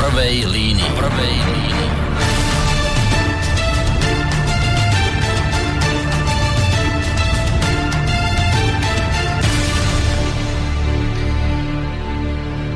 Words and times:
prvej 0.00 0.48
línii. 0.48 0.90
Prvej 0.96 1.34
línii. 1.44 1.88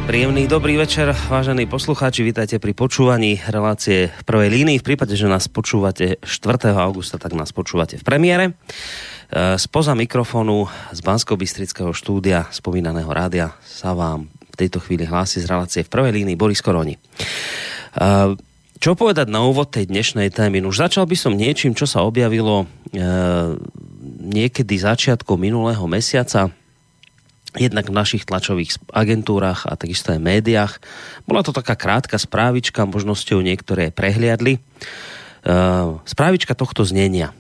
Príjemný 0.04 0.45
dobrý 0.45 0.76
večer, 0.76 1.16
vážení 1.32 1.64
poslucháči, 1.64 2.21
vítajte 2.21 2.60
pri 2.60 2.76
počúvaní 2.76 3.41
relácie 3.49 4.13
v 4.13 4.22
prvej 4.29 4.53
línii. 4.53 4.85
V 4.85 4.93
prípade, 4.93 5.17
že 5.17 5.25
nás 5.25 5.49
počúvate 5.49 6.21
4. 6.21 6.77
augusta, 6.77 7.17
tak 7.17 7.33
nás 7.33 7.56
počúvate 7.56 7.97
v 7.97 8.04
premiére. 8.04 8.45
E, 8.53 9.56
spoza 9.56 9.97
mikrofónu 9.97 10.69
z 10.93 11.01
bansko 11.01 11.41
štúdia 11.97 12.53
spomínaného 12.53 13.09
rádia 13.09 13.56
sa 13.65 13.97
vám 13.97 14.29
v 14.54 14.60
tejto 14.66 14.78
chvíli 14.78 15.02
hlási 15.02 15.42
z 15.42 15.50
relácie 15.50 15.82
v 15.82 15.90
prvej 15.90 16.23
línii 16.23 16.38
Boris 16.38 16.62
Koroni. 16.62 16.95
E, 16.95 17.00
čo 18.78 18.95
povedať 18.95 19.26
na 19.26 19.42
úvod 19.42 19.74
tej 19.74 19.90
dnešnej 19.90 20.30
témy? 20.30 20.62
Už 20.62 20.86
začal 20.86 21.10
by 21.10 21.16
som 21.18 21.34
niečím, 21.34 21.74
čo 21.74 21.90
sa 21.90 22.06
objavilo 22.06 22.62
e, 22.62 22.66
niekedy 24.24 24.78
začiatkom 24.78 25.36
minulého 25.36 25.82
mesiaca 25.90 26.54
jednak 27.54 27.86
v 27.86 27.95
našich 27.95 28.26
tlačových 28.26 28.82
agentúrach 28.90 29.66
a 29.66 29.78
takisto 29.78 30.10
aj 30.10 30.18
médiách. 30.18 30.73
Bola 31.23 31.46
to 31.46 31.54
taká 31.54 31.78
krátka 31.78 32.18
správička, 32.18 32.82
možno 32.82 33.14
ste 33.14 33.38
ju 33.38 33.46
niektoré 33.46 33.95
prehliadli. 33.95 34.59
Správička 36.02 36.59
tohto 36.59 36.82
znenia. 36.82 37.30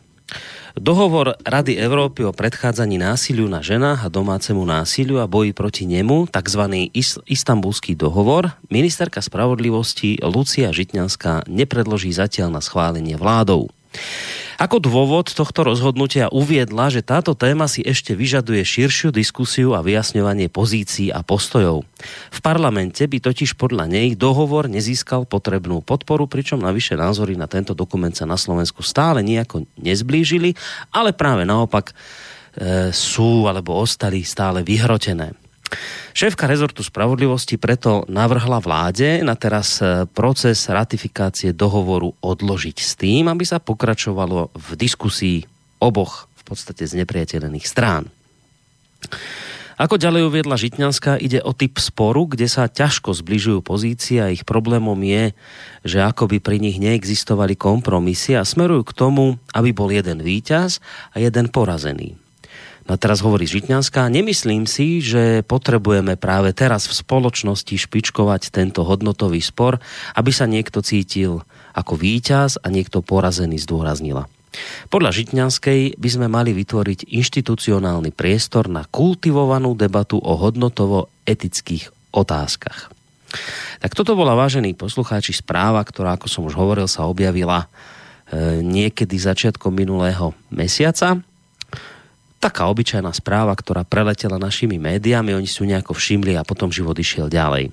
Dohovor 0.74 1.38
Rady 1.46 1.78
Európy 1.78 2.26
o 2.26 2.34
predchádzaní 2.34 2.98
násiliu 2.98 3.46
na 3.46 3.62
ženách 3.62 4.10
a 4.10 4.10
domácemu 4.10 4.58
násiliu 4.66 5.22
a 5.22 5.30
boji 5.30 5.54
proti 5.54 5.86
nemu, 5.86 6.26
tzv. 6.26 6.90
istambulský 7.30 7.94
dohovor, 7.94 8.58
ministerka 8.74 9.22
spravodlivosti 9.22 10.18
Lucia 10.26 10.74
Žitňanská 10.74 11.46
nepredloží 11.46 12.10
zatiaľ 12.10 12.58
na 12.58 12.60
schválenie 12.60 13.14
vládou. 13.14 13.70
Ako 14.54 14.78
dôvod 14.78 15.34
tohto 15.34 15.66
rozhodnutia 15.66 16.30
uviedla, 16.30 16.86
že 16.88 17.02
táto 17.02 17.34
téma 17.34 17.66
si 17.66 17.82
ešte 17.82 18.14
vyžaduje 18.14 18.62
širšiu 18.62 19.10
diskusiu 19.10 19.74
a 19.74 19.82
vyjasňovanie 19.82 20.46
pozícií 20.46 21.10
a 21.10 21.26
postojov. 21.26 21.82
V 22.30 22.38
parlamente 22.38 23.02
by 23.02 23.18
totiž 23.18 23.58
podľa 23.58 23.90
nej 23.90 24.14
dohovor 24.14 24.70
nezískal 24.70 25.26
potrebnú 25.26 25.82
podporu, 25.82 26.30
pričom 26.30 26.62
navyše 26.62 26.94
názory 26.94 27.34
na 27.34 27.50
tento 27.50 27.74
dokument 27.74 28.14
sa 28.14 28.24
na 28.24 28.38
Slovensku 28.38 28.86
stále 28.86 29.26
nejako 29.26 29.66
nezblížili, 29.78 30.54
ale 30.94 31.10
práve 31.10 31.42
naopak 31.42 31.90
e, 31.90 31.94
sú 32.94 33.50
alebo 33.50 33.74
ostali 33.74 34.22
stále 34.22 34.62
vyhrotené. 34.62 35.43
Šéfka 36.14 36.46
rezortu 36.46 36.86
spravodlivosti 36.86 37.58
preto 37.58 38.06
navrhla 38.06 38.62
vláde 38.62 39.24
na 39.26 39.34
teraz 39.34 39.82
e, 39.82 40.06
proces 40.06 40.70
ratifikácie 40.70 41.50
dohovoru 41.50 42.14
odložiť 42.22 42.76
s 42.78 42.94
tým, 42.94 43.26
aby 43.26 43.42
sa 43.42 43.58
pokračovalo 43.58 44.54
v 44.54 44.68
diskusii 44.78 45.42
oboch 45.82 46.30
v 46.38 46.42
podstate 46.46 46.86
znepriateľených 46.86 47.66
strán. 47.66 48.06
Ako 49.74 49.98
ďalej 49.98 50.30
uviedla 50.30 50.54
Žitňanská, 50.54 51.18
ide 51.18 51.42
o 51.42 51.50
typ 51.50 51.82
sporu, 51.82 52.30
kde 52.30 52.46
sa 52.46 52.70
ťažko 52.70 53.10
zbližujú 53.10 53.58
pozície 53.58 54.22
a 54.22 54.30
ich 54.30 54.46
problémom 54.46 54.94
je, 55.02 55.34
že 55.82 55.98
akoby 55.98 56.38
pri 56.38 56.62
nich 56.62 56.78
neexistovali 56.78 57.58
kompromisy 57.58 58.38
a 58.38 58.46
smerujú 58.46 58.86
k 58.86 58.94
tomu, 58.94 59.34
aby 59.50 59.74
bol 59.74 59.90
jeden 59.90 60.22
víťaz 60.22 60.78
a 61.10 61.18
jeden 61.18 61.50
porazený. 61.50 62.14
No 62.84 63.00
teraz 63.00 63.24
hovorí 63.24 63.48
Žitňanská, 63.48 64.12
nemyslím 64.12 64.68
si, 64.68 65.00
že 65.00 65.40
potrebujeme 65.48 66.20
práve 66.20 66.52
teraz 66.52 66.84
v 66.84 67.00
spoločnosti 67.00 67.72
špičkovať 67.80 68.52
tento 68.52 68.84
hodnotový 68.84 69.40
spor, 69.40 69.80
aby 70.12 70.28
sa 70.28 70.44
niekto 70.44 70.84
cítil 70.84 71.40
ako 71.72 71.96
víťaz 71.96 72.60
a 72.60 72.68
niekto 72.68 73.00
porazený 73.00 73.56
zdôraznila. 73.64 74.28
Podľa 74.92 75.10
Žitňanskej 75.10 75.98
by 75.98 76.08
sme 76.12 76.28
mali 76.30 76.54
vytvoriť 76.54 77.10
inštitucionálny 77.10 78.14
priestor 78.14 78.70
na 78.70 78.86
kultivovanú 78.86 79.74
debatu 79.74 80.20
o 80.20 80.38
hodnotovo-etických 80.38 82.14
otázkach. 82.14 82.92
Tak 83.82 83.98
toto 83.98 84.14
bola, 84.14 84.38
vážení 84.38 84.76
poslucháči, 84.78 85.34
správa, 85.34 85.82
ktorá, 85.82 86.14
ako 86.14 86.30
som 86.30 86.46
už 86.46 86.54
hovoril, 86.54 86.86
sa 86.86 87.10
objavila 87.10 87.66
e, 87.66 88.62
niekedy 88.62 89.18
začiatkom 89.18 89.74
minulého 89.74 90.30
mesiaca 90.54 91.18
taká 92.44 92.68
obyčajná 92.68 93.08
správa, 93.16 93.56
ktorá 93.56 93.88
preletela 93.88 94.36
našimi 94.36 94.76
médiami, 94.76 95.32
oni 95.32 95.48
si 95.48 95.64
ju 95.64 95.64
nejako 95.64 95.96
všimli 95.96 96.36
a 96.36 96.44
potom 96.44 96.68
život 96.68 96.92
išiel 97.00 97.32
ďalej. 97.32 97.72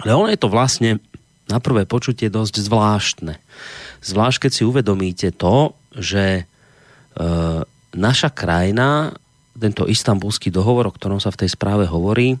Ale 0.00 0.10
ono 0.16 0.32
je 0.32 0.40
to 0.40 0.48
vlastne 0.48 0.96
na 1.44 1.60
prvé 1.60 1.84
počutie 1.84 2.32
dosť 2.32 2.64
zvláštne. 2.64 3.36
Zvlášť, 4.00 4.48
keď 4.48 4.52
si 4.52 4.62
uvedomíte 4.64 5.28
to, 5.36 5.76
že 5.92 6.24
e, 6.40 6.44
naša 7.92 8.30
krajina, 8.32 9.12
tento 9.56 9.84
istambulský 9.84 10.48
dohovor, 10.48 10.88
o 10.88 10.96
ktorom 10.96 11.20
sa 11.20 11.28
v 11.28 11.44
tej 11.44 11.52
správe 11.52 11.84
hovorí, 11.84 12.34
e, 12.34 12.38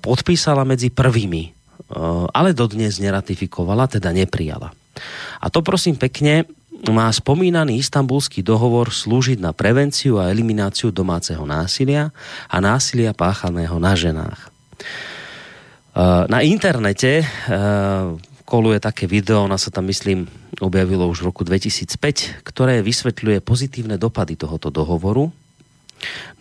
podpísala 0.00 0.64
medzi 0.64 0.88
prvými, 0.88 1.42
e, 1.44 1.50
ale 2.32 2.56
dodnes 2.56 2.98
neratifikovala, 2.98 3.84
teda 3.84 4.10
neprijala. 4.16 4.72
A 5.40 5.46
to 5.52 5.60
prosím 5.60 6.00
pekne 6.00 6.48
má 6.90 7.06
spomínaný 7.14 7.78
istambulský 7.78 8.42
dohovor 8.42 8.90
slúžiť 8.90 9.38
na 9.38 9.54
prevenciu 9.54 10.18
a 10.18 10.26
elimináciu 10.34 10.90
domáceho 10.90 11.46
násilia 11.46 12.10
a 12.50 12.58
násilia 12.58 13.14
páchaného 13.14 13.78
na 13.78 13.94
ženách. 13.94 14.50
E, 15.94 16.04
na 16.26 16.42
internete 16.42 17.22
e, 17.22 17.26
koluje 18.42 18.82
také 18.82 19.06
video, 19.06 19.46
ona 19.46 19.54
sa 19.54 19.70
tam 19.70 19.86
myslím 19.86 20.26
objavilo 20.58 21.06
už 21.06 21.22
v 21.22 21.28
roku 21.30 21.46
2005, 21.46 22.42
ktoré 22.42 22.82
vysvetľuje 22.82 23.38
pozitívne 23.46 23.94
dopady 23.94 24.34
tohoto 24.34 24.74
dohovoru. 24.74 25.30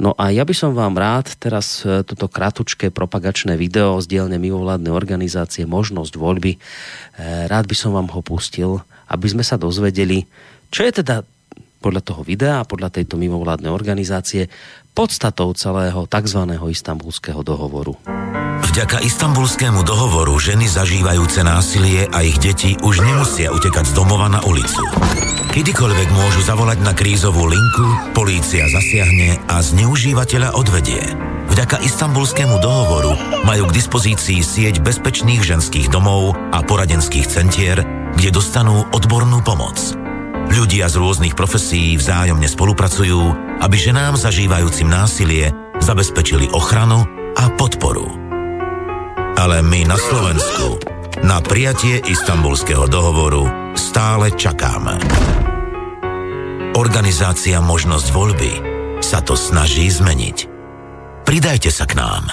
No 0.01 0.17
a 0.17 0.33
ja 0.33 0.41
by 0.41 0.57
som 0.57 0.73
vám 0.73 0.97
rád 0.97 1.37
teraz 1.37 1.85
e, 1.85 2.01
toto 2.01 2.25
kratučké 2.25 2.89
propagačné 2.89 3.53
video 3.61 4.01
z 4.01 4.09
dielne 4.09 4.41
mimovládnej 4.41 4.89
organizácie 4.89 5.69
Možnosť 5.69 6.17
voľby, 6.17 6.57
rád 7.21 7.69
by 7.69 7.75
som 7.77 7.93
vám 7.93 8.09
ho 8.09 8.25
pustil 8.25 8.81
aby 9.11 9.27
sme 9.27 9.43
sa 9.43 9.59
dozvedeli, 9.59 10.23
čo 10.71 10.87
je 10.87 11.03
teda 11.03 11.27
podľa 11.81 12.01
toho 12.05 12.21
videa 12.23 12.61
a 12.61 12.67
podľa 12.69 12.93
tejto 12.93 13.17
mimovládnej 13.17 13.73
organizácie 13.73 14.47
podstatou 14.93 15.51
celého 15.57 16.05
tzv. 16.05 16.41
istambulského 16.47 17.41
dohovoru. 17.41 17.97
Vďaka 18.71 19.03
istambulskému 19.03 19.83
dohovoru 19.83 20.37
ženy 20.39 20.69
zažívajúce 20.69 21.43
násilie 21.43 22.07
a 22.07 22.23
ich 22.23 22.39
deti 22.39 22.79
už 22.79 23.03
nemusia 23.03 23.51
utekať 23.51 23.91
z 23.91 23.93
domova 23.97 24.31
na 24.31 24.39
ulicu. 24.47 24.79
Kedykoľvek 25.51 26.09
môžu 26.15 26.39
zavolať 26.47 26.79
na 26.79 26.95
krízovú 26.95 27.51
linku, 27.51 28.15
polícia 28.15 28.63
zasiahne 28.71 29.43
a 29.51 29.59
zneužívateľa 29.59 30.55
odvedie. 30.55 31.03
Vďaka 31.51 31.83
istambulskému 31.83 32.63
dohovoru 32.63 33.43
majú 33.43 33.67
k 33.67 33.75
dispozícii 33.75 34.39
sieť 34.39 34.79
bezpečných 34.79 35.43
ženských 35.43 35.91
domov 35.91 36.39
a 36.55 36.63
poradenských 36.63 37.27
centier, 37.27 37.83
kde 38.15 38.29
dostanú 38.33 38.87
odbornú 38.91 39.43
pomoc. 39.43 39.77
Ľudia 40.51 40.91
z 40.91 40.99
rôznych 40.99 41.37
profesí 41.37 41.95
vzájomne 41.95 42.49
spolupracujú, 42.49 43.21
aby 43.63 43.75
ženám 43.79 44.19
zažívajúcim 44.19 44.89
násilie 44.89 45.55
zabezpečili 45.79 46.51
ochranu 46.51 47.07
a 47.39 47.47
podporu. 47.55 48.11
Ale 49.39 49.63
my 49.63 49.87
na 49.87 49.95
Slovensku 49.95 50.77
na 51.23 51.39
prijatie 51.39 52.01
istambulského 52.03 52.89
dohovoru 52.89 53.73
stále 53.77 54.33
čakáme. 54.35 54.99
Organizácia 56.75 57.59
Možnosť 57.59 58.07
voľby 58.09 58.53
sa 59.03 59.19
to 59.19 59.35
snaží 59.35 59.87
zmeniť. 59.91 60.37
Pridajte 61.27 61.69
sa 61.69 61.85
k 61.87 61.99
nám. 61.99 62.23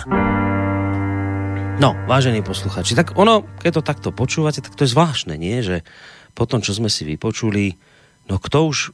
No, 1.78 1.94
vážení 2.10 2.42
posluchači, 2.42 2.98
tak 2.98 3.14
ono, 3.14 3.46
keď 3.62 3.78
to 3.78 3.82
takto 3.86 4.08
počúvate, 4.10 4.58
tak 4.58 4.74
to 4.74 4.82
je 4.82 4.90
zvláštne, 4.90 5.38
nie? 5.38 5.62
Že 5.62 5.86
po 6.34 6.42
tom, 6.42 6.58
čo 6.58 6.74
sme 6.74 6.90
si 6.90 7.06
vypočuli, 7.06 7.78
no 8.26 8.42
kto 8.42 8.66
už 8.66 8.90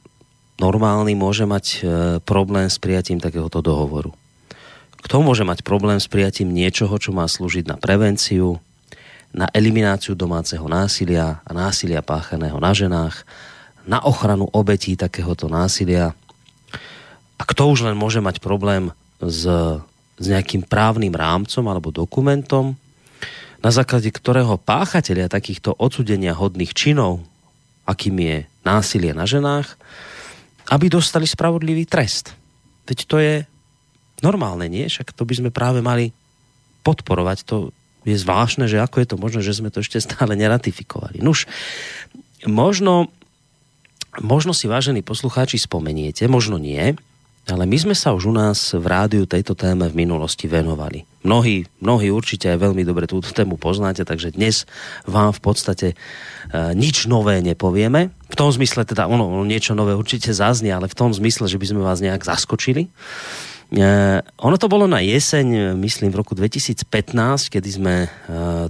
normálny 0.61 1.17
môže 1.17 1.49
mať 1.49 1.65
e, 1.65 1.77
problém 2.21 2.69
s 2.69 2.77
prijatím 2.77 3.17
takéhoto 3.17 3.65
dohovoru? 3.65 4.13
Kto 5.01 5.25
môže 5.25 5.41
mať 5.41 5.65
problém 5.65 5.97
s 5.97 6.05
prijatím 6.05 6.53
niečoho, 6.53 6.93
čo 7.01 7.09
má 7.09 7.25
slúžiť 7.25 7.65
na 7.65 7.81
prevenciu, 7.81 8.61
na 9.33 9.49
elimináciu 9.49 10.13
domáceho 10.13 10.69
násilia 10.69 11.41
a 11.41 11.51
násilia 11.57 12.05
páchaného 12.05 12.61
na 12.61 12.69
ženách, 12.69 13.25
na 13.89 13.97
ochranu 13.97 14.45
obetí 14.53 14.93
takéhoto 14.93 15.49
násilia? 15.49 16.13
A 17.41 17.43
kto 17.49 17.65
už 17.65 17.89
len 17.89 17.97
môže 17.97 18.21
mať 18.21 18.45
problém 18.45 18.93
s 19.17 19.49
s 20.15 20.25
nejakým 20.31 20.63
právnym 20.63 21.11
rámcom 21.11 21.63
alebo 21.67 21.91
dokumentom, 21.91 22.75
na 23.65 23.73
základe 23.73 24.13
ktorého 24.13 24.61
páchatelia 24.61 25.25
takýchto 25.25 25.73
odsudenia 25.73 26.37
hodných 26.37 26.77
činov, 26.77 27.25
akým 27.89 28.13
je 28.21 28.37
násilie 28.61 29.09
na 29.17 29.25
ženách, 29.25 29.73
aby 30.69 30.85
dostali 30.85 31.25
spravodlivý 31.25 31.89
trest. 31.89 32.37
Veď 32.85 32.99
to 33.09 33.17
je 33.17 33.33
normálne, 34.21 34.69
nie? 34.69 34.85
Však 34.85 35.17
to 35.17 35.25
by 35.25 35.33
sme 35.41 35.49
práve 35.49 35.81
mali 35.81 36.13
podporovať. 36.85 37.37
To 37.49 37.73
je 38.05 38.13
zvláštne, 38.13 38.69
že 38.69 38.77
ako 38.77 39.01
je 39.01 39.07
to 39.09 39.17
možné, 39.17 39.41
že 39.41 39.57
sme 39.57 39.73
to 39.73 39.81
ešte 39.81 39.97
stále 39.97 40.37
neratifikovali. 40.37 41.25
Nuž, 41.25 41.49
možno, 42.45 43.09
možno 44.21 44.53
si, 44.53 44.69
vážení 44.69 45.01
poslucháči, 45.01 45.57
spomeniete, 45.57 46.29
možno 46.29 46.61
nie, 46.61 46.93
ale 47.45 47.69
my 47.69 47.77
sme 47.77 47.95
sa 47.95 48.13
už 48.17 48.29
u 48.29 48.33
nás 48.33 48.73
v 48.73 48.85
rádiu 48.85 49.29
tejto 49.29 49.53
téme 49.53 49.85
v 49.85 49.93
minulosti 49.93 50.49
venovali. 50.49 51.05
Mnohí, 51.21 51.69
mnohí 51.77 52.09
určite 52.09 52.49
aj 52.49 52.61
veľmi 52.61 52.81
dobre 52.81 53.05
túto 53.05 53.29
tému 53.29 53.61
poznáte, 53.61 54.01
takže 54.01 54.33
dnes 54.33 54.65
vám 55.05 55.29
v 55.29 55.41
podstate 55.41 55.87
e, 55.93 55.95
nič 56.73 57.05
nové 57.05 57.41
nepovieme. 57.45 58.09
V 58.29 58.35
tom 58.37 58.49
zmysle 58.49 58.85
teda, 58.85 59.05
ono, 59.05 59.29
ono 59.29 59.45
niečo 59.45 59.77
nové 59.77 59.93
určite 59.93 60.33
zaznie, 60.33 60.73
ale 60.73 60.89
v 60.89 60.97
tom 60.97 61.13
zmysle, 61.13 61.45
že 61.45 61.61
by 61.61 61.65
sme 61.69 61.81
vás 61.85 62.01
nejak 62.01 62.25
zaskočili. 62.25 62.89
Uh, 63.73 64.21
ono 64.45 64.55
to 64.61 64.69
bolo 64.69 64.85
na 64.85 65.01
jeseň, 65.01 65.73
myslím 65.81 66.13
v 66.13 66.21
roku 66.21 66.37
2015, 66.37 66.85
kedy 67.49 67.69
sme 67.69 67.95
uh, 68.05 68.69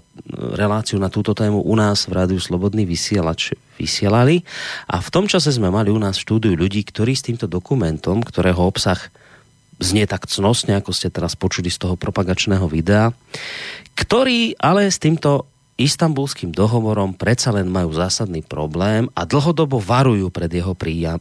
reláciu 0.56 0.96
na 0.98 1.12
túto 1.12 1.36
tému 1.36 1.60
u 1.62 1.76
nás 1.76 2.08
v 2.08 2.16
Rádiu 2.16 2.40
Slobodný 2.40 2.88
vysielač 2.88 3.52
vysielali. 3.76 4.48
A 4.88 5.04
v 5.04 5.10
tom 5.12 5.28
čase 5.28 5.52
sme 5.52 5.68
mali 5.68 5.92
u 5.92 6.00
nás 6.00 6.16
štúdiu 6.16 6.56
ľudí, 6.56 6.88
ktorí 6.88 7.12
s 7.12 7.28
týmto 7.28 7.46
dokumentom, 7.46 8.24
ktorého 8.24 8.64
obsah 8.64 9.12
znie 9.84 10.08
tak 10.08 10.32
cnosne, 10.32 10.80
ako 10.80 10.96
ste 10.96 11.12
teraz 11.12 11.36
počuli 11.36 11.68
z 11.68 11.84
toho 11.84 12.00
propagačného 12.00 12.64
videa, 12.72 13.12
ktorí 14.00 14.56
ale 14.56 14.88
s 14.88 14.96
týmto 14.96 15.52
istambulským 15.76 16.56
dohovorom 16.56 17.12
predsa 17.20 17.52
len 17.52 17.68
majú 17.68 17.92
zásadný 17.92 18.40
problém 18.48 19.12
a 19.12 19.28
dlhodobo 19.28 19.84
varujú 19.84 20.32
pred 20.32 20.48
jeho 20.48 20.72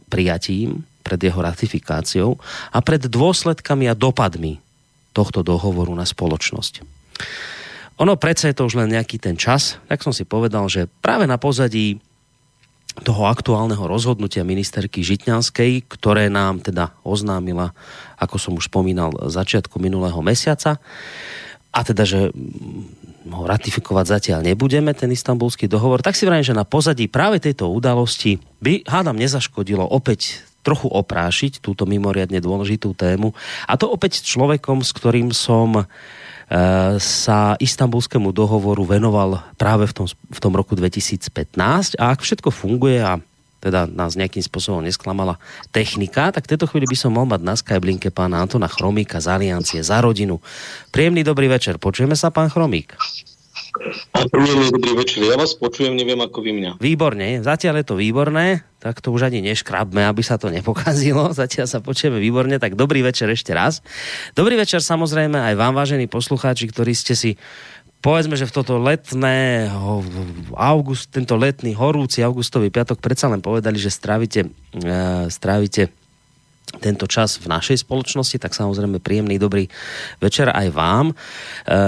prijatím 0.07 0.87
pred 1.05 1.21
jeho 1.21 1.37
ratifikáciou 1.37 2.41
a 2.73 2.81
pred 2.81 3.05
dôsledkami 3.05 3.85
a 3.85 3.93
dopadmi 3.93 4.57
tohto 5.13 5.45
dohovoru 5.45 5.93
na 5.93 6.03
spoločnosť. 6.03 6.81
Ono 8.01 8.17
predsa 8.19 8.51
je 8.51 8.57
to 8.57 8.67
už 8.67 8.75
len 8.75 8.91
nejaký 8.91 9.21
ten 9.21 9.39
čas, 9.39 9.79
tak 9.87 10.03
som 10.03 10.11
si 10.11 10.27
povedal, 10.27 10.67
že 10.67 10.91
práve 10.99 11.29
na 11.29 11.39
pozadí 11.39 12.03
toho 13.07 13.27
aktuálneho 13.27 13.87
rozhodnutia 13.87 14.47
ministerky 14.47 15.03
Žitňanskej, 15.03 15.87
ktoré 15.87 16.27
nám 16.27 16.63
teda 16.63 16.95
oznámila, 17.03 17.71
ako 18.19 18.35
som 18.39 18.53
už 18.55 18.67
spomínal, 18.71 19.11
začiatku 19.15 19.79
minulého 19.79 20.19
mesiaca, 20.19 20.79
a 21.75 21.79
teda, 21.83 22.07
že 22.07 22.31
ho 23.27 23.43
ratifikovať 23.43 24.05
zatiaľ 24.07 24.39
nebudeme, 24.47 24.95
ten 24.95 25.11
istambulský 25.11 25.67
dohovor, 25.67 25.99
tak 25.99 26.15
si 26.15 26.23
vrajím, 26.23 26.55
že 26.55 26.55
na 26.55 26.63
pozadí 26.63 27.11
práve 27.11 27.43
tejto 27.43 27.67
udalosti 27.67 28.39
by, 28.63 28.87
hádam, 28.87 29.19
nezaškodilo 29.19 29.83
opäť 29.83 30.39
trochu 30.65 30.89
oprášiť 30.89 31.61
túto 31.61 31.85
mimoriadne 31.85 32.41
dôležitú 32.41 32.97
tému. 32.97 33.37
A 33.69 33.77
to 33.77 33.85
opäť 33.85 34.17
s 34.19 34.25
človekom, 34.25 34.81
s 34.81 34.89
ktorým 34.89 35.29
som 35.29 35.77
e, 35.77 35.83
sa 36.97 37.53
istambulskému 37.61 38.33
dohovoru 38.33 38.81
venoval 38.81 39.45
práve 39.61 39.85
v 39.85 39.93
tom, 39.93 40.07
v 40.09 40.39
tom 40.41 40.57
roku 40.57 40.73
2015 40.73 42.01
a 42.01 42.09
ak 42.09 42.25
všetko 42.25 42.49
funguje 42.49 43.05
a 43.05 43.21
teda 43.65 43.89
nás 43.89 44.13
nejakým 44.13 44.45
spôsobom 44.45 44.85
nesklamala 44.85 45.41
technika, 45.73 46.29
tak 46.29 46.45
v 46.45 46.53
tejto 46.53 46.69
chvíli 46.69 46.85
by 46.85 46.97
som 46.97 47.17
mal 47.17 47.25
mať 47.25 47.41
na 47.41 47.57
Skype 47.57 48.13
pána 48.13 48.45
Antona 48.45 48.69
Chromíka 48.69 49.17
z 49.17 49.33
Aliancie 49.33 49.81
za 49.81 49.97
rodinu. 50.05 50.37
Príjemný 50.93 51.25
dobrý 51.25 51.49
večer. 51.49 51.81
Počujeme 51.81 52.13
sa, 52.13 52.29
pán 52.29 52.53
Chromík? 52.53 52.93
Dobrý 53.75 54.91
večer. 54.95 55.27
Ja 55.27 55.35
vás 55.35 55.51
počujem, 55.51 55.99
neviem 55.99 56.19
ako 56.23 56.39
vy 56.39 56.51
mňa. 56.55 56.71
Výborne, 56.79 57.43
zatiaľ 57.43 57.83
je 57.83 57.85
to 57.91 57.95
výborné, 57.99 58.63
tak 58.79 59.03
to 59.03 59.11
už 59.11 59.27
ani 59.27 59.43
neškrabme, 59.43 60.07
aby 60.07 60.23
sa 60.23 60.39
to 60.39 60.47
nepokazilo. 60.47 61.31
Zatiaľ 61.35 61.67
sa 61.67 61.83
počujeme 61.83 62.15
výborne, 62.21 62.55
tak 62.55 62.79
dobrý 62.79 63.03
večer 63.03 63.27
ešte 63.27 63.51
raz. 63.51 63.83
Dobrý 64.31 64.55
večer 64.55 64.79
samozrejme 64.79 65.35
aj 65.35 65.53
vám, 65.59 65.75
vážení 65.75 66.07
poslucháči, 66.07 66.71
ktorí 66.71 66.95
ste 66.95 67.19
si 67.19 67.35
povedzme, 67.99 68.37
že 68.39 68.47
v 68.47 68.55
toto 68.55 68.79
letné 68.79 69.67
august, 70.55 71.09
tento 71.11 71.35
letný 71.35 71.73
horúci 71.73 72.21
augustový 72.21 72.69
piatok 72.69 73.01
predsa 73.01 73.27
len 73.27 73.41
povedali, 73.41 73.81
že 73.81 73.89
strávite, 73.89 74.53
uh, 74.77 75.25
strávite 75.27 75.89
tento 76.81 77.05
čas 77.05 77.37
v 77.39 77.47
našej 77.49 77.77
spoločnosti, 77.85 78.37
tak 78.41 78.57
samozrejme 78.57 78.99
príjemný 78.99 79.37
dobrý 79.37 79.69
večer 80.19 80.49
aj 80.51 80.67
vám. 80.73 81.11
E, 81.11 81.13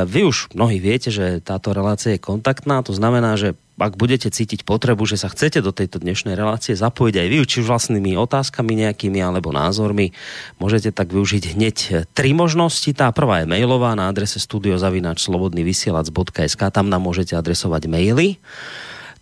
vy 0.06 0.24
už 0.30 0.54
mnohí 0.54 0.80
viete, 0.80 1.12
že 1.12 1.42
táto 1.42 1.74
relácia 1.74 2.12
je 2.16 2.22
kontaktná, 2.22 2.84
to 2.86 2.94
znamená, 2.94 3.38
že 3.38 3.56
ak 3.78 3.94
budete 3.94 4.34
cítiť 4.34 4.66
potrebu, 4.66 5.06
že 5.06 5.22
sa 5.22 5.30
chcete 5.30 5.62
do 5.62 5.70
tejto 5.70 6.02
dnešnej 6.02 6.34
relácie 6.34 6.74
zapojiť 6.74 7.22
aj 7.22 7.28
vy, 7.30 7.46
či 7.46 7.62
už 7.62 7.70
vlastnými 7.70 8.18
otázkami 8.18 8.74
nejakými 8.74 9.22
alebo 9.22 9.54
názormi, 9.54 10.18
môžete 10.58 10.90
tak 10.90 11.14
využiť 11.14 11.54
hneď 11.54 12.10
tri 12.18 12.34
možnosti. 12.34 12.90
Tá 12.98 13.14
prvá 13.14 13.46
je 13.46 13.52
mailová 13.54 13.94
na 13.94 14.10
adrese 14.10 14.42
studiozavinačslobodnyvysielac.sk, 14.42 16.62
tam 16.74 16.90
nám 16.90 17.06
môžete 17.06 17.38
adresovať 17.38 17.86
maily. 17.86 18.42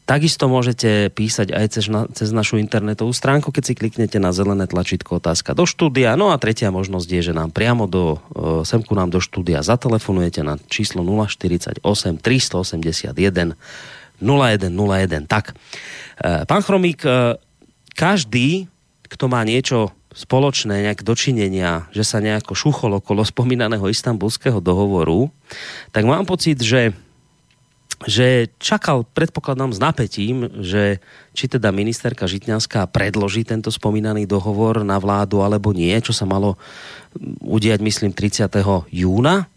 Takisto 0.05 0.45
môžete 0.45 1.09
písať 1.09 1.49
aj 1.49 1.65
cez, 1.73 1.89
na, 1.89 2.05
cez 2.13 2.29
našu 2.29 2.61
internetovú 2.61 3.09
stránku, 3.09 3.49
keď 3.49 3.63
si 3.65 3.73
kliknete 3.73 4.21
na 4.21 4.29
zelené 4.29 4.69
tlačítko 4.69 5.17
otázka 5.17 5.57
do 5.57 5.65
štúdia. 5.65 6.13
No 6.13 6.29
a 6.29 6.37
tretia 6.37 6.69
možnosť 6.69 7.09
je, 7.09 7.21
že 7.25 7.33
nám 7.33 7.49
priamo 7.49 7.89
do, 7.89 8.21
e, 8.37 8.61
semku 8.69 8.93
nám 8.93 9.09
do 9.09 9.17
štúdia 9.17 9.65
zatelefonujete 9.65 10.45
na 10.45 10.61
číslo 10.69 11.01
048 11.01 11.81
381 12.21 13.57
0101. 14.21 15.25
Tak, 15.25 15.57
e, 16.21 16.45
pán 16.45 16.61
Chromík, 16.61 17.01
e, 17.01 17.41
každý, 17.97 18.69
kto 19.09 19.25
má 19.25 19.41
niečo 19.41 19.89
spoločné, 20.13 20.85
nejak 20.85 21.01
dočinenia, 21.01 21.89
že 21.89 22.05
sa 22.05 22.21
nejako 22.21 22.53
šuchol 22.53 23.01
okolo 23.01 23.25
spomínaného 23.33 23.89
istambulského 23.89 24.61
dohovoru, 24.61 25.33
tak 25.89 26.05
mám 26.05 26.29
pocit, 26.29 26.61
že 26.61 26.93
že 28.03 28.51
čakal, 28.59 29.07
predpokladám, 29.07 29.71
s 29.71 29.79
napätím, 29.79 30.51
že 30.59 30.99
či 31.31 31.47
teda 31.47 31.71
ministerka 31.71 32.27
Žitňanská 32.27 32.91
predloží 32.91 33.47
tento 33.47 33.71
spomínaný 33.71 34.27
dohovor 34.27 34.83
na 34.83 34.99
vládu 34.99 35.39
alebo 35.39 35.71
nie, 35.71 35.95
čo 36.03 36.11
sa 36.11 36.27
malo 36.27 36.59
udiať, 37.39 37.79
myslím, 37.79 38.11
30. 38.11 38.51
júna. 38.91 39.47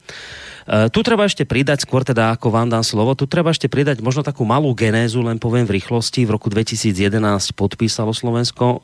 E, 0.69 0.93
tu 0.93 1.01
treba 1.01 1.25
ešte 1.25 1.49
pridať, 1.49 1.89
skôr 1.89 2.05
teda 2.05 2.37
ako 2.37 2.53
vám 2.53 2.69
dám 2.69 2.85
slovo, 2.85 3.17
tu 3.17 3.25
treba 3.25 3.49
ešte 3.49 3.73
pridať 3.73 4.05
možno 4.05 4.21
takú 4.21 4.45
malú 4.45 4.77
genézu, 4.77 5.25
len 5.25 5.41
poviem 5.41 5.65
v 5.65 5.81
rýchlosti. 5.81 6.29
V 6.29 6.37
roku 6.37 6.53
2011 6.53 7.57
podpísalo 7.57 8.13
Slovensko 8.13 8.67
e, 8.69 8.79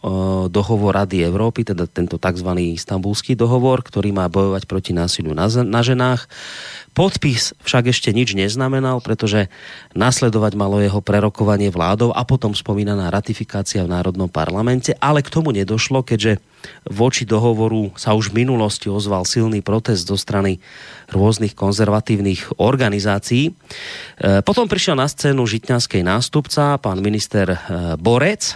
dohovor 0.49 0.97
Rady 0.97 1.21
Európy, 1.29 1.69
teda 1.69 1.85
tento 1.85 2.17
tzv. 2.17 2.51
istambulský 2.73 3.37
dohovor, 3.37 3.85
ktorý 3.85 4.17
má 4.17 4.33
bojovať 4.33 4.65
proti 4.65 4.97
násiliu 4.97 5.37
na 5.37 5.81
ženách. 5.85 6.25
Podpis 6.97 7.53
však 7.61 7.93
ešte 7.93 8.17
nič 8.17 8.33
neznamenal, 8.33 9.05
pretože 9.05 9.53
nasledovať 9.93 10.57
malo 10.57 10.81
jeho 10.81 11.05
prerokovanie 11.05 11.69
vládou 11.69 12.17
a 12.17 12.25
potom 12.25 12.57
spomínaná 12.57 13.13
ratifikácia 13.13 13.85
v 13.85 13.93
Národnom 13.93 14.31
parlamente, 14.31 14.97
ale 15.03 15.21
k 15.21 15.29
tomu 15.29 15.53
nedošlo, 15.53 16.01
keďže 16.07 16.41
voči 16.89 17.25
dohovoru 17.25 17.93
sa 17.97 18.13
už 18.13 18.31
v 18.31 18.45
minulosti 18.45 18.93
ozval 18.93 19.25
silný 19.25 19.65
protest 19.65 20.09
zo 20.09 20.17
strany 20.19 20.61
rôznych 21.13 21.57
konzervatívnych 21.57 22.61
organizácií. 22.61 23.51
E, 23.51 23.53
potom 24.45 24.69
prišiel 24.69 24.99
na 24.99 25.09
scénu 25.09 25.45
žitňanskej 25.45 26.03
nástupca, 26.05 26.77
pán 26.81 27.01
minister 27.01 27.55
e, 27.55 27.59
Borec. 28.01 28.43
E, 28.53 28.55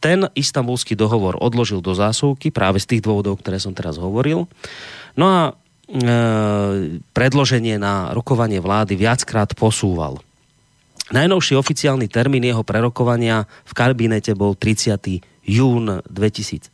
ten 0.00 0.24
istambulský 0.32 0.96
dohovor 0.96 1.36
odložil 1.36 1.84
do 1.84 1.92
zásuvky 1.92 2.48
práve 2.48 2.80
z 2.80 2.96
tých 2.96 3.02
dôvodov, 3.04 3.44
ktoré 3.44 3.60
som 3.60 3.76
teraz 3.76 4.00
hovoril. 4.00 4.48
No 5.12 5.26
a 5.28 5.40
predloženie 7.12 7.74
na 7.74 8.14
rokovanie 8.14 8.62
vlády 8.62 8.94
viackrát 8.94 9.50
posúval. 9.58 10.22
Najnovší 11.10 11.58
oficiálny 11.58 12.06
termín 12.06 12.46
jeho 12.46 12.62
prerokovania 12.62 13.42
v 13.66 13.72
kabinete 13.74 14.38
bol 14.38 14.54
30 14.54 15.39
jún 15.50 15.98
2017. 16.06 16.70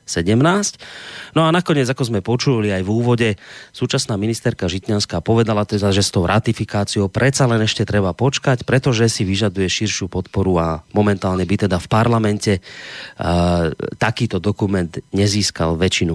No 1.33 1.49
a 1.49 1.51
nakoniec, 1.51 1.89
ako 1.89 2.05
sme 2.05 2.21
počuli 2.21 2.69
aj 2.69 2.85
v 2.85 2.91
úvode, 2.93 3.29
súčasná 3.73 4.21
ministerka 4.21 4.69
Žitňanská 4.69 5.25
povedala 5.25 5.65
teda, 5.65 5.89
že 5.97 6.05
s 6.05 6.13
tou 6.13 6.29
ratifikáciou 6.29 7.09
predsa 7.09 7.49
len 7.49 7.65
ešte 7.65 7.89
treba 7.89 8.13
počkať, 8.13 8.69
pretože 8.69 9.09
si 9.09 9.25
vyžaduje 9.25 9.65
širšiu 9.65 10.13
podporu 10.13 10.61
a 10.61 10.69
momentálne 10.93 11.49
by 11.49 11.67
teda 11.67 11.81
v 11.81 11.89
parlamente 11.89 12.53
uh, 12.61 13.73
takýto 13.97 14.37
dokument 14.37 14.93
nezískal 15.17 15.81
väčšinu. 15.81 16.15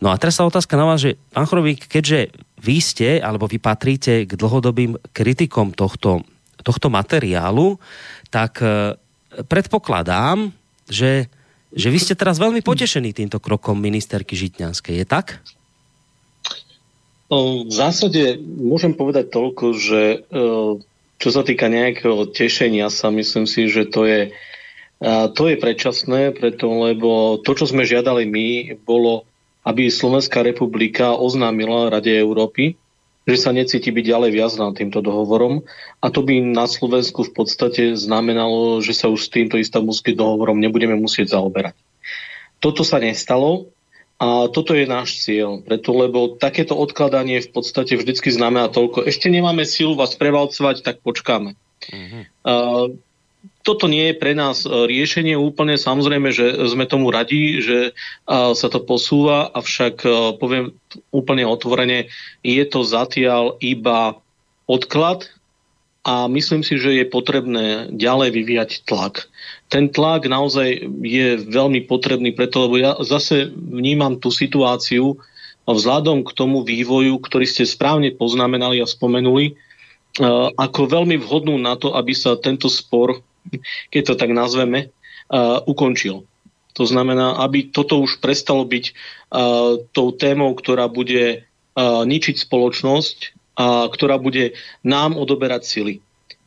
No 0.00 0.08
a 0.08 0.16
teraz 0.16 0.40
sa 0.40 0.48
otázka 0.48 0.80
na 0.80 0.88
vás, 0.88 1.04
že 1.04 1.20
pán 1.34 1.44
Chorovík, 1.44 1.90
keďže 1.90 2.32
vy 2.58 2.76
ste, 2.80 3.08
alebo 3.20 3.44
vy 3.46 3.60
patríte 3.60 4.24
k 4.24 4.32
dlhodobým 4.32 4.96
kritikom 5.12 5.76
tohto, 5.76 6.24
tohto 6.64 6.88
materiálu, 6.88 7.76
tak 8.32 8.64
uh, 8.64 8.96
predpokladám, 9.44 10.50
že 10.88 11.28
že 11.72 11.88
vy 11.92 11.98
ste 12.00 12.14
teraz 12.16 12.40
veľmi 12.40 12.64
potešení 12.64 13.12
týmto 13.12 13.40
krokom 13.42 13.76
ministerky 13.76 14.32
Žitňanskej, 14.36 15.04
je 15.04 15.06
tak? 15.06 15.26
V 17.28 17.68
zásade 17.68 18.40
môžem 18.40 18.96
povedať 18.96 19.28
toľko, 19.28 19.76
že 19.76 20.02
e, 20.16 20.18
čo 21.20 21.28
sa 21.28 21.44
týka 21.44 21.68
nejakého 21.68 22.24
tešenia 22.32 22.88
sa, 22.88 23.12
myslím 23.12 23.44
si, 23.44 23.68
že 23.68 23.84
to 23.84 24.08
je, 24.08 24.32
to 25.36 25.42
je 25.44 25.56
predčasné, 25.60 26.32
preto 26.32 26.72
lebo 26.72 27.36
to, 27.44 27.52
čo 27.52 27.68
sme 27.68 27.84
žiadali 27.84 28.24
my, 28.24 28.48
bolo, 28.88 29.28
aby 29.68 29.92
Slovenská 29.92 30.40
republika 30.40 31.12
oznámila 31.12 31.92
Rade 31.92 32.16
Európy, 32.16 32.80
že 33.28 33.36
sa 33.36 33.52
necíti 33.52 33.92
byť 33.92 34.04
ďalej 34.08 34.30
viazaná 34.32 34.72
týmto 34.72 35.04
dohovorom 35.04 35.68
a 36.00 36.06
to 36.08 36.24
by 36.24 36.40
na 36.40 36.64
Slovensku 36.64 37.28
v 37.28 37.32
podstate 37.36 37.92
znamenalo, 37.92 38.80
že 38.80 38.96
sa 38.96 39.12
už 39.12 39.28
s 39.28 39.32
týmto 39.32 39.60
istambulským 39.60 40.16
dohovorom 40.16 40.56
nebudeme 40.56 40.96
musieť 40.96 41.36
zaoberať. 41.36 41.76
Toto 42.58 42.82
sa 42.88 42.96
nestalo 42.96 43.68
a 44.18 44.48
toto 44.50 44.72
je 44.72 44.88
náš 44.88 45.22
cieľ, 45.22 45.60
preto 45.60 45.92
lebo 45.94 46.40
takéto 46.40 46.74
odkladanie 46.74 47.44
v 47.44 47.50
podstate 47.52 47.94
vždycky 47.94 48.32
znamená 48.32 48.72
toľko. 48.72 49.06
Ešte 49.06 49.28
nemáme 49.28 49.62
silu 49.68 49.94
vás 49.94 50.16
prevalcovať, 50.16 50.82
tak 50.82 51.04
počkáme. 51.04 51.54
Uh-huh. 51.54 52.22
Uh, 52.42 52.86
toto 53.68 53.84
nie 53.84 54.10
je 54.10 54.14
pre 54.16 54.32
nás 54.32 54.64
e, 54.64 54.68
riešenie 54.88 55.36
úplne. 55.36 55.76
Samozrejme, 55.76 56.32
že 56.32 56.56
sme 56.72 56.88
tomu 56.88 57.12
radi, 57.12 57.60
že 57.60 57.78
e, 57.80 57.92
sa 58.30 58.68
to 58.72 58.80
posúva, 58.80 59.52
avšak 59.52 59.96
e, 60.02 60.10
poviem 60.40 60.72
úplne 61.12 61.44
otvorene, 61.44 62.08
je 62.40 62.64
to 62.64 62.80
zatiaľ 62.80 63.60
iba 63.60 64.16
odklad 64.64 65.28
a 66.08 66.24
myslím 66.32 66.64
si, 66.64 66.80
že 66.80 66.96
je 66.96 67.04
potrebné 67.04 67.92
ďalej 67.92 68.28
vyvíjať 68.32 68.70
tlak. 68.88 69.28
Ten 69.68 69.92
tlak 69.92 70.24
naozaj 70.24 70.88
je 71.04 71.36
veľmi 71.44 71.84
potrebný 71.84 72.32
preto, 72.32 72.64
lebo 72.64 72.80
ja 72.80 72.96
zase 73.04 73.52
vnímam 73.52 74.16
tú 74.16 74.32
situáciu 74.32 75.20
vzhľadom 75.68 76.24
k 76.24 76.30
tomu 76.32 76.64
vývoju, 76.64 77.20
ktorý 77.20 77.44
ste 77.44 77.68
správne 77.68 78.16
poznamenali 78.16 78.80
a 78.80 78.88
spomenuli, 78.88 79.60
ako 80.56 80.80
veľmi 80.88 81.20
vhodnú 81.20 81.60
na 81.60 81.76
to, 81.76 81.92
aby 81.92 82.16
sa 82.16 82.40
tento 82.40 82.72
spor 82.72 83.20
keď 83.90 84.02
to 84.04 84.14
tak 84.16 84.30
nazveme, 84.32 84.92
ukončil. 85.68 86.24
To 86.76 86.84
znamená, 86.86 87.42
aby 87.42 87.68
toto 87.68 87.98
už 87.98 88.22
prestalo 88.22 88.62
byť 88.64 88.94
tou 89.92 90.08
témou, 90.14 90.54
ktorá 90.54 90.86
bude 90.86 91.48
ničiť 91.78 92.36
spoločnosť 92.38 93.18
a 93.58 93.90
ktorá 93.90 94.22
bude 94.22 94.54
nám 94.86 95.18
odoberať 95.18 95.66
sily. 95.66 95.94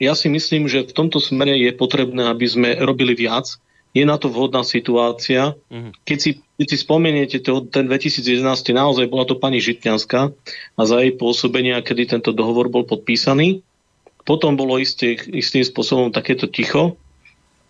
Ja 0.02 0.18
si 0.18 0.32
myslím, 0.32 0.66
že 0.66 0.88
v 0.88 0.96
tomto 0.96 1.22
smere 1.22 1.54
je 1.60 1.76
potrebné, 1.76 2.26
aby 2.32 2.46
sme 2.48 2.70
robili 2.80 3.14
viac. 3.14 3.60
Je 3.92 4.08
na 4.08 4.16
to 4.16 4.32
vhodná 4.32 4.64
situácia. 4.64 5.56
Mhm. 5.68 5.92
Keď 6.08 6.18
si, 6.18 6.32
keď 6.56 6.68
si 6.68 6.78
spomeniete, 6.80 7.38
to, 7.44 7.68
ten 7.68 7.92
2011 7.92 8.44
naozaj 8.72 9.06
bola 9.12 9.28
to 9.28 9.36
pani 9.36 9.60
Žitňanská 9.60 10.22
a 10.78 10.82
za 10.88 10.98
jej 11.04 11.12
pôsobenia, 11.16 11.84
kedy 11.84 12.18
tento 12.18 12.32
dohovor 12.32 12.72
bol 12.72 12.88
podpísaný. 12.88 13.64
Potom 14.24 14.56
bolo 14.56 14.78
istý, 14.78 15.18
istým 15.18 15.66
spôsobom 15.66 16.14
takéto 16.14 16.46
ticho. 16.48 16.96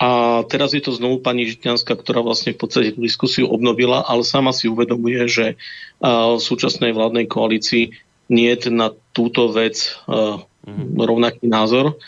A 0.01 0.41
teraz 0.49 0.73
je 0.73 0.81
to 0.81 0.97
znovu 0.97 1.21
pani 1.21 1.45
Žitňanská, 1.45 1.93
ktorá 1.93 2.25
vlastne 2.25 2.57
v 2.57 2.59
podstate 2.65 2.97
tú 2.97 3.05
diskusiu 3.05 3.45
obnovila, 3.45 4.01
ale 4.01 4.25
sama 4.25 4.49
si 4.49 4.65
uvedomuje, 4.65 5.29
že 5.29 5.61
v 6.01 6.41
súčasnej 6.41 6.89
vládnej 6.89 7.29
koalícii 7.29 7.93
nie 8.33 8.49
je 8.49 8.73
na 8.73 8.89
túto 9.13 9.53
vec 9.53 9.93
mhm. 10.09 10.97
rovnaký 10.97 11.45
názor. 11.45 12.01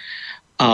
A 0.63 0.70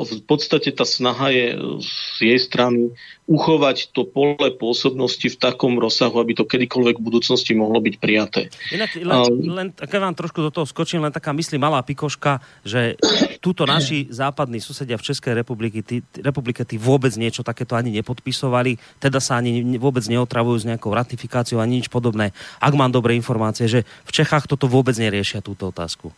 v 0.00 0.24
podstate 0.24 0.72
tá 0.72 0.88
snaha 0.88 1.28
je 1.28 1.60
z 1.84 1.92
jej 2.24 2.40
strany 2.40 2.88
uchovať 3.28 3.92
to 3.92 4.08
pole 4.08 4.48
pôsobnosti 4.56 5.28
v 5.28 5.36
takom 5.36 5.76
rozsahu, 5.76 6.16
aby 6.24 6.32
to 6.32 6.48
kedykoľvek 6.48 6.96
v 6.96 7.04
budúcnosti 7.04 7.52
mohlo 7.52 7.76
byť 7.84 7.94
prijaté. 8.00 8.48
Inak, 8.72 8.96
len, 8.96 9.20
len, 9.44 9.68
keď 9.76 9.98
vám 10.00 10.16
trošku 10.16 10.40
do 10.40 10.48
toho 10.48 10.64
skočím, 10.64 11.04
len 11.04 11.12
taká 11.12 11.36
myslí 11.36 11.60
malá 11.60 11.84
pikoška, 11.84 12.40
že 12.64 12.96
túto 13.44 13.68
naši 13.68 14.08
západní 14.08 14.56
susedia 14.62 14.96
v 14.96 15.04
Českej 15.12 15.36
republike, 15.36 15.84
tí, 15.84 16.00
republike 16.16 16.64
tí 16.64 16.80
vôbec 16.80 17.12
niečo 17.20 17.44
takéto 17.44 17.76
ani 17.76 17.92
nepodpisovali, 17.92 18.80
teda 19.02 19.20
sa 19.20 19.36
ani 19.36 19.76
vôbec 19.76 20.06
neotravujú 20.08 20.64
s 20.64 20.68
nejakou 20.70 20.96
ratifikáciou 20.96 21.60
ani 21.60 21.84
nič 21.84 21.92
podobné. 21.92 22.32
Ak 22.56 22.72
mám 22.72 22.94
dobré 22.94 23.12
informácie, 23.18 23.68
že 23.68 23.84
v 24.08 24.10
Čechách 24.16 24.48
toto 24.48 24.64
vôbec 24.64 24.96
neriešia 24.96 25.44
túto 25.44 25.68
otázku. 25.68 26.08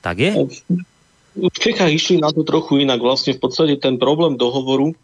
Tak 0.00 0.16
je? 0.22 0.32
V 1.36 1.58
Čechách 1.60 1.92
išli 1.92 2.16
na 2.18 2.32
to 2.32 2.42
trochu 2.42 2.80
inak. 2.80 2.98
Vlastne 3.04 3.36
v 3.36 3.40
podstate 3.44 3.76
ten 3.76 4.00
problém 4.00 4.40
dohovoru, 4.40 4.96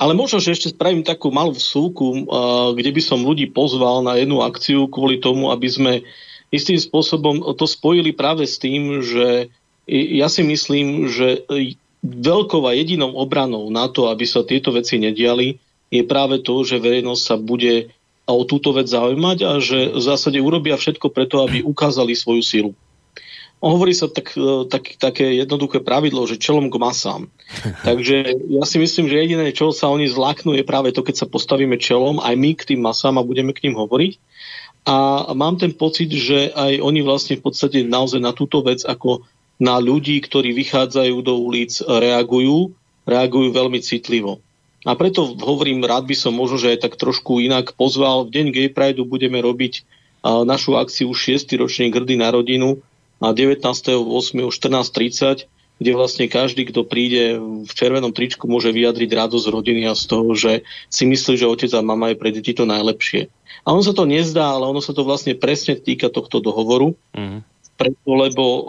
ale 0.00 0.12
možno, 0.16 0.40
že 0.42 0.52
ešte 0.52 0.72
spravím 0.72 1.06
takú 1.06 1.30
malú 1.30 1.54
vsúku, 1.54 2.26
kde 2.74 2.90
by 2.90 3.02
som 3.04 3.22
ľudí 3.22 3.48
pozval 3.52 4.02
na 4.02 4.18
jednu 4.18 4.42
akciu 4.42 4.88
kvôli 4.90 5.22
tomu, 5.22 5.52
aby 5.54 5.68
sme 5.70 5.92
istým 6.50 6.76
spôsobom 6.76 7.44
to 7.54 7.64
spojili 7.68 8.12
práve 8.12 8.44
s 8.44 8.58
tým, 8.60 9.04
že 9.04 9.52
ja 9.88 10.26
si 10.26 10.42
myslím, 10.42 11.06
že 11.06 11.46
veľkou 12.02 12.62
a 12.66 12.74
jedinou 12.74 13.14
obranou 13.14 13.70
na 13.70 13.86
to, 13.86 14.10
aby 14.10 14.26
sa 14.26 14.42
tieto 14.42 14.74
veci 14.74 14.98
nediali, 14.98 15.62
je 15.88 16.02
práve 16.02 16.42
to, 16.42 16.66
že 16.66 16.82
verejnosť 16.82 17.22
sa 17.22 17.36
bude 17.38 17.94
o 18.26 18.42
túto 18.42 18.74
vec 18.74 18.90
zaujímať 18.90 19.38
a 19.46 19.62
že 19.62 19.94
v 19.94 20.02
zásade 20.02 20.42
urobia 20.42 20.74
všetko 20.74 21.14
preto, 21.14 21.46
aby 21.46 21.62
ukázali 21.62 22.10
svoju 22.18 22.42
silu. 22.42 22.70
Hovorí 23.56 23.96
sa 23.96 24.06
tak, 24.06 24.36
e, 24.36 24.68
tak, 24.68 25.00
také 25.00 25.32
jednoduché 25.32 25.80
pravidlo, 25.80 26.28
že 26.28 26.36
čelom 26.36 26.68
k 26.68 26.76
masám. 26.76 27.32
Takže 27.88 28.36
ja 28.52 28.64
si 28.68 28.76
myslím, 28.76 29.08
že 29.08 29.22
jediné, 29.22 29.48
čo 29.56 29.72
sa 29.72 29.88
oni 29.88 30.06
zláknú, 30.06 30.52
je 30.52 30.64
práve 30.66 30.92
to, 30.92 31.00
keď 31.00 31.24
sa 31.24 31.26
postavíme 31.26 31.80
čelom 31.80 32.20
aj 32.20 32.34
my 32.36 32.50
k 32.52 32.74
tým 32.74 32.80
masám 32.84 33.16
a 33.16 33.26
budeme 33.26 33.56
k 33.56 33.68
ním 33.68 33.80
hovoriť. 33.80 34.20
A 34.86 35.26
mám 35.34 35.58
ten 35.58 35.74
pocit, 35.74 36.14
že 36.14 36.54
aj 36.54 36.78
oni 36.78 37.02
vlastne 37.02 37.34
v 37.34 37.42
podstate 37.50 37.82
naozaj 37.82 38.22
na 38.22 38.30
túto 38.30 38.62
vec 38.62 38.86
ako 38.86 39.26
na 39.58 39.80
ľudí, 39.82 40.20
ktorí 40.22 40.54
vychádzajú 40.54 41.16
do 41.26 41.34
ulic, 41.42 41.74
reagujú, 41.82 42.70
reagujú 43.02 43.48
veľmi 43.50 43.82
citlivo. 43.82 44.38
A 44.86 44.94
preto 44.94 45.34
hovorím, 45.34 45.82
rád 45.82 46.06
by 46.06 46.14
som 46.14 46.30
možno, 46.30 46.62
že 46.62 46.78
aj 46.78 46.86
tak 46.86 46.94
trošku 46.94 47.42
inak 47.42 47.74
pozval. 47.74 48.28
V 48.28 48.38
deň 48.38 48.46
Gay 48.54 48.68
Prideu 48.70 49.02
budeme 49.02 49.42
robiť 49.42 49.82
našu 50.22 50.78
akciu 50.78 51.10
6. 51.10 51.50
ročník 51.58 51.90
Hrdý 51.90 52.14
na 52.14 52.30
rodinu, 52.30 52.78
a 53.20 53.32
19.8.14.30, 53.32 55.48
kde 55.76 55.92
vlastne 55.92 56.24
každý, 56.28 56.64
kto 56.68 56.88
príde 56.88 57.36
v 57.40 57.68
červenom 57.68 58.12
tričku, 58.16 58.48
môže 58.48 58.72
vyjadriť 58.72 59.12
radosť 59.12 59.46
rodiny 59.52 59.84
a 59.88 59.92
z 59.92 60.04
toho, 60.08 60.32
že 60.32 60.64
si 60.88 61.04
myslí, 61.04 61.36
že 61.36 61.48
otec 61.48 61.68
a 61.76 61.84
mama 61.84 62.12
je 62.12 62.20
pre 62.20 62.32
deti 62.32 62.56
to 62.56 62.64
najlepšie. 62.64 63.28
A 63.66 63.76
ono 63.76 63.84
sa 63.84 63.92
to 63.92 64.08
nezdá, 64.08 64.56
ale 64.56 64.72
ono 64.72 64.80
sa 64.80 64.96
to 64.96 65.04
vlastne 65.04 65.36
presne 65.36 65.76
týka 65.76 66.08
tohto 66.08 66.40
dohovoru, 66.40 66.96
mm. 67.12 67.44
preto, 67.76 68.08
lebo 68.08 68.44
o, 68.44 68.60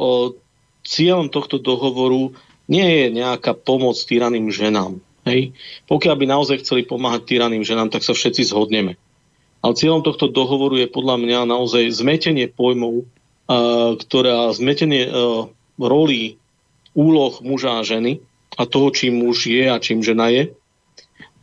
cieľom 0.84 1.32
tohto 1.32 1.64
dohovoru 1.64 2.36
nie 2.68 2.84
je 2.84 3.24
nejaká 3.24 3.56
pomoc 3.56 3.96
týraným 3.96 4.52
ženám. 4.52 5.00
Hej? 5.24 5.56
Pokiaľ 5.88 6.16
by 6.16 6.26
naozaj 6.28 6.60
chceli 6.64 6.84
pomáhať 6.84 7.24
týraným 7.24 7.64
ženám, 7.64 7.88
tak 7.88 8.04
sa 8.04 8.12
všetci 8.12 8.52
zhodneme. 8.52 9.00
Ale 9.64 9.80
cieľom 9.80 10.04
tohto 10.04 10.28
dohovoru 10.28 10.80
je 10.80 10.92
podľa 10.92 11.16
mňa 11.24 11.40
naozaj 11.48 11.88
zmetenie 11.92 12.52
pojmov 12.52 13.08
ktorá 13.98 14.52
zmetenie 14.52 15.08
roli 15.80 16.36
úloh 16.92 17.34
muža 17.40 17.80
a 17.80 17.88
ženy 17.88 18.20
a 18.58 18.66
toho, 18.66 18.92
čím 18.92 19.24
muž 19.24 19.48
je 19.48 19.70
a 19.70 19.78
čím 19.80 20.04
žena 20.04 20.28
je. 20.28 20.52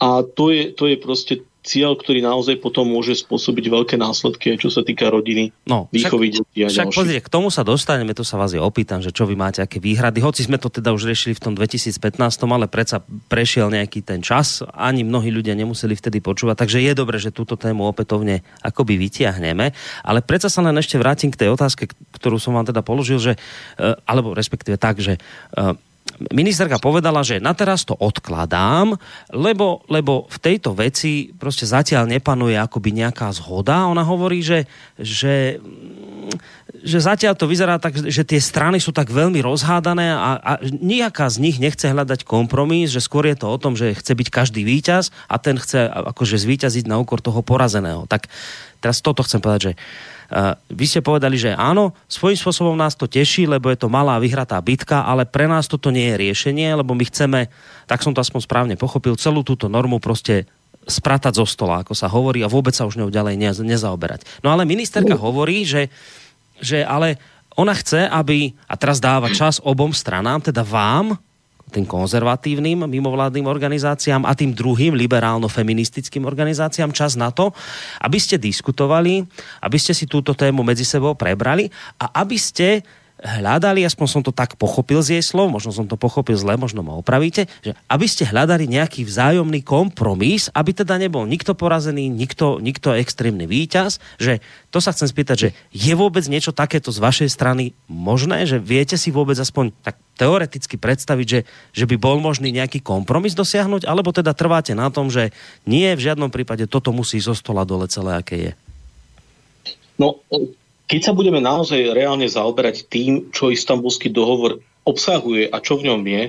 A 0.02 0.20
to 0.26 0.50
je, 0.50 0.74
to 0.74 0.90
je 0.90 0.96
proste 1.00 1.34
cieľ, 1.64 1.96
ktorý 1.96 2.20
naozaj 2.20 2.60
potom 2.60 2.84
môže 2.84 3.16
spôsobiť 3.24 3.72
veľké 3.72 3.96
následky, 3.96 4.60
čo 4.60 4.68
sa 4.68 4.84
týka 4.84 5.08
rodiny, 5.08 5.48
no, 5.64 5.88
výchovy 5.88 6.36
detí 6.36 6.60
a 6.60 6.68
Však 6.68 6.92
pozrie, 6.92 7.24
k 7.24 7.32
tomu 7.32 7.48
sa 7.48 7.64
dostaneme, 7.64 8.12
to 8.12 8.20
sa 8.20 8.36
vás 8.36 8.52
je 8.52 8.60
opýtam, 8.60 9.00
že 9.00 9.10
čo 9.10 9.24
vy 9.24 9.32
máte, 9.32 9.64
aké 9.64 9.80
výhrady. 9.80 10.20
Hoci 10.20 10.44
sme 10.44 10.60
to 10.60 10.68
teda 10.68 10.92
už 10.92 11.08
riešili 11.08 11.32
v 11.32 11.40
tom 11.40 11.52
2015, 11.56 12.20
ale 12.44 12.68
predsa 12.68 13.00
prešiel 13.32 13.72
nejaký 13.72 14.04
ten 14.04 14.20
čas, 14.20 14.60
ani 14.76 15.08
mnohí 15.08 15.32
ľudia 15.32 15.56
nemuseli 15.56 15.96
vtedy 15.96 16.20
počúvať, 16.20 16.60
takže 16.60 16.84
je 16.84 16.92
dobré, 16.92 17.16
že 17.16 17.32
túto 17.32 17.56
tému 17.56 17.88
opätovne 17.88 18.44
akoby 18.60 19.00
vytiahneme. 19.00 19.72
Ale 20.04 20.20
predsa 20.20 20.52
sa 20.52 20.60
len 20.60 20.76
ešte 20.76 21.00
vrátim 21.00 21.32
k 21.32 21.40
tej 21.40 21.56
otázke, 21.56 21.88
ktorú 22.20 22.36
som 22.36 22.52
vám 22.52 22.68
teda 22.68 22.84
položil, 22.84 23.16
že, 23.16 23.40
e, 23.80 23.96
alebo 24.04 24.36
respektíve 24.36 24.76
tak, 24.76 25.00
že 25.00 25.16
e, 25.16 25.74
ministerka 26.30 26.78
povedala, 26.78 27.24
že 27.26 27.42
na 27.42 27.56
teraz 27.56 27.82
to 27.82 27.96
odkladám, 27.96 28.94
lebo, 29.32 29.82
lebo 29.90 30.28
v 30.30 30.38
tejto 30.38 30.76
veci 30.76 31.32
proste 31.34 31.66
zatiaľ 31.66 32.06
nepanuje 32.06 32.54
akoby 32.54 32.94
nejaká 33.02 33.32
zhoda. 33.34 33.88
Ona 33.90 34.04
hovorí, 34.06 34.44
že, 34.44 34.70
že, 35.00 35.58
že 36.84 36.98
zatiaľ 37.02 37.34
to 37.34 37.50
vyzerá 37.50 37.80
tak, 37.82 37.98
že 37.98 38.22
tie 38.22 38.38
strany 38.38 38.78
sú 38.78 38.94
tak 38.94 39.10
veľmi 39.10 39.40
rozhádané 39.42 40.14
a, 40.14 40.30
a 40.38 40.52
nejaká 40.62 41.26
z 41.32 41.40
nich 41.42 41.56
nechce 41.58 41.88
hľadať 41.90 42.22
kompromis, 42.22 42.94
že 42.94 43.02
skôr 43.02 43.26
je 43.26 43.40
to 43.40 43.50
o 43.50 43.58
tom, 43.58 43.74
že 43.74 43.96
chce 43.96 44.12
byť 44.14 44.28
každý 44.30 44.62
víťaz 44.62 45.10
a 45.26 45.40
ten 45.40 45.58
chce 45.58 45.88
akože 45.88 46.36
zvíťaziť 46.38 46.84
na 46.86 47.00
úkor 47.00 47.18
toho 47.24 47.42
porazeného. 47.42 48.06
Tak 48.06 48.30
teraz 48.78 49.02
toto 49.02 49.24
chcem 49.26 49.42
povedať, 49.42 49.72
že 49.72 49.74
vy 50.66 50.84
ste 50.90 50.98
povedali, 50.98 51.38
že 51.38 51.54
áno, 51.54 51.94
svojím 52.10 52.34
spôsobom 52.34 52.74
nás 52.74 52.98
to 52.98 53.06
teší, 53.06 53.46
lebo 53.46 53.70
je 53.70 53.78
to 53.78 53.86
malá 53.86 54.18
vyhratá 54.18 54.58
bitka, 54.58 55.06
ale 55.06 55.22
pre 55.22 55.46
nás 55.46 55.70
toto 55.70 55.94
nie 55.94 56.10
je 56.10 56.20
riešenie, 56.26 56.74
lebo 56.74 56.90
my 56.90 57.06
chceme, 57.06 57.46
tak 57.86 58.02
som 58.02 58.10
to 58.10 58.18
aspoň 58.18 58.40
správne 58.42 58.74
pochopil, 58.74 59.14
celú 59.14 59.46
túto 59.46 59.70
normu 59.70 60.02
proste 60.02 60.50
spratať 60.84 61.38
zo 61.38 61.46
stola, 61.46 61.86
ako 61.86 61.94
sa 61.94 62.10
hovorí, 62.10 62.42
a 62.42 62.50
vôbec 62.50 62.74
sa 62.74 62.84
už 62.84 62.98
ňou 62.98 63.14
ďalej 63.14 63.38
nezaoberať. 63.62 64.26
No 64.42 64.50
ale 64.50 64.68
ministerka 64.68 65.14
hovorí, 65.16 65.62
že, 65.64 65.88
že 66.58 66.82
ale 66.82 67.16
ona 67.54 67.72
chce, 67.72 68.10
aby, 68.10 68.52
a 68.66 68.74
teraz 68.74 68.98
dáva 68.98 69.30
čas 69.30 69.62
obom 69.62 69.94
stranám, 69.94 70.42
teda 70.42 70.66
vám, 70.66 71.14
tým 71.74 71.90
konzervatívnym 71.90 72.86
mimovládnym 72.86 73.50
organizáciám 73.50 74.22
a 74.22 74.32
tým 74.38 74.54
druhým 74.54 74.94
liberálno-feministickým 74.94 76.22
organizáciám 76.22 76.94
čas 76.94 77.18
na 77.18 77.34
to, 77.34 77.50
aby 77.98 78.18
ste 78.22 78.38
diskutovali, 78.38 79.26
aby 79.58 79.78
ste 79.82 79.90
si 79.90 80.06
túto 80.06 80.38
tému 80.38 80.62
medzi 80.62 80.86
sebou 80.86 81.18
prebrali 81.18 81.66
a 81.98 82.22
aby 82.22 82.38
ste 82.38 82.86
hľadali, 83.24 83.80
aspoň 83.88 84.06
som 84.06 84.22
to 84.22 84.36
tak 84.36 84.60
pochopil 84.60 85.00
z 85.00 85.18
jej 85.18 85.24
slov, 85.24 85.48
možno 85.48 85.72
som 85.72 85.88
to 85.88 85.96
pochopil 85.96 86.36
zle, 86.36 86.60
možno 86.60 86.84
ma 86.84 86.92
opravíte, 87.00 87.48
že 87.64 87.72
aby 87.88 88.04
ste 88.04 88.28
hľadali 88.28 88.68
nejaký 88.68 89.00
vzájomný 89.08 89.64
kompromis, 89.64 90.52
aby 90.52 90.76
teda 90.76 91.00
nebol 91.00 91.24
nikto 91.24 91.56
porazený, 91.56 92.12
nikto, 92.12 92.60
nikto 92.60 92.92
extrémny 92.92 93.48
víťaz, 93.48 93.96
že 94.20 94.44
to 94.68 94.78
sa 94.84 94.92
chcem 94.92 95.08
spýtať, 95.08 95.36
že 95.40 95.48
je 95.72 95.94
vôbec 95.96 96.22
niečo 96.28 96.52
takéto 96.52 96.92
z 96.92 97.00
vašej 97.00 97.32
strany 97.32 97.72
možné, 97.88 98.44
že 98.44 98.60
viete 98.60 99.00
si 99.00 99.08
vôbec 99.08 99.40
aspoň 99.40 99.72
tak 99.80 99.96
teoreticky 100.20 100.76
predstaviť, 100.76 101.26
že, 101.26 101.40
že 101.72 101.84
by 101.88 101.96
bol 101.96 102.20
možný 102.20 102.52
nejaký 102.52 102.84
kompromis 102.84 103.32
dosiahnuť, 103.32 103.88
alebo 103.88 104.12
teda 104.12 104.36
trváte 104.36 104.76
na 104.76 104.92
tom, 104.92 105.08
že 105.08 105.32
nie, 105.64 105.88
v 105.96 106.04
žiadnom 106.12 106.28
prípade 106.28 106.68
toto 106.68 106.92
musí 106.92 107.18
zo 107.18 107.32
stola 107.32 107.64
dole 107.64 107.88
celé, 107.88 108.20
aké 108.20 108.36
je? 108.36 108.52
No, 109.98 110.20
keď 110.84 111.00
sa 111.00 111.12
budeme 111.16 111.40
naozaj 111.40 111.96
reálne 111.96 112.28
zaoberať 112.28 112.88
tým, 112.92 113.32
čo 113.32 113.48
istambulský 113.48 114.12
dohovor 114.12 114.60
obsahuje 114.84 115.48
a 115.48 115.56
čo 115.64 115.80
v 115.80 115.88
ňom 115.88 116.02
je, 116.04 116.22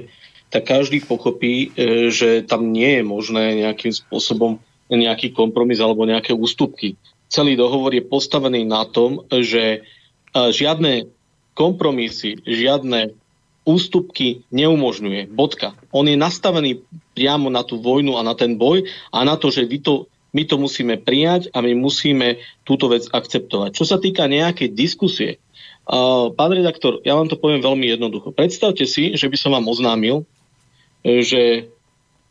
tak 0.50 0.72
každý 0.72 1.04
pochopí, 1.04 1.76
e, 1.76 2.08
že 2.08 2.48
tam 2.48 2.72
nie 2.72 3.02
je 3.02 3.04
možné 3.04 3.44
nejakým 3.66 3.92
spôsobom 3.92 4.64
nejaký 4.88 5.34
kompromis 5.34 5.82
alebo 5.82 6.08
nejaké 6.08 6.32
ústupky. 6.32 6.96
Celý 7.28 7.58
dohovor 7.58 7.92
je 7.92 8.06
postavený 8.06 8.64
na 8.64 8.86
tom, 8.88 9.26
že 9.28 9.64
e, 9.66 9.80
žiadne 10.32 11.10
kompromisy, 11.58 12.40
žiadne 12.46 13.12
ústupky 13.66 14.46
neumožňuje. 14.54 15.34
Bodka. 15.34 15.74
On 15.90 16.06
je 16.06 16.14
nastavený 16.14 16.86
priamo 17.18 17.50
na 17.50 17.66
tú 17.66 17.82
vojnu 17.82 18.16
a 18.16 18.22
na 18.22 18.38
ten 18.38 18.56
boj 18.56 18.86
a 19.10 19.26
na 19.26 19.36
to, 19.42 19.50
že 19.50 19.66
vy 19.66 19.82
to 19.82 20.06
my 20.36 20.44
to 20.44 20.60
musíme 20.60 21.00
prijať 21.00 21.48
a 21.56 21.64
my 21.64 21.72
musíme 21.80 22.44
túto 22.68 22.92
vec 22.92 23.08
akceptovať. 23.08 23.72
Čo 23.72 23.88
sa 23.88 23.98
týka 24.04 24.28
nejakej 24.28 24.76
diskusie, 24.76 25.40
uh, 25.88 26.28
pán 26.36 26.52
redaktor, 26.52 27.00
ja 27.08 27.16
vám 27.16 27.32
to 27.32 27.40
poviem 27.40 27.64
veľmi 27.64 27.88
jednoducho. 27.88 28.36
Predstavte 28.36 28.84
si, 28.84 29.16
že 29.16 29.32
by 29.32 29.38
som 29.40 29.56
vám 29.56 29.72
oznámil, 29.72 30.28
že 31.08 31.72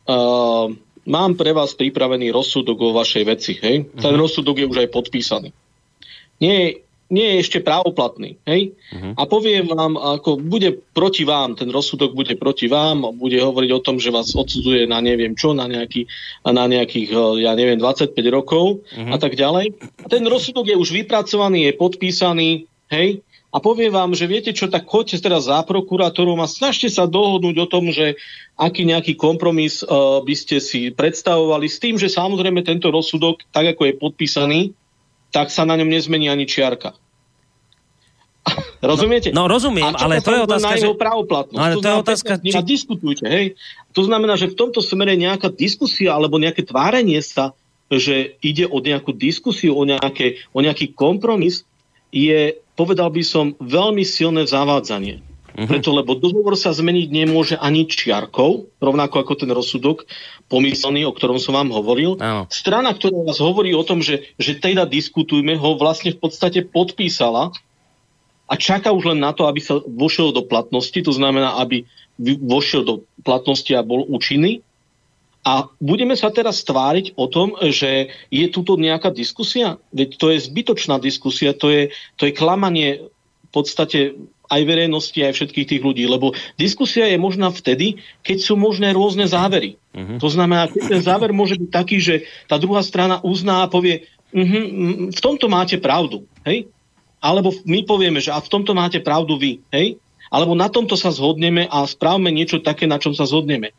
uh, 0.05 0.69
mám 1.09 1.31
pre 1.33 1.49
vás 1.55 1.73
pripravený 1.73 2.29
rozsudok 2.29 2.77
o 2.77 2.93
vašej 2.93 3.23
veci. 3.25 3.53
Hej? 3.57 3.89
Ten 3.97 4.13
mhm. 4.13 4.21
rozsudok 4.21 4.61
je 4.61 4.69
už 4.69 4.77
aj 4.85 4.89
podpísaný. 4.93 5.49
Nie 6.37 6.84
nie 7.09 7.37
je 7.37 7.41
ešte 7.45 7.59
právoplatný. 7.61 8.41
Hej? 8.49 8.73
Uh-huh. 8.89 9.13
A 9.13 9.29
poviem 9.29 9.69
vám, 9.69 9.93
ako 9.93 10.41
bude 10.41 10.81
proti 10.93 11.21
vám, 11.21 11.53
ten 11.53 11.69
rozsudok 11.69 12.17
bude 12.17 12.33
proti 12.33 12.65
vám, 12.65 13.05
bude 13.13 13.37
hovoriť 13.37 13.71
o 13.77 13.83
tom, 13.83 14.01
že 14.01 14.09
vás 14.09 14.33
odsudzuje 14.33 14.89
na 14.89 15.01
neviem 15.05 15.37
čo, 15.37 15.53
na, 15.53 15.69
nejaký, 15.69 16.09
na 16.41 16.65
nejakých, 16.65 17.09
eh, 17.13 17.45
ja 17.45 17.53
neviem, 17.53 17.77
25 17.77 18.17
rokov 18.33 18.81
uh-huh. 18.81 19.13
a 19.13 19.17
tak 19.21 19.37
ďalej. 19.37 19.77
A 20.01 20.07
ten 20.09 20.25
rozsudok 20.25 20.65
je 20.65 20.77
už 20.77 20.89
vypracovaný, 20.89 21.69
je 21.69 21.73
podpísaný, 21.77 22.49
hej? 22.89 23.21
A 23.55 23.63
poviem 23.63 23.87
vám, 23.87 24.11
že 24.11 24.27
viete 24.27 24.51
čo, 24.51 24.67
tak 24.67 24.83
choďte 24.83 25.23
teraz 25.23 25.47
za 25.47 25.63
prokurátorom 25.63 26.43
a 26.43 26.51
snažte 26.51 26.91
sa 26.91 27.07
dohodnúť 27.07 27.55
o 27.63 27.71
tom, 27.71 27.87
že 27.87 28.19
aký 28.59 28.83
nejaký 28.83 29.15
kompromis 29.15 29.79
uh, 29.79 30.19
by 30.19 30.35
ste 30.35 30.59
si 30.59 30.91
predstavovali 30.91 31.63
s 31.71 31.79
tým, 31.79 31.95
že 31.95 32.11
samozrejme 32.11 32.67
tento 32.67 32.91
rozsudok, 32.91 33.47
tak 33.55 33.71
ako 33.71 33.87
je 33.87 33.93
podpísaný, 33.95 34.59
tak 35.35 35.51
sa 35.51 35.67
na 35.67 35.75
ňom 35.75 35.91
nezmení 35.91 36.31
ani 36.31 36.47
čiarka. 36.47 36.95
Rozumiete? 38.79 39.35
No, 39.35 39.43
no 39.43 39.51
rozumiem, 39.51 39.91
ale 39.99 40.23
to 40.23 40.31
je 40.31 40.41
otázka, 40.47 40.63
na 40.63 40.79
jeho 40.79 40.95
právoplatnosť. 40.95 41.59
Ale 41.59 41.73
to, 41.75 41.81
to 41.83 41.87
je 41.91 41.95
otázka, 41.99 42.31
či... 42.39 42.59
diskutujte, 42.63 43.25
hej. 43.27 43.59
To 43.91 44.07
znamená, 44.07 44.39
že 44.39 44.47
v 44.47 44.55
tomto 44.55 44.79
smere 44.79 45.19
nejaká 45.19 45.51
diskusia 45.51 46.15
alebo 46.15 46.39
nejaké 46.39 46.63
tvárenie 46.63 47.19
sa, 47.19 47.51
že 47.91 48.39
ide 48.39 48.63
o 48.69 48.79
nejakú 48.79 49.11
diskusiu, 49.11 49.75
o, 49.75 49.83
nejaké, 49.83 50.39
o 50.55 50.63
nejaký 50.63 50.95
kompromis, 50.95 51.67
je, 52.15 52.55
povedal 52.79 53.11
by 53.11 53.21
som, 53.25 53.51
veľmi 53.59 54.07
silné 54.07 54.47
zavádzanie. 54.47 55.34
Uh-huh. 55.55 55.71
Preto, 55.71 55.95
lebo 55.95 56.19
dohovor 56.19 56.59
sa 56.59 56.75
zmeniť 56.75 57.07
nemôže 57.07 57.55
ani 57.55 57.87
čiarkou, 57.87 58.67
rovnako 58.83 59.23
ako 59.23 59.33
ten 59.39 59.49
rozsudok 59.55 60.03
pomyselný, 60.51 61.07
o 61.07 61.15
ktorom 61.15 61.39
som 61.39 61.55
vám 61.55 61.71
hovoril. 61.71 62.19
Uh-huh. 62.19 62.43
Strana, 62.51 62.91
ktorá 62.91 63.23
vás 63.23 63.39
hovorí 63.39 63.71
o 63.71 63.87
tom, 63.87 64.03
že, 64.03 64.35
že 64.35 64.59
teda 64.59 64.83
diskutujme, 64.83 65.55
ho 65.55 65.79
vlastne 65.79 66.11
v 66.11 66.19
podstate 66.19 66.67
podpísala 66.67 67.55
a 68.45 68.53
čaká 68.59 68.91
už 68.91 69.15
len 69.15 69.23
na 69.23 69.31
to, 69.31 69.47
aby 69.47 69.63
sa 69.63 69.79
vošiel 69.79 70.35
do 70.35 70.43
platnosti, 70.45 70.99
to 70.99 71.13
znamená, 71.15 71.57
aby 71.63 71.87
vošiel 72.21 72.83
do 72.83 72.95
platnosti 73.23 73.71
a 73.73 73.81
bol 73.81 74.05
účinný. 74.05 74.61
A 75.45 75.69
budeme 75.77 76.17
sa 76.17 76.33
teraz 76.33 76.65
tváriť 76.65 77.13
o 77.21 77.29
tom, 77.29 77.53
že 77.61 78.09
je 78.33 78.45
tuto 78.49 78.81
nejaká 78.81 79.13
diskusia? 79.13 79.77
Veď 79.93 80.09
to 80.17 80.25
je 80.33 80.41
zbytočná 80.41 80.97
diskusia, 80.97 81.53
to 81.53 81.69
je, 81.69 81.83
to 82.17 82.25
je 82.25 82.33
klamanie 82.33 83.05
v 83.45 83.49
podstate 83.53 84.17
aj 84.49 84.61
verejnosti, 84.63 85.17
aj 85.17 85.33
všetkých 85.35 85.69
tých 85.69 85.81
ľudí. 85.81 86.05
Lebo 86.05 86.33
diskusia 86.55 87.09
je 87.09 87.17
možná 87.19 87.51
vtedy, 87.51 88.01
keď 88.21 88.37
sú 88.41 88.53
možné 88.55 88.93
rôzne 88.93 89.25
závery. 89.25 89.77
Uh-huh. 89.91 90.17
To 90.21 90.29
znamená, 90.29 90.69
keď 90.71 90.81
ten 90.97 91.01
záver 91.01 91.31
môže 91.33 91.57
byť 91.59 91.69
taký, 91.71 91.97
že 92.01 92.15
tá 92.49 92.61
druhá 92.61 92.81
strana 92.85 93.21
uzná 93.21 93.65
a 93.65 93.71
povie, 93.71 94.05
uh-huh, 94.33 95.11
v 95.11 95.19
tomto 95.19 95.49
máte 95.49 95.77
pravdu. 95.81 96.25
Hej? 96.45 96.69
Alebo 97.19 97.53
my 97.65 97.81
povieme, 97.85 98.21
že 98.21 98.29
a 98.29 98.39
v 98.39 98.51
tomto 98.51 98.77
máte 98.77 99.01
pravdu 99.01 99.37
vy. 99.37 99.61
Hej? 99.73 99.97
Alebo 100.29 100.57
na 100.57 100.69
tomto 100.69 100.97
sa 100.97 101.13
zhodneme 101.13 101.69
a 101.69 101.85
správme 101.85 102.33
niečo 102.33 102.61
také, 102.61 102.89
na 102.89 102.97
čom 102.97 103.13
sa 103.13 103.29
zhodneme. 103.29 103.71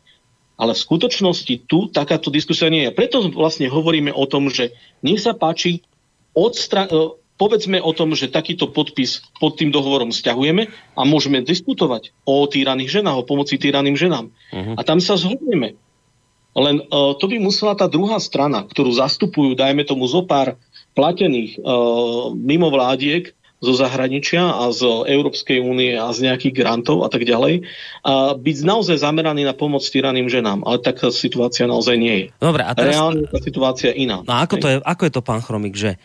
Ale 0.57 0.73
v 0.73 0.83
skutočnosti 0.83 1.69
tu 1.69 1.85
takáto 1.93 2.33
diskusia 2.33 2.73
nie 2.73 2.89
je. 2.89 2.95
Preto 2.95 3.21
vlastne 3.29 3.69
hovoríme 3.69 4.09
o 4.09 4.25
tom, 4.25 4.49
že 4.49 4.73
nech 5.05 5.21
sa 5.21 5.37
páči, 5.37 5.85
odstra- 6.33 6.89
povedzme 7.37 7.77
o 7.79 7.93
tom, 7.93 8.17
že 8.17 8.33
takýto 8.33 8.67
podpis 8.73 9.21
pod 9.37 9.55
tým 9.55 9.69
dohovorom 9.69 10.09
stiahujeme 10.09 10.67
a 10.97 11.01
môžeme 11.05 11.45
diskutovať 11.45 12.11
o 12.25 12.43
týraných 12.49 12.99
ženách, 13.01 13.21
o 13.21 13.27
pomoci 13.27 13.61
týraným 13.61 13.93
ženám. 13.93 14.33
Uh-huh. 14.33 14.75
A 14.75 14.81
tam 14.81 14.97
sa 14.97 15.15
zhodneme. 15.15 15.77
Len 16.57 16.81
uh, 16.89 17.13
to 17.13 17.29
by 17.29 17.37
musela 17.37 17.77
tá 17.77 17.85
druhá 17.85 18.17
strana, 18.17 18.65
ktorú 18.65 18.89
zastupujú, 18.89 19.53
dajme 19.53 19.85
tomu 19.85 20.09
zo 20.09 20.25
pár 20.25 20.57
platených 20.97 21.61
uh, 21.61 22.33
mimovládiek 22.33 23.37
zo 23.57 23.73
zahraničia 23.73 24.53
a 24.53 24.69
z 24.69 24.85
Európskej 25.09 25.57
únie 25.65 25.97
a 25.97 26.13
z 26.13 26.29
nejakých 26.29 26.61
grantov 26.61 27.01
a 27.01 27.09
tak 27.09 27.25
ďalej, 27.25 27.65
a 28.05 28.37
byť 28.37 28.57
naozaj 28.61 29.01
zameraný 29.01 29.49
na 29.49 29.57
pomoc 29.57 29.81
týraným 29.81 30.29
ženám. 30.29 30.61
Ale 30.61 30.77
taká 30.77 31.09
situácia 31.09 31.65
naozaj 31.65 31.97
nie 31.97 32.15
je. 32.21 32.27
Dobre, 32.37 32.61
a 32.61 32.77
teraz... 32.77 32.93
Reálne 32.93 33.25
tá 33.25 33.41
situácia 33.41 33.89
iná. 33.97 34.21
No 34.21 34.33
a 34.37 34.45
ako, 34.45 34.55
to 34.61 34.67
je, 34.69 34.75
ako 34.77 35.01
je 35.09 35.11
to, 35.11 35.21
pán 35.25 35.41
Chromik, 35.41 35.73
že 35.73 35.97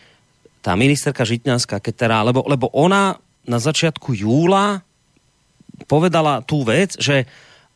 tá 0.63 0.79
ministerka 0.79 1.27
Žitňanská, 1.27 1.83
keď 1.83 1.93
teda, 2.07 2.17
lebo, 2.23 2.47
lebo 2.47 2.71
ona 2.71 3.19
na 3.43 3.59
začiatku 3.59 4.15
júla 4.15 4.79
povedala 5.91 6.39
tú 6.39 6.63
vec, 6.63 6.95
že 6.95 7.27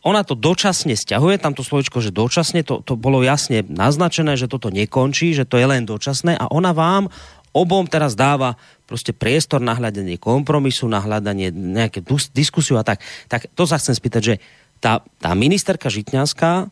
ona 0.06 0.24
to 0.24 0.40
dočasne 0.40 0.96
stiahuje, 0.96 1.42
tam 1.42 1.52
to 1.52 1.68
slovičko, 1.68 2.00
že 2.00 2.16
dočasne, 2.16 2.64
to, 2.64 2.80
to 2.80 2.96
bolo 2.96 3.20
jasne 3.28 3.68
naznačené, 3.68 4.40
že 4.40 4.48
toto 4.48 4.72
nekončí, 4.72 5.36
že 5.36 5.44
to 5.44 5.60
je 5.60 5.68
len 5.68 5.84
dočasné 5.84 6.40
a 6.40 6.48
ona 6.48 6.72
vám 6.72 7.12
obom 7.52 7.84
teraz 7.90 8.16
dáva 8.16 8.56
proste 8.88 9.12
priestor 9.12 9.60
na 9.60 9.76
hľadanie 9.76 10.16
kompromisu, 10.16 10.88
na 10.88 11.04
hľadanie 11.04 11.52
nejaké 11.52 12.06
diskusiu 12.32 12.80
a 12.80 12.88
tak. 12.88 13.04
Tak 13.28 13.52
to 13.52 13.68
sa 13.68 13.82
chcem 13.82 13.98
spýtať, 13.98 14.22
že 14.24 14.36
tá, 14.80 15.04
tá 15.20 15.34
ministerka 15.34 15.92
Žitňanská 15.92 16.70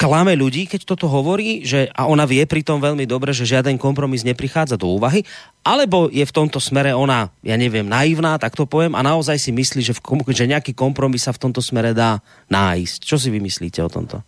klame 0.00 0.32
ľudí, 0.32 0.64
keď 0.64 0.88
toto 0.88 1.04
hovorí, 1.12 1.60
že, 1.60 1.92
a 1.92 2.08
ona 2.08 2.24
vie 2.24 2.40
pritom 2.48 2.80
veľmi 2.80 3.04
dobre, 3.04 3.36
že 3.36 3.44
žiaden 3.44 3.76
kompromis 3.76 4.24
neprichádza 4.24 4.80
do 4.80 4.96
úvahy, 4.96 5.28
alebo 5.60 6.08
je 6.08 6.24
v 6.24 6.32
tomto 6.32 6.56
smere 6.56 6.96
ona, 6.96 7.28
ja 7.44 7.60
neviem, 7.60 7.84
naivná, 7.84 8.40
tak 8.40 8.56
to 8.56 8.64
poviem, 8.64 8.96
a 8.96 9.04
naozaj 9.04 9.36
si 9.36 9.52
myslí, 9.52 9.84
že, 9.84 9.92
v, 9.92 10.00
že 10.32 10.48
nejaký 10.48 10.72
kompromis 10.72 11.28
sa 11.28 11.36
v 11.36 11.44
tomto 11.44 11.60
smere 11.60 11.92
dá 11.92 12.24
nájsť. 12.48 13.04
Čo 13.04 13.20
si 13.20 13.28
vymyslíte 13.28 13.84
o 13.84 13.92
tomto? 13.92 14.24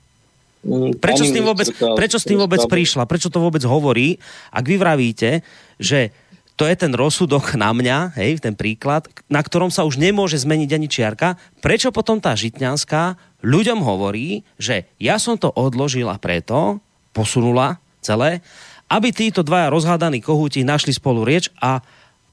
Prečo 1.01 1.25
s 1.25 1.33
tým 1.33 1.43
vôbec, 1.43 1.67
prečo 1.73 2.21
s 2.21 2.29
tým 2.29 2.39
vôbec 2.39 2.63
prišla? 2.69 3.09
Prečo 3.09 3.33
to 3.33 3.43
vôbec 3.43 3.65
hovorí? 3.65 4.21
Ak 4.53 4.69
vy 4.69 4.79
vravíte, 4.79 5.43
že 5.81 6.15
to 6.55 6.69
je 6.69 6.77
ten 6.77 6.93
rozsudok 6.93 7.57
na 7.57 7.73
mňa, 7.75 8.15
hej, 8.21 8.39
ten 8.39 8.55
príklad, 8.55 9.09
na 9.27 9.41
ktorom 9.41 9.73
sa 9.73 9.83
už 9.89 9.99
nemôže 9.99 10.37
zmeniť 10.39 10.71
ani 10.71 10.87
čiarka. 10.87 11.35
Prečo 11.65 11.91
potom 11.91 12.21
tá 12.21 12.37
Žitňanská 12.37 13.32
ľuďom 13.43 13.83
hovorí, 13.83 14.47
že 14.57 14.89
ja 14.97 15.19
som 15.19 15.37
to 15.37 15.51
odložila 15.53 16.17
preto, 16.19 16.79
posunula 17.13 17.83
celé, 18.01 18.41
aby 18.89 19.09
títo 19.13 19.45
dvaja 19.45 19.69
rozhádaní 19.69 20.25
kohúti 20.25 20.65
našli 20.65 20.93
spolu 20.93 21.23
rieč 21.23 21.49
a, 21.61 21.83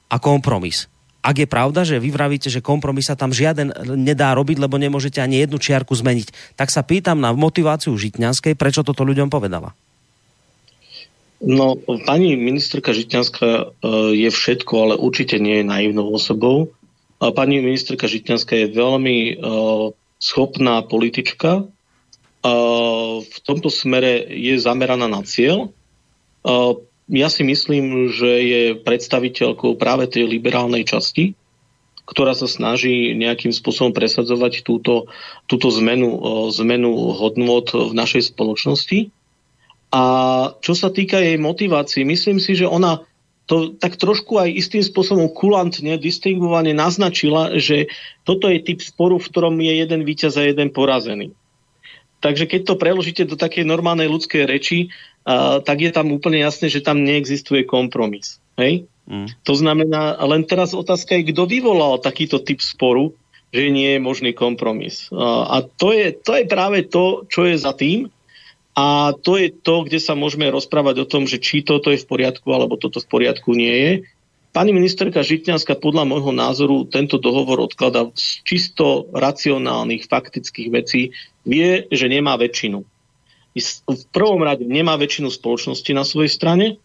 a 0.10 0.16
kompromis. 0.18 0.90
Ak 1.20 1.36
je 1.36 1.52
pravda, 1.52 1.84
že 1.84 2.00
vy 2.00 2.16
vravíte, 2.16 2.48
že 2.48 2.64
kompromis 2.64 3.12
sa 3.12 3.20
tam 3.20 3.36
žiaden 3.36 3.76
nedá 4.00 4.32
robiť, 4.32 4.56
lebo 4.56 4.80
nemôžete 4.80 5.20
ani 5.20 5.44
jednu 5.44 5.60
čiarku 5.60 5.92
zmeniť, 5.92 6.56
tak 6.56 6.72
sa 6.72 6.80
pýtam 6.80 7.20
na 7.20 7.36
motiváciu 7.36 7.92
Žitňanskej, 7.92 8.56
prečo 8.56 8.88
toto 8.88 9.04
ľuďom 9.04 9.28
povedala. 9.28 9.76
No, 11.40 11.80
pani 12.04 12.36
ministerka 12.36 12.92
Žitňanská 12.92 13.48
e, 13.48 13.64
je 14.16 14.30
všetko, 14.32 14.74
ale 14.76 14.94
určite 15.00 15.40
nie 15.40 15.64
je 15.64 15.66
naivnou 15.68 16.12
osobou. 16.12 16.72
Pani 17.20 17.64
ministerka 17.64 18.12
Žitňanská 18.12 18.56
je 18.56 18.68
veľmi 18.76 19.18
e, 19.20 19.34
schopná 20.20 20.84
politička. 20.84 21.66
V 23.20 23.38
tomto 23.44 23.72
smere 23.72 24.28
je 24.28 24.60
zameraná 24.60 25.08
na 25.08 25.24
cieľ. 25.24 25.72
Ja 27.10 27.28
si 27.32 27.42
myslím, 27.42 28.14
že 28.14 28.30
je 28.30 28.64
predstaviteľkou 28.78 29.80
práve 29.82 30.06
tej 30.06 30.30
liberálnej 30.30 30.86
časti, 30.86 31.34
ktorá 32.06 32.38
sa 32.38 32.46
snaží 32.46 33.18
nejakým 33.18 33.50
spôsobom 33.50 33.98
presadzovať 33.98 34.62
túto, 34.62 35.10
túto 35.50 35.74
zmenu, 35.82 36.22
zmenu 36.54 36.94
hodnot 37.18 37.74
v 37.74 37.94
našej 37.98 38.30
spoločnosti. 38.34 39.10
A 39.90 40.04
čo 40.62 40.78
sa 40.78 40.94
týka 40.94 41.18
jej 41.18 41.42
motivácií, 41.42 42.06
myslím 42.06 42.38
si, 42.38 42.54
že 42.54 42.70
ona 42.70 43.02
to 43.50 43.74
tak 43.74 43.98
trošku 43.98 44.38
aj 44.38 44.54
istým 44.54 44.86
spôsobom 44.86 45.26
kulantne, 45.34 45.98
distingovane 45.98 46.70
naznačila, 46.78 47.58
že 47.58 47.90
toto 48.22 48.46
je 48.46 48.62
typ 48.62 48.78
sporu, 48.78 49.18
v 49.18 49.26
ktorom 49.26 49.58
je 49.58 49.74
jeden 49.74 50.06
víťaz 50.06 50.38
a 50.38 50.46
jeden 50.46 50.70
porazený. 50.70 51.34
Takže 52.22 52.46
keď 52.46 52.62
to 52.70 52.76
preložíte 52.78 53.26
do 53.26 53.34
takej 53.34 53.66
normálnej 53.66 54.06
ľudskej 54.06 54.46
reči, 54.46 54.94
uh, 55.26 55.66
tak 55.66 55.82
je 55.82 55.90
tam 55.90 56.14
úplne 56.14 56.46
jasné, 56.46 56.70
že 56.70 56.86
tam 56.86 57.02
neexistuje 57.02 57.66
kompromis. 57.66 58.38
Hej? 58.60 58.86
Mm. 59.10 59.34
To 59.50 59.54
znamená, 59.58 60.22
len 60.30 60.46
teraz 60.46 60.78
otázka 60.78 61.18
je, 61.18 61.34
kto 61.34 61.50
vyvolal 61.50 61.98
takýto 61.98 62.38
typ 62.38 62.62
sporu, 62.62 63.18
že 63.50 63.74
nie 63.74 63.98
je 63.98 64.00
možný 64.04 64.38
kompromis. 64.38 65.10
Uh, 65.10 65.58
a 65.58 65.66
to 65.66 65.90
je, 65.90 66.14
to 66.14 66.38
je 66.38 66.46
práve 66.46 66.86
to, 66.86 67.26
čo 67.34 67.50
je 67.50 67.58
za 67.58 67.74
tým, 67.74 68.14
a 68.80 69.12
to 69.12 69.36
je 69.36 69.52
to, 69.52 69.84
kde 69.84 70.00
sa 70.00 70.16
môžeme 70.16 70.48
rozprávať 70.48 71.04
o 71.04 71.10
tom, 71.10 71.28
že 71.28 71.36
či 71.44 71.68
toto 71.68 71.92
je 71.92 72.00
v 72.00 72.08
poriadku, 72.08 72.48
alebo 72.56 72.80
toto 72.80 73.04
v 73.04 73.12
poriadku 73.12 73.52
nie 73.52 73.76
je. 73.76 73.92
Pani 74.56 74.72
ministerka 74.72 75.20
Žitňanská 75.20 75.76
podľa 75.78 76.08
môjho 76.08 76.32
názoru 76.32 76.88
tento 76.88 77.20
dohovor 77.20 77.60
odklada 77.60 78.08
z 78.16 78.42
čisto 78.48 79.12
racionálnych, 79.12 80.08
faktických 80.08 80.70
vecí. 80.72 81.12
Vie, 81.44 81.92
že 81.92 82.08
nemá 82.08 82.40
väčšinu. 82.40 82.80
V 83.84 84.04
prvom 84.16 84.42
rade 84.48 84.64
nemá 84.64 84.96
väčšinu 84.96 85.28
spoločnosti 85.28 85.92
na 85.92 86.08
svojej 86.08 86.32
strane, 86.32 86.80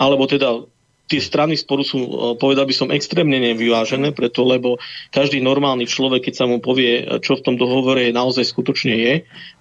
alebo 0.00 0.24
teda 0.24 0.64
tie 1.10 1.18
strany 1.18 1.58
sporu 1.58 1.82
sú, 1.82 1.98
e, 1.98 2.10
povedal 2.38 2.64
by 2.64 2.74
som, 2.74 2.88
extrémne 2.94 3.34
nevyvážené, 3.34 4.14
preto 4.14 4.46
lebo 4.46 4.78
každý 5.10 5.42
normálny 5.42 5.90
človek, 5.90 6.30
keď 6.30 6.34
sa 6.38 6.46
mu 6.46 6.62
povie, 6.62 7.02
e, 7.02 7.18
čo 7.18 7.34
v 7.34 7.44
tom 7.44 7.54
dohovore 7.58 8.14
naozaj 8.14 8.46
skutočne 8.46 8.94
je, 8.94 9.14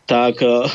tak 0.10 0.42
e, 0.42 0.66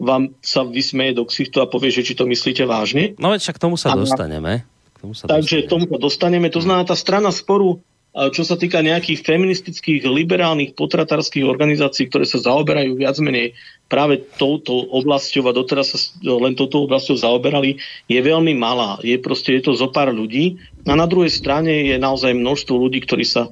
vám 0.00 0.32
sa 0.40 0.64
vysmeje 0.64 1.20
do 1.20 1.28
ksichtu 1.28 1.60
a 1.60 1.68
povie, 1.68 1.92
že 1.92 2.08
či 2.08 2.16
to 2.16 2.24
myslíte 2.24 2.64
vážne. 2.64 3.12
No 3.20 3.36
veď 3.36 3.44
však 3.44 3.56
k 3.60 3.64
tomu 3.68 3.76
sa 3.76 3.92
a, 3.92 4.00
dostaneme. 4.00 4.64
K 4.96 4.98
tomu 5.04 5.12
sa 5.12 5.28
takže 5.28 5.68
dostaneme. 5.68 5.68
tomu 5.68 5.84
sa 5.84 5.98
dostaneme. 6.00 6.46
To 6.48 6.60
znamená, 6.64 6.88
tá 6.88 6.96
strana 6.96 7.28
sporu 7.28 7.84
čo 8.18 8.42
sa 8.42 8.58
týka 8.58 8.82
nejakých 8.82 9.22
feministických, 9.22 10.02
liberálnych, 10.08 10.74
potratárskych 10.74 11.46
organizácií, 11.46 12.10
ktoré 12.10 12.26
sa 12.26 12.42
zaoberajú 12.42 12.98
viac 12.98 13.14
menej 13.22 13.54
práve 13.88 14.20
touto 14.36 14.76
oblasťou 14.92 15.48
a 15.48 15.56
doteraz 15.56 15.96
sa 15.96 15.98
len 16.20 16.52
touto 16.52 16.84
oblasťou 16.84 17.24
zaoberali, 17.24 17.80
je 18.04 18.20
veľmi 18.20 18.52
malá. 18.52 19.00
Je 19.00 19.16
proste 19.16 19.56
je 19.56 19.64
to 19.64 19.72
zo 19.72 19.88
pár 19.88 20.12
ľudí. 20.12 20.60
A 20.88 20.96
na 20.96 21.08
druhej 21.08 21.32
strane 21.32 21.88
je 21.88 21.96
naozaj 22.00 22.32
množstvo 22.32 22.72
ľudí, 22.76 23.04
ktorí, 23.04 23.24
sa, 23.24 23.48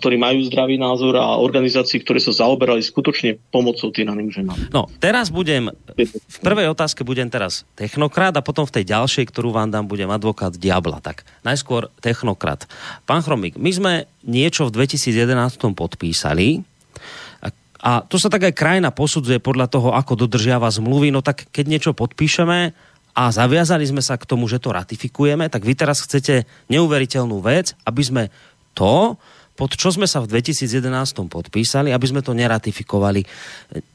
ktorí 0.00 0.16
majú 0.20 0.44
zdravý 0.48 0.76
názor 0.76 1.16
a 1.16 1.40
organizácií, 1.40 2.00
ktoré 2.04 2.20
sa 2.20 2.36
zaoberali 2.36 2.84
skutočne 2.84 3.40
pomocou 3.48 3.88
týraným 3.92 4.28
ženám. 4.28 4.68
No, 4.68 4.88
teraz 5.00 5.32
budem, 5.32 5.72
v 5.96 6.38
prvej 6.44 6.68
otázke 6.72 7.04
budem 7.04 7.32
teraz 7.32 7.64
technokrat 7.76 8.36
a 8.36 8.44
potom 8.44 8.64
v 8.68 8.80
tej 8.80 8.92
ďalšej, 8.92 9.28
ktorú 9.28 9.56
vám 9.56 9.72
dám, 9.72 9.88
budem 9.88 10.08
advokát 10.08 10.52
diabla. 10.52 11.00
Tak 11.00 11.24
najskôr 11.44 11.88
technokrat. 12.04 12.68
Pán 13.08 13.24
Chromik, 13.24 13.56
my 13.56 13.70
sme 13.72 13.92
niečo 14.24 14.68
v 14.68 14.84
2011 14.84 15.36
podpísali, 15.72 16.64
a 17.80 18.04
to 18.04 18.20
sa 18.20 18.28
tak 18.28 18.44
aj 18.44 18.54
krajina 18.54 18.92
posudzuje 18.92 19.40
podľa 19.40 19.72
toho, 19.72 19.96
ako 19.96 20.28
dodržiava 20.28 20.68
zmluvy. 20.68 21.08
No 21.08 21.24
tak 21.24 21.48
keď 21.48 21.64
niečo 21.64 21.92
podpíšeme 21.96 22.76
a 23.16 23.22
zaviazali 23.32 23.88
sme 23.88 24.04
sa 24.04 24.20
k 24.20 24.28
tomu, 24.28 24.44
že 24.46 24.60
to 24.60 24.76
ratifikujeme, 24.76 25.48
tak 25.48 25.64
vy 25.64 25.72
teraz 25.72 26.04
chcete 26.04 26.44
neuveriteľnú 26.68 27.40
vec, 27.40 27.72
aby 27.88 28.02
sme 28.04 28.22
to, 28.76 29.16
pod 29.56 29.76
čo 29.76 29.92
sme 29.92 30.04
sa 30.04 30.20
v 30.20 30.28
2011 30.28 30.88
podpísali, 31.28 31.88
aby 31.92 32.06
sme 32.08 32.20
to 32.20 32.36
neratifikovali. 32.36 33.24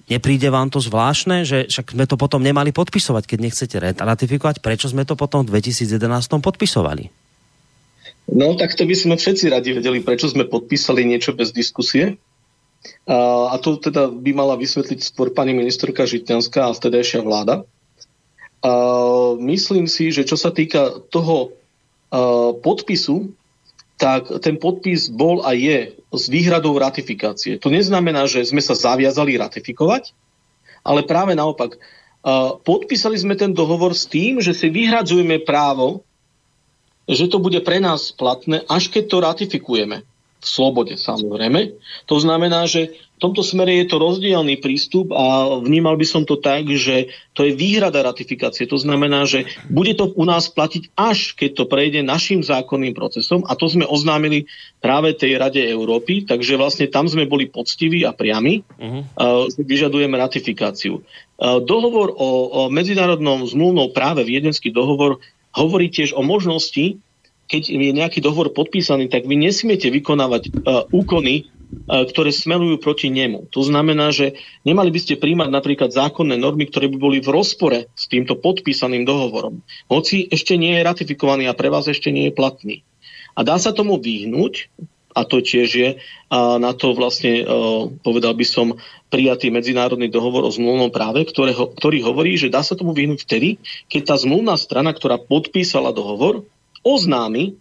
Nepríde 0.09 0.49
vám 0.49 0.73
to 0.73 0.81
zvláštne, 0.81 1.45
že 1.45 1.69
však 1.69 1.93
sme 1.93 2.05
to 2.09 2.17
potom 2.17 2.41
nemali 2.41 2.73
podpisovať, 2.73 3.23
keď 3.25 3.39
nechcete 3.41 3.77
ratifikovať, 3.97 4.65
prečo 4.65 4.89
sme 4.89 5.05
to 5.05 5.13
potom 5.13 5.45
v 5.45 5.57
2011 5.57 5.97
podpisovali? 6.41 7.09
No, 8.25 8.57
tak 8.57 8.73
to 8.73 8.89
by 8.89 8.97
sme 8.97 9.15
všetci 9.21 9.53
radi 9.53 9.77
vedeli, 9.77 10.01
prečo 10.01 10.25
sme 10.25 10.49
podpísali 10.49 11.05
niečo 11.05 11.37
bez 11.37 11.53
diskusie. 11.53 12.17
A 13.05 13.55
to 13.61 13.77
teda 13.77 14.09
by 14.09 14.31
mala 14.33 14.57
vysvetliť 14.57 14.99
skôr 15.01 15.29
pani 15.29 15.53
ministerka 15.53 16.09
Žitňanská 16.09 16.69
a 16.69 16.75
vtedajšia 16.75 17.21
vláda. 17.21 17.65
A 18.65 18.71
myslím 19.37 19.85
si, 19.85 20.09
že 20.09 20.25
čo 20.25 20.33
sa 20.33 20.49
týka 20.49 21.05
toho 21.13 21.53
podpisu, 22.65 23.29
tak 23.95 24.27
ten 24.41 24.57
podpis 24.57 25.07
bol 25.07 25.45
a 25.45 25.53
je 25.53 25.95
s 26.11 26.23
výhradou 26.27 26.75
ratifikácie. 26.75 27.61
To 27.61 27.69
neznamená, 27.69 28.25
že 28.25 28.43
sme 28.43 28.59
sa 28.59 28.73
zaviazali 28.75 29.37
ratifikovať, 29.37 30.11
ale 30.81 31.05
práve 31.05 31.37
naopak. 31.37 31.77
Podpísali 32.65 33.21
sme 33.21 33.37
ten 33.37 33.53
dohovor 33.53 33.93
s 33.93 34.09
tým, 34.09 34.41
že 34.41 34.57
si 34.57 34.67
vyhradzujeme 34.67 35.45
právo, 35.45 36.01
že 37.05 37.29
to 37.29 37.37
bude 37.37 37.61
pre 37.61 37.77
nás 37.77 38.09
platné, 38.09 38.65
až 38.65 38.89
keď 38.89 39.03
to 39.05 39.17
ratifikujeme 39.21 40.01
v 40.39 40.47
slobode 40.47 40.93
samozrejme. 40.99 41.73
To 42.05 42.17
znamená, 42.21 42.69
že 42.69 42.93
v 43.15 43.23
tomto 43.23 43.47
smere 43.47 43.79
je 43.79 43.87
to 43.87 43.95
rozdielný 43.95 44.59
prístup 44.59 45.15
a 45.15 45.55
vnímal 45.63 45.95
by 45.95 46.03
som 46.03 46.27
to 46.27 46.35
tak, 46.35 46.67
že 46.67 47.15
to 47.31 47.47
je 47.47 47.55
výhrada 47.55 48.03
ratifikácie. 48.03 48.67
To 48.67 48.75
znamená, 48.75 49.23
že 49.23 49.47
bude 49.71 49.95
to 49.95 50.11
u 50.11 50.27
nás 50.27 50.51
platiť 50.51 50.91
až 50.99 51.31
keď 51.31 51.49
to 51.55 51.63
prejde 51.63 52.03
našim 52.03 52.43
zákonným 52.43 52.91
procesom 52.91 53.47
a 53.47 53.55
to 53.55 53.71
sme 53.71 53.87
oznámili 53.87 54.51
práve 54.83 55.15
tej 55.15 55.39
Rade 55.39 55.63
Európy, 55.63 56.27
takže 56.27 56.59
vlastne 56.59 56.91
tam 56.91 57.07
sme 57.07 57.23
boli 57.23 57.47
poctiví 57.47 58.03
a 58.03 58.11
priami, 58.11 58.61
uh-huh. 58.61 59.01
uh, 59.15 59.47
vyžadujeme 59.55 60.19
ratifikáciu. 60.19 60.99
Dohovor 61.39 62.15
o, 62.15 62.29
o 62.47 62.61
medzinárodnom 62.71 63.43
zmluvnom 63.43 63.91
práve, 63.91 64.23
viedenský 64.23 64.71
dohovor, 64.71 65.19
hovorí 65.55 65.87
tiež 65.87 66.15
o 66.15 66.23
možnosti 66.23 66.99
keď 67.45 67.63
je 67.69 67.91
nejaký 67.93 68.19
dohovor 68.21 68.51
podpísaný, 68.51 69.09
tak 69.09 69.29
vy 69.29 69.37
nesmiete 69.37 69.89
vykonávať 69.93 70.49
uh, 70.49 70.89
úkony, 70.89 71.45
uh, 71.45 72.05
ktoré 72.09 72.33
smerujú 72.33 72.81
proti 72.81 73.13
nemu. 73.13 73.49
To 73.53 73.61
znamená, 73.61 74.09
že 74.09 74.37
nemali 74.65 74.89
by 74.89 74.99
ste 75.01 75.21
príjmať 75.21 75.49
napríklad 75.53 75.93
zákonné 75.93 76.41
normy, 76.41 76.65
ktoré 76.65 76.89
by 76.89 76.97
boli 76.97 77.17
v 77.21 77.29
rozpore 77.29 77.85
s 77.93 78.05
týmto 78.09 78.37
podpísaným 78.37 79.05
dohovorom. 79.05 79.61
Hoci 79.89 80.25
ešte 80.29 80.57
nie 80.57 80.73
je 80.77 80.85
ratifikovaný 80.85 81.45
a 81.45 81.57
pre 81.57 81.69
vás 81.69 81.85
ešte 81.85 82.09
nie 82.09 82.29
je 82.29 82.37
platný. 82.37 82.75
A 83.37 83.45
dá 83.45 83.61
sa 83.61 83.75
tomu 83.75 84.01
vyhnúť, 84.01 84.71
a 85.15 85.23
to 85.23 85.39
tiež 85.39 85.69
je 85.71 85.89
a 86.27 86.59
na 86.59 86.75
to 86.75 86.91
vlastne, 86.91 87.47
uh, 87.47 87.87
povedal 88.03 88.35
by 88.35 88.43
som, 88.43 88.75
prijatý 89.13 89.47
medzinárodný 89.47 90.11
dohovor 90.11 90.43
o 90.43 90.51
zmluvnom 90.51 90.91
práve, 90.91 91.23
ktorého, 91.23 91.71
ktorý 91.71 92.03
hovorí, 92.03 92.35
že 92.35 92.51
dá 92.51 92.59
sa 92.65 92.75
tomu 92.75 92.91
vyhnúť 92.91 93.23
vtedy, 93.23 93.61
keď 93.87 94.11
tá 94.11 94.15
zmluvná 94.19 94.59
strana, 94.59 94.91
ktorá 94.91 95.15
podpísala 95.15 95.95
dohovor, 95.95 96.43
oznámi 96.85 97.57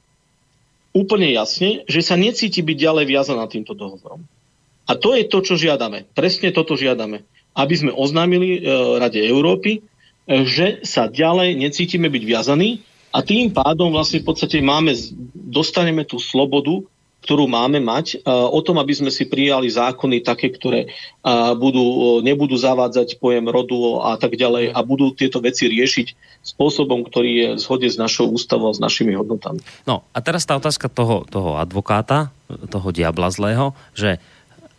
úplne 0.95 1.33
jasne, 1.35 1.83
že 1.91 2.05
sa 2.05 2.15
necíti 2.15 2.63
byť 2.63 2.77
ďalej 2.79 3.05
viazaná 3.09 3.49
týmto 3.51 3.75
dohovorom. 3.75 4.23
A 4.85 4.93
to 4.95 5.17
je 5.17 5.25
to, 5.27 5.41
čo 5.41 5.57
žiadame. 5.57 6.05
Presne 6.13 6.53
toto 6.53 6.77
žiadame. 6.77 7.25
Aby 7.57 7.75
sme 7.75 7.93
oznámili 7.97 8.61
e, 8.61 8.71
Rade 9.01 9.19
Európy, 9.19 9.81
e, 9.81 10.45
že 10.45 10.85
sa 10.85 11.09
ďalej 11.09 11.57
necítime 11.57 12.13
byť 12.13 12.23
viazaní 12.23 12.85
a 13.11 13.25
tým 13.25 13.51
pádom 13.51 13.91
vlastne 13.91 14.21
v 14.21 14.29
podstate 14.29 14.61
máme, 14.61 14.93
dostaneme 15.35 16.05
tú 16.05 16.21
slobodu 16.21 16.85
ktorú 17.25 17.49
máme 17.49 17.81
mať, 17.81 18.21
o 18.29 18.61
tom, 18.61 18.77
aby 18.77 18.93
sme 18.93 19.09
si 19.09 19.25
prijali 19.25 19.73
zákony 19.73 20.21
také, 20.21 20.53
ktoré 20.53 20.93
budú, 21.57 22.21
nebudú 22.21 22.53
zavádzať 22.61 23.17
pojem 23.17 23.49
rodu 23.49 24.05
a 24.05 24.21
tak 24.21 24.37
ďalej 24.37 24.77
a 24.77 24.79
budú 24.85 25.17
tieto 25.17 25.41
veci 25.41 25.65
riešiť 25.73 26.07
spôsobom, 26.45 27.01
ktorý 27.09 27.31
je 27.33 27.49
v 27.57 27.61
zhode 27.65 27.89
s 27.89 27.97
našou 27.97 28.29
ústavou 28.29 28.69
a 28.69 28.77
s 28.77 28.81
našimi 28.85 29.17
hodnotami. 29.17 29.65
No 29.89 30.05
a 30.13 30.19
teraz 30.21 30.45
tá 30.45 30.61
otázka 30.61 30.93
toho, 30.93 31.25
toho 31.25 31.57
advokáta, 31.57 32.29
toho 32.69 32.93
diabla 32.93 33.33
zlého, 33.33 33.73
že 33.97 34.21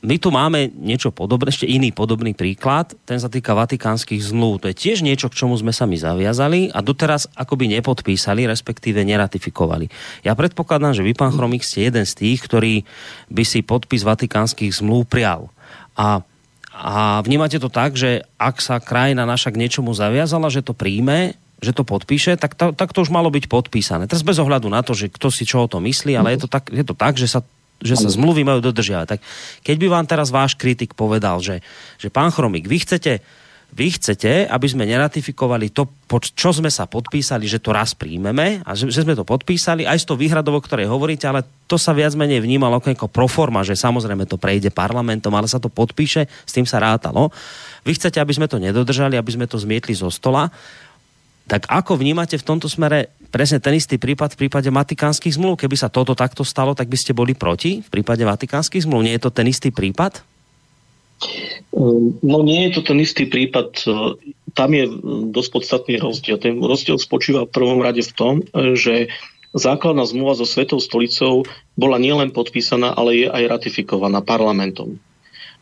my 0.04 0.16
tu 0.22 0.30
máme 0.30 0.70
niečo 0.76 1.10
podobné, 1.10 1.50
ešte 1.50 1.66
iný 1.66 1.90
podobný 1.96 2.36
príklad, 2.36 2.94
ten 3.08 3.18
sa 3.18 3.32
týka 3.32 3.56
vatikánskych 3.56 4.22
zmluv. 4.22 4.62
To 4.62 4.70
je 4.70 4.76
tiež 4.78 5.02
niečo, 5.02 5.32
k 5.32 5.38
čomu 5.40 5.56
sme 5.58 5.72
sa 5.72 5.88
my 5.90 5.98
zaviazali 5.98 6.70
a 6.70 6.84
doteraz 6.84 7.32
akoby 7.34 7.72
nepodpísali, 7.80 8.46
respektíve 8.46 9.02
neratifikovali. 9.02 9.90
Ja 10.22 10.38
predpokladám, 10.38 10.94
že 10.94 11.06
vy, 11.06 11.18
pán 11.18 11.34
Chromik, 11.34 11.66
ste 11.66 11.90
jeden 11.90 12.06
z 12.06 12.14
tých, 12.14 12.40
ktorý 12.46 12.86
by 13.34 13.44
si 13.48 13.66
podpis 13.66 14.06
vatikánskych 14.06 14.78
zmluv 14.78 15.10
prial. 15.10 15.50
A 15.96 16.22
a 16.76 17.24
vnímate 17.24 17.56
to 17.56 17.72
tak, 17.72 17.96
že 17.96 18.28
ak 18.36 18.60
sa 18.60 18.84
krajina 18.84 19.24
naša 19.24 19.56
k 19.56 19.64
niečomu 19.64 19.96
zaviazala, 19.96 20.52
že 20.52 20.60
to 20.60 20.76
príjme, 20.76 21.40
že 21.64 21.72
to 21.72 21.88
podpíše, 21.88 22.36
tak 22.36 22.52
to, 22.52 22.76
tak 22.76 22.92
to 22.92 23.00
už 23.00 23.16
malo 23.16 23.32
byť 23.32 23.48
podpísané. 23.48 24.12
Teraz 24.12 24.28
bez 24.28 24.36
ohľadu 24.44 24.68
na 24.68 24.84
to, 24.84 24.92
že 24.92 25.08
kto 25.08 25.32
si 25.32 25.48
čo 25.48 25.64
o 25.64 25.72
to 25.72 25.80
myslí, 25.80 26.20
ale 26.20 26.36
je 26.36 26.44
to 26.44 26.50
tak, 26.52 26.68
je 26.68 26.84
to 26.84 26.92
tak 26.92 27.16
že 27.16 27.32
sa 27.32 27.40
že 27.82 27.96
sa 28.00 28.08
zmluvy 28.08 28.48
majú 28.48 28.60
dodržiavať. 28.64 29.08
Tak 29.18 29.20
keď 29.64 29.76
by 29.82 29.88
vám 29.92 30.06
teraz 30.08 30.32
váš 30.32 30.56
kritik 30.56 30.96
povedal, 30.96 31.44
že, 31.44 31.60
že 32.00 32.08
pán 32.08 32.32
Chromik, 32.32 32.68
vy 32.68 32.78
chcete 32.82 33.14
vy 33.76 33.92
chcete, 33.92 34.48
aby 34.48 34.68
sme 34.72 34.88
neratifikovali 34.88 35.68
to, 35.76 35.84
pod 36.08 36.32
čo 36.32 36.56
sme 36.56 36.72
sa 36.72 36.88
podpísali, 36.88 37.44
že 37.44 37.60
to 37.60 37.76
raz 37.76 37.92
príjmeme 37.92 38.64
a 38.64 38.72
že, 38.72 38.88
že 38.88 39.04
sme 39.04 39.20
to 39.20 39.28
podpísali, 39.28 39.84
aj 39.84 40.00
s 40.00 40.08
to 40.08 40.16
výhradou, 40.16 40.56
o 40.56 40.64
ktorej 40.64 40.88
hovoríte, 40.88 41.28
ale 41.28 41.44
to 41.68 41.76
sa 41.76 41.92
viac 41.92 42.16
menej 42.16 42.40
vnímalo 42.40 42.80
ako 42.80 43.12
proforma, 43.12 43.68
že 43.68 43.76
samozrejme 43.76 44.24
to 44.32 44.40
prejde 44.40 44.72
parlamentom, 44.72 45.36
ale 45.36 45.52
sa 45.52 45.60
to 45.60 45.68
podpíše, 45.68 46.24
s 46.24 46.52
tým 46.56 46.64
sa 46.64 46.80
rátalo. 46.80 47.36
Vy 47.84 48.00
chcete, 48.00 48.16
aby 48.24 48.32
sme 48.32 48.48
to 48.48 48.64
nedodržali, 48.64 49.20
aby 49.20 49.32
sme 49.36 49.44
to 49.44 49.60
zmietli 49.60 49.92
zo 49.92 50.08
stola. 50.08 50.48
Tak 51.46 51.68
ako 51.68 52.00
vnímate 52.00 52.40
v 52.40 52.48
tomto 52.48 52.72
smere 52.72 53.12
presne 53.36 53.60
ten 53.60 53.76
istý 53.76 54.00
prípad 54.00 54.40
v 54.40 54.48
prípade 54.48 54.72
vatikánskych 54.72 55.36
zmluv? 55.36 55.60
Keby 55.60 55.76
sa 55.76 55.92
toto 55.92 56.16
takto 56.16 56.48
stalo, 56.48 56.72
tak 56.72 56.88
by 56.88 56.96
ste 56.96 57.12
boli 57.12 57.36
proti 57.36 57.84
v 57.84 57.90
prípade 57.92 58.24
vatikánskych 58.24 58.88
zmluv? 58.88 59.04
Nie 59.04 59.20
je 59.20 59.28
to 59.28 59.36
ten 59.36 59.52
istý 59.52 59.76
prípad? 59.76 60.24
Ehm, 61.76 62.16
no 62.24 62.40
nie 62.48 62.72
je 62.72 62.80
to 62.80 62.82
ten 62.88 62.96
istý 63.04 63.28
prípad. 63.28 63.76
Tam 64.56 64.72
je 64.72 64.88
dosť 65.36 65.50
podstatný 65.52 66.00
rozdiel. 66.00 66.40
Ten 66.40 66.64
rozdiel 66.64 66.96
spočíva 66.96 67.44
v 67.44 67.52
prvom 67.52 67.84
rade 67.84 68.00
v 68.08 68.16
tom, 68.16 68.40
že 68.56 69.12
základná 69.52 70.08
zmluva 70.08 70.40
so 70.40 70.48
Svetou 70.48 70.80
stolicou 70.80 71.44
bola 71.76 72.00
nielen 72.00 72.32
podpísaná, 72.32 72.96
ale 72.96 73.20
je 73.20 73.28
aj 73.28 73.52
ratifikovaná 73.52 74.24
parlamentom. 74.24 74.96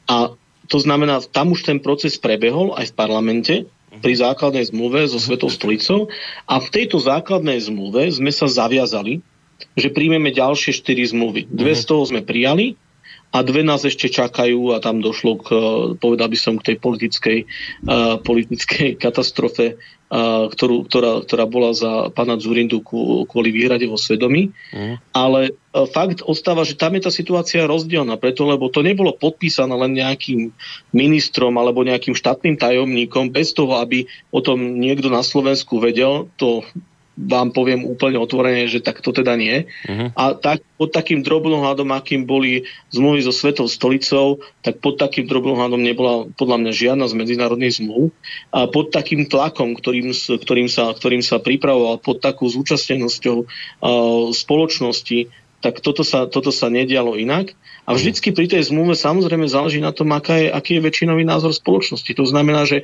A 0.06 0.30
to 0.70 0.78
znamená, 0.78 1.26
tam 1.26 1.58
už 1.58 1.66
ten 1.66 1.82
proces 1.82 2.22
prebehol 2.22 2.78
aj 2.78 2.94
v 2.94 2.98
parlamente 2.98 3.54
pri 4.01 4.13
základnej 4.17 4.65
zmluve 4.73 5.06
so 5.06 5.21
Svetou 5.21 5.51
stolicou 5.51 6.10
a 6.49 6.58
v 6.58 6.67
tejto 6.73 6.97
základnej 6.97 7.62
zmluve 7.62 8.10
sme 8.10 8.34
sa 8.34 8.49
zaviazali, 8.49 9.21
že 9.77 9.93
príjmeme 9.93 10.34
ďalšie 10.34 10.73
štyri 10.73 11.06
zmluvy. 11.06 11.45
Dve 11.49 11.77
z 11.77 11.84
toho 11.86 12.01
sme 12.08 12.25
prijali 12.25 12.73
a 13.34 13.41
dve 13.41 13.65
nás 13.65 13.82
ešte 13.82 14.10
čakajú 14.10 14.73
a 14.73 14.82
tam 14.82 15.01
došlo 15.01 15.32
k, 15.41 15.47
povedal 15.97 16.29
by 16.29 16.38
som, 16.38 16.58
k 16.62 16.73
tej 16.73 16.77
politickej, 16.77 17.39
uh, 17.89 18.21
politickej 18.21 19.01
katastrofe, 19.01 19.82
ktorú, 20.54 20.86
ktorá, 20.86 21.26
ktorá 21.26 21.45
bola 21.49 21.73
za 21.73 22.13
pána 22.13 22.38
Zurindu 22.38 22.86
kvôli 23.26 23.49
výhrade 23.49 23.89
vo 23.89 23.97
svedomí. 23.97 24.54
Mm. 24.69 25.02
Ale 25.10 25.58
uh, 25.73 25.89
fakt 25.89 26.21
ostáva, 26.21 26.62
že 26.62 26.78
tam 26.78 26.93
je 26.93 27.10
tá 27.10 27.12
situácia 27.12 27.65
rozdielna, 27.65 28.21
preto 28.21 28.45
lebo 28.45 28.69
to 28.69 28.86
nebolo 28.86 29.17
podpísané 29.17 29.73
len 29.73 29.97
nejakým 29.97 30.54
ministrom 30.93 31.58
alebo 31.58 31.82
nejakým 31.82 32.13
štátnym 32.13 32.62
tajomníkom 32.62 33.34
bez 33.34 33.58
toho, 33.58 33.82
aby 33.82 34.06
o 34.30 34.39
tom 34.45 34.78
niekto 34.78 35.10
na 35.10 35.26
Slovensku 35.26 35.82
vedel. 35.82 36.30
To 36.38 36.62
vám 37.13 37.54
poviem 37.54 37.86
úplne 37.86 38.17
otvorene, 38.17 38.65
že 38.65 38.82
tak 38.82 39.06
to 39.06 39.13
teda 39.13 39.38
nie. 39.38 39.69
Uh-huh. 39.86 40.10
A 40.17 40.34
tak, 40.34 40.65
pod 40.82 40.89
takým 40.89 41.21
drobnohľadom, 41.21 41.93
akým 41.93 42.26
boli 42.26 42.65
zmluvy 42.89 43.21
so 43.21 43.30
Svetou 43.30 43.69
stolicou, 43.69 44.41
tak 44.65 44.82
pod 44.82 44.97
takým 44.97 45.30
drobnohľadom 45.30 45.82
nebola 45.82 46.26
podľa 46.34 46.58
mňa 46.65 46.71
žiadna 46.73 47.06
z 47.06 47.13
medzinárodných 47.13 47.78
zmluv. 47.78 48.10
A 48.49 48.65
pod 48.65 48.89
takým 48.89 49.30
tlakom, 49.30 49.78
ktorým, 49.78 50.10
ktorým, 50.13 50.65
sa, 50.65 50.89
ktorým 50.89 51.21
sa 51.21 51.38
pripravoval, 51.38 52.02
pod 52.02 52.17
takú 52.17 52.49
zúčastnenosťou 52.49 53.38
uh, 53.45 53.47
spoločnosti, 54.34 55.30
tak 55.63 55.80
toto 55.80 56.04
sa, 56.04 56.28
toto 56.28 56.52
sa 56.52 56.67
nedialo 56.67 57.15
inak. 57.15 57.56
A 57.88 57.95
vždycky 57.95 58.36
pri 58.36 58.52
tej 58.52 58.67
zmluve 58.67 58.99
samozrejme 58.99 59.47
záleží 59.47 59.80
na 59.80 59.95
tom, 59.95 60.12
aká 60.12 60.36
je, 60.39 60.47
aký 60.52 60.80
je 60.80 60.86
väčšinový 60.88 61.23
názor 61.23 61.56
spoločnosti. 61.56 62.12
To 62.15 62.26
znamená, 62.28 62.67
že 62.67 62.84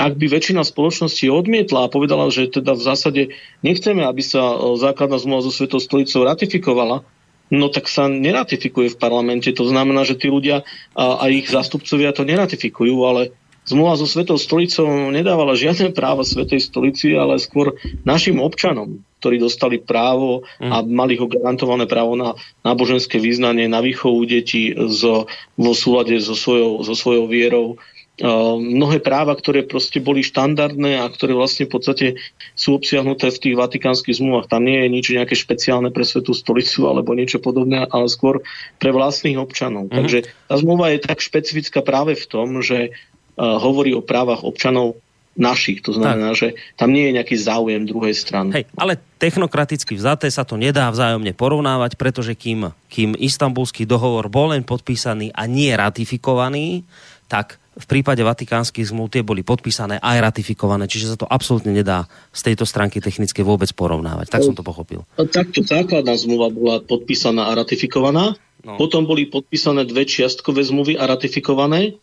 ak 0.00 0.16
by 0.16 0.26
väčšina 0.32 0.64
spoločnosti 0.64 1.28
odmietla 1.28 1.84
a 1.84 1.92
povedala, 1.92 2.32
že 2.32 2.48
teda 2.48 2.72
v 2.72 2.82
zásade 2.82 3.22
nechceme, 3.60 4.00
aby 4.00 4.24
sa 4.24 4.56
e, 4.56 4.80
základná 4.80 5.20
zmluva 5.20 5.44
so 5.44 5.52
Svetou 5.52 5.76
stolicou 5.76 6.24
ratifikovala, 6.24 7.04
no 7.52 7.66
tak 7.68 7.84
sa 7.84 8.08
neratifikuje 8.08 8.96
v 8.96 9.00
parlamente. 9.00 9.52
To 9.52 9.68
znamená, 9.68 10.08
že 10.08 10.16
tí 10.16 10.32
ľudia 10.32 10.64
a, 10.96 11.20
a 11.20 11.24
ich 11.28 11.52
zástupcovia 11.52 12.16
to 12.16 12.24
neratifikujú, 12.24 12.96
ale 13.04 13.36
zmluva 13.68 14.00
so 14.00 14.08
Svetou 14.08 14.40
stolicou 14.40 14.88
nedávala 15.12 15.52
žiadne 15.52 15.92
práva 15.92 16.24
Svetej 16.24 16.64
stolici, 16.64 17.12
ale 17.12 17.36
skôr 17.36 17.76
našim 18.08 18.40
občanom, 18.40 19.04
ktorí 19.20 19.36
dostali 19.36 19.76
právo 19.76 20.48
a 20.64 20.80
mm. 20.80 20.88
mali 20.88 21.20
ho 21.20 21.28
garantované 21.28 21.84
právo 21.84 22.16
na 22.16 22.40
náboženské 22.64 23.20
význanie, 23.20 23.68
na 23.68 23.84
výchovu 23.84 24.24
detí 24.24 24.72
zo, 24.88 25.28
vo 25.60 25.72
súlade 25.76 26.16
so 26.24 26.32
svojou, 26.32 26.80
so 26.88 26.96
svojou 26.96 27.28
vierou, 27.28 27.76
mnohé 28.20 29.00
práva, 29.00 29.32
ktoré 29.32 29.64
proste 29.64 29.96
boli 29.96 30.20
štandardné 30.20 31.00
a 31.00 31.08
ktoré 31.08 31.32
vlastne 31.32 31.64
v 31.64 31.72
podstate 31.72 32.06
sú 32.52 32.76
obsiahnuté 32.76 33.32
v 33.32 33.40
tých 33.40 33.56
vatikánskych 33.56 34.20
zmluvách. 34.20 34.52
Tam 34.52 34.60
nie 34.60 34.76
je 34.84 34.88
nič 34.92 35.06
nejaké 35.16 35.32
špeciálne 35.32 35.88
pre 35.88 36.04
Svetú 36.04 36.36
stolicu 36.36 36.84
alebo 36.84 37.16
niečo 37.16 37.40
podobné, 37.40 37.88
ale 37.88 38.12
skôr 38.12 38.44
pre 38.76 38.92
vlastných 38.92 39.40
občanov. 39.40 39.88
Mm-hmm. 39.88 39.96
Takže 39.96 40.18
tá 40.52 40.54
zmluva 40.60 40.92
je 40.92 41.00
tak 41.00 41.24
špecifická 41.24 41.80
práve 41.80 42.12
v 42.12 42.24
tom, 42.28 42.60
že 42.60 42.92
uh, 42.92 43.56
hovorí 43.56 43.96
o 43.96 44.04
právach 44.04 44.44
občanov 44.44 45.00
našich. 45.38 45.80
To 45.88 45.96
znamená, 45.96 46.36
tak. 46.36 46.38
že 46.38 46.48
tam 46.76 46.92
nie 46.92 47.08
je 47.08 47.16
nejaký 47.16 47.36
záujem 47.40 47.88
druhej 47.88 48.12
strany. 48.12 48.50
Hej, 48.52 48.64
ale 48.76 49.00
technokraticky 49.16 49.96
vzaté 49.96 50.28
sa 50.28 50.44
to 50.44 50.60
nedá 50.60 50.90
vzájomne 50.92 51.32
porovnávať, 51.32 51.96
pretože 51.96 52.36
kým, 52.36 52.74
kým 52.92 53.16
istambulský 53.16 53.88
dohovor 53.88 54.28
bol 54.28 54.52
len 54.52 54.66
podpísaný 54.66 55.32
a 55.32 55.48
nie 55.48 55.72
ratifikovaný, 55.72 56.84
tak 57.30 57.62
v 57.80 57.86
prípade 57.88 58.20
vatikánskych 58.20 58.92
zmluv 58.92 59.08
tie 59.08 59.24
boli 59.24 59.40
podpísané 59.40 59.96
aj 59.98 60.16
ratifikované, 60.20 60.84
čiže 60.84 61.16
sa 61.16 61.16
to 61.16 61.26
absolútne 61.26 61.72
nedá 61.72 62.04
z 62.30 62.52
tejto 62.52 62.68
stránky 62.68 63.00
technické 63.00 63.40
vôbec 63.40 63.72
porovnávať. 63.72 64.28
Tak 64.28 64.44
som 64.44 64.54
to 64.54 64.62
pochopil. 64.62 65.08
Takto 65.16 65.64
základná 65.64 66.14
zmluva 66.14 66.52
bola 66.52 66.76
podpísaná 66.84 67.48
a 67.48 67.56
ratifikovaná. 67.56 68.36
No. 68.60 68.76
Potom 68.76 69.08
boli 69.08 69.24
podpísané 69.24 69.88
dve 69.88 70.04
čiastkové 70.04 70.60
zmluvy 70.60 71.00
a 71.00 71.08
ratifikované. 71.08 71.96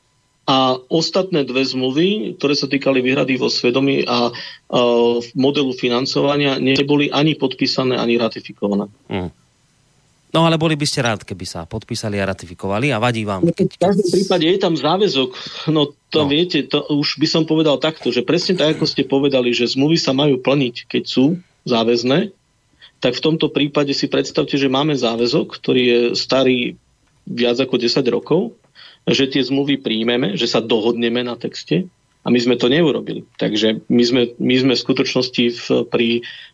A 0.47 0.79
ostatné 0.87 1.43
dve 1.43 1.59
zmluvy, 1.67 2.39
ktoré 2.39 2.55
sa 2.55 2.71
týkali 2.71 3.03
výhrady 3.03 3.35
vo 3.35 3.51
svedomí 3.51 4.07
a, 4.07 4.07
a 4.07 4.19
modelu 5.35 5.75
financovania, 5.75 6.55
neboli 6.55 7.11
ani 7.11 7.35
podpísané, 7.35 7.99
ani 7.99 8.15
ratifikované. 8.15 8.87
Mm. 9.11 9.27
No 10.37 10.45
ale 10.45 10.61
boli 10.61 10.77
by 10.77 10.85
ste 10.85 11.01
rád, 11.01 11.25
keby 11.25 11.49
sa 11.49 11.65
podpísali 11.65 12.21
a 12.21 12.29
ratifikovali 12.29 12.93
a 12.93 13.01
vadí 13.01 13.25
vám. 13.25 13.41
No, 13.41 13.49
v 13.49 13.81
každom 13.81 14.05
prípade 14.05 14.45
je 14.45 14.61
tam 14.61 14.77
záväzok. 14.77 15.33
No 15.73 15.97
to 16.13 16.21
no. 16.21 16.29
viete, 16.29 16.61
to 16.69 16.85
už 16.93 17.17
by 17.17 17.25
som 17.25 17.49
povedal 17.49 17.81
takto, 17.81 18.13
že 18.13 18.21
presne 18.21 18.53
tak, 18.53 18.77
ako 18.77 18.85
ste 18.85 19.01
povedali, 19.01 19.49
že 19.49 19.65
zmluvy 19.65 19.97
sa 19.97 20.13
majú 20.13 20.37
plniť, 20.37 20.85
keď 20.85 21.03
sú 21.09 21.41
záväzné, 21.65 22.29
tak 23.01 23.17
v 23.17 23.23
tomto 23.25 23.49
prípade 23.49 23.97
si 23.97 24.05
predstavte, 24.05 24.61
že 24.61 24.69
máme 24.69 24.93
záväzok, 24.93 25.57
ktorý 25.57 25.81
je 25.81 25.99
starý 26.13 26.77
viac 27.25 27.57
ako 27.57 27.81
10 27.81 27.97
rokov, 28.13 28.53
že 29.09 29.25
tie 29.25 29.41
zmluvy 29.41 29.81
príjmeme, 29.81 30.37
že 30.37 30.45
sa 30.45 30.61
dohodneme 30.61 31.25
na 31.25 31.33
texte 31.33 31.89
a 32.21 32.27
my 32.29 32.37
sme 32.37 32.61
to 32.61 32.69
neurobili. 32.69 33.25
Takže 33.41 33.89
my 33.89 34.03
sme, 34.05 34.21
my 34.37 34.55
sme 34.61 34.73
v 34.77 34.83
skutočnosti 34.85 35.45
v, 35.49 35.65
pri, 35.89 36.09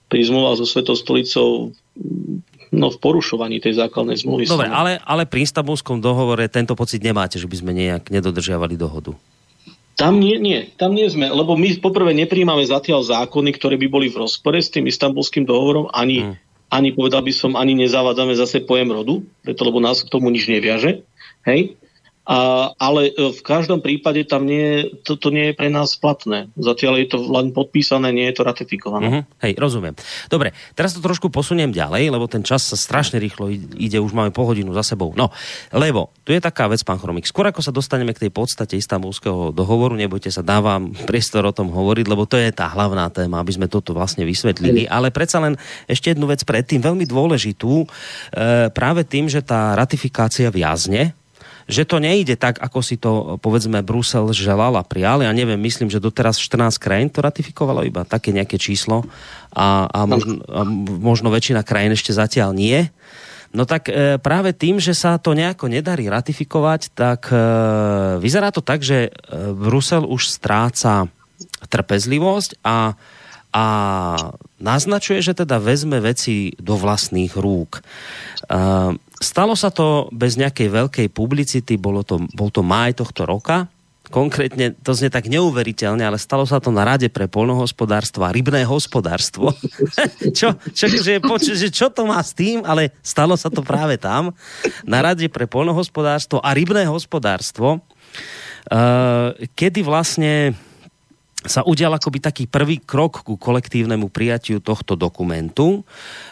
pri 0.07 0.21
zmluvách 0.23 0.63
so 0.63 0.65
Svetou 0.71 0.95
stolicou 0.95 1.75
no, 2.73 2.89
v 2.89 2.97
porušovaní 2.97 3.61
tej 3.61 3.77
základnej 3.77 4.17
zmluvy. 4.19 4.49
Dobre, 4.49 4.67
ale, 4.67 4.97
ale 5.05 5.29
pri 5.29 5.45
Istanbulskom 5.45 6.01
dohovore 6.01 6.49
tento 6.49 6.73
pocit 6.73 6.99
nemáte, 7.05 7.37
že 7.37 7.45
by 7.45 7.55
sme 7.61 7.71
nejak 7.71 8.09
nedodržiavali 8.09 8.73
dohodu? 8.73 9.13
Tam 9.93 10.17
nie, 10.17 10.41
nie, 10.41 10.73
tam 10.73 10.97
nie 10.97 11.05
sme, 11.05 11.29
lebo 11.29 11.53
my 11.53 11.77
poprvé 11.77 12.17
nepríjmame 12.17 12.65
zatiaľ 12.65 13.05
zákony, 13.05 13.53
ktoré 13.53 13.77
by 13.77 13.87
boli 13.93 14.07
v 14.09 14.25
rozpore 14.25 14.57
s 14.57 14.73
tým 14.73 14.89
istambulským 14.89 15.45
dohovorom, 15.45 15.93
ani, 15.93 16.25
hmm. 16.25 16.35
ani 16.73 16.89
povedal 16.97 17.21
by 17.21 17.29
som, 17.29 17.53
ani 17.53 17.77
nezavádzame 17.77 18.33
zase 18.33 18.65
pojem 18.65 18.89
rodu, 18.89 19.21
preto 19.45 19.61
lebo 19.61 19.77
nás 19.77 20.01
k 20.01 20.09
tomu 20.09 20.33
nič 20.33 20.49
neviaže. 20.49 21.05
Hej? 21.45 21.77
A, 22.23 22.71
ale 22.79 23.11
e, 23.11 23.35
v 23.35 23.41
každom 23.43 23.83
prípade 23.83 24.23
tam 24.23 24.47
nie, 24.47 24.87
to, 25.03 25.19
to 25.19 25.27
nie 25.27 25.51
je 25.51 25.59
pre 25.59 25.67
nás 25.67 25.99
platné. 25.99 26.47
Zatiaľ 26.55 27.03
je 27.03 27.07
to 27.11 27.17
len 27.19 27.51
podpísané, 27.51 28.15
nie 28.15 28.23
je 28.31 28.39
to 28.39 28.47
ratifikované. 28.47 29.05
Uh-huh. 29.11 29.23
Hej, 29.43 29.59
rozumiem. 29.59 29.91
Dobre, 30.31 30.55
teraz 30.71 30.95
to 30.95 31.03
trošku 31.03 31.27
posuniem 31.27 31.75
ďalej, 31.75 32.15
lebo 32.15 32.31
ten 32.31 32.39
čas 32.39 32.63
sa 32.63 32.79
strašne 32.79 33.19
rýchlo 33.19 33.51
ide, 33.51 33.99
už 33.99 34.15
máme 34.15 34.31
pol 34.31 34.47
hodinu 34.47 34.71
za 34.71 34.87
sebou. 34.87 35.11
No, 35.19 35.35
lebo 35.75 36.15
tu 36.23 36.31
je 36.31 36.39
taká 36.39 36.71
vec, 36.71 36.79
pán 36.87 36.95
Chromik. 36.95 37.27
Skôr 37.27 37.43
ako 37.51 37.59
sa 37.59 37.75
dostaneme 37.75 38.15
k 38.15 38.23
tej 38.23 38.31
podstate 38.31 38.79
istambulského 38.79 39.51
dohovoru, 39.51 39.99
nebojte 39.99 40.31
sa, 40.31 40.39
dávam 40.39 40.95
priestor 41.09 41.43
o 41.43 41.51
tom 41.51 41.75
hovoriť, 41.75 42.05
lebo 42.07 42.23
to 42.23 42.39
je 42.39 42.55
tá 42.55 42.71
hlavná 42.71 43.11
téma, 43.11 43.43
aby 43.43 43.51
sme 43.51 43.67
toto 43.67 43.91
vlastne 43.91 44.23
vysvetlili. 44.23 44.87
Ale 44.87 45.11
predsa 45.11 45.43
len 45.43 45.59
ešte 45.91 46.15
jednu 46.15 46.31
vec 46.31 46.39
predtým, 46.47 46.79
veľmi 46.79 47.03
dôležitú, 47.03 47.83
e, 47.83 47.87
práve 48.71 49.03
tým, 49.03 49.27
že 49.27 49.43
tá 49.43 49.75
ratifikácia 49.75 50.47
viazne, 50.47 51.11
že 51.67 51.87
to 51.87 51.99
nejde 52.03 52.35
tak, 52.35 52.59
ako 52.59 52.79
si 52.83 52.99
to, 52.99 53.39
povedzme, 53.39 53.79
Brusel 53.85 54.29
želal 54.35 54.75
a 54.75 54.83
prijal. 54.83 55.23
Ja 55.23 55.31
neviem, 55.31 55.59
myslím, 55.63 55.87
že 55.87 56.03
doteraz 56.03 56.35
14 56.39 56.75
krajín 56.79 57.09
to 57.09 57.23
ratifikovalo, 57.23 57.87
iba 57.87 58.03
také 58.03 58.35
nejaké 58.35 58.59
číslo 58.59 59.07
a, 59.55 59.87
a, 59.87 59.99
možno, 60.03 60.43
a 60.49 60.61
možno 60.99 61.31
väčšina 61.31 61.63
krajín 61.63 61.95
ešte 61.95 62.11
zatiaľ 62.11 62.51
nie. 62.51 62.91
No 63.53 63.69
tak 63.69 63.85
e, 63.87 64.17
práve 64.17 64.51
tým, 64.51 64.81
že 64.81 64.97
sa 64.97 65.21
to 65.21 65.37
nejako 65.37 65.69
nedarí 65.69 66.09
ratifikovať, 66.09 66.89
tak 66.97 67.29
e, 67.29 67.37
vyzerá 68.17 68.49
to 68.49 68.65
tak, 68.65 68.81
že 68.81 69.07
e, 69.07 69.09
Brusel 69.53 70.09
už 70.09 70.25
stráca 70.25 71.05
trpezlivosť 71.69 72.59
a 72.65 72.97
a 73.53 73.65
naznačuje, 74.57 75.21
že 75.21 75.37
teda 75.37 75.61
vezme 75.61 76.01
veci 76.01 76.57
do 76.57 76.73
vlastných 76.73 77.37
rúk. 77.37 77.85
Stalo 79.23 79.55
sa 79.55 79.71
to 79.71 80.11
bez 80.11 80.35
nejakej 80.35 80.67
veľkej 80.67 81.07
publicity, 81.15 81.79
bolo 81.79 82.03
to, 82.03 82.19
bol 82.35 82.51
to 82.51 82.59
máj 82.59 82.99
tohto 82.99 83.23
roka 83.23 83.71
konkrétne, 84.13 84.77
to 84.77 84.93
znie 84.93 85.09
tak 85.09 85.25
neuveriteľne, 85.25 86.05
ale 86.05 86.21
stalo 86.21 86.45
sa 86.45 86.61
to 86.61 86.69
na 86.69 86.85
Rade 86.85 87.09
pre 87.09 87.25
polnohospodárstvo 87.25 88.21
a 88.21 88.29
rybné 88.29 88.61
hospodárstvo. 88.67 89.57
čo, 90.37 90.53
čo, 90.69 90.85
že, 90.85 91.17
poč, 91.17 91.49
že 91.57 91.73
čo 91.73 91.89
to 91.89 92.05
má 92.05 92.21
s 92.21 92.37
tým, 92.37 92.61
ale 92.61 92.93
stalo 93.01 93.33
sa 93.33 93.49
to 93.49 93.65
práve 93.65 93.97
tam, 93.97 94.29
na 94.85 95.01
Rade 95.01 95.25
pre 95.33 95.49
polnohospodárstvo 95.49 96.37
a 96.45 96.53
rybné 96.53 96.85
hospodárstvo, 96.85 97.81
uh, 97.81 99.33
kedy 99.57 99.81
vlastne 99.81 100.53
sa 101.43 101.61
udial 101.67 101.91
akoby 101.91 102.23
taký 102.23 102.43
prvý 102.47 102.79
krok 102.79 103.23
ku 103.27 103.35
kolektívnemu 103.35 104.07
prijatiu 104.07 104.63
tohto 104.63 104.95
dokumentu. 104.95 105.83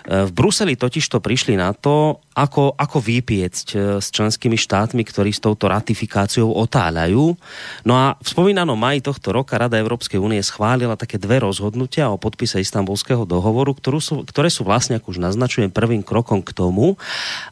E, 0.08 0.24
v 0.28 0.32
Bruseli 0.32 0.80
totiž 0.80 1.04
to 1.12 1.20
prišli 1.20 1.60
na 1.60 1.76
to, 1.76 2.24
ako, 2.32 2.80
ako 2.80 2.98
vypiecť 3.04 3.68
e, 3.76 3.78
s 4.00 4.08
členskými 4.08 4.56
štátmi, 4.56 5.04
ktorí 5.04 5.36
s 5.36 5.44
touto 5.44 5.68
ratifikáciou 5.68 6.48
otáľajú. 6.56 7.36
No 7.84 7.94
a 7.94 8.16
v 8.16 8.28
spomínanom 8.28 8.80
maji 8.80 9.04
tohto 9.04 9.36
roka 9.36 9.60
Rada 9.60 9.76
Európskej 9.76 10.16
únie 10.16 10.40
schválila 10.40 10.96
také 10.96 11.20
dve 11.20 11.44
rozhodnutia 11.44 12.08
o 12.08 12.16
podpise 12.16 12.64
istambulského 12.64 13.28
dohovoru, 13.28 13.76
ktorú 13.76 14.00
sú, 14.00 14.16
ktoré 14.24 14.48
sú 14.48 14.64
vlastne, 14.64 14.96
ako 15.00 15.12
už 15.12 15.20
naznačujem, 15.20 15.76
prvým 15.76 16.08
krokom 16.08 16.40
k 16.40 16.56
tomu, 16.56 16.96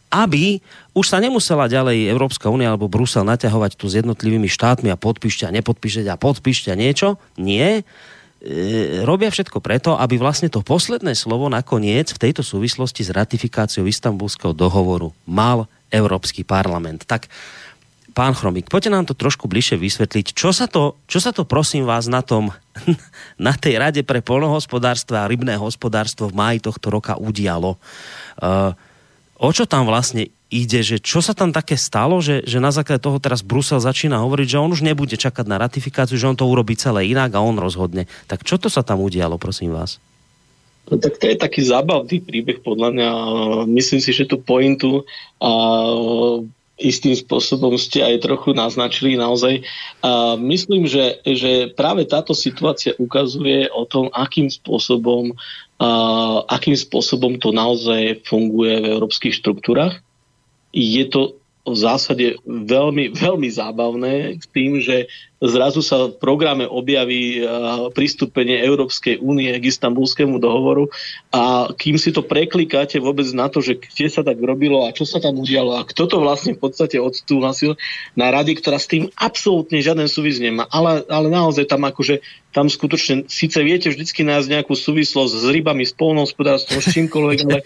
aby 0.10 0.64
už 0.96 1.06
sa 1.06 1.20
nemusela 1.20 1.70
ďalej 1.70 2.10
Európska 2.10 2.48
únia 2.48 2.72
alebo 2.72 2.90
Brusel 2.90 3.28
naťahovať 3.28 3.76
tu 3.76 3.92
s 3.92 4.00
jednotlivými 4.00 4.48
štátmi 4.48 4.90
a 4.90 4.98
podpíšte 4.98 5.44
a 5.46 5.54
nepodpíšte 5.54 6.08
a 6.08 6.18
podpíšte 6.18 6.72
a 6.72 6.80
niečo. 6.80 7.20
Nie. 7.36 7.84
E, 8.40 9.04
robia 9.04 9.28
všetko 9.28 9.60
preto, 9.60 10.00
aby 10.00 10.16
vlastne 10.16 10.48
to 10.48 10.64
posledné 10.64 11.12
slovo 11.12 11.52
nakoniec 11.52 12.16
v 12.16 12.22
tejto 12.24 12.40
súvislosti 12.40 13.04
s 13.04 13.12
ratifikáciou 13.12 13.84
istambulského 13.84 14.56
dohovoru 14.56 15.12
mal 15.28 15.68
Európsky 15.92 16.48
parlament. 16.48 17.04
Tak 17.04 17.28
pán 18.16 18.32
Chromík, 18.32 18.72
poďte 18.72 18.96
nám 18.96 19.06
to 19.12 19.16
trošku 19.20 19.52
bližšie 19.52 19.76
vysvetliť. 19.76 20.32
Čo 20.32 20.56
sa 20.56 20.72
to, 20.72 20.96
čo 21.12 21.20
sa 21.20 21.36
to 21.36 21.44
prosím 21.44 21.84
vás 21.84 22.08
na 22.08 22.24
tom, 22.24 22.56
na 23.36 23.52
tej 23.60 23.76
rade 23.76 24.02
pre 24.08 24.24
polnohospodárstvo 24.24 25.20
a 25.20 25.28
rybné 25.28 25.60
hospodárstvo 25.60 26.32
v 26.32 26.40
máji 26.40 26.60
tohto 26.64 26.88
roka 26.96 27.20
udialo? 27.20 27.76
Uh, 28.40 28.72
o 29.36 29.52
čo 29.52 29.68
tam 29.68 29.84
vlastne 29.84 30.32
ide, 30.50 30.82
že 30.82 30.98
čo 30.98 31.22
sa 31.22 31.38
tam 31.38 31.54
také 31.54 31.78
stalo, 31.78 32.20
že, 32.20 32.42
že 32.44 32.58
na 32.58 32.74
základe 32.74 33.06
toho 33.06 33.22
teraz 33.22 33.46
Brusel 33.46 33.78
začína 33.78 34.18
hovoriť, 34.22 34.58
že 34.58 34.62
on 34.62 34.74
už 34.74 34.82
nebude 34.82 35.14
čakať 35.14 35.46
na 35.46 35.62
ratifikáciu, 35.62 36.18
že 36.18 36.30
on 36.30 36.38
to 36.38 36.50
urobí 36.50 36.74
celé 36.74 37.10
inak 37.10 37.38
a 37.38 37.46
on 37.46 37.62
rozhodne. 37.62 38.10
Tak 38.26 38.42
čo 38.42 38.58
to 38.58 38.68
sa 38.68 38.82
tam 38.82 39.00
udialo, 39.06 39.38
prosím 39.38 39.78
vás? 39.78 40.02
No, 40.90 40.98
tak 40.98 41.22
to 41.22 41.30
je 41.30 41.38
taký 41.38 41.62
zábavný 41.62 42.18
príbeh 42.26 42.66
podľa 42.66 42.90
mňa. 42.98 43.10
Myslím 43.70 44.02
si, 44.02 44.10
že 44.10 44.26
tú 44.26 44.42
pointu 44.42 45.06
a 45.38 45.52
istým 46.80 47.14
spôsobom 47.14 47.76
ste 47.78 48.02
aj 48.02 48.26
trochu 48.26 48.58
naznačili 48.58 49.20
naozaj. 49.20 49.62
A 50.02 50.34
myslím, 50.40 50.90
že, 50.90 51.22
že 51.28 51.70
práve 51.78 52.10
táto 52.10 52.34
situácia 52.34 52.98
ukazuje 52.98 53.70
o 53.70 53.86
tom, 53.86 54.10
akým 54.10 54.50
spôsobom 54.50 55.36
uh, 55.80 56.38
akým 56.48 56.76
spôsobom 56.76 57.40
to 57.40 57.56
naozaj 57.56 58.24
funguje 58.28 58.80
v 58.82 58.90
európskych 58.98 59.36
štruktúrach. 59.36 60.00
Je 60.74 61.04
to 61.10 61.40
v 61.70 61.76
zásade 61.76 62.40
veľmi, 62.46 63.14
veľmi 63.14 63.50
zábavné 63.52 64.42
s 64.42 64.48
tým, 64.50 64.82
že 64.82 65.06
zrazu 65.40 65.80
sa 65.80 66.12
v 66.12 66.20
programe 66.20 66.68
objaví 66.68 67.44
pristúpenie 67.96 68.60
Európskej 68.60 69.24
únie 69.24 69.52
k 69.56 69.72
istambulskému 69.72 70.38
dohovoru 70.40 70.92
a 71.32 71.72
kým 71.72 71.96
si 71.96 72.12
to 72.12 72.24
preklikáte 72.24 73.00
vôbec 73.00 73.28
na 73.32 73.48
to, 73.48 73.64
že 73.64 73.80
kde 73.80 74.08
sa 74.12 74.22
tak 74.22 74.36
robilo 74.40 74.84
a 74.84 74.96
čo 74.96 75.08
sa 75.08 75.24
tam 75.24 75.40
udialo 75.40 75.80
a 75.80 75.88
kto 75.88 76.12
to 76.12 76.18
vlastne 76.20 76.60
v 76.60 76.62
podstate 76.62 77.00
odstúhlasil 77.00 77.80
na 78.20 78.30
rady, 78.30 78.60
ktorá 78.60 78.76
s 78.76 78.92
tým 78.92 79.08
absolútne 79.16 79.80
žiaden 79.80 80.12
súvis 80.12 80.44
nemá. 80.44 80.68
Ale, 80.68 81.08
ale 81.08 81.32
naozaj 81.32 81.72
tam 81.72 81.88
akože 81.88 82.20
tam 82.50 82.66
skutočne, 82.66 83.30
síce 83.30 83.62
viete 83.62 83.94
vždycky 83.94 84.26
nájsť 84.26 84.48
nejakú 84.50 84.74
súvislosť 84.74 85.34
s 85.38 85.46
rybami, 85.54 85.86
s 85.86 85.94
polnohospodárstvom, 85.94 86.82
s 86.82 86.88
čímkoľvek, 86.98 87.38
ale, 87.46 87.60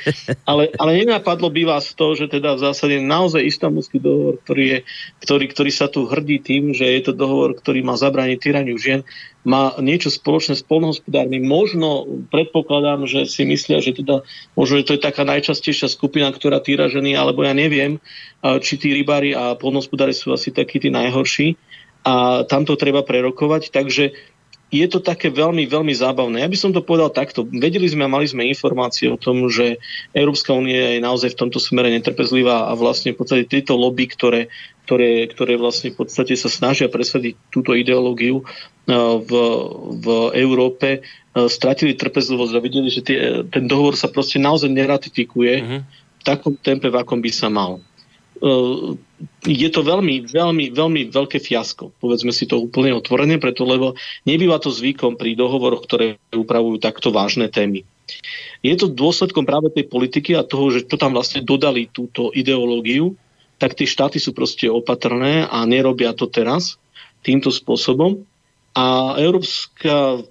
ale, 0.44 0.64
ale 0.76 0.92
nenapadlo 1.00 1.48
by 1.48 1.64
vás 1.64 1.96
to, 1.96 2.20
že 2.20 2.28
teda 2.28 2.60
v 2.60 2.64
zásade 2.68 3.00
naozaj 3.00 3.48
istambulský 3.48 4.04
dohovor, 4.04 4.44
ktorý, 4.44 4.64
je, 4.68 4.80
ktorý, 5.24 5.46
ktorý 5.56 5.72
sa 5.72 5.88
tu 5.88 6.04
hrdí 6.04 6.44
tým, 6.44 6.76
že 6.76 6.84
je 6.84 7.02
to 7.08 7.16
dohovor, 7.16 7.56
ktorý 7.64 7.80
má 7.88 7.96
zabrániť 7.96 8.38
tyraniu 8.44 8.76
žien, 8.76 9.08
má 9.48 9.72
niečo 9.80 10.12
spoločné 10.12 10.60
s 10.60 10.64
polnohospodármi. 10.68 11.40
Možno 11.40 12.04
predpokladám, 12.28 13.08
že 13.08 13.24
si 13.24 13.48
myslia, 13.48 13.80
že 13.80 13.96
teda 13.96 14.28
možno, 14.60 14.84
že 14.84 14.88
to 14.92 14.96
je 15.00 15.08
taká 15.08 15.24
najčastejšia 15.24 15.88
skupina, 15.88 16.28
ktorá 16.28 16.60
týra 16.60 16.92
ženy, 16.92 17.16
alebo 17.16 17.48
ja 17.48 17.56
neviem, 17.56 18.04
či 18.44 18.76
tí 18.76 18.92
rybári 18.92 19.32
a 19.32 19.56
polnohospodári 19.56 20.12
sú 20.12 20.36
asi 20.36 20.52
takí 20.52 20.84
tí 20.84 20.92
najhorší. 20.92 21.56
A 22.04 22.44
tam 22.44 22.68
to 22.68 22.76
treba 22.76 23.00
prerokovať, 23.00 23.72
takže 23.72 24.12
je 24.74 24.88
to 24.90 24.98
také 24.98 25.30
veľmi, 25.30 25.70
veľmi 25.70 25.94
zábavné. 25.94 26.42
Ja 26.42 26.50
by 26.50 26.58
som 26.58 26.74
to 26.74 26.82
povedal 26.82 27.14
takto. 27.14 27.46
Vedeli 27.46 27.86
sme 27.86 28.10
a 28.10 28.14
mali 28.14 28.26
sme 28.26 28.50
informácie 28.50 29.06
o 29.06 29.22
tom, 29.22 29.46
že 29.46 29.78
Európska 30.18 30.50
únia 30.58 30.98
je 30.98 31.06
naozaj 31.06 31.38
v 31.38 31.40
tomto 31.46 31.62
smere 31.62 31.94
netrpezlivá 31.94 32.66
a 32.66 32.74
vlastne 32.74 33.14
v 33.14 33.22
podstate 33.22 33.46
tieto 33.46 33.78
lobby, 33.78 34.10
ktoré, 34.10 34.50
ktoré, 34.90 35.30
ktoré 35.30 35.62
vlastne 35.62 35.94
v 35.94 36.02
podstate 36.02 36.34
sa 36.34 36.50
snažia 36.50 36.90
presadiť 36.90 37.38
túto 37.54 37.78
ideológiu 37.78 38.42
e, 38.42 38.44
v, 39.22 39.32
v 40.02 40.08
Európe, 40.42 40.90
e, 40.98 41.00
stratili 41.46 41.94
trpezlivosť 41.94 42.54
a 42.58 42.64
videli, 42.66 42.90
že 42.90 43.06
tie, 43.06 43.18
ten 43.54 43.70
dohovor 43.70 43.94
sa 43.94 44.10
proste 44.10 44.42
naozaj 44.42 44.74
neratifikuje 44.74 45.54
uh-huh. 45.62 45.80
v 46.18 46.24
takom 46.26 46.58
tempe, 46.58 46.90
v 46.90 46.98
akom 46.98 47.22
by 47.22 47.30
sa 47.30 47.54
mal. 47.54 47.78
Uh, 48.42 48.98
je 49.44 49.70
to 49.72 49.82
veľmi, 49.84 50.28
veľmi, 50.28 50.72
veľmi 50.72 51.02
veľké 51.12 51.40
fiasko. 51.40 51.92
Povedzme 52.00 52.32
si 52.32 52.48
to 52.48 52.60
úplne 52.60 52.96
otvorene, 52.96 53.40
preto 53.40 53.64
lebo 53.64 53.96
nebýva 54.28 54.60
to 54.60 54.72
zvykom 54.72 55.16
pri 55.16 55.36
dohovoroch, 55.36 55.84
ktoré 55.84 56.20
upravujú 56.32 56.80
takto 56.80 57.12
vážne 57.12 57.48
témy. 57.48 57.84
Je 58.64 58.76
to 58.76 58.92
dôsledkom 58.92 59.44
práve 59.44 59.72
tej 59.72 59.88
politiky 59.88 60.36
a 60.36 60.48
toho, 60.48 60.72
že 60.72 60.88
to 60.88 60.96
tam 60.96 61.16
vlastne 61.16 61.44
dodali 61.44 61.88
túto 61.92 62.32
ideológiu, 62.32 63.16
tak 63.60 63.76
tie 63.80 63.88
štáty 63.88 64.20
sú 64.20 64.36
proste 64.36 64.68
opatrné 64.68 65.48
a 65.48 65.64
nerobia 65.64 66.12
to 66.12 66.28
teraz 66.28 66.80
týmto 67.24 67.52
spôsobom. 67.52 68.24
A 68.76 69.16
Európska 69.22 70.24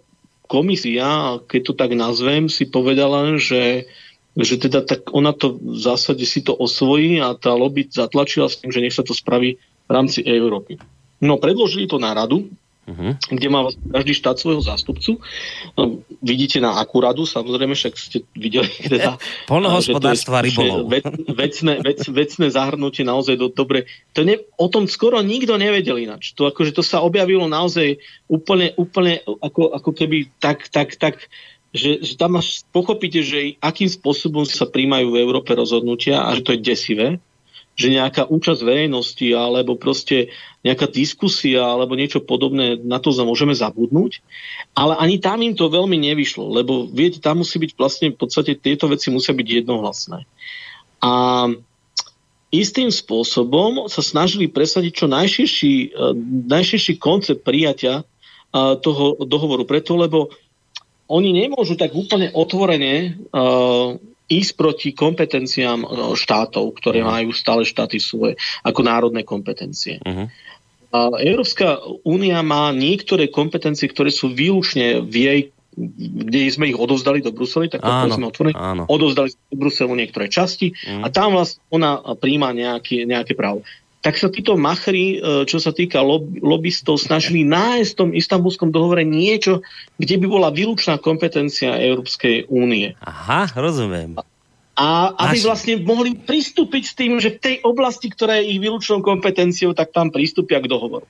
komisia, 0.50 1.40
keď 1.48 1.60
to 1.64 1.72
tak 1.72 1.96
nazvem, 1.96 2.52
si 2.52 2.68
povedala, 2.68 3.40
že 3.40 3.88
že 4.36 4.56
teda 4.56 4.80
tak 4.80 5.12
ona 5.12 5.36
to 5.36 5.60
v 5.60 5.76
zásade 5.76 6.24
si 6.24 6.40
to 6.40 6.56
osvojí 6.56 7.20
a 7.20 7.36
tá 7.36 7.52
lobby 7.52 7.84
zatlačila 7.84 8.48
s 8.48 8.60
tým, 8.60 8.72
že 8.72 8.80
nech 8.80 8.96
sa 8.96 9.04
to 9.04 9.12
spraví 9.12 9.60
v 9.60 9.90
rámci 9.90 10.24
Európy. 10.24 10.80
No 11.20 11.36
predložili 11.36 11.84
to 11.86 12.00
na 12.00 12.16
radu, 12.16 12.48
uh-huh. 12.88 13.14
kde 13.30 13.48
má 13.52 13.68
každý 13.70 14.12
štát 14.16 14.36
svojho 14.38 14.62
zástupcu. 14.64 15.22
No, 15.78 16.02
vidíte 16.18 16.58
na 16.58 16.80
akú 16.82 16.98
radu, 16.98 17.28
samozrejme, 17.28 17.76
však 17.76 17.94
ste 17.94 18.18
videli. 18.34 18.68
Teda, 18.92 19.20
Polnohospodárstva 19.50 20.42
rybolov. 20.42 20.90
Vec, 20.90 21.06
vecné, 21.30 21.78
vec, 21.84 22.00
vecné 22.08 22.46
zahrnutie 22.50 23.06
naozaj 23.06 23.38
do, 23.38 23.46
dobre. 23.52 23.86
To 24.18 24.26
ne, 24.26 24.40
o 24.58 24.66
tom 24.66 24.90
skoro 24.90 25.22
nikto 25.22 25.54
nevedel 25.54 26.02
ináč. 26.02 26.34
To, 26.34 26.50
akože 26.50 26.74
to 26.74 26.82
sa 26.82 27.04
objavilo 27.04 27.46
naozaj 27.46 28.02
úplne, 28.26 28.74
úplne 28.74 29.22
ako, 29.22 29.76
ako 29.78 29.90
keby 29.94 30.32
tak, 30.42 30.66
tak, 30.72 30.98
tak 30.98 31.30
že, 31.72 32.04
že 32.04 32.14
tam 32.20 32.36
až 32.36 32.68
pochopíte, 32.68 33.24
že 33.24 33.56
akým 33.64 33.88
spôsobom 33.88 34.44
sa 34.44 34.68
príjmajú 34.68 35.08
v 35.08 35.20
Európe 35.24 35.56
rozhodnutia 35.56 36.20
a 36.20 36.36
že 36.36 36.44
to 36.44 36.52
je 36.52 36.60
desivé, 36.60 37.08
že 37.72 37.88
nejaká 37.88 38.28
účasť 38.28 38.60
verejnosti 38.60 39.24
alebo 39.32 39.80
proste 39.80 40.28
nejaká 40.60 40.84
diskusia 40.92 41.64
alebo 41.64 41.96
niečo 41.96 42.20
podobné, 42.20 42.76
na 42.76 43.00
to 43.00 43.16
môžeme 43.24 43.56
zabudnúť. 43.56 44.20
Ale 44.76 45.00
ani 45.00 45.16
tam 45.16 45.40
im 45.40 45.56
to 45.56 45.72
veľmi 45.72 45.96
nevyšlo, 45.96 46.52
lebo 46.52 46.84
viete, 46.92 47.24
tam 47.24 47.40
musí 47.40 47.56
byť 47.56 47.72
vlastne 47.80 48.12
v 48.12 48.20
podstate 48.20 48.60
tieto 48.60 48.92
veci 48.92 49.08
musia 49.08 49.32
byť 49.32 49.48
jednohlasné. 49.64 50.28
A 51.00 51.12
istým 52.52 52.92
spôsobom 52.92 53.88
sa 53.88 54.04
snažili 54.04 54.52
presadiť 54.52 54.92
čo 54.92 55.06
najširší, 55.08 55.74
eh, 55.88 56.12
najširší 56.52 57.00
koncept 57.00 57.40
prijatia 57.40 58.04
eh, 58.04 58.76
toho 58.84 59.16
dohovoru. 59.24 59.64
Preto, 59.64 59.96
lebo 59.96 60.28
oni 61.12 61.30
nemôžu 61.36 61.76
tak 61.76 61.92
úplne 61.92 62.32
otvorene 62.32 63.20
uh, 63.28 64.00
ísť 64.32 64.52
proti 64.56 64.88
kompetenciám 64.96 65.84
uh, 65.84 65.88
štátov, 66.16 66.72
ktoré 66.80 67.04
uh-huh. 67.04 67.12
majú 67.12 67.30
stále 67.36 67.68
štáty 67.68 68.00
svoje, 68.00 68.40
ako 68.64 68.80
národné 68.80 69.20
kompetencie. 69.20 70.00
Uh-huh. 70.00 70.32
Uh, 70.92 71.20
Európska 71.20 71.80
únia 72.08 72.40
má 72.40 72.72
niektoré 72.72 73.28
kompetencie, 73.28 73.88
ktoré 73.92 74.08
sú 74.08 74.32
výlučne 74.32 75.04
v 75.04 75.14
jej 75.14 75.42
kde 75.72 76.52
sme 76.52 76.68
ich 76.68 76.76
odozdali 76.76 77.24
do 77.24 77.32
Bruseli, 77.32 77.72
tak 77.72 77.80
to 77.80 78.12
sme 78.12 78.28
otvorili, 78.28 78.52
odozdali 78.92 79.32
do 79.32 79.56
Bruselu 79.56 79.96
niektoré 79.96 80.28
časti 80.28 80.76
uh-huh. 80.76 81.00
a 81.00 81.06
tam 81.08 81.32
vlastne 81.32 81.64
ona 81.72 81.96
príjma 82.12 82.52
nejaké, 82.52 83.08
nejaké 83.08 83.32
právo 83.32 83.64
tak 84.02 84.18
sa 84.18 84.26
títo 84.28 84.58
machri, 84.58 85.22
e, 85.22 85.46
čo 85.46 85.62
sa 85.62 85.70
týka 85.70 86.02
lob, 86.02 86.26
lobbystov, 86.42 86.98
snažili 86.98 87.46
nájsť 87.46 87.90
v 87.94 87.98
tom 88.02 88.10
istambulskom 88.10 88.74
dohovore 88.74 89.06
niečo, 89.06 89.62
kde 89.96 90.18
by 90.18 90.26
bola 90.26 90.48
výlučná 90.50 90.98
kompetencia 90.98 91.78
Európskej 91.78 92.50
únie. 92.50 92.98
Aha, 92.98 93.46
rozumiem. 93.54 94.18
A 94.74 95.14
aby 95.14 95.38
Naši... 95.38 95.46
vlastne 95.46 95.74
mohli 95.86 96.18
pristúpiť 96.18 96.82
s 96.82 96.96
tým, 96.98 97.22
že 97.22 97.38
v 97.38 97.38
tej 97.38 97.56
oblasti, 97.62 98.10
ktorá 98.10 98.42
je 98.42 98.56
ich 98.56 98.58
výlučnou 98.58 99.06
kompetenciou, 99.06 99.70
tak 99.70 99.94
tam 99.94 100.10
pristúpia 100.10 100.58
k 100.58 100.66
dohovoru. 100.66 101.06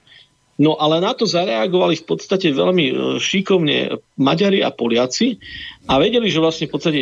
No 0.63 0.79
ale 0.79 1.03
na 1.03 1.11
to 1.11 1.27
zareagovali 1.27 1.99
v 1.99 2.07
podstate 2.07 2.55
veľmi 2.55 2.87
e, 2.87 2.95
šikovne 3.19 3.99
Maďari 4.15 4.63
a 4.63 4.71
Poliaci 4.71 5.43
a 5.91 5.99
vedeli, 5.99 6.31
že 6.31 6.39
vlastne 6.39 6.71
v 6.71 6.73
podstate 6.79 7.01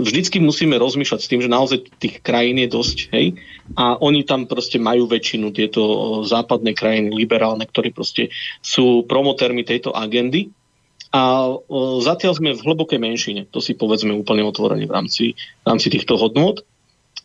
vždycky 0.00 0.40
musíme 0.40 0.80
rozmýšľať 0.80 1.20
s 1.20 1.28
tým, 1.28 1.44
že 1.44 1.52
naozaj 1.52 1.92
tých 2.00 2.24
krajín 2.24 2.56
je 2.56 2.72
dosť, 2.72 2.98
hej, 3.12 3.36
a 3.76 4.00
oni 4.00 4.24
tam 4.24 4.48
proste 4.48 4.80
majú 4.80 5.04
väčšinu, 5.04 5.52
tieto 5.52 5.82
e, 5.84 5.96
západné 6.24 6.72
krajiny, 6.72 7.12
liberálne, 7.12 7.68
ktorí 7.68 7.92
proste 7.92 8.32
sú 8.64 9.04
promotérmi 9.04 9.60
tejto 9.60 9.92
agendy. 9.92 10.48
A 11.12 11.52
e, 11.52 11.54
zatiaľ 12.00 12.32
sme 12.32 12.56
v 12.56 12.64
hlbokej 12.64 12.96
menšine, 12.96 13.44
to 13.52 13.60
si 13.60 13.76
povedzme 13.76 14.16
úplne 14.16 14.40
otvorene 14.40 14.88
v 14.88 14.94
rámci, 14.96 15.36
v 15.36 15.66
rámci 15.68 15.92
týchto 15.92 16.16
hodnot. 16.16 16.64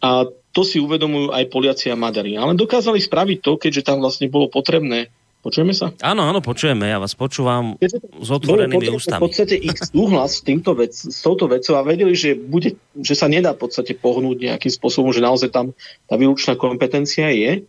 A 0.03 0.27
to 0.51 0.67
si 0.67 0.83
uvedomujú 0.83 1.31
aj 1.31 1.47
Poliaci 1.47 1.87
a 1.87 1.95
Maďari. 1.95 2.35
Ale 2.35 2.59
dokázali 2.59 2.99
spraviť 2.99 3.39
to, 3.39 3.55
keďže 3.55 3.87
tam 3.87 4.03
vlastne 4.03 4.27
bolo 4.27 4.51
potrebné 4.51 5.15
Počujeme 5.45 5.77
sa? 5.77 5.93
Áno, 6.01 6.25
áno, 6.25 6.41
počujeme. 6.41 6.89
Ja 6.89 6.97
vás 6.97 7.13
počúvam 7.13 7.77
s 7.77 8.29
otvorenými 8.33 8.89
ústami. 8.89 9.21
V 9.21 9.29
podstate 9.29 9.53
ich 9.53 9.77
súhlas 9.77 10.41
s, 10.41 10.41
týmto 10.41 10.73
vec, 10.73 10.97
s 10.97 11.21
touto 11.21 11.45
vecou 11.45 11.77
a 11.77 11.85
vedeli, 11.85 12.17
že, 12.17 12.33
bude, 12.33 12.81
že 12.97 13.13
sa 13.13 13.29
nedá 13.29 13.53
v 13.53 13.69
podstate 13.69 13.93
pohnúť 13.93 14.41
nejakým 14.41 14.73
spôsobom, 14.73 15.13
že 15.13 15.21
naozaj 15.21 15.53
tam 15.53 15.77
tá 16.09 16.17
výlučná 16.17 16.57
kompetencia 16.57 17.29
je. 17.29 17.61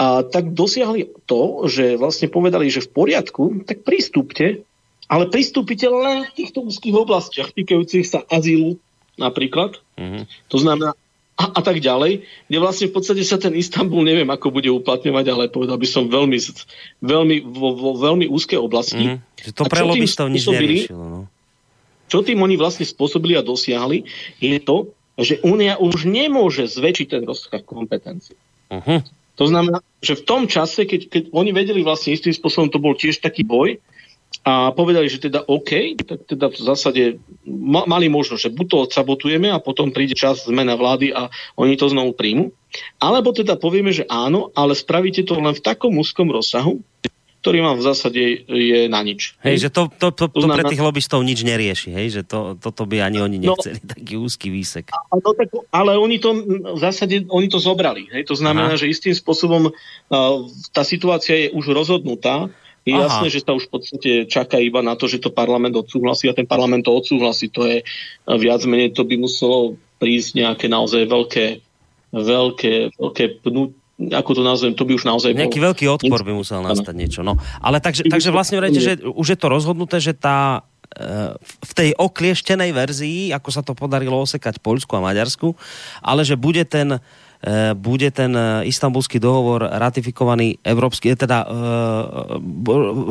A 0.00 0.24
tak 0.24 0.56
dosiahli 0.56 1.12
to, 1.28 1.68
že 1.68 2.00
vlastne 2.00 2.32
povedali, 2.32 2.72
že 2.72 2.80
v 2.80 2.96
poriadku, 2.96 3.68
tak 3.68 3.84
pristúpte, 3.84 4.64
ale 5.04 5.28
pristúpite 5.28 5.84
len 5.84 6.24
v 6.24 6.32
týchto 6.40 6.64
úzkých 6.64 6.96
oblastiach 6.96 7.52
týkajúcich 7.52 8.08
sa 8.08 8.24
azylu 8.32 8.80
napríklad. 9.20 9.76
Mm-hmm. 10.00 10.24
To 10.24 10.56
znamená 10.56 10.96
a, 11.34 11.44
a 11.50 11.60
tak 11.66 11.82
ďalej, 11.82 12.22
kde 12.46 12.58
vlastne 12.62 12.86
v 12.86 12.94
podstate 12.94 13.22
sa 13.26 13.42
ten 13.42 13.58
Istanbul 13.58 14.06
neviem, 14.06 14.30
ako 14.30 14.54
bude 14.54 14.70
uplatňovať, 14.70 15.24
ale 15.34 15.50
povedal 15.50 15.74
by 15.74 15.88
som 15.88 16.06
veľmi, 16.06 16.38
veľmi 17.02 17.36
vo, 17.42 17.74
vo 17.74 17.90
veľmi 17.98 18.30
úzkej 18.30 18.58
oblasti. 18.58 19.18
Mm, 19.18 19.18
to 19.50 19.66
pre 19.66 19.82
lobbystov 19.82 20.30
nič 20.30 20.46
neriešilo. 20.46 21.04
No. 21.04 21.20
Čo 22.06 22.22
tým 22.22 22.38
oni 22.38 22.54
vlastne 22.54 22.86
spôsobili 22.86 23.34
a 23.34 23.42
dosiahli, 23.42 24.06
je 24.38 24.58
to, 24.62 24.94
že 25.18 25.42
Únia 25.42 25.74
už 25.78 26.06
nemôže 26.06 26.70
zväčšiť 26.70 27.06
ten 27.10 27.22
rozsah 27.26 27.62
kompetencií. 27.62 28.38
Uh-huh. 28.70 29.02
To 29.34 29.44
znamená, 29.50 29.82
že 29.98 30.14
v 30.18 30.26
tom 30.26 30.42
čase, 30.46 30.86
keď, 30.86 31.10
keď 31.10 31.22
oni 31.34 31.50
vedeli 31.50 31.82
vlastne 31.82 32.14
istým 32.14 32.34
spôsobom, 32.34 32.70
to 32.70 32.78
bol 32.78 32.94
tiež 32.94 33.18
taký 33.18 33.42
boj, 33.42 33.82
a 34.44 34.76
povedali, 34.76 35.08
že 35.08 35.24
teda 35.24 35.48
OK, 35.48 35.96
tak 36.04 36.28
teda 36.28 36.52
v 36.52 36.58
zásade 36.60 37.02
ma, 37.48 37.88
mali 37.88 38.12
možnosť, 38.12 38.42
že 38.44 38.52
buď 38.52 38.66
to 38.68 38.76
odsabotujeme 38.84 39.48
a 39.48 39.56
potom 39.56 39.88
príde 39.88 40.12
čas 40.12 40.44
zmena 40.44 40.76
vlády 40.76 41.16
a 41.16 41.32
oni 41.56 41.80
to 41.80 41.88
znovu 41.88 42.12
príjmu, 42.12 42.52
alebo 43.00 43.32
teda 43.32 43.56
povieme, 43.56 43.88
že 43.88 44.04
áno, 44.04 44.52
ale 44.52 44.76
spravíte 44.76 45.24
to 45.24 45.40
len 45.40 45.56
v 45.56 45.64
takom 45.64 45.96
úzkom 45.96 46.28
rozsahu, 46.28 46.84
ktorý 47.40 47.60
vám 47.60 47.76
v 47.76 47.84
zásade 47.84 48.22
je 48.48 48.88
na 48.88 49.00
nič. 49.04 49.36
Hej, 49.44 49.68
že 49.68 49.70
to, 49.72 49.88
to, 49.92 50.12
to, 50.12 50.32
to, 50.32 50.44
pre 50.48 50.64
tých 50.64 50.80
lobbystov 50.80 51.20
nič 51.24 51.44
nerieši, 51.44 51.92
hej, 51.92 52.20
že 52.20 52.22
to, 52.24 52.56
toto 52.56 52.88
by 52.88 53.04
ani 53.04 53.20
oni 53.24 53.36
no. 53.40 53.52
nechceli, 53.52 53.80
no, 53.80 53.88
taký 53.96 54.14
úzky 54.20 54.48
výsek. 54.52 54.92
No, 54.92 55.32
tak, 55.32 55.52
ale 55.72 55.96
oni 55.96 56.20
to 56.20 56.36
v 56.72 56.80
zásade 56.80 57.28
oni 57.32 57.48
to 57.48 57.60
zobrali, 57.60 58.12
hej, 58.12 58.28
to 58.28 58.36
znamená, 58.36 58.76
Aha. 58.76 58.80
že 58.80 58.92
istým 58.92 59.16
spôsobom 59.16 59.72
uh, 59.72 60.36
tá 60.72 60.84
situácia 60.84 61.48
je 61.48 61.48
už 61.52 61.72
rozhodnutá, 61.72 62.52
je 62.84 62.92
Aha. 62.92 63.08
jasné, 63.08 63.26
že 63.32 63.40
sa 63.40 63.56
už 63.56 63.64
v 63.68 63.72
podstate 63.72 64.10
čaká 64.28 64.60
iba 64.60 64.84
na 64.84 64.92
to, 64.92 65.08
že 65.08 65.16
to 65.16 65.32
parlament 65.32 65.72
odsúhlasí 65.72 66.28
a 66.28 66.36
ten 66.36 66.44
parlament 66.44 66.84
to 66.84 66.92
odsúhlasí. 66.92 67.48
To 67.56 67.64
je 67.64 67.80
viac 68.28 68.60
menej, 68.68 68.92
to 68.92 69.08
by 69.08 69.16
muselo 69.16 69.80
prísť 69.96 70.44
nejaké 70.44 70.68
naozaj 70.68 71.08
veľké, 71.08 71.46
veľké, 72.12 72.74
veľké 73.00 73.24
pnú, 73.40 73.72
ako 73.96 74.30
to 74.36 74.42
nazvem, 74.44 74.76
to 74.76 74.84
by 74.84 74.92
už 75.00 75.08
naozaj 75.08 75.32
Nejaký 75.32 75.64
bol... 75.64 75.66
veľký 75.72 75.84
odpor 75.96 76.20
by 76.20 76.32
musel 76.36 76.60
nastať 76.60 76.94
niečo. 76.94 77.20
No. 77.24 77.40
Ale 77.64 77.80
takže, 77.80 78.04
takže 78.04 78.28
vlastne 78.28 78.60
vrejte, 78.60 78.80
že 78.84 78.92
už 79.00 79.32
je 79.32 79.38
to 79.40 79.48
rozhodnuté, 79.48 79.96
že 80.02 80.12
tá 80.12 80.66
e, 80.92 81.32
v 81.40 81.72
tej 81.72 81.96
oklieštenej 81.96 82.74
verzii, 82.74 83.32
ako 83.32 83.48
sa 83.48 83.64
to 83.64 83.72
podarilo 83.72 84.20
osekať 84.20 84.60
Poľsku 84.60 84.92
a 84.92 85.00
Maďarsku, 85.00 85.56
ale 86.04 86.20
že 86.20 86.36
bude 86.36 86.68
ten 86.68 87.00
bude 87.76 88.08
ten 88.08 88.32
e, 88.32 88.64
istambulský 88.72 89.20
dohovor 89.20 89.68
ratifikovaný 89.68 90.56
európsky, 90.64 91.12
e, 91.12 91.16
teda 91.18 91.44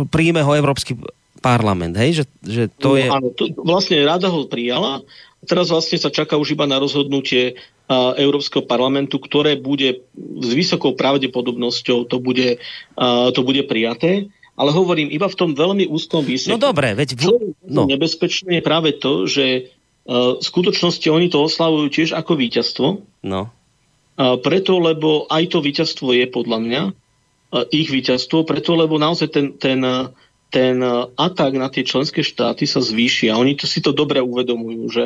príjme 0.09 0.41
ho 0.41 0.57
Európsky 0.57 0.97
parlament, 1.43 1.93
hej? 1.99 2.23
Že, 2.23 2.25
že 2.41 2.63
to 2.79 2.95
no, 2.95 2.97
je... 2.97 3.05
Áno, 3.11 3.27
to, 3.35 3.43
vlastne 3.61 3.99
rada 4.07 4.31
ho 4.31 4.47
prijala, 4.47 5.03
teraz 5.43 5.67
vlastne 5.67 5.99
sa 5.99 6.07
čaká 6.07 6.39
už 6.39 6.55
iba 6.55 6.63
na 6.63 6.79
rozhodnutie 6.79 7.59
uh, 7.59 8.15
Európskeho 8.15 8.63
parlamentu, 8.63 9.19
ktoré 9.19 9.59
bude 9.59 10.07
s 10.15 10.49
vysokou 10.55 10.95
pravdepodobnosťou 10.95 12.07
to 12.07 12.17
bude, 12.23 12.63
uh, 12.95 13.27
to 13.35 13.43
bude 13.43 13.59
prijaté. 13.67 14.31
Ale 14.53 14.69
hovorím 14.69 15.09
iba 15.09 15.25
v 15.25 15.35
tom 15.35 15.51
veľmi 15.57 15.89
úzkom 15.89 16.21
výseku. 16.23 16.55
No 16.55 16.61
dobre, 16.61 16.93
veď... 16.93 17.17
Je 17.17 17.57
no. 17.65 17.89
nebezpečné 17.89 18.61
je 18.61 18.63
práve 18.63 18.95
to, 18.95 19.25
že 19.27 19.67
uh, 20.07 20.39
v 20.39 20.43
skutočnosti 20.45 21.03
oni 21.11 21.27
to 21.27 21.43
oslavujú 21.43 21.91
tiež 21.91 22.09
ako 22.15 22.39
víťazstvo. 22.39 22.87
No 23.25 23.51
preto, 24.17 24.77
lebo 24.77 25.25
aj 25.29 25.53
to 25.53 25.59
víťazstvo 25.61 26.13
je 26.13 26.25
podľa 26.29 26.59
mňa 26.61 26.81
ich 27.69 27.89
víťazstvo, 27.89 28.49
preto, 28.49 28.73
lebo 28.73 28.97
naozaj 28.97 29.29
ten, 29.29 29.47
ten, 29.57 29.79
ten 30.49 30.75
atak 31.17 31.53
na 31.53 31.69
tie 31.69 31.85
členské 31.85 32.25
štáty 32.25 32.65
sa 32.65 32.81
zvýši 32.81 33.29
a 33.29 33.37
oni 33.37 33.53
to 33.53 33.69
si 33.69 33.77
to 33.81 33.93
dobre 33.93 34.21
uvedomujú, 34.21 34.83
že 34.89 35.03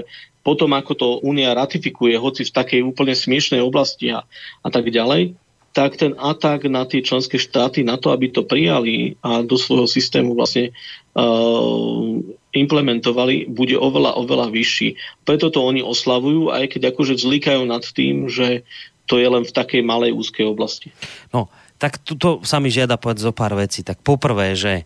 potom, 0.47 0.71
ako 0.71 0.91
to 0.95 1.07
Únia 1.27 1.51
ratifikuje, 1.51 2.15
hoci 2.15 2.47
v 2.47 2.55
takej 2.55 2.81
úplne 2.87 3.11
smiešnej 3.11 3.59
oblasti 3.59 4.15
a, 4.15 4.23
a 4.63 4.67
tak 4.71 4.87
ďalej, 4.87 5.35
tak 5.75 5.93
ten 5.93 6.17
atak 6.17 6.65
na 6.65 6.89
tie 6.89 7.05
členské 7.05 7.37
štáty, 7.37 7.85
na 7.85 8.01
to, 8.01 8.09
aby 8.09 8.33
to 8.33 8.41
prijali 8.41 9.13
a 9.21 9.45
do 9.45 9.61
svojho 9.61 9.85
systému 9.85 10.33
vlastne 10.33 10.73
uh, 11.13 12.17
implementovali, 12.49 13.45
bude 13.45 13.77
oveľa, 13.77 14.17
oveľa 14.17 14.49
vyšší. 14.49 15.21
Preto 15.21 15.53
to 15.53 15.61
oni 15.61 15.85
oslavujú, 15.85 16.49
aj 16.49 16.73
keď 16.73 16.95
akože 16.95 17.21
vzlíkajú 17.21 17.61
nad 17.69 17.85
tým, 17.85 18.25
že 18.25 18.65
to 19.07 19.17
je 19.17 19.27
len 19.27 19.47
v 19.47 19.55
takej 19.55 19.81
malej 19.81 20.11
úzkej 20.13 20.45
oblasti. 20.45 20.91
No, 21.31 21.47
tak 21.79 22.03
tuto 22.03 22.43
sa 22.43 22.59
mi 22.59 22.67
žiada 22.67 22.99
povedať 22.99 23.25
zo 23.25 23.33
pár 23.33 23.55
vecí. 23.55 23.81
Tak 23.81 24.03
poprvé, 24.03 24.53
že 24.53 24.83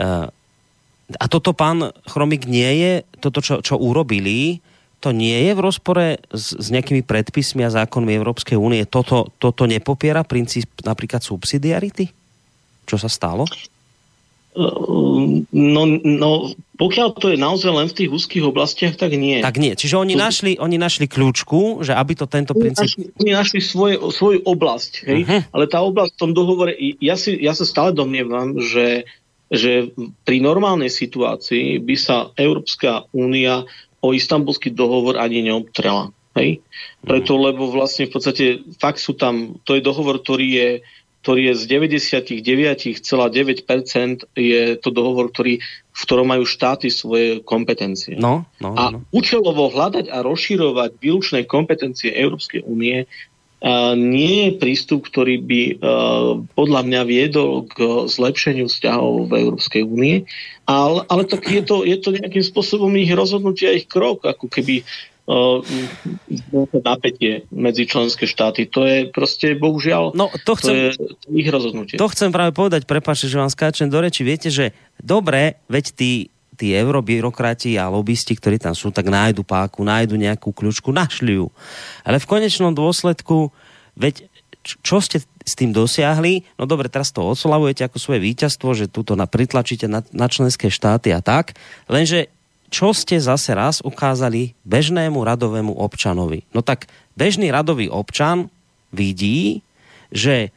uh, 0.00 0.26
a 1.18 1.26
toto 1.26 1.50
pán 1.56 1.90
Chromik 2.06 2.46
nie 2.46 2.70
je, 2.78 2.92
toto, 3.18 3.42
čo, 3.42 3.58
čo 3.64 3.74
urobili, 3.74 4.62
to 5.00 5.10
nie 5.10 5.48
je 5.48 5.52
v 5.56 5.64
rozpore 5.64 6.06
s, 6.28 6.54
s 6.54 6.66
nejakými 6.68 7.02
predpismi 7.02 7.64
a 7.64 7.72
zákonmi 7.72 8.12
Európskej 8.14 8.54
únie. 8.54 8.84
Toto, 8.84 9.32
toto 9.40 9.64
nepopiera 9.64 10.22
princíp 10.22 10.68
napríklad 10.84 11.24
subsidiarity? 11.24 12.12
Čo 12.84 13.00
sa 13.00 13.08
stalo? 13.08 13.48
No, 14.50 15.82
no, 16.02 16.30
pokiaľ 16.74 17.08
to 17.14 17.30
je 17.30 17.38
naozaj 17.38 17.70
len 17.70 17.86
v 17.86 17.96
tých 18.02 18.10
úzkých 18.10 18.44
oblastiach, 18.50 18.98
tak 18.98 19.14
nie. 19.14 19.38
Tak 19.46 19.62
nie. 19.62 19.78
Čiže 19.78 19.94
oni, 19.94 20.18
to... 20.18 20.20
našli, 20.26 20.52
oni 20.58 20.74
našli 20.74 21.06
kľúčku, 21.06 21.86
že 21.86 21.94
aby 21.94 22.18
to 22.18 22.26
tento 22.26 22.58
oni 22.58 22.62
princíp... 22.66 22.90
Našli, 22.90 23.04
oni 23.22 23.32
našli 23.36 23.60
svoje, 23.62 23.94
svoju 24.10 24.42
oblasť, 24.42 24.92
hej? 25.06 25.22
Uh-huh. 25.22 25.40
ale 25.54 25.64
tá 25.70 25.78
oblasť 25.86 26.18
v 26.18 26.20
tom 26.24 26.32
dohovore, 26.34 26.74
ja, 26.98 27.14
si, 27.14 27.38
ja 27.38 27.54
sa 27.54 27.62
stále 27.62 27.94
domnievam, 27.94 28.58
že, 28.58 29.06
že 29.54 29.94
pri 30.26 30.42
normálnej 30.42 30.90
situácii 30.90 31.78
by 31.78 31.94
sa 31.94 32.34
Európska 32.34 33.06
únia 33.14 33.62
o 34.02 34.10
istambulský 34.10 34.74
dohovor 34.74 35.14
ani 35.14 35.46
neobtrela. 35.46 36.10
Hej? 36.34 36.58
Preto, 37.06 37.38
uh-huh. 37.38 37.54
lebo 37.54 37.70
vlastne 37.70 38.10
v 38.10 38.18
podstate 38.18 38.44
fakt 38.82 38.98
sú 38.98 39.14
tam, 39.14 39.62
to 39.62 39.78
je 39.78 39.86
dohovor, 39.86 40.18
ktorý 40.18 40.48
je 40.48 40.68
ktorý 41.20 41.52
je 41.52 41.54
z 41.60 41.64
99,9% 41.68 44.24
je 44.32 44.80
to 44.80 44.88
dohovor, 44.88 45.28
ktorý, 45.28 45.60
v 45.92 46.00
ktorom 46.00 46.32
majú 46.32 46.48
štáty 46.48 46.88
svoje 46.88 47.44
kompetencie. 47.44 48.16
No, 48.16 48.48
no, 48.56 48.72
a 48.72 48.96
no. 48.96 49.04
účelovo 49.12 49.68
hľadať 49.68 50.08
a 50.08 50.24
rozširovať 50.24 50.96
výlučné 50.96 51.44
kompetencie 51.44 52.16
Európskej 52.16 52.64
únie 52.64 53.04
a 53.60 53.92
nie 53.92 54.48
je 54.48 54.56
prístup, 54.56 55.04
ktorý 55.04 55.36
by 55.44 55.62
uh, 55.76 56.40
podľa 56.56 56.80
mňa 56.80 57.02
viedol 57.04 57.68
k 57.68 58.08
zlepšeniu 58.08 58.72
vzťahov 58.72 59.28
v 59.28 59.36
Európskej 59.36 59.84
únie, 59.84 60.24
ale, 60.64 61.04
ale 61.12 61.28
tak 61.28 61.44
je 61.44 61.60
to, 61.60 61.84
je 61.84 62.00
to 62.00 62.16
nejakým 62.16 62.40
spôsobom 62.40 62.88
ich 62.96 63.12
rozhodnutie 63.12 63.68
a 63.68 63.76
ich 63.76 63.84
krok, 63.84 64.24
ako 64.24 64.48
keby 64.48 64.80
napätie 66.82 67.46
medzi 67.54 67.86
členské 67.86 68.26
štáty. 68.26 68.66
To 68.70 68.82
je 68.82 69.06
proste, 69.10 69.54
bohužiaľ, 69.54 70.12
no, 70.16 70.26
to, 70.42 70.52
chcem, 70.58 70.94
to 70.94 71.06
je 71.30 71.38
ich 71.38 71.48
rozhodnutie. 71.48 71.96
To 72.00 72.10
chcem 72.10 72.34
práve 72.34 72.50
povedať, 72.56 72.88
prepáčte, 72.88 73.30
že 73.30 73.38
vám 73.38 73.52
skáčem 73.52 73.86
do 73.86 73.98
reči. 74.02 74.26
Viete, 74.26 74.50
že 74.50 74.74
dobre, 74.98 75.62
veď 75.70 75.84
tí, 75.94 76.12
tí 76.58 76.74
eurobyrokrati 76.74 77.78
a 77.78 77.92
lobbysti, 77.92 78.34
ktorí 78.34 78.58
tam 78.58 78.74
sú, 78.74 78.90
tak 78.90 79.06
nájdu 79.06 79.46
páku, 79.46 79.86
nájdu 79.86 80.18
nejakú 80.18 80.50
kľúčku, 80.50 80.90
našli 80.90 81.38
ju. 81.38 81.48
Ale 82.02 82.18
v 82.18 82.26
konečnom 82.26 82.74
dôsledku, 82.74 83.54
veď 83.94 84.26
čo 84.60 85.00
ste 85.00 85.24
s 85.24 85.54
tým 85.56 85.72
dosiahli? 85.72 86.44
No 86.60 86.68
dobre, 86.68 86.92
teraz 86.92 87.14
to 87.16 87.24
oslavujete 87.24 87.86
ako 87.86 87.96
svoje 87.96 88.20
víťazstvo, 88.20 88.76
že 88.76 88.92
túto 88.92 89.16
na, 89.16 89.24
pritlačíte 89.24 89.88
na, 89.88 90.04
na 90.12 90.28
členské 90.28 90.68
štáty 90.68 91.16
a 91.16 91.24
tak, 91.24 91.56
lenže 91.88 92.28
čo 92.70 92.94
ste 92.94 93.18
zase 93.18 93.52
raz 93.52 93.82
ukázali 93.82 94.54
bežnému 94.62 95.18
radovému 95.20 95.74
občanovi. 95.74 96.46
No 96.54 96.62
tak 96.62 96.86
bežný 97.18 97.50
radový 97.50 97.90
občan 97.90 98.48
vidí, 98.94 99.66
že, 100.14 100.54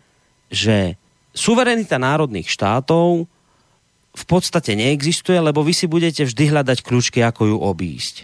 že 0.53 0.95
suverenita 1.33 1.97
národných 1.97 2.47
štátov 2.47 3.25
v 4.13 4.25
podstate 4.29 4.77
neexistuje, 4.77 5.41
lebo 5.41 5.65
vy 5.65 5.73
si 5.73 5.89
budete 5.89 6.29
vždy 6.29 6.53
hľadať 6.53 6.85
kľúčky, 6.85 7.25
ako 7.25 7.49
ju 7.49 7.57
obísť. 7.57 8.15
E, 8.21 8.23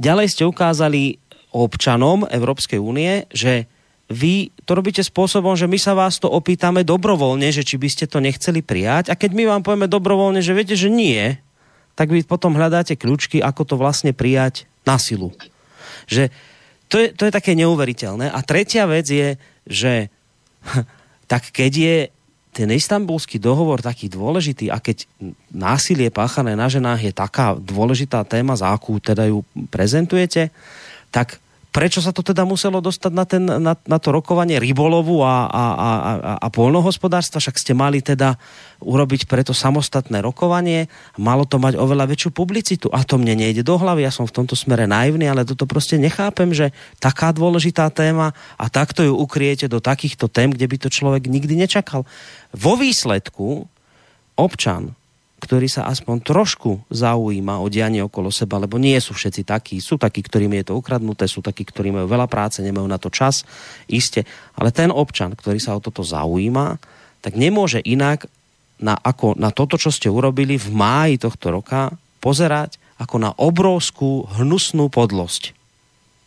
ďalej 0.00 0.26
ste 0.32 0.48
ukázali 0.48 1.20
občanom 1.52 2.24
Európskej 2.24 2.80
únie, 2.80 3.28
že 3.28 3.68
vy 4.10 4.50
to 4.66 4.74
robíte 4.74 5.04
spôsobom, 5.04 5.54
že 5.54 5.70
my 5.70 5.78
sa 5.78 5.94
vás 5.94 6.18
to 6.18 6.26
opýtame 6.26 6.82
dobrovoľne, 6.82 7.52
že 7.52 7.62
či 7.62 7.78
by 7.78 7.88
ste 7.92 8.10
to 8.10 8.18
nechceli 8.18 8.64
prijať 8.64 9.12
a 9.12 9.14
keď 9.14 9.30
my 9.36 9.44
vám 9.46 9.62
povieme 9.62 9.86
dobrovoľne, 9.86 10.42
že 10.42 10.56
viete, 10.56 10.74
že 10.74 10.90
nie, 10.90 11.38
tak 12.00 12.08
vy 12.08 12.24
potom 12.24 12.56
hľadáte 12.56 12.96
kľúčky, 12.96 13.44
ako 13.44 13.68
to 13.68 13.74
vlastne 13.76 14.16
prijať 14.16 14.64
na 14.88 14.96
silu. 14.96 15.36
Že 16.08 16.32
to 16.88 16.96
je, 16.96 17.06
to 17.12 17.28
je 17.28 17.36
také 17.36 17.52
neuveriteľné. 17.52 18.32
A 18.32 18.40
tretia 18.40 18.88
vec 18.88 19.04
je, 19.04 19.36
že 19.68 20.08
tak 21.30 21.52
keď 21.52 21.72
je 21.76 21.96
ten 22.56 22.72
istambulský 22.72 23.36
dohovor 23.36 23.84
taký 23.84 24.08
dôležitý 24.08 24.72
a 24.72 24.80
keď 24.80 25.04
násilie 25.52 26.08
páchané 26.08 26.56
na 26.56 26.72
ženách 26.72 27.04
je 27.04 27.12
taká 27.12 27.52
dôležitá 27.60 28.24
téma, 28.24 28.56
za 28.56 28.72
akú 28.72 28.96
teda 28.96 29.28
ju 29.28 29.44
prezentujete, 29.68 30.48
tak 31.12 31.36
prečo 31.70 32.02
sa 32.02 32.10
to 32.10 32.20
teda 32.20 32.42
muselo 32.42 32.82
dostať 32.82 33.12
na, 33.14 33.24
ten, 33.24 33.42
na, 33.46 33.74
na 33.74 33.98
to 34.02 34.10
rokovanie 34.10 34.58
rybolovu 34.58 35.22
a, 35.22 35.46
a, 35.46 35.64
a, 35.74 35.90
a 36.42 36.46
polnohospodárstva? 36.50 37.38
Však 37.38 37.56
ste 37.56 37.72
mali 37.72 38.02
teda 38.02 38.36
urobiť 38.82 39.30
preto 39.30 39.54
samostatné 39.54 40.20
rokovanie 40.20 40.90
a 41.14 41.18
malo 41.18 41.46
to 41.46 41.62
mať 41.62 41.78
oveľa 41.78 42.10
väčšiu 42.10 42.30
publicitu. 42.34 42.86
A 42.90 43.06
to 43.06 43.16
mne 43.16 43.38
nejde 43.40 43.62
do 43.62 43.78
hlavy, 43.78 44.04
ja 44.04 44.12
som 44.12 44.26
v 44.26 44.34
tomto 44.36 44.58
smere 44.58 44.90
naivný, 44.90 45.30
ale 45.30 45.46
toto 45.46 45.64
proste 45.64 45.96
nechápem, 45.96 46.50
že 46.50 46.74
taká 46.98 47.30
dôležitá 47.30 47.88
téma 47.94 48.36
a 48.58 48.66
takto 48.68 49.06
ju 49.06 49.14
ukriete 49.14 49.70
do 49.70 49.78
takýchto 49.78 50.28
tém, 50.28 50.50
kde 50.50 50.66
by 50.66 50.76
to 50.76 50.88
človek 50.92 51.30
nikdy 51.30 51.56
nečakal. 51.56 52.02
Vo 52.52 52.74
výsledku 52.74 53.70
občan 54.36 54.99
ktorý 55.40 55.66
sa 55.72 55.88
aspoň 55.88 56.20
trošku 56.20 56.84
zaujíma 56.92 57.58
o 57.58 57.66
dianie 57.72 58.04
okolo 58.04 58.28
seba, 58.28 58.60
lebo 58.60 58.76
nie 58.76 59.00
sú 59.00 59.16
všetci 59.16 59.42
takí. 59.48 59.80
Sú 59.80 59.96
takí, 59.96 60.20
ktorým 60.20 60.52
je 60.60 60.68
to 60.68 60.76
ukradnuté, 60.76 61.24
sú 61.24 61.40
takí, 61.40 61.64
ktorí 61.64 61.88
majú 61.88 62.06
veľa 62.06 62.28
práce, 62.28 62.60
nemajú 62.60 62.84
na 62.84 63.00
to 63.00 63.08
čas, 63.08 63.48
iste. 63.88 64.28
Ale 64.54 64.68
ten 64.70 64.92
občan, 64.92 65.32
ktorý 65.32 65.56
sa 65.56 65.72
o 65.72 65.80
toto 65.80 66.04
zaujíma, 66.04 66.76
tak 67.24 67.40
nemôže 67.40 67.80
inak 67.80 68.28
na, 68.80 68.96
ako 69.00 69.40
na 69.40 69.48
toto, 69.48 69.80
čo 69.80 69.88
ste 69.88 70.12
urobili 70.12 70.60
v 70.60 70.68
máji 70.72 71.16
tohto 71.16 71.52
roka, 71.52 71.96
pozerať 72.20 72.76
ako 73.00 73.16
na 73.16 73.30
obrovskú 73.32 74.28
hnusnú 74.36 74.92
podlosť. 74.92 75.56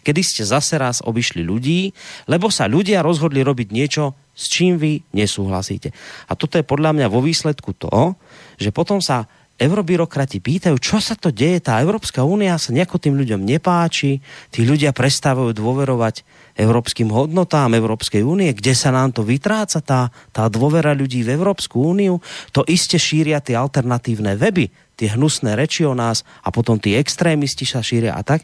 Kedy 0.03 0.21
ste 0.21 0.43
zase 0.43 0.75
raz 0.75 0.99
obišli 0.99 1.47
ľudí, 1.47 1.95
lebo 2.27 2.51
sa 2.51 2.67
ľudia 2.67 2.99
rozhodli 2.99 3.39
robiť 3.39 3.71
niečo, 3.71 4.11
s 4.33 4.49
čím 4.51 4.75
vy 4.75 4.99
nesúhlasíte. 5.15 5.95
A 6.27 6.35
toto 6.35 6.59
je 6.59 6.65
podľa 6.65 6.91
mňa 6.91 7.07
vo 7.07 7.23
výsledku 7.23 7.71
to, 7.77 8.17
že 8.63 8.71
potom 8.71 9.03
sa 9.03 9.27
eurobyrokrati 9.53 10.41
pýtajú, 10.41 10.75
čo 10.81 10.97
sa 10.97 11.13
to 11.13 11.29
deje, 11.29 11.61
tá 11.61 11.77
Európska 11.77 12.25
únia 12.25 12.57
sa 12.57 12.73
nejako 12.73 12.97
tým 12.97 13.13
ľuďom 13.13 13.45
nepáči, 13.45 14.17
tí 14.49 14.65
ľudia 14.65 14.89
prestávajú 14.97 15.53
dôverovať 15.53 16.25
európskym 16.57 17.13
hodnotám 17.13 17.77
Európskej 17.77 18.25
únie, 18.25 18.49
kde 18.49 18.73
sa 18.73 18.89
nám 18.89 19.13
to 19.13 19.21
vytráca, 19.21 19.77
tá, 19.85 20.09
tá 20.33 20.49
dôvera 20.49 20.97
ľudí 20.97 21.21
v 21.21 21.37
Európsku 21.37 21.77
úniu, 21.77 22.17
to 22.49 22.65
iste 22.65 22.97
šíria 22.97 23.45
tie 23.45 23.53
alternatívne 23.53 24.33
weby, 24.33 24.73
tie 24.97 25.13
hnusné 25.13 25.53
reči 25.53 25.85
o 25.85 25.93
nás 25.93 26.25
a 26.41 26.49
potom 26.49 26.81
tí 26.81 26.97
extrémisti 26.97 27.69
sa 27.69 27.85
šíria 27.85 28.17
a 28.17 28.25
tak. 28.25 28.41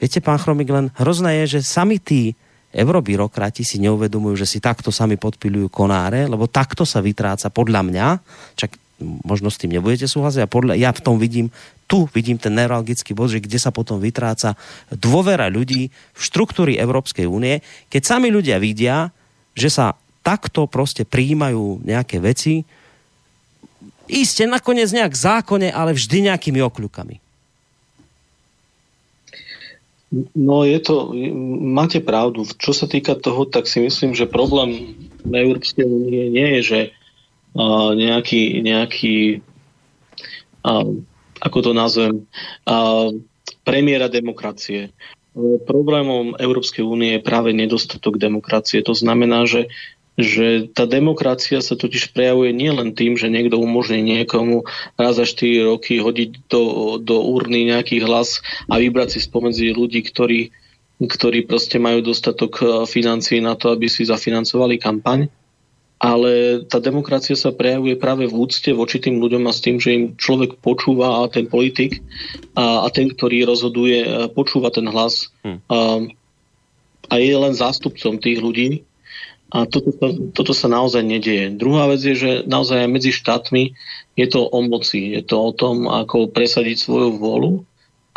Viete, 0.00 0.24
pán 0.24 0.40
Chromik, 0.40 0.72
len 0.72 0.88
hrozné 0.96 1.44
je, 1.44 1.60
že 1.60 1.68
sami 1.68 2.00
tí 2.00 2.32
eurobyrokrati 2.76 3.64
si 3.64 3.80
neuvedomujú, 3.80 4.44
že 4.44 4.48
si 4.48 4.58
takto 4.60 4.92
sami 4.92 5.16
podpilujú 5.16 5.72
konáre, 5.72 6.28
lebo 6.28 6.44
takto 6.48 6.84
sa 6.84 7.00
vytráca 7.00 7.48
podľa 7.48 7.80
mňa, 7.88 8.06
čak 8.56 8.85
možno 9.00 9.52
s 9.52 9.60
tým 9.60 9.76
nebudete 9.76 10.08
súhlasiť, 10.08 10.44
a 10.44 10.48
podľa, 10.48 10.74
ja 10.80 10.90
v 10.92 11.04
tom 11.04 11.20
vidím, 11.20 11.52
tu 11.84 12.08
vidím 12.16 12.40
ten 12.40 12.56
neuralgický 12.56 13.12
bod, 13.12 13.28
že 13.28 13.44
kde 13.44 13.60
sa 13.60 13.70
potom 13.70 14.00
vytráca 14.00 14.56
dôvera 14.88 15.52
ľudí 15.52 15.92
v 15.92 16.20
štruktúry 16.20 16.80
Európskej 16.80 17.28
únie, 17.28 17.60
keď 17.92 18.02
sami 18.02 18.32
ľudia 18.32 18.56
vidia, 18.56 19.12
že 19.52 19.68
sa 19.68 19.94
takto 20.24 20.66
proste 20.66 21.04
prijímajú 21.04 21.86
nejaké 21.86 22.18
veci, 22.18 22.64
iste 24.10 24.46
nakoniec 24.48 24.90
nejak 24.90 25.14
zákone, 25.14 25.70
ale 25.70 25.94
vždy 25.94 26.32
nejakými 26.32 26.58
okľukami. 26.62 27.16
No 30.38 30.62
je 30.62 30.78
to, 30.78 31.10
máte 31.66 31.98
pravdu. 31.98 32.46
Čo 32.46 32.72
sa 32.72 32.86
týka 32.86 33.18
toho, 33.18 33.42
tak 33.44 33.66
si 33.66 33.82
myslím, 33.82 34.14
že 34.14 34.30
problém 34.30 34.94
Európskej 35.26 35.82
únie 35.82 36.30
nie 36.30 36.48
je, 36.58 36.60
že 36.62 36.78
nejaký, 37.96 38.60
nejaký 38.60 39.40
ako 41.40 41.58
to 41.62 41.70
nazvem, 41.72 42.26
premiéra 43.62 44.10
demokracie. 44.10 44.90
Problémom 45.68 46.34
Európskej 46.40 46.80
únie 46.80 47.20
je 47.20 47.26
práve 47.26 47.52
nedostatok 47.52 48.16
demokracie. 48.16 48.80
To 48.82 48.96
znamená, 48.96 49.44
že 49.44 49.68
že 50.16 50.72
tá 50.72 50.88
demokracia 50.88 51.60
sa 51.60 51.76
totiž 51.76 52.16
prejavuje 52.16 52.56
nielen 52.56 52.96
tým, 52.96 53.20
že 53.20 53.28
niekto 53.28 53.60
umožní 53.60 54.00
niekomu 54.00 54.64
raz 54.96 55.20
za 55.20 55.28
4 55.28 55.76
roky 55.76 56.00
hodiť 56.00 56.48
do, 56.48 56.96
do 56.96 57.20
urny 57.20 57.68
nejaký 57.68 58.00
hlas 58.00 58.40
a 58.72 58.80
vybrať 58.80 59.12
si 59.12 59.20
spomedzi 59.20 59.76
ľudí, 59.76 60.00
ktorí, 60.08 60.56
ktorí 61.04 61.44
proste 61.44 61.76
majú 61.76 62.00
dostatok 62.00 62.52
e, 62.56 62.64
financií 62.88 63.44
na 63.44 63.60
to, 63.60 63.76
aby 63.76 63.92
si 63.92 64.08
zafinancovali 64.08 64.80
kampaň. 64.80 65.28
Ale 65.96 66.60
tá 66.68 66.76
demokracia 66.76 67.32
sa 67.32 67.56
prejavuje 67.56 67.96
práve 67.96 68.28
v 68.28 68.36
úcte 68.36 68.68
voči 68.76 69.00
tým 69.00 69.16
ľuďom 69.16 69.48
a 69.48 69.52
s 69.56 69.64
tým, 69.64 69.80
že 69.80 69.96
im 69.96 70.04
človek 70.20 70.60
počúva 70.60 71.24
a 71.24 71.32
ten 71.32 71.48
politik 71.48 72.04
a, 72.52 72.84
a 72.84 72.92
ten, 72.92 73.08
ktorý 73.08 73.48
rozhoduje, 73.48 74.04
e, 74.04 74.08
počúva 74.28 74.68
ten 74.68 74.84
hlas 74.92 75.32
hm. 75.40 75.64
a, 75.72 75.78
a 77.08 77.14
je 77.16 77.32
len 77.32 77.56
zástupcom 77.56 78.20
tých 78.20 78.44
ľudí 78.44 78.84
a 79.46 79.62
toto, 79.62 79.94
toto 80.34 80.50
sa 80.50 80.66
naozaj 80.66 81.06
nedieje. 81.06 81.54
Druhá 81.54 81.86
vec 81.86 82.02
je, 82.02 82.18
že 82.18 82.30
naozaj 82.50 82.82
aj 82.82 82.90
medzi 82.90 83.14
štátmi 83.14 83.78
je 84.18 84.26
to 84.26 84.42
o 84.42 84.58
moci. 84.66 85.14
Je 85.14 85.22
to 85.22 85.38
o 85.38 85.54
tom, 85.54 85.86
ako 85.86 86.34
presadiť 86.34 86.82
svoju 86.82 87.14
vôľu. 87.14 87.62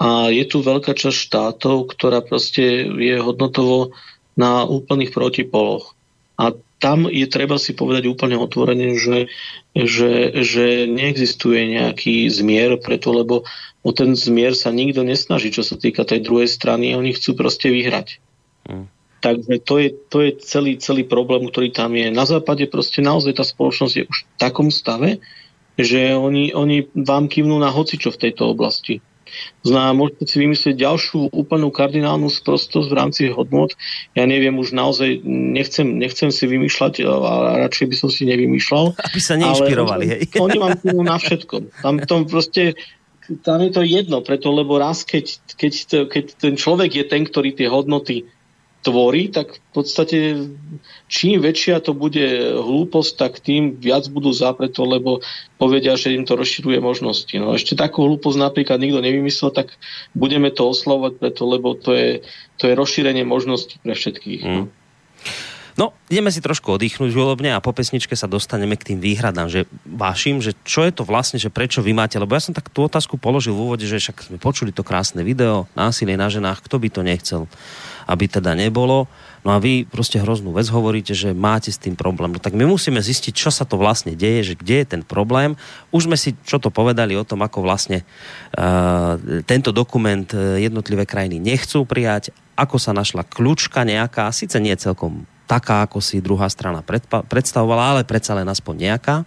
A 0.02 0.34
je 0.34 0.42
tu 0.50 0.66
veľká 0.66 0.98
časť 0.98 1.18
štátov, 1.30 1.94
ktorá 1.94 2.26
proste 2.26 2.88
je 2.88 3.16
hodnotovo 3.22 3.94
na 4.34 4.66
úplných 4.66 5.14
protipoloch. 5.14 5.94
A 6.40 6.56
tam 6.80 7.12
je 7.12 7.28
treba 7.28 7.60
si 7.60 7.76
povedať 7.76 8.08
úplne 8.08 8.40
otvorene, 8.40 8.96
že, 8.96 9.28
že, 9.76 10.32
že 10.40 10.88
neexistuje 10.88 11.76
nejaký 11.76 12.32
zmier, 12.32 12.80
preto 12.80 13.12
lebo 13.12 13.44
o 13.84 13.92
ten 13.92 14.16
zmier 14.16 14.56
sa 14.56 14.72
nikto 14.72 15.04
nesnaží, 15.04 15.52
čo 15.52 15.68
sa 15.68 15.76
týka 15.76 16.08
tej 16.08 16.24
druhej 16.24 16.48
strany. 16.48 16.96
Oni 16.96 17.12
chcú 17.12 17.36
proste 17.36 17.68
vyhrať. 17.68 18.24
Hmm. 18.64 18.88
Takže 19.20 19.60
to 19.68 19.76
je, 19.84 19.90
to 20.08 20.18
je 20.24 20.32
celý, 20.40 20.80
celý 20.80 21.04
problém, 21.04 21.44
ktorý 21.52 21.76
tam 21.76 21.92
je. 21.92 22.08
Na 22.08 22.24
západe 22.24 22.64
proste 22.72 23.04
naozaj 23.04 23.36
tá 23.36 23.44
spoločnosť 23.44 23.94
je 24.00 24.04
už 24.08 24.18
v 24.24 24.28
takom 24.40 24.72
stave, 24.72 25.20
že 25.76 26.16
oni, 26.16 26.56
oni 26.56 26.88
vám 26.96 27.28
kývnú 27.28 27.60
na 27.60 27.68
hocičo 27.68 28.16
v 28.16 28.22
tejto 28.28 28.48
oblasti. 28.48 29.04
Znamená, 29.62 29.92
môžete 29.92 30.24
si 30.30 30.38
vymyslieť 30.40 30.76
ďalšiu 30.80 31.36
úplnú 31.36 31.70
kardinálnu 31.70 32.32
sprostosť 32.32 32.88
v 32.88 32.96
rámci 32.96 33.22
hodnot. 33.30 33.76
Ja 34.16 34.24
neviem, 34.24 34.56
už 34.56 34.72
naozaj 34.72 35.22
nechcem, 35.28 36.00
nechcem 36.00 36.32
si 36.32 36.48
vymýšľať 36.48 37.04
a 37.06 37.60
radšej 37.68 37.86
by 37.92 37.96
som 38.00 38.10
si 38.10 38.24
nevymýšľal. 38.30 38.96
Aby 39.12 39.20
sa 39.20 39.36
neinšpirovali. 39.38 40.06
Ale 40.08 40.14
hej. 40.16 40.22
Oni 40.46 40.58
vám 40.58 40.80
na 40.84 41.18
všetko. 41.20 41.56
Tam, 41.84 42.00
tom 42.08 42.24
proste, 42.26 42.80
tam 43.46 43.60
je 43.62 43.72
to 43.76 43.82
jedno, 43.86 44.24
preto 44.26 44.50
lebo 44.50 44.80
raz, 44.80 45.04
keď, 45.04 45.38
keď, 45.60 45.74
keď 46.10 46.26
ten 46.40 46.54
človek 46.58 46.92
je 46.96 47.06
ten, 47.06 47.28
ktorý 47.28 47.54
tie 47.54 47.70
hodnoty 47.70 48.26
tvorí, 48.80 49.28
tak 49.28 49.60
v 49.60 49.72
podstate 49.76 50.18
čím 51.12 51.44
väčšia 51.44 51.84
to 51.84 51.92
bude 51.92 52.24
hlúposť, 52.56 53.12
tak 53.20 53.44
tým 53.44 53.76
viac 53.76 54.08
budú 54.08 54.32
za 54.32 54.56
lebo 54.56 55.20
povedia, 55.60 56.00
že 56.00 56.16
im 56.16 56.24
to 56.24 56.40
rozširuje 56.40 56.80
možnosti. 56.80 57.36
No 57.36 57.60
ešte 57.60 57.76
takú 57.76 58.08
hlúposť 58.08 58.40
napríklad 58.40 58.80
nikto 58.80 59.04
nevymyslel, 59.04 59.52
tak 59.52 59.76
budeme 60.16 60.48
to 60.48 60.72
oslavovať 60.72 61.14
preto, 61.20 61.42
lebo 61.44 61.76
to 61.76 61.92
je, 61.92 62.10
to 62.56 62.72
je 62.72 62.74
rozšírenie 62.80 63.28
možností 63.28 63.76
pre 63.84 63.92
všetkých. 63.92 64.42
Mm. 64.48 64.66
No, 65.80 65.96
ideme 66.12 66.28
si 66.28 66.44
trošku 66.44 66.76
oddychnúť 66.76 67.16
hľubne 67.16 67.56
a 67.56 67.64
po 67.64 67.72
pesničke 67.72 68.12
sa 68.12 68.28
dostaneme 68.28 68.76
k 68.76 68.92
tým 68.92 69.00
výhradám, 69.00 69.48
že 69.48 69.64
vašim, 69.88 70.44
že 70.44 70.52
čo 70.68 70.84
je 70.84 70.92
to 70.92 71.08
vlastne, 71.08 71.40
že 71.40 71.48
prečo 71.48 71.80
vy 71.80 71.96
máte, 71.96 72.20
lebo 72.20 72.36
ja 72.36 72.44
som 72.44 72.52
tak 72.52 72.68
tú 72.68 72.84
otázku 72.84 73.16
položil 73.16 73.56
v 73.56 73.64
úvode, 73.64 73.88
že 73.88 73.96
však 73.96 74.28
sme 74.28 74.38
počuli 74.44 74.76
to 74.76 74.84
krásne 74.84 75.24
video, 75.24 75.72
násilie 75.80 76.20
na 76.20 76.28
ženách, 76.28 76.68
kto 76.68 76.84
by 76.84 76.88
to 76.92 77.00
nechcel 77.00 77.42
aby 78.10 78.26
teda 78.26 78.58
nebolo. 78.58 79.06
No 79.46 79.54
a 79.54 79.62
vy 79.62 79.86
proste 79.86 80.18
hroznú 80.18 80.52
vec 80.58 80.66
hovoríte, 80.68 81.14
že 81.14 81.32
máte 81.32 81.70
s 81.70 81.78
tým 81.78 81.94
problém. 81.94 82.34
No 82.34 82.42
tak 82.42 82.58
my 82.58 82.66
musíme 82.66 82.98
zistiť, 82.98 83.32
čo 83.32 83.54
sa 83.54 83.64
to 83.64 83.78
vlastne 83.78 84.18
deje, 84.18 84.52
že 84.52 84.58
kde 84.58 84.76
je 84.82 84.88
ten 84.98 85.02
problém. 85.06 85.54
Už 85.94 86.10
sme 86.10 86.18
si 86.18 86.34
čo 86.44 86.58
to 86.58 86.74
povedali 86.74 87.14
o 87.14 87.24
tom, 87.24 87.46
ako 87.46 87.62
vlastne 87.62 88.02
uh, 88.58 89.16
tento 89.46 89.70
dokument 89.70 90.26
e, 90.34 90.66
jednotlivé 90.66 91.06
krajiny 91.06 91.38
nechcú 91.40 91.86
prijať, 91.88 92.36
ako 92.60 92.76
sa 92.82 92.92
našla 92.92 93.24
kľúčka 93.24 93.88
nejaká, 93.88 94.28
síce 94.36 94.60
nie 94.60 94.76
celkom 94.76 95.24
taká, 95.50 95.82
ako 95.82 95.98
si 95.98 96.22
druhá 96.22 96.46
strana 96.46 96.86
predstavovala, 97.26 97.98
ale 97.98 98.02
predsa 98.06 98.38
len 98.38 98.46
aspoň 98.46 98.76
nejaká. 98.86 99.26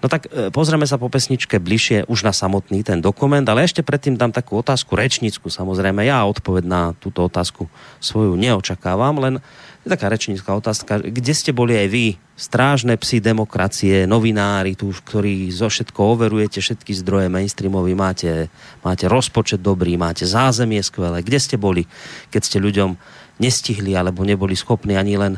No 0.00 0.08
tak 0.08 0.32
e, 0.32 0.48
pozrieme 0.48 0.88
sa 0.88 0.96
po 0.96 1.12
pesničke 1.12 1.60
bližšie 1.60 2.08
už 2.08 2.24
na 2.24 2.32
samotný 2.32 2.80
ten 2.80 3.04
dokument, 3.04 3.44
ale 3.44 3.68
ešte 3.68 3.84
predtým 3.84 4.16
dám 4.16 4.32
takú 4.32 4.56
otázku 4.56 4.96
rečnícku. 4.96 5.52
Samozrejme, 5.52 6.00
ja 6.08 6.24
odpoveď 6.24 6.64
na 6.64 6.82
túto 6.96 7.28
otázku 7.28 7.68
svoju 8.00 8.40
neočakávam, 8.40 9.20
len 9.20 9.34
je 9.84 9.92
taká 9.92 10.08
rečnícka 10.08 10.48
otázka. 10.48 11.04
Kde 11.04 11.32
ste 11.36 11.52
boli 11.52 11.76
aj 11.76 11.88
vy, 11.92 12.06
strážne 12.40 12.96
psy 12.96 13.20
demokracie, 13.20 14.08
novinári, 14.08 14.72
tu, 14.80 14.88
ktorí 14.88 15.52
zo 15.52 15.68
všetko 15.68 16.00
overujete, 16.16 16.64
všetky 16.64 16.96
zdroje 17.04 17.28
mainstreamovi, 17.28 17.92
máte, 17.92 18.48
máte 18.80 19.04
rozpočet 19.12 19.60
dobrý, 19.60 20.00
máte 20.00 20.24
zázemie 20.24 20.80
skvelé. 20.80 21.20
Kde 21.20 21.36
ste 21.36 21.56
boli, 21.60 21.84
keď 22.32 22.42
ste 22.48 22.58
ľuďom 22.64 22.96
nestihli 23.38 23.94
alebo 23.94 24.22
neboli 24.22 24.54
schopní 24.54 24.94
ani 24.94 25.18
len 25.18 25.34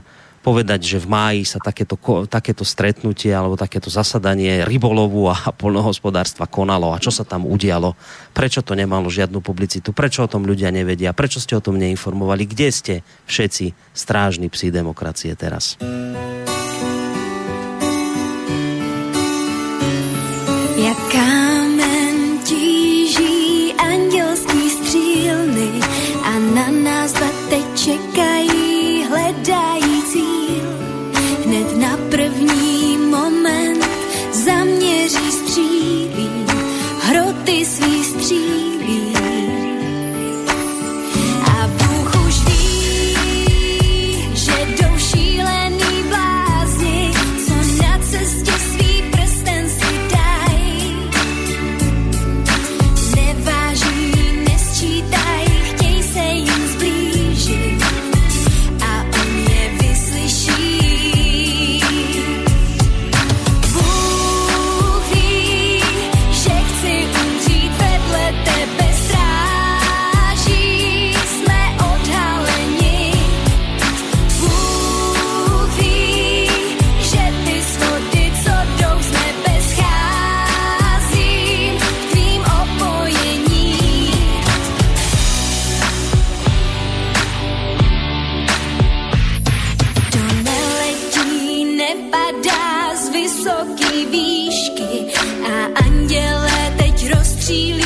povedať, 0.46 0.80
že 0.86 1.02
v 1.02 1.10
máji 1.10 1.42
sa 1.42 1.58
takéto, 1.58 1.98
takéto 2.30 2.62
stretnutie 2.62 3.34
alebo 3.34 3.58
takéto 3.58 3.90
zasadanie 3.90 4.62
rybolovu 4.62 5.26
a 5.26 5.50
polnohospodárstva 5.50 6.46
konalo 6.46 6.94
a 6.94 7.02
čo 7.02 7.10
sa 7.10 7.26
tam 7.26 7.50
udialo, 7.50 7.98
prečo 8.30 8.62
to 8.62 8.78
nemalo 8.78 9.10
žiadnu 9.10 9.42
publicitu, 9.42 9.90
prečo 9.90 10.22
o 10.22 10.30
tom 10.30 10.46
ľudia 10.46 10.70
nevedia, 10.70 11.10
prečo 11.10 11.42
ste 11.42 11.58
o 11.58 11.64
tom 11.64 11.82
neinformovali, 11.82 12.46
kde 12.46 12.68
ste 12.70 12.94
všetci 13.26 13.74
strážni 13.90 14.46
psi 14.46 14.70
demokracie 14.70 15.34
teraz. 15.34 15.74
Čekají, 27.86 29.04
hledají 29.04 30.02
první 32.10 32.98
moment 32.98 33.86
zaměří 34.32 35.32
střílí, 35.32 36.30
hroty 37.02 37.64
svý 37.64 38.04
střílí. 38.04 38.65
she 97.46 97.85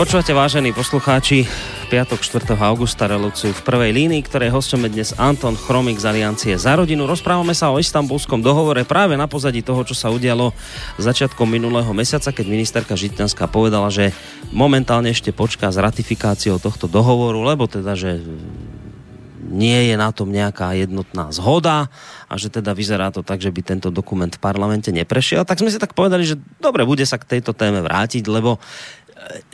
Počúvate, 0.00 0.32
vážení 0.32 0.72
poslucháči, 0.72 1.44
piatok 1.92 2.24
4. 2.24 2.56
augusta 2.56 3.04
reláciu 3.04 3.52
v 3.52 3.60
prvej 3.60 3.92
línii, 3.92 4.24
ktoré 4.24 4.48
hostom 4.48 4.88
je 4.88 4.96
dnes 4.96 5.12
Anton 5.20 5.52
Chromik 5.52 6.00
z 6.00 6.08
Aliancie 6.08 6.56
za 6.56 6.72
rodinu. 6.72 7.04
Rozprávame 7.04 7.52
sa 7.52 7.68
o 7.68 7.76
istambulskom 7.76 8.40
dohovore 8.40 8.88
práve 8.88 9.20
na 9.20 9.28
pozadí 9.28 9.60
toho, 9.60 9.84
čo 9.84 9.92
sa 9.92 10.08
udialo 10.08 10.56
začiatkom 10.96 11.44
minulého 11.44 11.92
mesiaca, 11.92 12.32
keď 12.32 12.46
ministerka 12.48 12.96
Žitňanská 12.96 13.44
povedala, 13.52 13.92
že 13.92 14.16
momentálne 14.56 15.12
ešte 15.12 15.36
počká 15.36 15.68
s 15.68 15.76
ratifikáciou 15.76 16.56
tohto 16.56 16.88
dohovoru, 16.88 17.44
lebo 17.44 17.68
teda, 17.68 17.92
že 17.92 18.24
nie 19.52 19.92
je 19.92 20.00
na 20.00 20.16
tom 20.16 20.32
nejaká 20.32 20.80
jednotná 20.80 21.28
zhoda 21.28 21.92
a 22.24 22.34
že 22.40 22.48
teda 22.48 22.72
vyzerá 22.72 23.12
to 23.12 23.20
tak, 23.20 23.44
že 23.44 23.52
by 23.52 23.60
tento 23.60 23.92
dokument 23.92 24.32
v 24.32 24.40
parlamente 24.40 24.88
neprešiel, 24.94 25.44
tak 25.44 25.60
sme 25.60 25.68
si 25.68 25.76
tak 25.76 25.92
povedali, 25.92 26.24
že 26.24 26.40
dobre, 26.56 26.88
bude 26.88 27.04
sa 27.04 27.20
k 27.20 27.36
tejto 27.36 27.52
téme 27.52 27.84
vrátiť, 27.84 28.24
lebo 28.30 28.62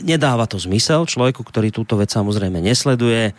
nedáva 0.00 0.46
to 0.48 0.56
zmysel 0.60 1.06
človeku, 1.06 1.42
ktorý 1.42 1.74
túto 1.74 1.98
vec 1.98 2.10
samozrejme 2.12 2.62
nesleduje. 2.62 3.30
E, 3.30 3.32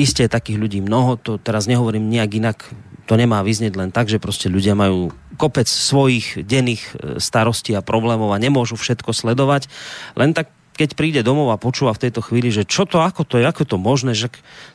isté 0.00 0.30
takých 0.30 0.58
ľudí 0.60 0.78
mnoho, 0.80 1.20
to 1.20 1.36
teraz 1.36 1.68
nehovorím 1.68 2.08
nejak 2.08 2.30
inak, 2.38 2.58
to 3.04 3.14
nemá 3.20 3.44
vyznieť 3.44 3.74
len 3.76 3.90
tak, 3.92 4.08
že 4.08 4.22
proste 4.22 4.48
ľudia 4.48 4.72
majú 4.72 5.12
kopec 5.36 5.68
svojich 5.68 6.42
denných 6.42 6.82
e, 6.82 6.90
starostí 7.20 7.76
a 7.76 7.84
problémov 7.84 8.32
a 8.32 8.40
nemôžu 8.40 8.78
všetko 8.80 9.12
sledovať. 9.12 9.68
Len 10.16 10.32
tak 10.32 10.50
keď 10.74 10.98
príde 10.98 11.20
domov 11.22 11.54
a 11.54 11.62
počúva 11.62 11.94
v 11.94 12.10
tejto 12.10 12.18
chvíli, 12.18 12.50
že 12.50 12.66
čo 12.66 12.82
to, 12.82 12.98
ako 12.98 13.22
to 13.22 13.38
je, 13.38 13.46
ako 13.46 13.62
to 13.62 13.76
možné, 13.78 14.10
že 14.10 14.26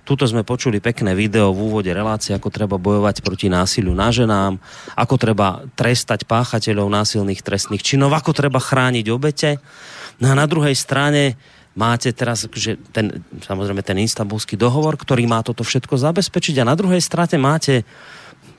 tuto 0.08 0.24
sme 0.24 0.47
počuli 0.47 0.80
pekné 0.80 1.12
video 1.12 1.52
v 1.52 1.68
úvode 1.68 1.91
relácie, 1.91 2.32
ako 2.32 2.47
treba 2.47 2.80
bojovať 2.80 3.20
proti 3.20 3.52
násiliu 3.52 3.91
na 3.91 4.08
ženám, 4.08 4.56
ako 4.95 5.16
treba 5.20 5.68
trestať 5.76 6.24
páchateľov 6.24 6.88
násilných 6.88 7.43
trestných 7.43 7.84
činov, 7.84 8.16
ako 8.16 8.32
treba 8.32 8.64
chrániť 8.64 9.06
obete. 9.12 9.60
No 10.24 10.32
a 10.32 10.39
na 10.39 10.47
druhej 10.47 10.74
strane 10.74 11.36
máte 11.76 12.16
teraz 12.16 12.47
že 12.47 12.80
ten, 12.95 13.20
samozrejme 13.43 13.84
ten 13.84 14.00
istambulský 14.00 14.56
dohovor, 14.56 14.95
ktorý 14.95 15.28
má 15.28 15.43
toto 15.43 15.68
všetko 15.68 16.00
zabezpečiť 16.00 16.64
a 16.64 16.70
na 16.70 16.80
druhej 16.80 17.04
strane 17.04 17.36
máte 17.36 17.84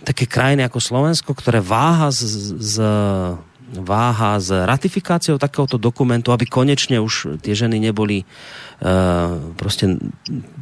také 0.05 0.29
krajiny 0.29 0.65
ako 0.69 0.81
Slovensko, 0.81 1.33
ktoré 1.33 1.65
váha 1.65 2.13
z, 2.13 2.21
z 2.57 2.75
váha 3.71 4.35
s 4.43 4.51
ratifikáciou 4.51 5.39
takéhoto 5.39 5.79
dokumentu, 5.79 6.35
aby 6.35 6.47
konečne 6.47 6.99
už 6.99 7.39
tie 7.39 7.55
ženy 7.55 7.79
neboli 7.79 8.27
uh, 8.27 9.39
proste 9.55 9.95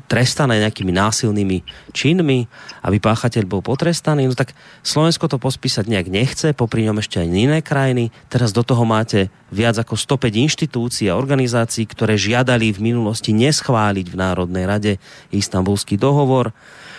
trestané 0.08 0.60
nejakými 0.60 0.92
násilnými 0.92 1.64
činmi, 1.96 2.48
aby 2.84 2.96
páchateľ 3.00 3.44
bol 3.48 3.64
potrestaný. 3.64 4.28
No 4.28 4.36
tak 4.36 4.52
Slovensko 4.84 5.28
to 5.28 5.40
pospísať 5.40 5.88
nejak 5.88 6.08
nechce, 6.12 6.52
popri 6.52 6.84
ňom 6.84 7.00
ešte 7.00 7.20
aj 7.24 7.28
iné 7.28 7.60
krajiny. 7.64 8.12
Teraz 8.28 8.52
do 8.52 8.60
toho 8.60 8.84
máte 8.84 9.32
viac 9.48 9.80
ako 9.80 9.96
105 9.96 10.44
inštitúcií 10.48 11.06
a 11.08 11.16
organizácií, 11.16 11.88
ktoré 11.88 12.20
žiadali 12.20 12.72
v 12.72 12.92
minulosti 12.92 13.32
neschváliť 13.32 14.06
v 14.08 14.16
Národnej 14.16 14.64
rade 14.68 14.92
istambulský 15.32 15.96
dohovor. 15.96 16.52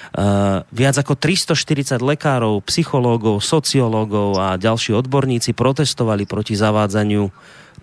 Uh, 0.10 0.66
viac 0.74 0.97
ako 0.97 1.14
340 1.14 2.01
lekárov, 2.01 2.66
psychológov, 2.66 3.45
sociológov 3.45 4.41
a 4.41 4.57
ďalší 4.57 4.97
odborníci 4.97 5.53
protestovali 5.53 6.26
proti 6.26 6.57
zavádzaniu 6.57 7.30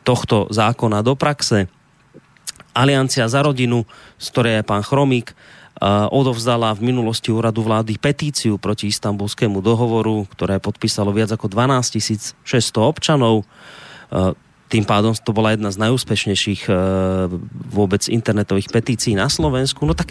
tohto 0.02 0.50
zákona 0.50 1.06
do 1.06 1.14
praxe. 1.14 1.70
Aliancia 2.74 3.30
za 3.30 3.46
rodinu, 3.46 3.86
z 4.18 4.26
ktorej 4.34 4.52
je 4.58 4.66
pán 4.66 4.82
Chromík, 4.82 5.38
uh, 5.38 6.10
odovzdala 6.10 6.74
v 6.74 6.90
minulosti 6.90 7.30
úradu 7.30 7.62
vlády 7.62 7.94
petíciu 7.94 8.58
proti 8.58 8.90
istambulskému 8.90 9.62
dohovoru, 9.62 10.26
ktoré 10.26 10.58
podpísalo 10.58 11.14
viac 11.14 11.30
ako 11.30 11.46
12 11.46 12.42
600 12.42 12.42
občanov. 12.82 13.46
Uh, 14.10 14.34
tým 14.66 14.82
pádom 14.82 15.14
to 15.14 15.30
bola 15.30 15.54
jedna 15.54 15.70
z 15.70 15.78
najúspešnejších 15.78 16.66
vôbec 17.70 18.02
internetových 18.10 18.74
petícií 18.74 19.14
na 19.14 19.30
Slovensku. 19.30 19.86
No 19.86 19.94
tak 19.94 20.10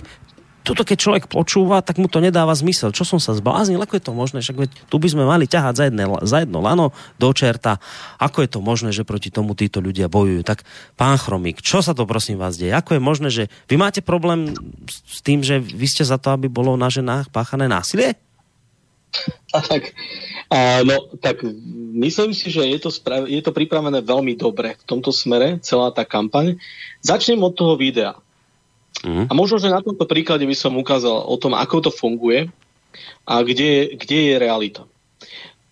tuto 0.65 0.81
keď 0.81 0.97
človek 0.97 1.25
počúva, 1.29 1.85
tak 1.85 2.01
mu 2.01 2.09
to 2.09 2.17
nedáva 2.17 2.57
zmysel. 2.57 2.89
Čo 2.89 3.05
som 3.05 3.19
sa 3.21 3.37
zbláznil, 3.37 3.77
ako 3.77 4.01
je 4.01 4.03
to 4.03 4.13
možné? 4.17 4.37
Však 4.41 4.57
veď, 4.57 4.69
tu 4.89 4.97
by 4.97 5.07
sme 5.13 5.23
mali 5.29 5.45
ťahať 5.45 5.73
za, 5.77 5.83
jedne, 5.85 6.05
za 6.25 6.41
jedno 6.41 6.65
lano 6.65 6.89
do 7.21 7.29
čerta. 7.29 7.77
Ako 8.17 8.41
je 8.41 8.49
to 8.49 8.59
možné, 8.65 8.89
že 8.89 9.05
proti 9.05 9.29
tomu 9.29 9.53
títo 9.53 9.77
ľudia 9.77 10.09
bojujú? 10.09 10.41
Tak 10.41 10.65
pán 10.97 11.21
Chromík, 11.21 11.61
čo 11.61 11.85
sa 11.85 11.93
to 11.93 12.09
prosím 12.09 12.41
vás 12.41 12.57
deje? 12.57 12.73
Ako 12.73 12.97
je 12.97 13.01
možné, 13.05 13.29
že 13.29 13.53
vy 13.69 13.77
máte 13.77 14.01
problém 14.01 14.57
s 14.89 15.21
tým, 15.21 15.45
že 15.45 15.61
vy 15.61 15.85
ste 15.85 16.01
za 16.01 16.17
to, 16.17 16.33
aby 16.33 16.49
bolo 16.49 16.73
na 16.73 16.89
ženách 16.89 17.29
páchané 17.29 17.69
násilie? 17.69 18.17
Tak, 19.47 19.95
a, 20.51 20.83
no, 20.83 21.07
tak 21.23 21.39
myslím 21.95 22.35
si, 22.35 22.51
že 22.51 22.67
je 22.67 22.79
to, 22.81 22.91
sprav- 22.91 23.29
je 23.29 23.39
to 23.39 23.55
pripravené 23.55 24.03
veľmi 24.03 24.35
dobre 24.35 24.75
v 24.75 24.83
tomto 24.83 25.15
smere, 25.15 25.63
celá 25.63 25.95
tá 25.95 26.03
kampaň. 26.03 26.59
Začnem 26.99 27.39
od 27.39 27.55
toho 27.55 27.79
videa. 27.79 28.19
Mm. 29.03 29.27
A 29.27 29.33
možno, 29.35 29.59
že 29.59 29.73
na 29.73 29.83
tomto 29.83 30.07
príklade 30.07 30.47
by 30.47 30.55
som 30.55 30.79
ukázal 30.79 31.27
o 31.27 31.35
tom, 31.35 31.57
ako 31.57 31.89
to 31.89 31.91
funguje 31.91 32.47
a 33.27 33.43
kde, 33.43 33.97
kde 33.99 34.19
je 34.31 34.35
realita. 34.39 34.83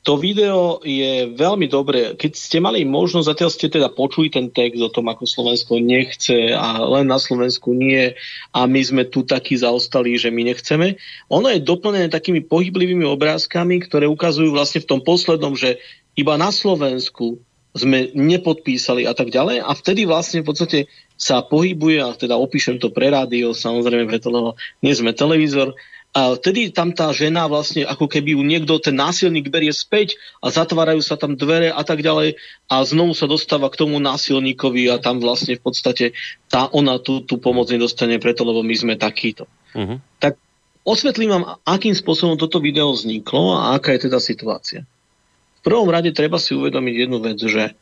To 0.03 0.19
video 0.19 0.83
je 0.83 1.31
veľmi 1.31 1.71
dobré. 1.71 2.19
Keď 2.19 2.31
ste 2.35 2.59
mali 2.59 2.83
možnosť, 2.83 3.23
zatiaľ 3.23 3.49
ste 3.55 3.71
teda 3.71 3.87
počuli 3.87 4.27
ten 4.27 4.51
text 4.51 4.83
o 4.83 4.91
tom, 4.91 5.07
ako 5.07 5.23
Slovensko 5.23 5.79
nechce 5.79 6.51
a 6.51 6.83
len 6.83 7.07
na 7.07 7.15
Slovensku 7.15 7.71
nie 7.71 8.11
a 8.51 8.67
my 8.67 8.81
sme 8.83 9.07
tu 9.07 9.23
takí 9.23 9.55
zaostali, 9.55 10.19
že 10.19 10.27
my 10.27 10.43
nechceme. 10.51 10.99
Ono 11.31 11.47
je 11.47 11.63
doplnené 11.63 12.11
takými 12.11 12.43
pohyblivými 12.43 13.07
obrázkami, 13.07 13.79
ktoré 13.87 14.03
ukazujú 14.11 14.51
vlastne 14.51 14.83
v 14.83 14.89
tom 14.91 14.99
poslednom, 14.99 15.55
že 15.55 15.79
iba 16.19 16.35
na 16.35 16.51
Slovensku 16.51 17.39
sme 17.71 18.11
nepodpísali 18.11 19.07
a 19.07 19.15
tak 19.15 19.31
ďalej 19.31 19.63
a 19.63 19.71
vtedy 19.71 20.03
vlastne 20.05 20.43
v 20.43 20.47
podstate 20.51 20.79
sa 21.23 21.39
pohybuje, 21.39 22.03
a 22.03 22.11
teda 22.11 22.35
opíšem 22.35 22.83
to 22.83 22.91
pre 22.91 23.07
rádio, 23.07 23.55
samozrejme 23.55 24.11
preto, 24.11 24.27
lebo 24.27 24.59
nie 24.83 24.91
sme 24.91 25.15
televízor, 25.15 25.71
a 26.13 26.37
vtedy 26.37 26.69
tam 26.69 26.93
tá 26.93 27.09
žena 27.09 27.49
vlastne, 27.49 27.89
ako 27.89 28.05
keby 28.05 28.37
ju 28.37 28.45
niekto, 28.45 28.77
ten 28.77 28.93
násilník 28.93 29.49
berie 29.49 29.73
späť 29.73 30.13
a 30.45 30.53
zatvárajú 30.53 31.01
sa 31.01 31.17
tam 31.17 31.33
dvere 31.33 31.73
a 31.73 31.81
tak 31.81 32.05
ďalej 32.05 32.37
a 32.69 32.85
znovu 32.85 33.17
sa 33.17 33.25
dostáva 33.25 33.65
k 33.73 33.81
tomu 33.81 33.97
násilníkovi 33.97 34.93
a 34.93 35.01
tam 35.01 35.17
vlastne 35.17 35.57
v 35.57 35.65
podstate 35.65 36.13
tá, 36.53 36.69
ona 36.69 37.01
tú, 37.01 37.25
tú 37.25 37.41
pomoc 37.41 37.65
nedostane 37.73 38.21
preto, 38.21 38.45
lebo 38.45 38.61
my 38.61 38.75
sme 38.77 38.93
takíto. 38.93 39.49
Uh-huh. 39.73 39.97
Tak 40.21 40.37
osvetlím 40.85 41.33
vám, 41.33 41.57
akým 41.65 41.97
spôsobom 41.97 42.37
toto 42.37 42.61
video 42.61 42.93
vzniklo 42.93 43.57
a 43.57 43.73
aká 43.81 43.97
je 43.97 44.05
teda 44.05 44.21
situácia. 44.21 44.85
V 44.85 45.61
prvom 45.65 45.89
rade 45.89 46.13
treba 46.13 46.37
si 46.37 46.53
uvedomiť 46.53 46.93
jednu 46.93 47.17
vec, 47.25 47.41
že 47.41 47.73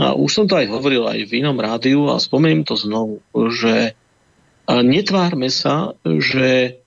a 0.00 0.16
už 0.16 0.30
som 0.32 0.46
to 0.48 0.56
aj 0.56 0.72
hovoril 0.72 1.04
aj 1.04 1.28
v 1.28 1.44
inom 1.44 1.60
rádiu 1.60 2.08
a 2.08 2.16
spomeniem 2.16 2.64
to 2.64 2.80
znovu, 2.80 3.20
že 3.52 3.92
netvárme 4.64 5.52
sa, 5.52 5.92
že 6.06 6.80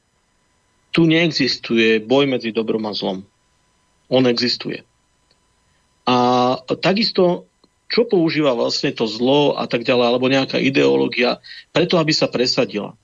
tu 0.89 1.06
neexistuje 1.06 2.01
boj 2.01 2.26
medzi 2.26 2.49
dobrom 2.49 2.88
a 2.88 2.95
zlom. 2.95 3.22
On 4.10 4.24
existuje. 4.26 4.82
A 6.08 6.18
takisto, 6.82 7.45
čo 7.91 8.10
používa 8.10 8.58
vlastne 8.58 8.89
to 8.89 9.06
zlo 9.06 9.53
a 9.53 9.70
tak 9.70 9.86
ďalej, 9.86 10.06
alebo 10.10 10.32
nejaká 10.32 10.58
ideológia, 10.58 11.43
preto, 11.76 12.01
aby 12.01 12.10
sa 12.10 12.26
presadila. 12.26 12.97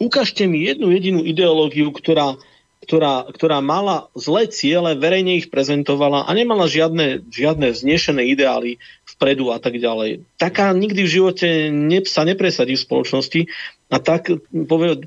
Ukážte 0.00 0.48
mi 0.48 0.64
jednu 0.64 0.88
jedinú 0.94 1.20
ideológiu, 1.26 1.92
ktorá 1.92 2.40
ktorá, 2.82 3.30
ktorá 3.30 3.62
mala 3.62 4.10
zlé 4.18 4.50
ciele, 4.50 4.98
verejne 4.98 5.38
ich 5.38 5.54
prezentovala 5.54 6.26
a 6.26 6.30
nemala 6.34 6.66
žiadne, 6.66 7.22
žiadne 7.30 7.70
vznešené 7.70 8.26
ideály 8.34 8.82
vpredu 9.06 9.54
a 9.54 9.62
tak 9.62 9.78
ďalej. 9.78 10.26
Taká 10.34 10.74
nikdy 10.74 11.06
v 11.06 11.12
živote 11.14 11.48
ne, 11.70 12.02
sa 12.02 12.26
nepresadí 12.26 12.74
v 12.74 12.84
spoločnosti 12.84 13.40
a 13.86 13.96
tak, 14.02 14.34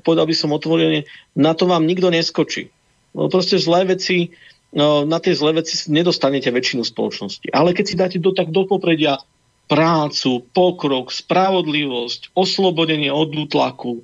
povedal 0.00 0.26
by 0.26 0.34
som 0.34 0.56
otvorene, 0.56 1.04
na 1.36 1.52
to 1.52 1.68
vám 1.68 1.84
nikto 1.84 2.08
neskočí. 2.08 2.72
No, 3.12 3.28
proste 3.28 3.60
zlé 3.60 3.84
veci, 3.92 4.32
no, 4.72 5.04
na 5.04 5.20
tie 5.20 5.36
zlé 5.36 5.60
veci 5.60 5.76
nedostanete 5.92 6.48
väčšinu 6.48 6.80
spoločnosti. 6.80 7.52
Ale 7.52 7.76
keď 7.76 7.84
si 7.84 7.94
dáte 8.00 8.18
do, 8.20 8.32
tak 8.32 8.48
do 8.56 8.64
popredia 8.64 9.20
prácu, 9.68 10.48
pokrok, 10.54 11.12
spravodlivosť, 11.12 12.32
oslobodenie 12.32 13.12
od 13.12 13.36
útlaku, 13.36 14.00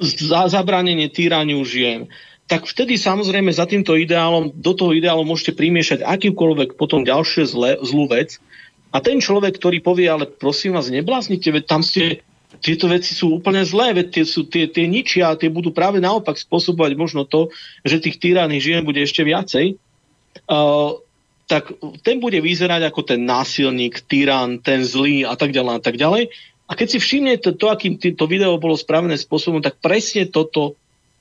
zabranenie 0.00 1.08
týraniu 1.08 1.64
žien, 1.64 2.08
tak 2.46 2.62
vtedy 2.62 2.94
samozrejme 2.94 3.50
za 3.50 3.66
týmto 3.66 3.98
ideálom, 3.98 4.54
do 4.54 4.72
toho 4.72 4.94
ideálu 4.94 5.26
môžete 5.26 5.58
primiešať 5.58 6.06
akýkoľvek 6.06 6.78
potom 6.78 7.02
ďalšie 7.02 7.42
zle, 7.42 7.70
zlú 7.82 8.06
vec. 8.06 8.38
A 8.94 9.02
ten 9.02 9.18
človek, 9.18 9.58
ktorý 9.58 9.82
povie, 9.82 10.06
ale 10.06 10.30
prosím 10.30 10.78
vás, 10.78 10.86
nebláznite, 10.86 11.50
veď 11.50 11.64
tam 11.66 11.82
ste, 11.82 12.22
tieto 12.62 12.86
veci 12.86 13.18
sú 13.18 13.34
úplne 13.34 13.66
zlé, 13.66 13.98
veď 13.98 14.06
tie, 14.14 14.24
sú, 14.24 14.46
tie, 14.46 14.70
tie 14.70 14.86
ničia, 14.86 15.34
tie 15.34 15.50
budú 15.50 15.74
práve 15.74 15.98
naopak 15.98 16.38
spôsobovať 16.38 16.92
možno 16.94 17.26
to, 17.26 17.50
že 17.82 17.98
tých 17.98 18.22
tyraných 18.22 18.62
žien 18.62 18.82
bude 18.86 19.02
ešte 19.02 19.26
viacej. 19.26 19.74
Uh, 20.46 21.02
tak 21.50 21.74
ten 22.06 22.22
bude 22.22 22.38
vyzerať 22.38 22.90
ako 22.90 23.00
ten 23.06 23.26
násilník, 23.26 24.06
tyran, 24.06 24.62
ten 24.62 24.86
zlý 24.86 25.26
a 25.26 25.34
tak 25.34 25.50
ďalej 25.50 25.72
a 25.78 25.82
tak 25.82 25.98
ďalej. 25.98 26.30
A 26.66 26.72
keď 26.74 26.88
si 26.94 26.98
všimnete 26.98 27.54
to, 27.54 27.70
akým 27.70 27.98
to 27.98 28.24
video 28.26 28.58
bolo 28.58 28.74
spravené 28.74 29.14
spôsobom, 29.14 29.62
tak 29.62 29.78
presne 29.78 30.26
toto 30.26 30.74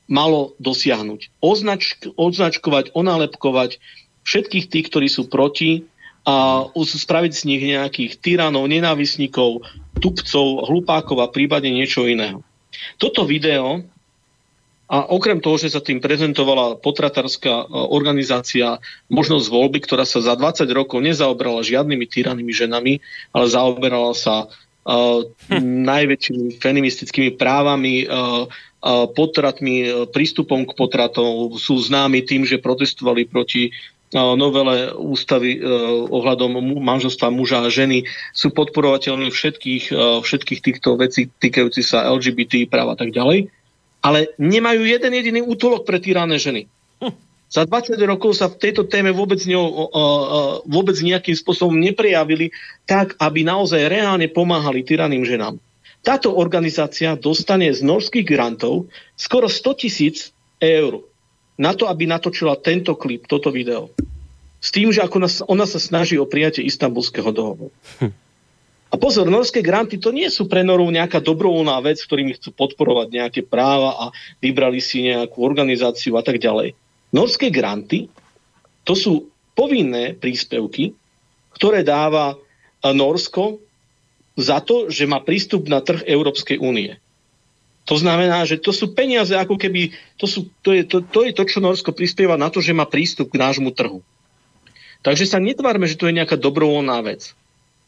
malo 0.05 0.53
dosiahnuť. 0.61 1.41
Označ, 1.41 1.97
označkovať, 2.17 2.93
onálepkovať 2.93 3.81
všetkých 4.25 4.65
tých, 4.69 4.85
ktorí 4.89 5.07
sú 5.09 5.29
proti 5.29 5.85
a 6.25 6.65
spraviť 6.73 7.31
z 7.37 7.43
nich 7.45 7.61
nejakých 7.61 8.17
tyranov, 8.17 8.65
nenávisníkov, 8.65 9.61
tupcov, 10.01 10.65
hlupákov 10.65 11.21
a 11.21 11.29
prípadne 11.29 11.69
niečo 11.69 12.09
iného. 12.09 12.41
Toto 12.97 13.29
video 13.29 13.85
a 14.85 15.05
okrem 15.09 15.41
toho, 15.41 15.57
že 15.57 15.73
sa 15.73 15.81
tým 15.81 15.97
prezentovala 15.97 16.77
potratárska 16.77 17.49
e, 17.49 17.63
organizácia 17.73 18.77
možnosť 19.09 19.47
voľby, 19.49 19.81
ktorá 19.81 20.05
sa 20.05 20.21
za 20.21 20.37
20 20.37 20.65
rokov 20.73 21.01
nezaoberala 21.01 21.65
žiadnymi 21.65 22.05
tyrannými 22.05 22.53
ženami, 22.53 22.93
ale 23.33 23.45
zaoberala 23.49 24.13
sa 24.13 24.45
uh, 24.45 25.25
najväčšími 25.89 26.61
feministickými 26.61 27.33
právami, 27.33 28.05
uh, 28.05 28.45
potratmi, 29.09 29.75
e, 29.81 29.87
prístupom 30.05 30.61
k 30.69 30.77
potratom 30.77 31.57
sú 31.57 31.81
známi 31.81 32.21
tým, 32.21 32.45
že 32.45 32.61
protestovali 32.61 33.25
proti 33.25 33.69
e, 33.69 33.71
novele 34.13 34.93
ústavy 34.93 35.57
e, 35.57 35.59
ohľadom 36.13 36.61
manželstva 36.85 37.33
muža 37.33 37.65
a 37.65 37.73
ženy 37.73 38.05
sú 38.29 38.53
podporovateľmi 38.53 39.33
všetkých, 39.33 39.89
všetkých 40.21 40.61
týchto 40.61 41.01
vecí 41.01 41.33
týkajúci 41.33 41.81
sa 41.81 42.13
LGBT 42.13 42.69
práva 42.69 42.93
a 42.93 42.99
tak 43.01 43.09
ďalej, 43.09 43.49
ale 44.05 44.29
nemajú 44.37 44.85
jeden 44.85 45.11
jediný 45.17 45.41
útolok 45.41 45.89
pre 45.89 45.97
týrané 45.97 46.37
ženy. 46.37 46.69
Za 47.45 47.65
20 47.65 47.97
rokov 48.09 48.37
sa 48.37 48.49
v 48.49 48.57
tejto 48.57 48.89
téme 48.89 49.13
vôbec, 49.13 49.37
ne, 49.45 49.55
vôbec 50.65 50.97
nejakým 50.97 51.37
spôsobom 51.37 51.77
neprejavili 51.77 52.49
tak, 52.89 53.13
aby 53.21 53.45
naozaj 53.45 53.85
reálne 53.85 54.25
pomáhali 54.27 54.81
tyraným 54.81 55.23
ženám. 55.23 55.61
Táto 56.05 56.37
organizácia 56.37 57.17
dostane 57.17 57.73
z 57.73 57.81
norských 57.81 58.29
grantov 58.29 58.85
skoro 59.17 59.49
100 59.49 59.81
tisíc 59.81 60.29
eur 60.61 61.01
na 61.57 61.73
to, 61.73 61.89
aby 61.89 62.05
natočila 62.05 62.53
tento 62.61 62.93
klip, 62.93 63.25
toto 63.25 63.49
video. 63.49 63.89
S 64.61 64.69
tým, 64.69 64.93
že 64.93 65.01
ako 65.01 65.49
ona 65.49 65.65
sa 65.65 65.81
snaží 65.81 66.21
o 66.21 66.29
prijatie 66.29 66.61
istambulského 66.61 67.33
dohovoru. 67.33 67.73
Hm. 67.97 68.13
A 68.93 68.95
pozor, 69.01 69.27
norské 69.27 69.65
granty 69.65 69.97
to 69.97 70.13
nie 70.13 70.29
sú 70.29 70.45
pre 70.45 70.61
Norov 70.61 70.93
nejaká 70.93 71.19
dobrovoľná 71.19 71.81
vec, 71.81 71.99
ktorými 71.99 72.37
chcú 72.37 72.53
podporovať 72.53 73.07
nejaké 73.11 73.41
práva 73.43 73.97
a 73.97 74.05
vybrali 74.39 74.79
si 74.79 75.09
nejakú 75.09 75.41
organizáciu 75.41 76.15
a 76.15 76.23
tak 76.23 76.37
ďalej. 76.37 76.77
Norské 77.11 77.49
granty 77.49 78.07
to 78.85 78.93
sú 78.93 79.33
povinné 79.57 80.13
príspevky, 80.13 80.93
ktoré 81.57 81.81
dáva 81.81 82.37
Norsko 82.85 83.64
za 84.35 84.59
to, 84.59 84.91
že 84.91 85.07
má 85.07 85.23
prístup 85.23 85.71
na 85.71 85.79
trh 85.79 86.03
Európskej 86.03 86.59
únie. 86.59 86.99
To 87.85 87.95
znamená, 87.95 88.43
že 88.49 88.57
to 88.57 88.73
sú 88.73 88.97
peniaze, 88.97 89.31
ako 89.31 89.61
keby, 89.61 89.93
to, 90.17 90.25
sú, 90.25 90.49
to, 90.65 90.73
je, 90.73 90.83
to, 90.89 91.05
to 91.05 91.21
je 91.21 91.31
to, 91.37 91.43
čo 91.45 91.61
Norsko 91.61 91.93
prispieva 91.93 92.33
na 92.33 92.49
to, 92.49 92.57
že 92.59 92.73
má 92.73 92.89
prístup 92.89 93.29
k 93.29 93.39
nášmu 93.39 93.71
trhu. 93.71 94.01
Takže 95.05 95.29
sa 95.29 95.37
netvárme, 95.37 95.85
že 95.85 96.01
to 96.01 96.09
je 96.09 96.17
nejaká 96.17 96.33
dobrovoľná 96.33 96.97
vec. 97.05 97.37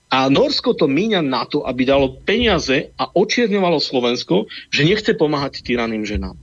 A 0.08 0.30
Norsko 0.30 0.78
to 0.78 0.86
míňa 0.88 1.26
na 1.26 1.44
to, 1.50 1.66
aby 1.66 1.84
dalo 1.84 2.16
peniaze 2.24 2.94
a 2.96 3.10
očierňovalo 3.12 3.82
Slovensko, 3.82 4.48
že 4.70 4.88
nechce 4.88 5.12
pomáhať 5.18 5.66
tyraným 5.66 6.06
ženám. 6.06 6.38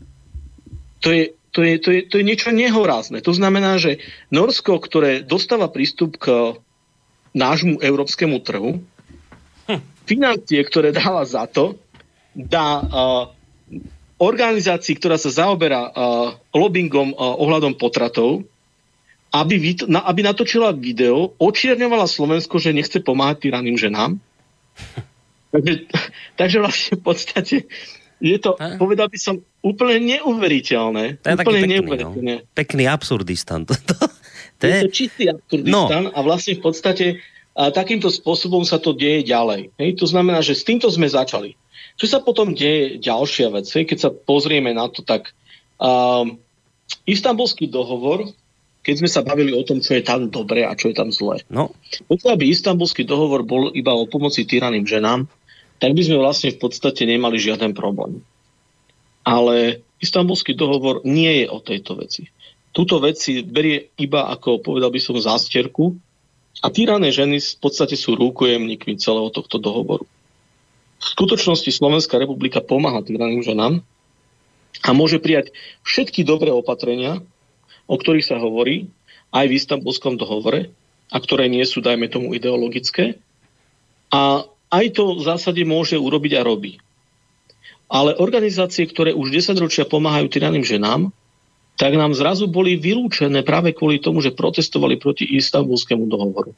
To 1.01 1.09
je, 1.15 1.33
to 1.55 1.63
je, 1.63 1.79
to 1.79 1.89
je, 1.95 2.01
to 2.11 2.15
je 2.19 2.25
niečo 2.27 2.51
nehorázne. 2.51 3.23
To 3.23 3.31
znamená, 3.31 3.79
že 3.79 4.03
Norsko, 4.35 4.83
ktoré 4.83 5.23
dostáva 5.23 5.71
prístup 5.71 6.19
k 6.19 6.59
nášmu 7.39 7.79
európskemu 7.81 8.43
trhu. 8.43 8.83
Financie, 10.05 10.61
ktoré 10.65 10.93
dáva 10.93 11.25
za 11.25 11.49
to, 11.49 11.81
dá 12.35 12.83
uh, 12.83 13.25
organizácii, 14.21 14.95
ktorá 14.99 15.17
sa 15.17 15.31
zaoberá 15.31 15.91
uh, 15.91 16.37
lobbyingom 16.55 17.15
uh, 17.15 17.41
ohľadom 17.41 17.75
potratov, 17.79 18.45
aby, 19.35 19.55
vyt- 19.59 19.91
na, 19.91 20.07
aby 20.07 20.23
natočila 20.23 20.71
video, 20.71 21.35
očierňovala 21.43 22.07
Slovensko, 22.07 22.63
že 22.63 22.71
nechce 22.71 23.03
pomáhať 23.03 23.51
tyraným 23.51 23.75
ženám. 23.75 24.15
takže, 25.53 25.91
takže 26.39 26.57
vlastne 26.63 26.93
v 26.99 27.03
podstate 27.03 27.57
je 28.23 28.39
to, 28.39 28.55
a? 28.57 28.79
povedal 28.79 29.11
by 29.11 29.19
som, 29.19 29.43
úplne 29.65 29.99
neuveriteľné. 30.17 31.19
To 31.21 31.27
je 31.29 31.37
úplne 31.41 31.67
pekný, 31.83 32.33
no. 32.39 32.47
pekný 32.55 32.85
absurdistan. 32.87 33.67
to, 33.67 33.75
to, 33.91 33.97
to 34.61 34.65
je... 34.65 34.71
je 34.71 34.83
to 34.87 34.93
čistý 34.95 35.23
absurdistan 35.29 36.09
no. 36.09 36.15
a 36.15 36.19
vlastne 36.23 36.55
v 36.57 36.63
podstate 36.63 37.07
a 37.55 37.71
takýmto 37.71 38.11
spôsobom 38.11 38.67
sa 38.67 38.83
to 38.83 38.91
deje 38.91 39.31
ďalej. 39.31 39.71
Hej? 39.79 39.91
To 40.03 40.07
znamená, 40.11 40.43
že 40.43 40.59
s 40.59 40.67
týmto 40.67 40.91
sme 40.91 41.07
začali. 41.07 41.55
Čo 41.95 42.07
sa 42.11 42.19
potom 42.19 42.51
deje 42.51 42.99
ďalšia 42.99 43.55
vec? 43.55 43.71
Hej? 43.71 43.87
Keď 43.87 43.99
sa 44.03 44.11
pozrieme 44.11 44.75
na 44.75 44.91
to, 44.91 45.07
tak 45.07 45.31
um, 45.79 46.35
istambulský 47.07 47.71
dohovor, 47.71 48.27
keď 48.83 48.95
sme 49.01 49.09
sa 49.09 49.23
bavili 49.23 49.55
o 49.55 49.63
tom, 49.63 49.79
čo 49.79 49.95
je 49.95 50.03
tam 50.03 50.29
dobre 50.35 50.67
a 50.67 50.75
čo 50.75 50.91
je 50.91 50.99
tam 50.99 51.15
zlé. 51.15 51.47
No. 51.47 51.71
Pokiaľ 52.11 52.35
by 52.35 52.45
istambulský 52.51 53.07
dohovor 53.07 53.47
bol 53.47 53.71
iba 53.71 53.95
o 53.95 54.11
pomoci 54.11 54.43
tyraným 54.43 54.85
ženám, 54.85 55.31
tak 55.79 55.95
by 55.95 56.03
sme 56.03 56.19
vlastne 56.19 56.51
v 56.51 56.59
podstate 56.59 57.07
nemali 57.07 57.39
žiaden 57.39 57.71
problém. 57.71 58.27
Ale 59.23 59.81
istambulský 60.03 60.59
dohovor 60.59 61.07
nie 61.07 61.43
je 61.43 61.47
o 61.49 61.63
tejto 61.63 61.97
veci. 61.97 62.29
Túto 62.75 62.99
vec 62.99 63.15
si 63.15 63.47
berie 63.47 63.95
iba 63.95 64.27
ako, 64.27 64.59
povedal 64.59 64.91
by 64.91 64.99
som, 64.99 65.15
zástierku 65.15 65.95
a 66.63 66.67
týrané 66.71 67.11
ženy 67.11 67.43
v 67.43 67.59
podstate 67.59 67.99
sú 67.99 68.15
rúkojemníkmi 68.15 69.01
celého 69.01 69.33
tohto 69.35 69.59
dohovoru. 69.59 70.07
V 71.03 71.07
skutočnosti 71.07 71.69
Slovenská 71.69 72.17
republika 72.17 72.63
pomáha 72.63 73.03
týraným 73.03 73.43
ženám 73.43 73.83
a 74.85 74.91
môže 74.95 75.19
prijať 75.19 75.53
všetky 75.83 76.23
dobré 76.23 76.55
opatrenia, 76.55 77.21
o 77.91 77.97
ktorých 77.99 78.25
sa 78.25 78.37
hovorí 78.41 78.89
aj 79.35 79.45
v 79.51 79.57
istambulskom 79.59 80.15
dohovore 80.17 80.71
a 81.11 81.17
ktoré 81.21 81.51
nie 81.51 81.65
sú, 81.67 81.83
dajme 81.85 82.09
tomu, 82.09 82.33
ideologické. 82.33 83.19
A 84.15 84.47
aj 84.71 84.87
to 84.95 85.19
v 85.19 85.23
zásade 85.27 85.63
môže 85.67 85.99
urobiť 85.99 86.41
a 86.41 86.47
robí. 86.47 86.79
Ale 87.91 88.17
organizácie, 88.17 88.89
ktoré 88.89 89.13
už 89.13 89.31
10 89.31 89.61
ročia 89.61 89.85
pomáhajú 89.85 90.27
tyraným 90.33 90.65
ženám, 90.65 91.13
tak 91.75 91.93
nám 91.99 92.15
zrazu 92.15 92.47
boli 92.47 92.79
vylúčené 92.79 93.43
práve 93.43 93.75
kvôli 93.75 93.99
tomu, 93.99 94.23
že 94.23 94.31
protestovali 94.31 94.95
proti 94.99 95.27
istambulskému 95.27 96.07
dohovoru. 96.07 96.55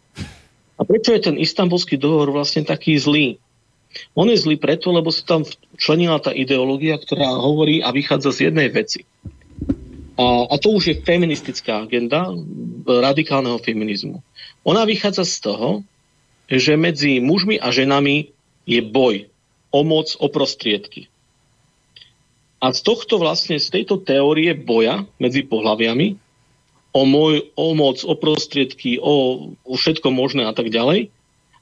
A 0.76 0.84
prečo 0.84 1.16
je 1.16 1.32
ten 1.32 1.36
istambulský 1.40 1.96
dohovor 1.96 2.36
vlastne 2.36 2.60
taký 2.68 3.00
zlý? 3.00 3.40
On 4.12 4.28
je 4.28 4.36
zlý 4.36 4.60
preto, 4.60 4.92
lebo 4.92 5.08
sa 5.08 5.24
tam 5.24 5.42
členila 5.80 6.20
tá 6.20 6.36
ideológia, 6.36 7.00
ktorá 7.00 7.32
hovorí 7.32 7.80
a 7.80 7.88
vychádza 7.96 8.28
z 8.36 8.38
jednej 8.52 8.68
veci. 8.68 9.08
A, 10.20 10.52
a 10.52 10.54
to 10.60 10.76
už 10.76 10.84
je 10.92 11.00
feministická 11.00 11.84
agenda 11.84 12.28
radikálneho 12.84 13.56
feminizmu. 13.60 14.20
Ona 14.68 14.84
vychádza 14.84 15.24
z 15.24 15.36
toho, 15.40 15.68
že 16.46 16.76
medzi 16.76 17.24
mužmi 17.24 17.56
a 17.56 17.72
ženami 17.72 18.32
je 18.68 18.80
boj 18.84 19.32
o 19.72 19.80
moc, 19.80 20.12
o 20.20 20.28
prostriedky. 20.28 21.08
A 22.57 22.72
z 22.72 22.80
tohto 22.80 23.20
vlastne, 23.20 23.61
z 23.61 23.68
tejto 23.68 24.00
teórie 24.00 24.57
boja 24.57 25.04
medzi 25.20 25.44
pohľaviami, 25.44 26.16
o, 26.96 27.02
môj, 27.04 27.52
o 27.52 27.76
moc, 27.76 28.00
o 28.00 28.16
prostriedky, 28.16 28.96
o, 28.96 29.52
o 29.61 29.74
všetko 29.76 30.09
možné 30.09 30.48
a 30.48 30.57
tak 30.57 30.72
ďalej, 30.72 31.12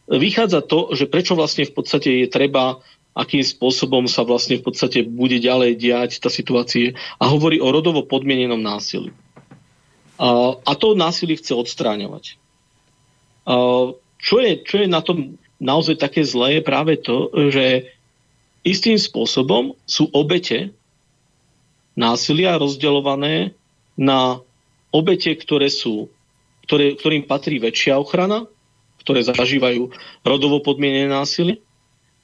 vychádza 0.07 0.63
to, 0.63 0.95
že 0.95 1.11
prečo 1.11 1.35
vlastne 1.35 1.67
v 1.67 1.75
podstate 1.75 2.23
je 2.23 2.27
treba, 2.31 2.79
akým 3.19 3.43
spôsobom 3.43 4.07
sa 4.07 4.23
vlastne 4.23 4.59
v 4.59 4.71
podstate 4.71 5.03
bude 5.03 5.43
ďalej 5.43 5.79
diať 5.79 6.11
tá 6.23 6.31
situácia 6.31 6.95
a 7.19 7.31
hovorí 7.31 7.59
o 7.59 7.71
rodovo 7.75 8.07
podmienenom 8.07 8.63
násilí. 8.63 9.11
A, 10.15 10.73
to 10.79 10.95
násilie 10.95 11.35
chce 11.35 11.59
odstráňovať. 11.59 12.39
Čo 14.23 14.35
je, 14.39 14.53
čo 14.63 14.75
je 14.79 14.87
na 14.87 15.03
tom 15.03 15.37
naozaj 15.59 15.99
také 15.99 16.23
zlé, 16.23 16.59
je 16.59 16.63
práve 16.63 16.95
to, 17.03 17.35
že 17.51 17.91
istým 18.63 18.97
spôsobom 18.97 19.75
sú 19.85 20.07
obete 20.15 20.71
násilia 21.95 22.59
rozdeľované 22.59 23.55
na 23.95 24.43
obete, 24.95 25.35
ktoré 25.35 25.71
sú, 25.71 26.11
ktoré, 26.67 26.95
ktorým 26.95 27.27
patrí 27.27 27.59
väčšia 27.59 27.99
ochrana, 27.99 28.47
ktoré 29.03 29.27
zažívajú 29.27 29.91
rodovo 30.23 30.63
podmienené 30.63 31.11
násilie 31.11 31.61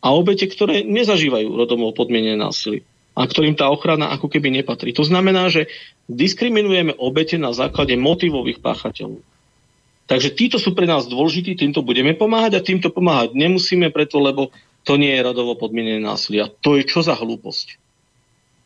a 0.01 0.15
obete, 0.15 0.49
ktoré 0.49 0.87
nezažívajú 0.87 1.51
rodovo 1.55 1.93
podmienené 1.93 2.39
násilie 2.39 2.87
a 3.19 3.27
ktorým 3.27 3.59
tá 3.59 3.69
ochrana 3.69 4.15
ako 4.15 4.31
keby 4.31 4.55
nepatrí. 4.63 4.95
To 4.95 5.03
znamená, 5.03 5.51
že 5.51 5.67
diskriminujeme 6.07 6.95
obete 6.97 7.37
na 7.37 7.51
základe 7.51 7.99
motivových 7.99 8.63
páchateľov. 8.63 9.21
Takže 10.07 10.35
títo 10.35 10.59
sú 10.59 10.75
pre 10.75 10.91
nás 10.91 11.07
dôležití, 11.07 11.55
týmto 11.55 11.87
budeme 11.87 12.15
pomáhať 12.19 12.59
a 12.59 12.65
týmto 12.65 12.91
pomáhať 12.91 13.35
nemusíme 13.35 13.95
preto, 13.95 14.19
lebo 14.19 14.51
to 14.83 14.99
nie 14.99 15.13
je 15.15 15.27
radovo 15.27 15.55
podmienené 15.55 16.01
násilia. 16.03 16.51
To 16.65 16.75
je 16.79 16.87
čo 16.87 17.05
za 17.05 17.15
hlúposť. 17.15 17.80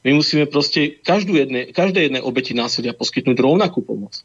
My 0.05 0.13
musíme 0.13 0.45
proste 0.45 1.01
každú 1.01 1.35
jedne, 1.41 1.73
každej 1.73 2.13
jednej 2.13 2.23
obeti 2.23 2.53
násilia 2.53 2.93
poskytnúť 2.93 3.41
rovnakú 3.41 3.81
pomoc. 3.81 4.21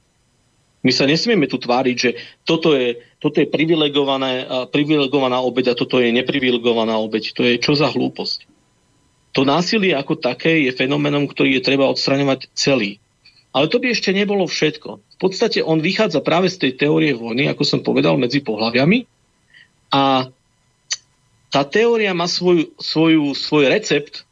My 0.79 0.91
sa 0.95 1.07
nesmieme 1.07 1.47
tu 1.47 1.59
tváriť, 1.59 1.95
že 1.95 2.09
toto 2.47 2.71
je, 2.71 2.99
toto 3.19 3.43
je 3.43 3.47
privilegované, 3.47 4.47
privilegovaná 4.71 5.43
obeď 5.43 5.75
a 5.75 5.79
toto 5.79 5.99
je 5.99 6.11
neprivilegovaná 6.11 6.95
obeď. 6.99 7.35
To 7.35 7.43
je 7.43 7.59
čo 7.59 7.75
za 7.75 7.91
hlúposť. 7.91 8.47
To 9.35 9.43
násilie 9.43 9.91
ako 9.95 10.19
také 10.19 10.67
je 10.67 10.71
fenoménom, 10.71 11.27
ktorý 11.27 11.59
je 11.59 11.67
treba 11.67 11.87
odstraňovať 11.91 12.51
celý. 12.55 12.99
Ale 13.51 13.67
to 13.67 13.81
by 13.81 13.91
ešte 13.91 14.15
nebolo 14.15 14.47
všetko. 14.47 14.89
V 14.99 15.17
podstate 15.17 15.59
on 15.59 15.83
vychádza 15.83 16.23
práve 16.23 16.47
z 16.47 16.63
tej 16.63 16.71
teórie 16.85 17.11
vojny, 17.11 17.49
ako 17.51 17.63
som 17.65 17.79
povedal, 17.83 18.15
medzi 18.15 18.39
pohľaviami. 18.39 19.03
A 19.89 20.29
tá 21.49 21.61
teória 21.65 22.13
má 22.13 22.29
svoju, 22.29 22.71
svoju, 22.77 23.33
svoj 23.33 23.73
recept, 23.73 24.28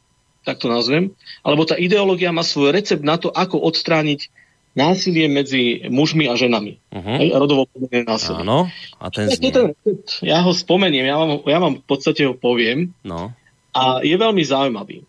tak 0.48 0.64
to 0.64 0.72
nazvem, 0.72 1.12
alebo 1.44 1.68
tá 1.68 1.76
ideológia 1.76 2.32
má 2.32 2.40
svoj 2.40 2.72
recept 2.72 3.04
na 3.04 3.20
to, 3.20 3.28
ako 3.28 3.60
odstrániť 3.60 4.32
násilie 4.72 5.28
medzi 5.28 5.84
mužmi 5.92 6.24
a 6.30 6.38
ženami. 6.38 6.80
Uh-huh. 6.88 7.16
Hej, 7.20 7.36
rodovo 7.36 7.68
násilie. 7.92 8.48
Áno, 8.48 8.72
a 8.96 9.04
ten 9.12 9.28
znie. 9.28 9.52
ten 9.52 9.76
recept, 9.76 10.24
ja 10.24 10.40
ho 10.40 10.56
spomeniem, 10.56 11.04
ja 11.04 11.16
vám, 11.20 11.30
ja 11.44 11.58
vám 11.60 11.74
v 11.82 11.84
podstate 11.84 12.24
ho 12.24 12.32
poviem. 12.32 12.96
No. 13.04 13.36
A 13.76 14.00
je 14.00 14.16
veľmi 14.16 14.40
zaujímavý. 14.40 15.04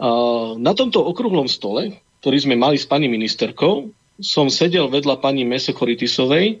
Uh, 0.00 0.56
na 0.56 0.72
tomto 0.72 1.04
okrúhlom 1.04 1.46
stole 1.46 2.00
ktorý 2.24 2.40
sme 2.40 2.56
mali 2.56 2.80
s 2.80 2.88
pani 2.88 3.04
ministerkou, 3.04 3.92
som 4.16 4.48
sedel 4.48 4.88
vedľa 4.88 5.20
pani 5.20 5.44
Mesokoritisovej, 5.44 6.56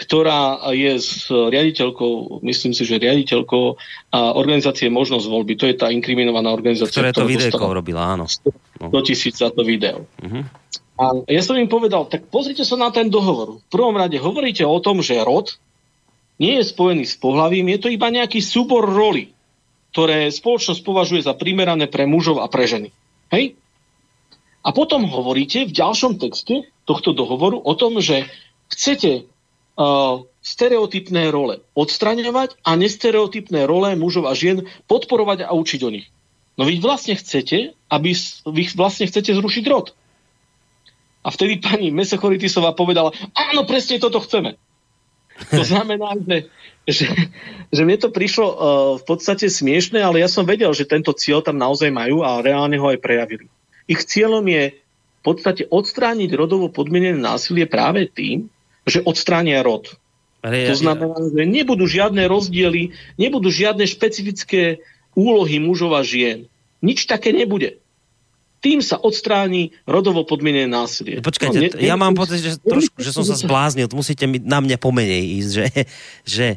ktorá 0.00 0.72
je 0.72 0.96
s 0.96 1.28
riaditeľkou, 1.28 2.40
myslím 2.40 2.72
si, 2.72 2.88
že 2.88 2.96
riaditeľkou 2.96 3.76
a 4.16 4.32
organizácie 4.32 4.88
Možnosť 4.88 5.28
voľby. 5.28 5.60
To 5.60 5.68
je 5.68 5.76
tá 5.76 5.92
inkriminovaná 5.92 6.48
organizácia. 6.48 6.88
Ktoré 6.88 7.12
to 7.12 7.28
videjko 7.28 7.68
robila, 7.68 8.16
áno. 8.16 8.24
100 8.24 8.88
tisíc 9.04 9.36
za 9.36 9.52
to 9.52 9.60
video. 9.60 10.08
Uh-huh. 10.24 10.48
A 10.96 11.04
ja 11.28 11.44
som 11.44 11.60
im 11.60 11.68
povedal, 11.68 12.08
tak 12.08 12.32
pozrite 12.32 12.64
sa 12.64 12.80
na 12.80 12.88
ten 12.88 13.12
dohovor. 13.12 13.60
V 13.60 13.68
prvom 13.68 13.92
rade 13.92 14.16
hovoríte 14.16 14.64
o 14.64 14.80
tom, 14.80 15.04
že 15.04 15.20
rod 15.20 15.60
nie 16.40 16.56
je 16.56 16.64
spojený 16.64 17.04
s 17.04 17.20
pohľavím, 17.20 17.68
je 17.76 17.80
to 17.84 17.88
iba 17.92 18.08
nejaký 18.08 18.40
súbor 18.40 18.88
roli, 18.88 19.36
ktoré 19.92 20.32
spoločnosť 20.32 20.80
považuje 20.80 21.20
za 21.20 21.36
primerané 21.36 21.92
pre 21.92 22.08
mužov 22.08 22.40
a 22.40 22.48
pre 22.48 22.64
ženy. 22.64 22.88
Hej? 23.28 23.52
A 24.64 24.72
potom 24.72 25.04
hovoríte 25.04 25.68
v 25.68 25.76
ďalšom 25.76 26.16
texte 26.16 26.68
tohto 26.88 27.12
dohovoru 27.12 27.60
o 27.60 27.72
tom, 27.76 28.00
že 28.00 28.24
chcete 28.72 29.28
stereotypné 30.40 31.28
role 31.32 31.60
odstraňovať 31.76 32.56
a 32.64 32.76
nestereotypné 32.76 33.64
role 33.68 33.92
mužov 33.96 34.28
a 34.28 34.36
žien 34.36 34.68
podporovať 34.88 35.44
a 35.44 35.52
učiť 35.52 35.80
o 35.84 35.90
nich. 35.92 36.08
No 36.56 36.68
vy 36.68 36.80
vlastne 36.80 37.16
chcete, 37.16 37.72
aby 37.88 38.10
vy 38.44 38.62
vlastne 38.76 39.08
chcete 39.08 39.32
zrušiť 39.32 39.64
rod. 39.72 39.96
A 41.20 41.28
vtedy 41.28 41.60
pani 41.60 41.92
Mesechoritisová 41.92 42.72
povedala, 42.72 43.12
áno, 43.36 43.68
presne 43.68 44.00
toto 44.00 44.20
chceme. 44.24 44.56
To 45.48 45.64
znamená, 45.64 46.16
že, 46.20 46.52
že, 46.84 47.06
že 47.72 47.82
mne 47.84 47.96
to 47.96 48.12
prišlo 48.12 48.46
uh, 48.48 48.56
v 49.00 49.04
podstate 49.08 49.48
smiešne, 49.48 50.00
ale 50.00 50.20
ja 50.20 50.28
som 50.28 50.44
vedel, 50.44 50.72
že 50.76 50.88
tento 50.88 51.16
cieľ 51.16 51.40
tam 51.40 51.56
naozaj 51.56 51.88
majú 51.88 52.20
a 52.20 52.44
reálne 52.44 52.76
ho 52.76 52.92
aj 52.92 53.00
prejavili. 53.00 53.48
Ich 53.88 54.04
cieľom 54.04 54.44
je 54.44 54.76
v 54.76 55.22
podstate 55.24 55.68
odstrániť 55.68 56.32
rodovo 56.36 56.68
podmienené 56.68 57.16
násilie 57.16 57.64
práve 57.64 58.08
tým, 58.08 58.52
že 58.90 59.00
odstránia 59.06 59.62
rod. 59.62 59.94
to 60.42 60.76
znamená, 60.76 61.14
že 61.30 61.44
nebudú 61.46 61.86
žiadne 61.86 62.26
rozdiely, 62.26 62.92
nebudú 63.16 63.48
žiadne 63.48 63.86
špecifické 63.86 64.82
úlohy 65.14 65.62
mužov 65.62 65.94
a 65.94 66.02
žien. 66.02 66.50
Nič 66.82 67.06
také 67.06 67.30
nebude 67.30 67.80
tým 68.60 68.84
sa 68.84 69.00
odstráni 69.00 69.72
rodovo 69.88 70.22
podmienené 70.28 70.68
násilie. 70.68 71.24
Počkajte, 71.24 71.58
no, 71.58 71.62
ne, 71.64 71.68
ja 71.80 71.96
mám 71.96 72.12
pocit, 72.12 72.44
že, 72.44 72.60
trošku, 72.60 73.00
že 73.00 73.10
som 73.10 73.24
sa 73.24 73.32
zbláznil, 73.32 73.88
musíte 73.96 74.28
mi, 74.28 74.36
na 74.36 74.60
mňa 74.60 74.76
pomenej 74.76 75.24
ísť, 75.40 75.50
že, 75.50 75.66
že, 76.28 76.48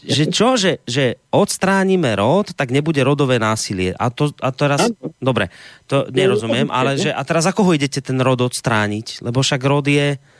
že 0.00 0.24
čo, 0.32 0.56
že, 0.56 0.80
že 0.88 1.20
odstránime 1.28 2.16
rod, 2.16 2.56
tak 2.56 2.72
nebude 2.72 2.98
rodové 3.04 3.36
násilie. 3.36 3.92
A 4.00 4.08
to 4.08 4.32
a 4.40 4.50
teraz, 4.56 4.88
dobre, 5.20 5.52
to 5.84 6.08
nerozumiem, 6.10 6.72
ale 6.72 6.96
že, 6.96 7.12
a 7.12 7.20
teraz 7.22 7.44
ako 7.44 7.70
ho 7.70 7.70
idete 7.76 8.00
ten 8.00 8.16
rod 8.24 8.40
odstrániť? 8.40 9.20
Lebo 9.20 9.44
však 9.44 9.60
rod 9.68 9.84
je, 9.84 10.16
no, 10.16 10.33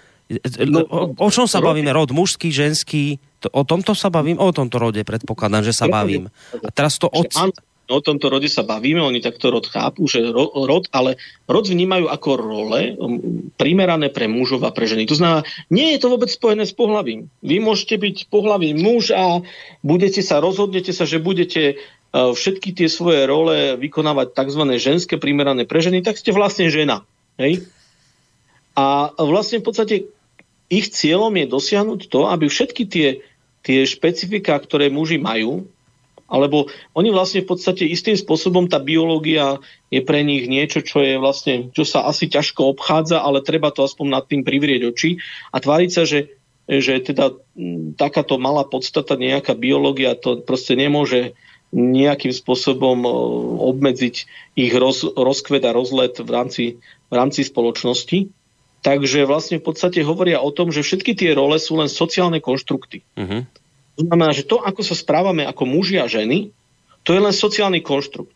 o, 0.90 1.00
o 1.14 1.28
čom 1.30 1.46
sa 1.46 1.60
bavíme? 1.60 1.90
Rod 1.90 2.10
mužský, 2.14 2.50
ženský? 2.50 3.18
O 3.52 3.62
tomto 3.62 3.92
sa 3.92 4.08
bavím? 4.08 4.40
O 4.40 4.50
tomto 4.50 4.80
rode 4.80 5.00
predpokladám, 5.04 5.68
že 5.68 5.76
sa 5.76 5.86
bavím. 5.86 6.32
A 6.56 6.68
teraz 6.72 6.96
to 6.96 7.12
od, 7.12 7.28
o 7.88 8.00
tomto 8.00 8.32
rode 8.32 8.48
sa 8.48 8.64
bavíme, 8.64 9.00
oni 9.04 9.20
takto 9.20 9.52
rod 9.52 9.68
chápu, 9.68 10.08
že 10.08 10.24
ro, 10.24 10.48
rod, 10.64 10.88
ale 10.88 11.20
rod 11.44 11.68
vnímajú 11.68 12.08
ako 12.08 12.30
role 12.40 12.96
um, 12.96 13.20
primerané 13.60 14.08
pre 14.08 14.24
mužov 14.24 14.64
a 14.64 14.72
pre 14.72 14.88
ženy. 14.88 15.04
To 15.04 15.16
znamená, 15.18 15.44
nie 15.68 15.92
je 15.92 16.00
to 16.00 16.08
vôbec 16.08 16.32
spojené 16.32 16.64
s 16.64 16.72
pohľavím. 16.72 17.28
Vy 17.44 17.60
môžete 17.60 18.00
byť 18.00 18.16
pohľavý 18.32 18.72
muž 18.72 19.12
a 19.12 19.44
budete 19.84 20.24
sa, 20.24 20.40
rozhodnete 20.40 20.96
sa, 20.96 21.04
že 21.04 21.20
budete 21.20 21.76
uh, 21.76 22.32
všetky 22.32 22.72
tie 22.72 22.88
svoje 22.88 23.28
role 23.28 23.76
vykonávať 23.76 24.32
tzv. 24.32 24.62
ženské 24.80 25.14
primerané 25.20 25.68
pre 25.68 25.84
ženy, 25.84 26.00
tak 26.00 26.16
ste 26.16 26.32
vlastne 26.32 26.72
žena. 26.72 27.04
Hej? 27.36 27.68
A 28.74 29.12
vlastne 29.20 29.60
v 29.60 29.66
podstate 29.70 29.94
ich 30.68 30.90
cieľom 30.90 31.34
je 31.36 31.46
dosiahnuť 31.48 32.00
to, 32.08 32.28
aby 32.28 32.48
všetky 32.48 32.84
tie, 32.88 33.08
tie 33.64 33.78
špecifika, 33.84 34.56
ktoré 34.60 34.88
muži 34.88 35.20
majú, 35.20 35.68
alebo 36.24 36.72
oni 36.96 37.12
vlastne 37.12 37.44
v 37.44 37.52
podstate 37.52 37.84
istým 37.84 38.16
spôsobom 38.16 38.64
tá 38.64 38.80
biológia 38.80 39.60
je 39.92 40.00
pre 40.00 40.24
nich 40.24 40.48
niečo, 40.48 40.80
čo 40.80 41.04
je 41.04 41.20
vlastne, 41.20 41.68
čo 41.76 41.84
sa 41.84 42.08
asi 42.08 42.32
ťažko 42.32 42.74
obchádza, 42.74 43.20
ale 43.20 43.44
treba 43.44 43.68
to 43.68 43.84
aspoň 43.84 44.06
nad 44.08 44.24
tým 44.24 44.40
privrieť 44.40 44.82
oči 44.88 45.20
a 45.52 45.60
tváriť 45.60 45.90
sa, 45.92 46.02
že, 46.08 46.32
že 46.64 46.96
teda 47.04 47.36
takáto 48.00 48.40
malá 48.40 48.64
podstata, 48.64 49.20
nejaká 49.20 49.52
biológia 49.52 50.16
to 50.16 50.40
proste 50.40 50.74
nemôže 50.74 51.36
nejakým 51.74 52.30
spôsobom 52.30 53.02
obmedziť 53.60 54.16
ich 54.54 54.72
roz, 54.72 55.04
rozkvet 55.04 55.66
a 55.66 55.74
rozlet 55.74 56.14
v 56.22 56.30
rámci, 56.30 56.64
v 57.10 57.14
rámci 57.14 57.42
spoločnosti. 57.42 58.30
Takže 58.84 59.24
vlastne 59.24 59.56
v 59.56 59.64
podstate 59.64 60.04
hovoria 60.04 60.44
o 60.44 60.52
tom, 60.52 60.68
že 60.68 60.84
všetky 60.84 61.16
tie 61.16 61.32
role 61.32 61.56
sú 61.56 61.80
len 61.80 61.88
sociálne 61.88 62.36
konštrukty. 62.44 63.00
Uh-huh. 63.16 63.48
To 63.96 64.00
znamená, 64.04 64.36
že 64.36 64.44
to, 64.44 64.60
ako 64.60 64.84
sa 64.84 64.92
správame 64.92 65.48
ako 65.48 65.64
muži 65.64 65.96
a 65.96 66.04
ženy, 66.04 66.52
to 67.00 67.16
je 67.16 67.20
len 67.24 67.32
sociálny 67.32 67.80
konštrukt. 67.80 68.32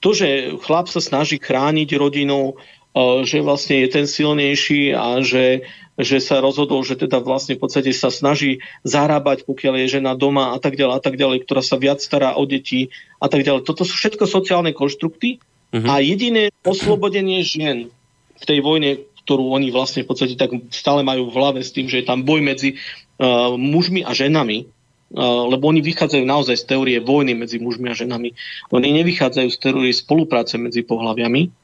To, 0.00 0.16
že 0.16 0.56
chlap 0.64 0.88
sa 0.88 1.04
snaží 1.04 1.36
chrániť 1.36 2.00
rodinu, 2.00 2.56
e, 2.96 3.24
že 3.28 3.44
vlastne 3.44 3.84
je 3.84 3.88
ten 3.92 4.06
silnejší 4.08 4.96
a 4.96 5.20
že, 5.20 5.68
že 6.00 6.16
sa 6.16 6.40
rozhodol, 6.40 6.80
že 6.80 7.00
teda 7.00 7.20
vlastne 7.20 7.56
v 7.56 7.68
podstate 7.68 7.92
sa 7.92 8.08
snaží 8.08 8.64
zarábať, 8.88 9.44
pokiaľ 9.44 9.84
je 9.84 10.00
žena 10.00 10.16
doma 10.16 10.56
a 10.56 10.58
tak 10.60 10.80
ďalej 10.80 10.94
a 10.96 11.02
tak 11.04 11.16
ďalej, 11.20 11.44
ktorá 11.44 11.60
sa 11.60 11.76
viac 11.76 12.00
stará 12.00 12.36
o 12.40 12.44
deti 12.48 12.88
a 13.20 13.28
tak 13.28 13.44
ďalej. 13.44 13.68
Toto 13.68 13.84
sú 13.84 13.96
všetko 13.96 14.24
sociálne 14.28 14.72
konštrukty 14.72 15.40
uh-huh. 15.72 15.88
a 15.88 16.00
jediné 16.04 16.52
oslobodenie 16.64 17.44
žien 17.44 17.92
v 18.36 18.44
tej 18.44 18.60
vojne, 18.60 19.00
ktorú 19.24 19.56
oni 19.56 19.72
vlastne 19.72 20.04
v 20.04 20.08
podstate 20.12 20.36
tak 20.36 20.52
stále 20.70 21.00
majú 21.00 21.32
v 21.32 21.36
hlave 21.36 21.60
s 21.64 21.72
tým, 21.72 21.88
že 21.88 22.04
je 22.04 22.06
tam 22.06 22.22
boj 22.22 22.44
medzi 22.44 22.76
uh, 22.76 23.56
mužmi 23.56 24.04
a 24.04 24.12
ženami, 24.12 24.68
lebo 25.14 25.70
oni 25.70 25.78
vychádzajú 25.78 26.24
naozaj 26.26 26.56
z 26.58 26.64
teórie 26.74 26.98
vojny 26.98 27.38
medzi 27.38 27.62
mužmi 27.62 27.86
a 27.86 27.94
ženami. 27.94 28.34
Oni 28.74 28.88
nevychádzajú 28.98 29.48
z 29.52 29.58
teórie 29.62 29.94
spolupráce 29.94 30.58
medzi 30.58 30.82
pohľaviami. 30.82 31.54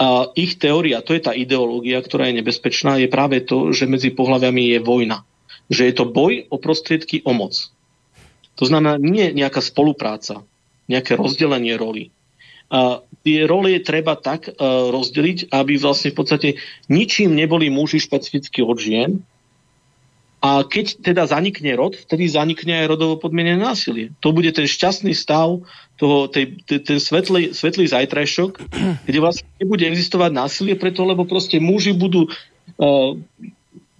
A 0.00 0.32
ich 0.34 0.58
teória, 0.58 1.04
to 1.04 1.14
je 1.14 1.22
tá 1.22 1.30
ideológia, 1.36 2.00
ktorá 2.02 2.32
je 2.32 2.40
nebezpečná, 2.42 2.98
je 2.98 3.06
práve 3.06 3.44
to, 3.44 3.70
že 3.70 3.86
medzi 3.86 4.10
pohľaviami 4.10 4.74
je 4.74 4.78
vojna. 4.82 5.22
Že 5.70 5.82
je 5.86 5.94
to 5.94 6.04
boj 6.08 6.32
o 6.50 6.56
prostriedky, 6.58 7.22
o 7.22 7.30
moc. 7.30 7.70
To 8.58 8.64
znamená 8.66 8.98
nie 8.98 9.28
nejaká 9.38 9.62
spolupráca, 9.62 10.42
nejaké 10.90 11.14
rozdelenie 11.14 11.78
roli. 11.78 12.10
A 12.70 13.02
tie 13.26 13.44
role 13.50 13.74
je 13.74 13.82
treba 13.82 14.14
tak 14.14 14.46
uh, 14.46 14.54
rozdeliť, 14.94 15.50
aby 15.50 15.76
vlastne 15.76 16.14
v 16.14 16.16
podstate 16.16 16.48
ničím 16.86 17.34
neboli 17.34 17.66
muži 17.68 17.98
špecificky 17.98 18.62
od 18.62 18.78
žien, 18.78 19.20
a 20.40 20.64
keď 20.64 21.04
teda 21.04 21.28
zanikne 21.28 21.76
rod, 21.76 22.00
vtedy 22.00 22.24
zanikne 22.24 22.72
aj 22.80 22.96
rodovo 22.96 23.20
podmienené 23.20 23.60
násilie. 23.60 24.16
To 24.24 24.32
bude 24.32 24.48
ten 24.56 24.64
šťastný 24.64 25.12
stav, 25.12 25.60
toho, 26.00 26.32
tej, 26.32 26.56
ten 26.64 26.96
svetlý, 26.96 27.52
svetlý 27.52 27.84
zajtrajšok, 27.92 28.52
kde 29.06 29.18
vlastne 29.20 29.44
nebude 29.60 29.84
existovať 29.84 30.32
násilie 30.32 30.74
preto, 30.80 31.04
lebo 31.04 31.28
proste 31.28 31.60
muži 31.60 31.92
budú, 31.92 32.24
uh, 32.80 33.12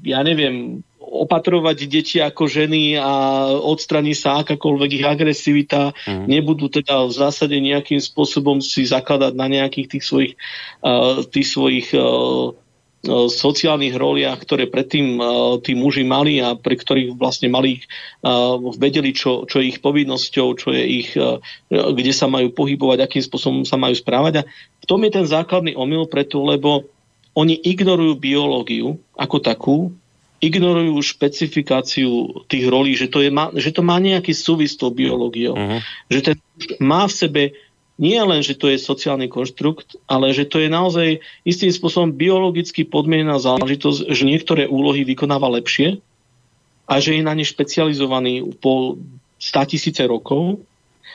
ja 0.01 0.25
neviem, 0.25 0.81
opatrovať 1.11 1.91
deti 1.91 2.23
ako 2.23 2.47
ženy 2.47 2.95
a 2.95 3.11
odstraní 3.59 4.15
sa 4.15 4.47
akákoľvek 4.47 4.91
ich 5.03 5.05
agresivita, 5.05 5.91
mm. 6.07 6.31
nebudú 6.31 6.71
teda 6.71 7.11
v 7.11 7.13
zásade 7.13 7.59
nejakým 7.59 7.99
spôsobom 7.99 8.63
si 8.63 8.87
zakladať 8.87 9.35
na 9.35 9.51
nejakých 9.51 9.99
tých 9.99 10.05
svojich, 10.07 10.33
uh, 10.87 11.27
tých 11.27 11.49
svojich 11.51 11.91
uh, 11.99 12.55
sociálnych 13.09 13.97
roliach, 13.97 14.45
ktoré 14.45 14.69
predtým 14.69 15.17
e, 15.17 15.23
tí 15.65 15.73
muži 15.73 16.05
mali 16.05 16.37
a 16.45 16.53
pre 16.53 16.77
ktorých 16.77 17.17
vlastne 17.17 17.49
mali, 17.49 17.81
e, 17.81 18.29
vedeli, 18.77 19.17
čo, 19.17 19.49
čo 19.49 19.57
je 19.57 19.73
ich 19.73 19.81
povinnosťou, 19.81 20.49
čo 20.61 20.69
je 20.77 20.85
ich, 20.85 21.17
kde 21.73 22.13
sa 22.13 22.29
majú 22.29 22.53
pohybovať, 22.53 23.01
akým 23.01 23.25
spôsobom 23.25 23.65
sa 23.65 23.81
majú 23.81 23.97
správať. 23.97 24.45
A 24.45 24.49
v 24.85 24.85
tom 24.85 25.01
je 25.01 25.17
ten 25.17 25.25
základný 25.25 25.73
omyl 25.81 26.05
preto, 26.13 26.45
lebo 26.45 26.93
oni 27.33 27.57
ignorujú 27.57 28.21
biológiu 28.21 29.01
ako 29.17 29.37
takú, 29.41 29.77
ignorujú 30.41 30.97
špecifikáciu 31.05 32.45
tých 32.49 32.65
rolí, 32.65 32.97
že 32.97 33.13
to, 33.13 33.21
je, 33.21 33.29
že 33.61 33.71
to 33.77 33.85
má 33.85 34.01
nejaký 34.01 34.33
súvis 34.33 34.73
s 34.73 34.81
tou 34.81 34.89
biológiou. 34.89 35.53
Uh-huh. 35.53 35.81
Že 36.09 36.21
ten 36.33 36.37
má 36.81 37.05
v 37.05 37.15
sebe 37.15 37.43
nie 38.01 38.17
len, 38.17 38.41
že 38.41 38.57
to 38.57 38.73
je 38.73 38.81
sociálny 38.81 39.29
konštrukt, 39.29 40.01
ale 40.09 40.33
že 40.33 40.49
to 40.49 40.57
je 40.57 40.73
naozaj 40.73 41.09
istým 41.45 41.69
spôsobom 41.69 42.17
biologicky 42.17 42.89
podmienená 42.89 43.37
záležitosť, 43.37 44.09
že 44.09 44.25
niektoré 44.25 44.65
úlohy 44.65 45.05
vykonáva 45.05 45.53
lepšie 45.61 46.01
a 46.89 46.95
že 46.97 47.21
je 47.21 47.23
na 47.23 47.37
ne 47.37 47.45
špecializovaný 47.45 48.57
po 48.57 48.97
100 49.37 49.71
tisíce 49.77 50.01
rokov 50.09 50.65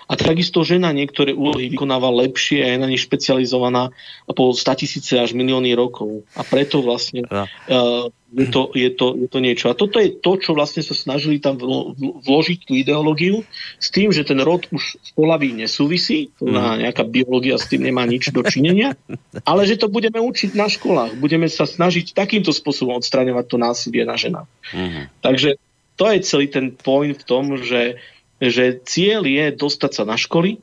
a 0.05 0.13
takisto 0.13 0.61
žena 0.61 0.93
niektoré 0.93 1.33
úlohy 1.33 1.69
vykonáva 1.73 2.13
lepšie 2.13 2.61
a 2.61 2.67
je 2.73 2.77
na 2.77 2.87
nich 2.89 3.01
špecializovaná 3.01 3.89
po 4.29 4.53
100 4.53 4.81
tisíce 4.85 5.17
až 5.17 5.33
milióny 5.33 5.73
rokov. 5.73 6.21
A 6.37 6.45
preto 6.45 6.85
vlastne 6.85 7.25
uh, 7.25 8.05
je, 8.29 8.47
to, 8.53 8.69
je, 8.77 8.89
to, 8.93 9.17
je 9.17 9.27
to 9.31 9.39
niečo. 9.41 9.65
A 9.71 9.77
toto 9.77 9.97
je 9.97 10.13
to, 10.13 10.37
čo 10.37 10.53
vlastne 10.53 10.85
sa 10.85 10.93
snažili 10.93 11.41
tam 11.41 11.57
vložiť 11.57 12.69
tú 12.69 12.77
ideológiu 12.77 13.41
s 13.81 13.89
tým, 13.89 14.13
že 14.13 14.27
ten 14.27 14.37
rod 14.43 14.69
už 14.69 15.01
v 15.01 15.09
polaví 15.17 15.49
nesúvisí, 15.57 16.29
to 16.37 16.51
na 16.53 16.77
mhm. 16.77 16.79
nejaká 16.85 17.03
biológia 17.07 17.57
s 17.57 17.65
tým 17.65 17.87
nemá 17.87 18.05
nič 18.05 18.29
dočinenia, 18.29 18.93
ale 19.41 19.65
že 19.65 19.81
to 19.81 19.89
budeme 19.89 20.21
učiť 20.21 20.53
na 20.53 20.69
školách. 20.69 21.17
Budeme 21.17 21.49
sa 21.49 21.65
snažiť 21.65 22.13
takýmto 22.13 22.53
spôsobom 22.53 23.01
odstraňovať 23.01 23.45
to 23.49 23.57
násilie 23.57 24.03
na 24.05 24.15
ženách. 24.19 24.49
Uh-huh. 24.73 25.09
Takže 25.23 25.57
to 25.95 26.11
je 26.11 26.19
celý 26.27 26.47
ten 26.51 26.75
point 26.75 27.15
v 27.15 27.23
tom, 27.23 27.55
že 27.63 27.95
že 28.39 28.79
cieľ 28.83 29.23
je 29.23 29.45
dostať 29.55 29.91
sa 29.91 30.03
na 30.03 30.19
školy 30.19 30.59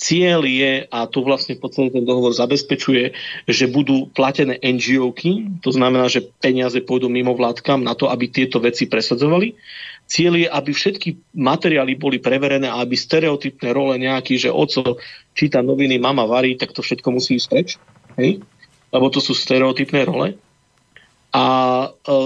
Cieľ 0.00 0.48
je, 0.48 0.88
a 0.88 1.04
tu 1.04 1.20
vlastne 1.20 1.60
v 1.60 1.68
podstate 1.68 1.92
ten 1.92 2.08
dohovor 2.08 2.32
zabezpečuje, 2.32 3.12
že 3.44 3.68
budú 3.68 4.08
platené 4.08 4.56
NGOky, 4.56 5.60
to 5.60 5.76
znamená, 5.76 6.08
že 6.08 6.24
peniaze 6.40 6.80
pôjdu 6.80 7.12
mimo 7.12 7.36
vládkam 7.36 7.84
na 7.84 7.92
to, 7.92 8.08
aby 8.08 8.32
tieto 8.32 8.64
veci 8.64 8.88
presadzovali. 8.88 9.52
Cieľ 10.08 10.40
je, 10.40 10.48
aby 10.48 10.70
všetky 10.72 11.36
materiály 11.36 12.00
boli 12.00 12.16
preverené 12.16 12.72
a 12.72 12.80
aby 12.80 12.96
stereotypné 12.96 13.76
role 13.76 14.00
nejaký, 14.00 14.40
že 14.40 14.48
oco 14.48 14.96
číta 15.36 15.60
noviny, 15.60 16.00
mama 16.00 16.24
varí, 16.24 16.56
tak 16.56 16.72
to 16.72 16.80
všetko 16.80 17.20
musí 17.20 17.36
ísť 17.36 17.48
preč. 17.52 17.76
Hej? 18.16 18.40
Lebo 18.96 19.12
to 19.12 19.20
sú 19.20 19.36
stereotypné 19.36 20.08
role. 20.08 20.32
A 21.36 21.44
e, 21.92 22.18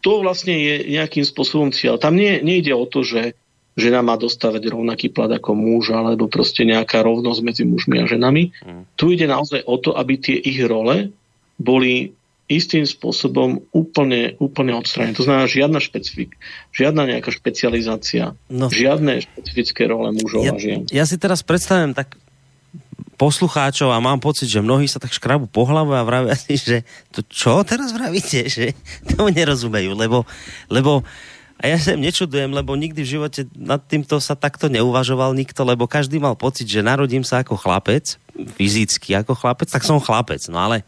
to 0.00 0.12
vlastne 0.24 0.56
je 0.56 0.96
nejakým 0.96 1.28
spôsobom 1.28 1.76
cieľ. 1.76 2.00
Tam 2.00 2.16
nie, 2.16 2.40
nejde 2.40 2.72
o 2.72 2.88
to, 2.88 3.04
že 3.04 3.36
žena 3.76 4.00
má 4.00 4.16
dostávať 4.16 4.72
rovnaký 4.72 5.12
plat 5.12 5.28
ako 5.28 5.52
muž, 5.52 5.92
alebo 5.92 6.32
proste 6.32 6.64
nejaká 6.64 7.04
rovnosť 7.04 7.40
medzi 7.44 7.62
mužmi 7.68 8.00
a 8.00 8.08
ženami. 8.08 8.56
Mm. 8.64 8.82
Tu 8.96 9.04
ide 9.12 9.28
naozaj 9.28 9.62
o 9.68 9.76
to, 9.76 9.92
aby 9.92 10.16
tie 10.16 10.36
ich 10.40 10.58
role 10.64 11.12
boli 11.60 12.16
istým 12.46 12.86
spôsobom 12.86 13.58
úplne, 13.74 14.38
úplne 14.38 14.72
odstranené. 14.78 15.18
To 15.18 15.26
znamená 15.26 15.50
žiadna 15.50 15.82
špecifik, 15.82 16.38
žiadna 16.70 17.10
nejaká 17.10 17.34
špecializácia, 17.34 18.38
no. 18.46 18.70
žiadne 18.70 19.18
špecifické 19.18 19.90
role 19.90 20.14
mužov 20.14 20.46
ja, 20.46 20.54
a 20.54 20.56
žien. 20.56 20.86
Ja 20.94 21.04
si 21.10 21.18
teraz 21.18 21.42
predstavím 21.42 21.90
tak 21.90 22.14
poslucháčov 23.18 23.90
a 23.90 23.98
mám 23.98 24.22
pocit, 24.22 24.46
že 24.46 24.62
mnohí 24.62 24.86
sa 24.86 25.02
tak 25.02 25.10
škrabu 25.10 25.50
po 25.50 25.66
hlave 25.66 25.96
a 25.96 26.06
vravia 26.06 26.36
si, 26.38 26.54
že 26.54 26.86
to 27.10 27.24
čo 27.26 27.64
teraz 27.66 27.90
vravíte, 27.90 28.46
že 28.46 28.78
to 29.10 29.26
nerozumejú, 29.26 29.98
lebo, 29.98 30.22
lebo 30.70 31.02
a 31.56 31.72
ja 31.72 31.80
sa 31.80 31.96
im 31.96 32.04
nečudujem, 32.04 32.52
lebo 32.52 32.76
nikdy 32.76 33.00
v 33.00 33.12
živote 33.16 33.48
nad 33.56 33.80
týmto 33.80 34.20
sa 34.20 34.36
takto 34.36 34.68
neuvažoval 34.68 35.32
nikto, 35.32 35.64
lebo 35.64 35.88
každý 35.88 36.20
mal 36.20 36.36
pocit, 36.36 36.68
že 36.68 36.84
narodím 36.84 37.24
sa 37.24 37.40
ako 37.40 37.56
chlapec, 37.56 38.20
fyzicky 38.60 39.16
ako 39.16 39.32
chlapec, 39.32 39.72
tak 39.72 39.80
som 39.80 39.96
chlapec. 39.96 40.44
No 40.52 40.60
ale 40.60 40.84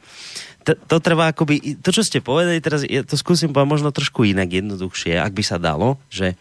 to, 0.68 0.76
to 0.76 1.00
treba 1.00 1.32
akoby, 1.32 1.80
to 1.80 1.88
čo 1.88 2.04
ste 2.04 2.20
povedali 2.20 2.60
teraz, 2.60 2.84
ja 2.84 3.00
to 3.00 3.16
skúsim 3.16 3.48
povedať 3.48 3.72
možno 3.72 3.88
trošku 3.88 4.28
inak, 4.28 4.52
jednoduchšie, 4.52 5.16
ak 5.16 5.32
by 5.32 5.40
sa 5.40 5.56
dalo, 5.56 5.96
že, 6.12 6.36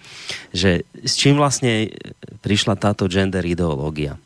že 0.51 0.83
s 0.99 1.15
čím 1.15 1.39
vlastne 1.39 1.95
prišla 2.43 2.75
táto 2.75 3.07
gender 3.07 3.47
ideológia. 3.47 4.19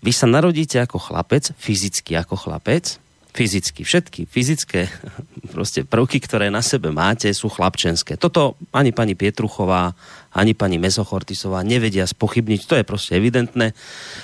Vy 0.00 0.16
sa 0.16 0.24
narodíte 0.24 0.80
ako 0.80 0.96
chlapec, 0.96 1.52
fyzicky 1.60 2.16
ako 2.16 2.40
chlapec, 2.40 2.96
fyzicky. 3.36 3.84
Všetky 3.84 4.24
fyzické 4.24 4.88
proste 5.54 5.84
prvky, 5.84 6.16
ktoré 6.24 6.48
na 6.48 6.64
sebe 6.64 6.88
máte, 6.88 7.28
sú 7.36 7.52
chlapčenské. 7.52 8.16
Toto 8.16 8.56
ani 8.72 8.96
pani 8.96 9.12
Pietruchová, 9.12 9.92
ani 10.32 10.56
pani 10.56 10.80
Mesochortisová 10.80 11.60
nevedia 11.60 12.08
spochybniť. 12.08 12.60
To 12.64 12.74
je 12.80 12.88
proste 12.88 13.20
evidentné. 13.20 13.76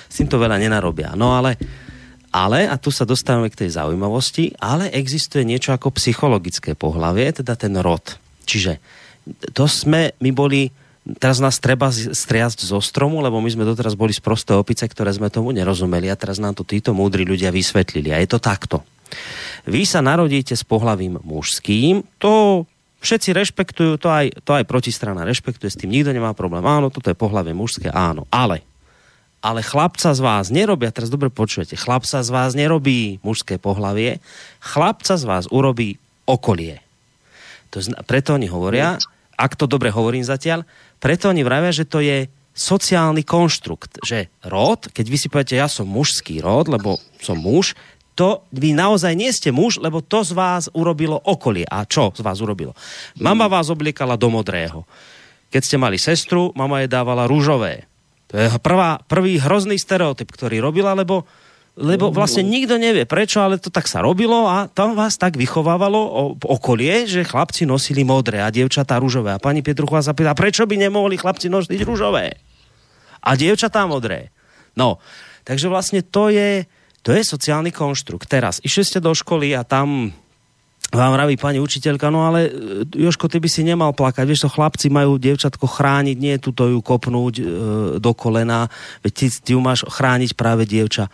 S 0.08 0.14
týmto 0.16 0.40
veľa 0.40 0.56
nenarobia. 0.56 1.12
No 1.12 1.36
ale, 1.36 1.60
ale, 2.32 2.64
a 2.64 2.80
tu 2.80 2.88
sa 2.88 3.04
dostávame 3.04 3.52
k 3.52 3.68
tej 3.68 3.76
zaujímavosti, 3.76 4.56
ale 4.56 4.88
existuje 4.88 5.44
niečo 5.44 5.76
ako 5.76 5.92
psychologické 6.00 6.72
pohlavie, 6.72 7.28
teda 7.28 7.52
ten 7.60 7.76
rod. 7.76 8.16
Čiže 8.48 8.80
to 9.52 9.68
sme, 9.68 10.16
my 10.18 10.32
boli 10.32 10.72
teraz 11.18 11.42
nás 11.42 11.58
treba 11.58 11.90
striasť 11.90 12.62
zo 12.62 12.78
stromu, 12.78 13.18
lebo 13.22 13.42
my 13.42 13.50
sme 13.50 13.66
doteraz 13.66 13.98
boli 13.98 14.14
prosté 14.22 14.54
opice, 14.54 14.86
ktoré 14.86 15.10
sme 15.10 15.34
tomu 15.34 15.50
nerozumeli 15.50 16.06
a 16.06 16.18
teraz 16.18 16.38
nám 16.38 16.54
to 16.54 16.62
títo 16.62 16.94
múdri 16.94 17.26
ľudia 17.26 17.50
vysvetlili. 17.50 18.14
A 18.14 18.22
je 18.22 18.30
to 18.30 18.38
takto. 18.38 18.86
Vy 19.68 19.86
sa 19.86 20.02
narodíte 20.02 20.56
s 20.58 20.66
pohlavím 20.66 21.22
mužským, 21.22 22.02
to 22.18 22.64
všetci 23.02 23.30
rešpektujú, 23.34 23.98
to 23.98 24.08
aj, 24.08 24.26
to 24.46 24.50
aj 24.54 24.64
protistrana 24.66 25.26
rešpektuje, 25.26 25.70
s 25.70 25.78
tým 25.78 25.90
nikto 25.90 26.14
nemá 26.14 26.34
problém. 26.34 26.62
Áno, 26.62 26.88
toto 26.88 27.10
je 27.10 27.18
pohlavie 27.18 27.54
mužské, 27.54 27.90
áno, 27.90 28.26
ale 28.30 28.62
ale 29.42 29.58
chlapca 29.58 30.14
z 30.14 30.22
vás 30.22 30.54
nerobia, 30.54 30.94
teraz 30.94 31.10
dobre 31.10 31.26
počujete, 31.26 31.74
chlapca 31.74 32.22
z 32.22 32.30
vás 32.30 32.54
nerobí 32.54 33.18
mužské 33.26 33.58
pohlavie, 33.58 34.22
chlapca 34.62 35.18
z 35.18 35.26
vás 35.26 35.50
urobí 35.50 35.98
okolie. 36.30 36.78
To 37.74 37.82
zna, 37.82 38.06
preto 38.06 38.38
oni 38.38 38.46
hovoria, 38.46 39.02
ak 39.34 39.58
to 39.58 39.66
dobre 39.66 39.90
hovorím 39.90 40.22
zatiaľ, 40.22 40.62
preto 41.02 41.26
oni 41.26 41.42
vravia, 41.42 41.74
že 41.74 41.90
to 41.90 41.98
je 41.98 42.30
sociálny 42.54 43.26
konštrukt, 43.26 43.98
že 44.06 44.30
rod, 44.46 44.86
keď 44.94 45.06
vy 45.10 45.16
si 45.18 45.26
poviete, 45.26 45.58
ja 45.58 45.66
som 45.66 45.90
mužský 45.90 46.38
rod, 46.38 46.70
lebo 46.70 47.02
som 47.18 47.34
muž, 47.34 47.74
to 48.12 48.44
vy 48.52 48.76
naozaj 48.76 49.16
nie 49.16 49.32
ste 49.32 49.48
muž, 49.48 49.80
lebo 49.80 50.04
to 50.04 50.20
z 50.20 50.36
vás 50.36 50.68
urobilo 50.76 51.16
okolie. 51.16 51.64
A 51.64 51.88
čo 51.88 52.12
z 52.12 52.20
vás 52.20 52.44
urobilo? 52.44 52.76
Mama 53.16 53.48
vás 53.48 53.72
obliekala 53.72 54.20
do 54.20 54.28
modrého. 54.28 54.84
Keď 55.52 55.62
ste 55.64 55.76
mali 55.76 55.96
sestru, 56.00 56.52
mama 56.56 56.84
jej 56.84 56.88
dávala 56.92 57.28
rúžové. 57.28 57.88
To 58.32 58.40
je 58.40 58.48
prvá, 58.64 59.00
prvý 59.04 59.36
hrozný 59.36 59.76
stereotyp, 59.76 60.32
ktorý 60.32 60.64
robila, 60.64 60.96
lebo, 60.96 61.28
lebo 61.76 62.08
vlastne 62.08 62.40
nikto 62.40 62.80
nevie 62.80 63.04
prečo, 63.04 63.44
ale 63.44 63.60
to 63.60 63.68
tak 63.68 63.84
sa 63.84 64.00
robilo 64.00 64.48
a 64.48 64.72
tam 64.72 64.96
vás 64.96 65.20
tak 65.20 65.36
vychovávalo 65.36 66.32
okolie, 66.40 67.04
že 67.04 67.28
chlapci 67.28 67.68
nosili 67.68 68.08
modré 68.08 68.40
a 68.40 68.48
dievčatá 68.48 68.96
rúžové. 68.96 69.36
A 69.36 69.40
pani 69.40 69.60
Pietruchová 69.60 70.00
sa 70.00 70.16
pýta, 70.16 70.32
prečo 70.32 70.64
by 70.64 70.80
nemohli 70.80 71.20
chlapci 71.20 71.52
nosiť 71.52 71.80
rúžové? 71.84 72.40
A 73.20 73.36
dievčatá 73.36 73.84
modré. 73.84 74.32
No, 74.72 74.96
takže 75.44 75.68
vlastne 75.68 76.00
to 76.00 76.32
je, 76.32 76.64
to 77.02 77.10
je 77.10 77.22
sociálny 77.26 77.74
konštrukt. 77.74 78.30
Teraz, 78.30 78.62
išli 78.62 78.86
ste 78.86 78.98
do 79.02 79.10
školy 79.10 79.54
a 79.58 79.66
tam 79.66 80.14
vám 80.92 81.12
vraví 81.16 81.40
pani 81.40 81.56
učiteľka, 81.56 82.12
no 82.12 82.28
ale 82.28 82.46
e, 82.46 82.50
Joško, 82.84 83.26
ty 83.26 83.40
by 83.40 83.48
si 83.48 83.64
nemal 83.64 83.96
plakať, 83.96 84.28
vieš, 84.28 84.44
to 84.44 84.54
chlapci 84.54 84.92
majú 84.92 85.16
dievčatko 85.16 85.64
chrániť, 85.64 86.16
nie 86.20 86.36
tuto 86.36 86.68
ju 86.68 86.84
kopnúť 86.84 87.34
e, 87.40 87.42
do 87.96 88.12
kolena, 88.12 88.68
veď 89.00 89.12
ty, 89.16 89.26
ty 89.32 89.50
ju 89.56 89.60
máš 89.64 89.88
chrániť 89.88 90.36
práve 90.36 90.68
dievča. 90.68 91.08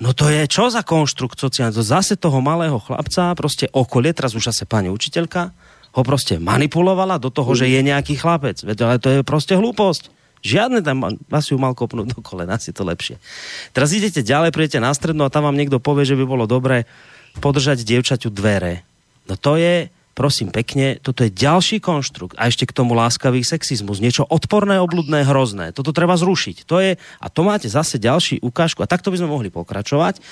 No 0.00 0.16
to 0.16 0.32
je 0.32 0.48
čo 0.50 0.66
za 0.72 0.82
konštrukt 0.82 1.38
sociálny? 1.38 1.76
To 1.76 1.84
zase 1.84 2.18
toho 2.18 2.42
malého 2.42 2.80
chlapca, 2.82 3.36
proste 3.38 3.70
okolie, 3.70 4.10
teraz 4.16 4.34
už 4.34 4.50
zase 4.50 4.66
pani 4.66 4.90
učiteľka, 4.90 5.52
ho 5.90 6.02
proste 6.02 6.40
manipulovala 6.42 7.20
do 7.22 7.30
toho, 7.30 7.54
že 7.54 7.70
je 7.70 7.80
nejaký 7.82 8.18
chlapec. 8.18 8.62
Veď 8.62 8.76
ale 8.82 8.96
to 8.98 9.08
je 9.10 9.20
proste 9.22 9.54
hlúposť. 9.54 10.19
Žiadne 10.40 10.80
tam, 10.80 11.20
vás 11.28 11.52
ju 11.52 11.60
mal 11.60 11.76
kopnúť 11.76 12.16
do 12.16 12.20
kolena, 12.24 12.56
si 12.56 12.72
to 12.72 12.80
lepšie. 12.80 13.20
Teraz 13.76 13.92
idete 13.92 14.24
ďalej, 14.24 14.56
prídete 14.56 14.80
na 14.80 14.88
strednú 14.96 15.28
a 15.28 15.32
tam 15.32 15.44
vám 15.44 15.56
niekto 15.56 15.76
povie, 15.76 16.08
že 16.08 16.16
by 16.16 16.24
bolo 16.24 16.48
dobré 16.48 16.88
podržať 17.44 17.84
dievčaťu 17.84 18.32
dvere. 18.32 18.82
No 19.28 19.36
to 19.36 19.60
je, 19.60 19.92
prosím 20.16 20.48
pekne, 20.48 20.96
toto 20.96 21.22
je 21.22 21.30
ďalší 21.30 21.78
konštrukt 21.84 22.40
a 22.40 22.48
ešte 22.48 22.64
k 22.64 22.72
tomu 22.72 22.96
láskavý 22.96 23.44
sexizmus. 23.44 24.00
Niečo 24.00 24.24
odporné, 24.24 24.80
obludné, 24.80 25.28
hrozné. 25.28 25.76
Toto 25.76 25.92
treba 25.92 26.16
zrušiť. 26.16 26.64
To 26.66 26.80
je, 26.80 26.96
a 26.96 27.26
to 27.28 27.40
máte 27.44 27.68
zase 27.68 28.00
ďalší 28.00 28.40
ukážku 28.40 28.80
a 28.80 28.90
takto 28.90 29.12
by 29.12 29.20
sme 29.20 29.28
mohli 29.28 29.52
pokračovať, 29.52 30.24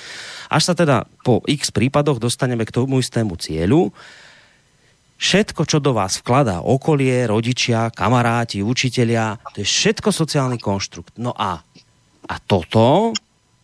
až 0.49 0.61
sa 0.61 0.73
teda 0.73 1.05
po 1.21 1.45
x 1.45 1.69
prípadoch 1.69 2.17
dostaneme 2.17 2.65
k 2.65 2.73
tomu 2.73 2.97
istému 2.97 3.37
cieľu 3.37 3.93
všetko, 5.19 5.67
čo 5.67 5.83
do 5.83 5.91
vás 5.91 6.23
vkladá 6.23 6.63
okolie, 6.63 7.27
rodičia, 7.27 7.91
kamaráti, 7.91 8.63
učitelia, 8.63 9.35
to 9.51 9.61
je 9.61 9.67
všetko 9.67 10.15
sociálny 10.15 10.55
konštrukt. 10.55 11.19
No 11.19 11.35
a, 11.35 11.59
a 12.25 12.35
toto, 12.39 13.11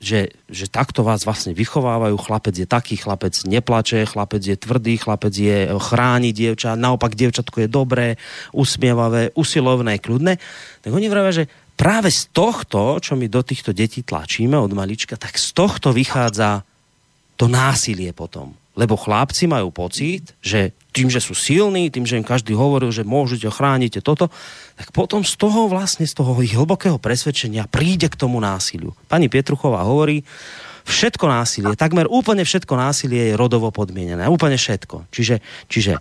že, 0.03 0.36
že 0.51 0.68
takto 0.68 1.01
vás 1.01 1.24
vlastne 1.24 1.56
vychovávajú, 1.56 2.20
chlapec 2.20 2.53
je 2.60 2.68
taký, 2.68 2.99
chlapec 2.99 3.32
neplače, 3.48 4.03
chlapec 4.03 4.44
je 4.44 4.60
tvrdý, 4.60 4.99
chlapec 4.99 5.32
je 5.32 5.72
chráni 5.80 6.36
dievča, 6.36 6.76
naopak 6.76 7.15
dievčatko 7.15 7.64
je 7.64 7.69
dobré, 7.72 8.07
usmievavé, 8.52 9.32
usilovné, 9.40 10.03
kľudné, 10.03 10.38
tak 10.84 10.91
oni 10.91 11.07
vravia, 11.07 11.44
že 11.44 11.49
práve 11.80 12.11
z 12.11 12.27
tohto, 12.36 12.99
čo 12.99 13.15
my 13.15 13.32
do 13.32 13.40
týchto 13.40 13.72
detí 13.72 14.03
tlačíme 14.03 14.60
od 14.60 14.76
malička, 14.76 15.15
tak 15.15 15.40
z 15.40 15.56
tohto 15.56 15.95
vychádza 15.95 16.68
to 17.40 17.48
násilie 17.48 18.11
potom. 18.11 18.52
Lebo 18.76 18.99
chlapci 18.99 19.47
majú 19.47 19.72
pocit, 19.72 20.35
že 20.43 20.76
tým, 20.91 21.07
že 21.11 21.23
sú 21.23 21.35
silní, 21.35 21.91
tým, 21.91 22.03
že 22.03 22.19
im 22.19 22.27
každý 22.27 22.56
hovoril, 22.56 22.91
že 22.91 23.07
môžete, 23.07 23.47
chránite 23.52 23.99
toto, 23.99 24.31
tak 24.76 24.91
potom 24.91 25.23
z 25.23 25.35
toho 25.35 25.68
vlastne, 25.72 26.07
z 26.07 26.15
toho 26.15 26.35
ich 26.43 26.56
hlbokého 26.56 26.99
presvedčenia 26.99 27.68
príde 27.68 28.11
k 28.11 28.19
tomu 28.19 28.39
násiliu. 28.43 28.91
Pani 29.07 29.31
Pietruchová 29.31 29.84
hovorí, 29.88 30.23
všetko 30.85 31.26
násilie, 31.27 31.73
takmer 31.76 32.07
úplne 32.07 32.43
všetko 32.47 32.76
násilie 32.76 33.34
je 33.34 33.39
rodovo 33.39 33.72
podmienené. 33.72 34.27
Úplne 34.27 34.56
všetko. 34.56 35.10
Čiže, 35.11 35.41
čiže 35.68 35.97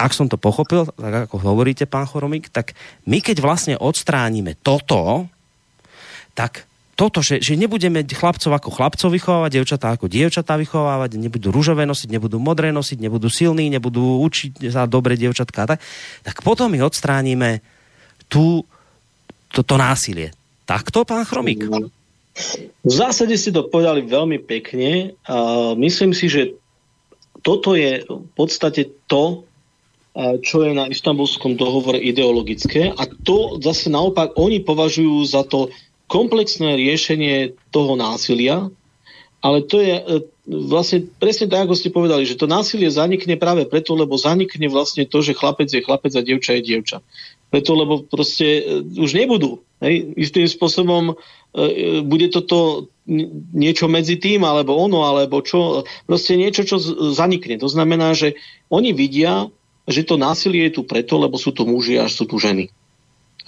ak 0.00 0.16
som 0.16 0.26
to 0.26 0.40
pochopil, 0.40 0.88
tak 0.88 1.28
ako 1.28 1.36
hovoríte, 1.44 1.84
pán 1.84 2.08
Choromik, 2.08 2.48
tak 2.48 2.72
my 3.04 3.20
keď 3.20 3.44
vlastne 3.44 3.74
odstránime 3.76 4.56
toto, 4.64 5.28
tak 6.32 6.64
toto, 7.02 7.18
že, 7.18 7.42
že 7.42 7.58
nebudeme 7.58 8.06
chlapcov 8.06 8.54
ako 8.54 8.70
chlapcov 8.70 9.10
vychovávať, 9.10 9.50
dievčatá 9.58 9.90
ako 9.90 10.06
dievčatá 10.06 10.54
vychovávať, 10.54 11.18
nebudú 11.18 11.50
rúžové 11.50 11.82
nosiť, 11.82 12.14
nebudú 12.14 12.38
modré 12.38 12.70
nosiť, 12.70 13.02
nebudú 13.02 13.26
silní, 13.26 13.66
nebudú 13.74 14.22
učiť 14.22 14.70
sa 14.70 14.86
dobre 14.86 15.18
dievčatka, 15.18 15.66
tak, 15.66 15.82
tak 16.22 16.36
potom 16.46 16.70
my 16.70 16.78
odstránime 16.86 17.58
tú, 18.30 18.62
toto 19.50 19.74
násilie. 19.74 20.30
Takto, 20.62 21.02
pán 21.02 21.26
Chromík? 21.26 21.66
V 22.86 22.92
zásade 22.94 23.34
ste 23.34 23.50
to 23.50 23.66
povedali 23.66 24.06
veľmi 24.06 24.38
pekne. 24.38 25.18
A 25.26 25.74
myslím 25.74 26.14
si, 26.14 26.30
že 26.30 26.54
toto 27.42 27.74
je 27.74 28.06
v 28.06 28.30
podstate 28.38 28.86
to, 29.10 29.42
čo 30.46 30.62
je 30.62 30.70
na 30.70 30.86
istambulskom 30.86 31.56
dohovore 31.56 31.96
ideologické 31.96 32.92
a 32.92 33.08
to 33.24 33.56
zase 33.64 33.88
naopak 33.88 34.36
oni 34.36 34.60
považujú 34.60 35.24
za 35.24 35.40
to 35.48 35.72
komplexné 36.12 36.76
riešenie 36.76 37.56
toho 37.72 37.96
násilia, 37.96 38.68
ale 39.40 39.64
to 39.64 39.80
je 39.80 39.96
e, 39.96 40.02
vlastne 40.46 41.08
presne 41.18 41.48
tak, 41.48 41.66
ako 41.66 41.74
ste 41.74 41.90
povedali, 41.90 42.28
že 42.28 42.38
to 42.38 42.44
násilie 42.44 42.92
zanikne 42.92 43.40
práve 43.40 43.64
preto, 43.64 43.96
lebo 43.96 44.20
zanikne 44.20 44.68
vlastne 44.68 45.08
to, 45.08 45.24
že 45.24 45.34
chlapec 45.34 45.72
je 45.72 45.80
chlapec 45.80 46.12
a 46.14 46.22
dievča 46.22 46.60
je 46.60 46.62
dievča. 46.62 46.98
Preto, 47.50 47.74
lebo 47.74 48.04
proste 48.04 48.60
e, 48.60 48.62
už 49.02 49.16
nebudú. 49.16 49.64
Hej? 49.82 50.14
Istým 50.14 50.46
spôsobom 50.46 51.02
e, 51.10 52.04
bude 52.06 52.30
toto 52.30 52.86
niečo 53.50 53.90
medzi 53.90 54.14
tým, 54.14 54.46
alebo 54.46 54.78
ono, 54.78 55.08
alebo 55.10 55.42
čo, 55.42 55.82
proste 56.06 56.38
niečo, 56.38 56.62
čo 56.62 56.78
zanikne. 57.10 57.58
To 57.58 57.66
znamená, 57.66 58.14
že 58.14 58.38
oni 58.70 58.94
vidia, 58.94 59.50
že 59.90 60.06
to 60.06 60.14
násilie 60.14 60.70
je 60.70 60.78
tu 60.78 60.82
preto, 60.86 61.18
lebo 61.18 61.34
sú 61.34 61.50
tu 61.50 61.66
muži 61.66 61.98
a 61.98 62.06
sú 62.06 62.30
tu 62.30 62.38
ženy. 62.38 62.70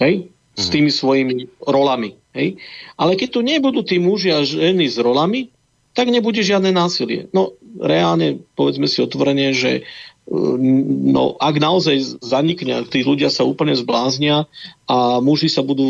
Hej? 0.03 0.34
S 0.55 0.71
tými 0.71 0.87
svojimi 0.87 1.51
rolami. 1.67 2.15
Hej? 2.35 2.59
Ale 2.95 3.19
keď 3.19 3.29
tu 3.31 3.39
nebudú 3.43 3.83
tí 3.83 3.99
muži 3.99 4.31
a 4.31 4.43
ženy 4.43 4.87
s 4.87 4.99
rolami, 4.99 5.51
tak 5.95 6.11
nebude 6.11 6.43
žiadne 6.43 6.75
násilie. 6.75 7.31
No 7.31 7.55
reálne, 7.79 8.43
povedzme 8.59 8.83
si 8.85 8.99
otvorene, 8.99 9.55
že 9.55 9.87
mm, 10.27 11.15
no, 11.15 11.39
ak 11.39 11.55
naozaj 11.55 12.19
zanikne, 12.19 12.83
tí 12.91 13.07
ľudia 13.07 13.31
sa 13.31 13.47
úplne 13.47 13.71
zbláznia 13.79 14.51
a 14.91 15.23
muži 15.23 15.47
sa 15.47 15.63
budú 15.63 15.87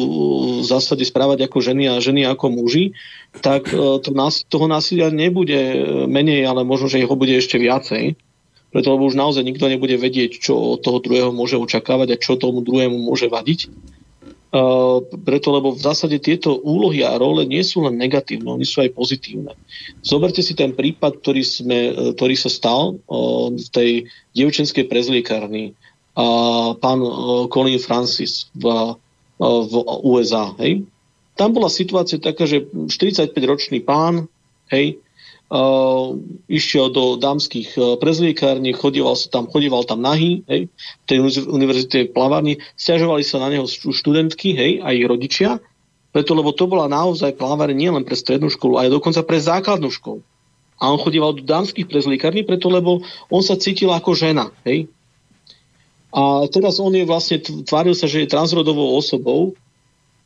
v 0.61 0.65
zásade 0.65 1.01
správať 1.09 1.49
ako 1.49 1.57
ženy 1.57 1.89
a 1.89 1.97
ženy 1.97 2.29
ako 2.29 2.53
muži, 2.53 2.93
tak 3.41 3.73
e, 3.73 3.97
to 4.05 4.13
toho 4.45 4.67
násilia 4.69 5.09
nebude 5.09 5.57
menej, 6.05 6.45
ale 6.45 6.61
možno, 6.61 6.85
že 6.85 7.01
jeho 7.01 7.17
bude 7.17 7.33
ešte 7.33 7.57
viacej. 7.57 8.13
Preto 8.69 8.91
lebo 8.91 9.09
už 9.09 9.17
naozaj 9.17 9.41
nikto 9.41 9.65
nebude 9.71 9.97
vedieť, 9.97 10.37
čo 10.37 10.77
od 10.77 10.85
toho 10.85 11.01
druhého 11.01 11.33
môže 11.33 11.57
očakávať 11.57 12.07
a 12.13 12.21
čo 12.21 12.37
tomu 12.37 12.61
druhému 12.61 12.93
môže 12.93 13.25
vadiť 13.25 13.73
preto, 15.26 15.48
lebo 15.52 15.76
v 15.76 15.84
zásade 15.84 16.15
tieto 16.23 16.56
úlohy 16.64 17.03
a 17.03 17.19
role 17.19 17.44
nie 17.44 17.60
sú 17.65 17.84
len 17.84 17.99
negatívne, 17.99 18.48
oni 18.56 18.64
sú 18.64 18.80
aj 18.86 18.95
pozitívne. 18.95 19.52
Zoberte 19.99 20.40
si 20.40 20.56
ten 20.56 20.72
prípad, 20.72 21.19
ktorý, 21.19 21.44
sme, 21.44 21.80
e, 21.91 21.94
ktorý 22.15 22.36
sa 22.40 22.48
stal 22.48 22.95
v 23.52 23.68
tej 23.73 24.07
dievčenskej 24.32 24.88
prezliekárni. 24.88 25.76
Pán 26.80 26.99
e, 27.03 27.10
Colin 27.52 27.82
Francis 27.84 28.48
v, 28.56 28.95
v 29.41 29.73
USA. 30.07 30.56
Hej? 30.64 30.88
Tam 31.36 31.52
bola 31.52 31.68
situácia 31.68 32.15
taká, 32.15 32.48
že 32.48 32.64
45-ročný 32.72 33.84
pán 33.84 34.32
hej, 34.72 35.03
išiel 36.49 36.89
do 36.89 37.22
dámskych 37.22 37.77
uh, 37.77 38.01
prezliekární, 38.01 38.73
chodieval, 38.73 39.13
sa 39.13 39.30
tam, 39.30 39.45
chodieval 39.45 39.85
tam 39.85 40.01
nahý, 40.01 40.41
hej, 40.49 40.67
v 40.73 41.05
tej 41.05 41.17
univerzite 41.45 42.09
plavárni, 42.09 42.57
stiažovali 42.73 43.22
sa 43.22 43.38
na 43.38 43.53
neho 43.53 43.69
študentky, 43.69 44.57
hej, 44.57 44.72
a 44.81 44.89
ich 44.89 45.05
rodičia, 45.05 45.61
preto, 46.09 46.34
lebo 46.34 46.49
to 46.49 46.65
bola 46.65 46.89
naozaj 46.89 47.38
plavárne 47.38 47.77
nielen 47.77 48.01
pre 48.07 48.17
strednú 48.17 48.49
školu, 48.49 48.81
ale 48.81 48.89
dokonca 48.89 49.22
pre 49.22 49.38
základnú 49.38 49.93
školu. 49.93 50.26
A 50.81 50.91
on 50.91 50.99
chodieval 50.99 51.38
do 51.38 51.45
dámskych 51.45 51.88
prezliekární, 51.88 52.41
preto, 52.43 52.67
lebo 52.67 53.05
on 53.30 53.41
sa 53.45 53.53
cítil 53.53 53.93
ako 53.93 54.17
žena, 54.17 54.49
hej. 54.65 54.89
A 56.15 56.47
teraz 56.47 56.80
on 56.80 56.95
je 56.95 57.05
vlastne, 57.05 57.38
tváril 57.43 57.93
sa, 57.93 58.07
že 58.07 58.23
je 58.23 58.31
transrodovou 58.31 58.95
osobou, 58.95 59.53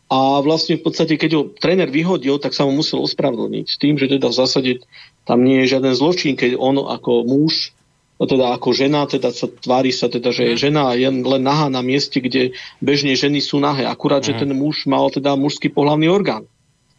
a 0.09 0.41
vlastne 0.41 0.81
v 0.81 0.83
podstate, 0.89 1.21
keď 1.21 1.31
ho 1.37 1.43
tréner 1.53 1.85
vyhodil, 1.93 2.41
tak 2.41 2.57
sa 2.57 2.65
mu 2.65 2.73
musel 2.73 3.05
ospravedlniť 3.05 3.77
tým, 3.77 3.93
že 4.01 4.09
teda 4.09 4.33
v 4.33 4.39
zásade 4.41 4.71
tam 5.29 5.45
nie 5.45 5.61
je 5.61 5.77
žiaden 5.77 5.93
zločin, 5.93 6.33
keď 6.33 6.57
on 6.57 6.81
ako 6.81 7.29
muž, 7.29 7.77
teda 8.17 8.57
ako 8.57 8.75
žena, 8.75 9.05
teda 9.05 9.31
sa 9.31 9.47
tvári 9.47 9.93
sa 9.93 10.11
teda, 10.11 10.33
že 10.33 10.49
je 10.49 10.55
mhm. 10.57 10.61
žena 10.65 10.81
a 10.89 10.97
je 10.97 11.07
len 11.07 11.43
nahá 11.45 11.69
na 11.69 11.85
mieste, 11.85 12.17
kde 12.19 12.57
bežne 12.81 13.13
ženy 13.13 13.39
sú 13.39 13.61
nahé. 13.61 13.85
Akurát, 13.85 14.25
uh-huh. 14.25 14.33
že 14.33 14.41
mhm. 14.41 14.41
ten 14.43 14.51
muž 14.57 14.89
mal 14.89 15.07
teda 15.13 15.37
mužský 15.37 15.69
pohlavný 15.69 16.09
orgán. 16.09 16.49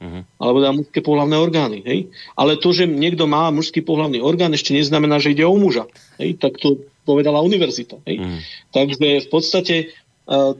Uh-huh. 0.00 0.24
Alebo 0.40 0.64
teda 0.64 0.72
mužské 0.72 0.98
pohlavné 1.04 1.36
orgány. 1.36 1.78
Hej? 1.84 2.08
Ale 2.32 2.56
to, 2.56 2.72
že 2.72 2.88
niekto 2.88 3.28
má 3.28 3.52
mužský 3.52 3.84
pohlavný 3.84 4.24
orgán, 4.24 4.56
ešte 4.56 4.72
neznamená, 4.72 5.20
že 5.20 5.36
ide 5.36 5.44
o 5.44 5.52
muža. 5.52 5.84
Hej? 6.16 6.40
Tak 6.40 6.56
to 6.56 6.88
povedala 7.04 7.44
univerzita. 7.44 8.00
Hej? 8.08 8.24
Uh-huh. 8.24 8.40
Takže 8.72 9.28
v 9.28 9.28
podstate 9.28 9.74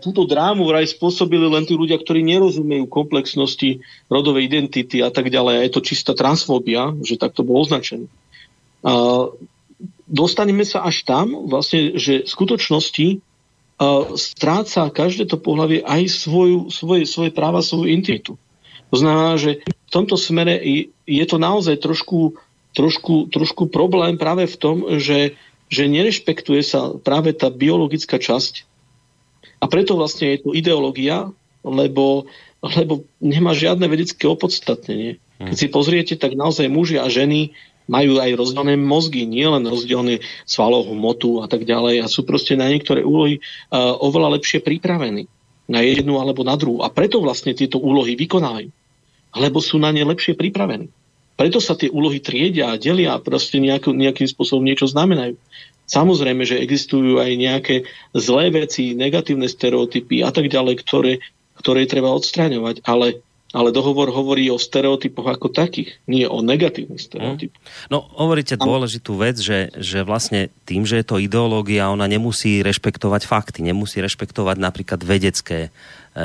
túto 0.03 0.27
drámu 0.27 0.67
vraj 0.67 0.83
spôsobili 0.91 1.47
len 1.47 1.63
tí 1.63 1.79
ľudia, 1.79 1.95
ktorí 1.95 2.27
nerozumejú 2.27 2.91
komplexnosti 2.91 3.87
rodovej 4.11 4.51
identity 4.51 4.99
a 4.99 5.15
tak 5.15 5.31
ďalej. 5.31 5.71
Je 5.71 5.71
to 5.71 5.87
čistá 5.87 6.13
transfóbia, 6.19 6.91
že 7.07 7.15
takto 7.15 7.47
bol 7.47 7.63
označený. 7.63 8.11
A 8.83 8.93
dostaneme 10.11 10.67
sa 10.67 10.83
až 10.83 11.07
tam, 11.07 11.47
vlastne, 11.47 11.95
že 11.95 12.27
v 12.27 12.29
skutočnosti 12.29 13.07
stráca 14.19 14.91
každé 14.91 15.31
to 15.31 15.39
pohľavie 15.39 15.87
aj 15.87 16.03
svoju, 16.13 16.69
svoje, 16.69 17.07
svoje 17.07 17.31
práva, 17.31 17.63
svoju 17.63 17.89
intimitu. 17.89 18.37
To 18.91 18.97
znamená, 18.99 19.39
že 19.39 19.63
v 19.63 19.91
tomto 19.91 20.19
smere 20.19 20.59
je 21.07 21.25
to 21.31 21.39
naozaj 21.39 21.79
trošku, 21.79 22.35
trošku, 22.75 23.31
trošku 23.31 23.71
problém 23.71 24.19
práve 24.19 24.51
v 24.51 24.57
tom, 24.59 24.77
že, 24.99 25.39
že 25.71 25.87
nerešpektuje 25.87 26.61
sa 26.67 26.91
práve 26.99 27.33
tá 27.33 27.49
biologická 27.55 28.19
časť 28.19 28.67
a 29.61 29.65
preto 29.69 29.95
vlastne 29.95 30.35
je 30.35 30.39
to 30.41 30.51
ideológia, 30.57 31.28
lebo, 31.61 32.24
lebo 32.65 33.05
nemá 33.20 33.53
žiadne 33.53 33.85
vedecké 33.87 34.24
opodstatnenie. 34.24 35.20
Keď 35.41 35.57
si 35.57 35.69
pozriete, 35.73 36.15
tak 36.20 36.37
naozaj 36.37 36.69
muži 36.69 37.01
a 37.01 37.09
ženy 37.09 37.57
majú 37.89 38.20
aj 38.20 38.37
rozdielne 38.37 38.77
mozgy, 38.77 39.24
nielen 39.24 39.65
rozdielne 39.66 40.20
svalovú 40.45 40.93
hmotu 40.95 41.43
a 41.43 41.51
tak 41.51 41.65
ďalej 41.65 42.05
a 42.05 42.12
sú 42.12 42.23
proste 42.23 42.55
na 42.55 42.69
niektoré 42.70 43.03
úlohy 43.03 43.41
uh, 43.41 43.99
oveľa 43.99 44.39
lepšie 44.39 44.62
pripravení 44.62 45.27
na 45.66 45.81
jednu 45.82 46.20
alebo 46.23 46.47
na 46.47 46.55
druhú. 46.55 46.87
A 46.87 46.93
preto 46.93 47.19
vlastne 47.19 47.57
tieto 47.57 47.82
úlohy 47.82 48.15
vykonávajú. 48.15 48.70
Lebo 49.35 49.59
sú 49.62 49.78
na 49.78 49.91
ne 49.91 50.03
lepšie 50.07 50.39
pripravení. 50.39 50.91
Preto 51.41 51.57
sa 51.57 51.73
tie 51.73 51.89
úlohy 51.89 52.20
triedia 52.20 52.69
a 52.69 52.77
delia 52.77 53.16
a 53.16 53.23
proste 53.23 53.57
nejaký, 53.57 53.97
nejakým 53.97 54.28
spôsobom 54.28 54.61
niečo 54.61 54.85
znamenajú. 54.85 55.41
Samozrejme, 55.91 56.47
že 56.47 56.62
existujú 56.62 57.19
aj 57.19 57.31
nejaké 57.35 57.77
zlé 58.15 58.55
veci, 58.55 58.95
negatívne 58.95 59.51
stereotypy 59.51 60.23
a 60.23 60.31
tak 60.31 60.47
ďalej, 60.47 60.87
ktoré, 60.87 61.12
ktoré 61.59 61.91
treba 61.91 62.15
odstraňovať, 62.15 62.87
ale 62.87 63.19
ale 63.51 63.75
dohovor 63.75 64.15
hovorí 64.15 64.47
o 64.47 64.62
stereotypoch 64.62 65.27
ako 65.27 65.51
takých, 65.51 65.99
nie 66.07 66.23
o 66.23 66.39
negatívnych 66.39 67.03
stereotypoch. 67.03 67.59
No, 67.91 68.07
hovoríte 68.15 68.55
dôležitú 68.55 69.19
vec, 69.19 69.43
že, 69.43 69.75
že 69.75 70.07
vlastne 70.07 70.55
tým, 70.71 70.87
že 70.87 71.03
je 71.03 71.07
to 71.07 71.19
ideológia, 71.19 71.91
ona 71.91 72.07
nemusí 72.07 72.62
rešpektovať 72.62 73.27
fakty, 73.27 73.67
nemusí 73.67 73.99
rešpektovať 73.99 74.55
napríklad 74.55 75.03
vedecké 75.03 75.67
e, 75.67 75.71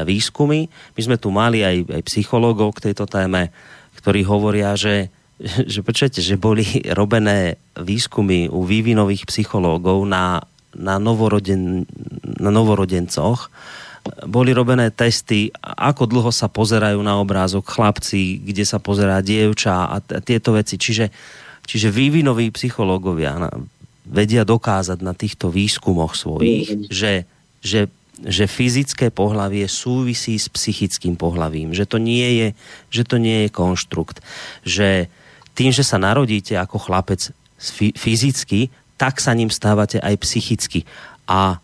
výskumy. 0.05 0.69
My 0.69 1.01
sme 1.01 1.17
tu 1.17 1.33
mali 1.33 1.65
aj, 1.65 1.97
aj 1.97 2.01
psychológov 2.05 2.77
k 2.77 2.93
tejto 2.93 3.09
téme, 3.09 3.49
ktorí 3.97 4.21
hovoria, 4.21 4.77
že 4.77 5.09
že 5.73 5.83
počujete, 5.83 6.23
že 6.23 6.39
boli 6.39 6.63
robené 6.91 7.59
výskumy 7.75 8.47
u 8.47 8.63
vývinových 8.63 9.27
psychológov 9.27 10.07
na, 10.07 10.43
na, 10.75 10.95
novoroden, 10.99 11.83
na 12.39 12.51
novorodencoch, 12.51 13.51
boli 14.29 14.53
robené 14.53 14.93
testy, 14.93 15.49
ako 15.65 16.05
dlho 16.05 16.29
sa 16.29 16.45
pozerajú 16.45 17.01
na 17.01 17.17
obrázok 17.17 17.65
chlapci, 17.65 18.37
kde 18.37 18.61
sa 18.61 18.77
pozerá 18.77 19.17
dievča 19.25 19.89
a 19.89 19.97
t- 19.97 20.21
tieto 20.21 20.53
veci. 20.53 20.77
Čiže, 20.77 21.09
čiže 21.65 21.89
vývinoví 21.89 22.53
psychológovia 22.53 23.49
vedia 24.05 24.45
dokázať 24.45 25.01
na 25.01 25.17
týchto 25.17 25.49
výskumoch 25.49 26.13
svojich, 26.13 26.93
že, 26.93 27.25
že 27.65 27.89
že 28.23 28.47
fyzické 28.47 29.11
pohlavie 29.11 29.67
súvisí 29.67 30.39
s 30.39 30.47
psychickým 30.47 31.19
pohlavím, 31.19 31.75
že 31.75 31.83
to 31.83 31.99
nie 31.99 32.39
je, 32.39 32.47
že 32.87 33.03
to 33.03 33.19
nie 33.19 33.43
je 33.43 33.49
konštrukt, 33.51 34.23
že 34.63 35.11
tým, 35.55 35.71
že 35.71 35.87
sa 35.87 35.95
narodíte 35.95 36.53
ako 36.59 36.77
chlapec 36.77 37.31
fyzicky, 37.95 38.67
tak 38.99 39.23
sa 39.23 39.31
ním 39.31 39.47
stávate 39.47 40.03
aj 40.03 40.15
psychicky. 40.19 40.83
A 41.25 41.63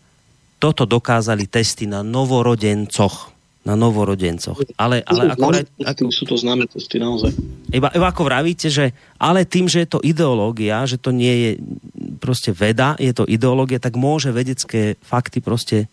toto 0.56 0.88
dokázali 0.88 1.44
testy 1.46 1.84
na 1.84 2.00
novorodencoch. 2.00 3.30
Na 3.62 3.78
novorodencoch. 3.78 4.58
Ale, 4.74 5.06
ale 5.06 5.38
ako, 5.38 5.54
ako, 5.86 6.02
sú 6.10 6.26
to 6.26 6.34
známe 6.34 6.66
testy 6.66 6.98
naozaj. 6.98 7.30
Iba, 7.70 7.94
iba 7.94 8.06
ako 8.10 8.26
vravíte, 8.26 8.66
že 8.66 8.90
ale 9.22 9.46
tým, 9.46 9.70
že 9.70 9.86
je 9.86 9.88
to 9.92 10.00
ideológia, 10.02 10.82
že 10.82 10.98
to 10.98 11.14
nie 11.14 11.30
je 11.30 11.50
proste 12.18 12.50
veda, 12.50 12.98
je 12.98 13.14
to 13.14 13.22
ideológia, 13.26 13.78
tak 13.78 13.94
môže 13.94 14.34
vedecké 14.34 14.98
fakty 14.98 15.38
proste 15.38 15.86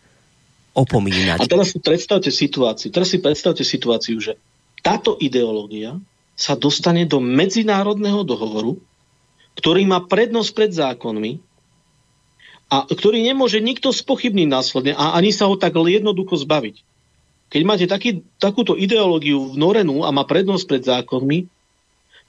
opomínať. 0.73 1.41
A 1.41 1.49
teraz 1.49 1.73
si 1.73 1.79
predstavte 1.81 2.33
situáciu, 2.33 2.89
teraz 2.89 3.09
si 3.13 3.21
predstavte 3.21 3.61
situáciu, 3.61 4.17
že 4.17 4.33
táto 4.81 5.17
ideológia 5.21 5.97
sa 6.39 6.55
dostane 6.55 7.03
do 7.03 7.19
medzinárodného 7.19 8.23
dohovoru, 8.23 8.79
ktorý 9.59 9.83
má 9.83 9.99
prednosť 9.99 10.51
pred 10.55 10.71
zákonmi 10.71 11.43
a 12.71 12.87
ktorý 12.87 13.19
nemôže 13.19 13.59
nikto 13.59 13.91
spochybniť 13.91 14.47
následne 14.47 14.93
a 14.95 15.19
ani 15.19 15.35
sa 15.35 15.51
ho 15.51 15.59
tak 15.59 15.75
jednoducho 15.75 16.39
zbaviť. 16.39 16.79
Keď 17.49 17.61
máte 17.65 17.85
taký, 17.89 18.23
takúto 18.39 18.79
ideológiu 18.79 19.51
vnorenú 19.51 20.07
a 20.07 20.15
má 20.15 20.23
prednosť 20.23 20.65
pred 20.69 20.83
zákonmi, 20.85 21.39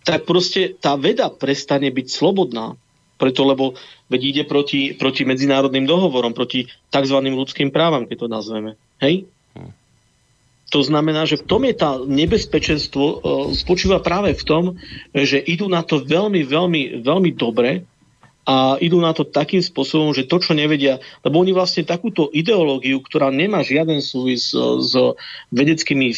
tak 0.03 0.25
proste 0.25 0.75
tá 0.81 0.97
veda 0.97 1.29
prestane 1.31 1.93
byť 1.93 2.07
slobodná. 2.09 2.75
Preto, 3.21 3.45
lebo 3.45 3.77
veď 4.09 4.21
ide 4.25 4.43
proti, 4.49 4.97
proti 4.97 5.29
medzinárodným 5.29 5.85
dohovorom, 5.85 6.33
proti 6.33 6.73
tzv. 6.89 7.17
ľudským 7.21 7.69
právam, 7.69 8.09
keď 8.09 8.17
to 8.25 8.29
nazveme. 8.33 8.71
Hej? 8.97 9.29
To 10.71 10.81
znamená, 10.87 11.27
že 11.27 11.43
v 11.43 11.47
tom 11.47 11.63
je 11.67 11.75
tá 11.75 11.99
nebezpečenstvo, 11.99 13.05
uh, 13.05 13.19
spočíva 13.53 13.99
práve 13.99 14.35
v 14.39 14.45
tom, 14.47 14.65
že 15.11 15.43
idú 15.43 15.67
na 15.67 15.83
to 15.83 16.03
veľmi, 16.03 16.47
veľmi, 16.47 17.03
veľmi 17.03 17.31
dobre 17.35 17.85
a 18.49 18.81
idú 18.81 18.99
na 18.99 19.13
to 19.13 19.23
takým 19.23 19.61
spôsobom, 19.61 20.17
že 20.17 20.27
to, 20.27 20.41
čo 20.41 20.57
nevedia, 20.57 20.99
lebo 21.23 21.39
oni 21.39 21.53
vlastne 21.53 21.85
takúto 21.87 22.33
ideológiu, 22.33 22.99
ktorá 23.05 23.29
nemá 23.29 23.61
žiaden 23.61 24.01
súvis 24.01 24.51
s 24.57 24.93
vedeckými 25.53 26.11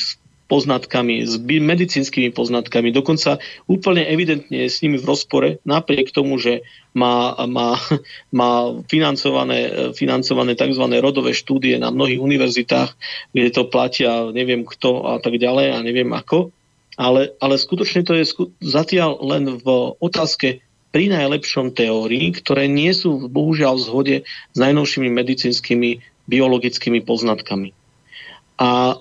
poznatkami, 0.52 1.24
s 1.24 1.40
medicínskymi 1.40 2.36
poznatkami, 2.36 2.92
dokonca 2.92 3.40
úplne 3.64 4.04
evidentne 4.04 4.68
s 4.68 4.84
nimi 4.84 5.00
v 5.00 5.08
rozpore, 5.08 5.48
napriek 5.64 6.12
tomu, 6.12 6.36
že 6.36 6.60
má, 6.92 7.32
má, 7.48 7.80
má 8.40 8.76
financované, 8.84 9.88
financované 9.96 10.52
tzv. 10.52 10.84
rodové 11.00 11.32
štúdie 11.32 11.80
na 11.80 11.88
mnohých 11.88 12.20
univerzitách, 12.20 12.92
kde 13.32 13.48
to 13.48 13.72
platia 13.72 14.28
neviem 14.28 14.68
kto 14.68 15.08
a 15.08 15.24
tak 15.24 15.40
ďalej 15.40 15.72
a 15.72 15.78
neviem 15.80 16.12
ako. 16.12 16.52
Ale, 17.00 17.32
ale 17.40 17.56
skutočne 17.56 18.04
to 18.04 18.12
je 18.12 18.28
zatiaľ 18.60 19.24
len 19.24 19.56
v 19.56 19.96
otázke 19.96 20.60
pri 20.92 21.08
najlepšom 21.08 21.72
teórii, 21.72 22.36
ktoré 22.36 22.68
nie 22.68 22.92
sú 22.92 23.32
bohužiaľ 23.32 23.80
v 23.80 23.86
zhode 23.88 24.16
s 24.28 24.56
najnovšími 24.60 25.08
medicínskymi 25.08 26.04
biologickými 26.28 27.00
poznatkami. 27.00 27.72
A 28.60 29.00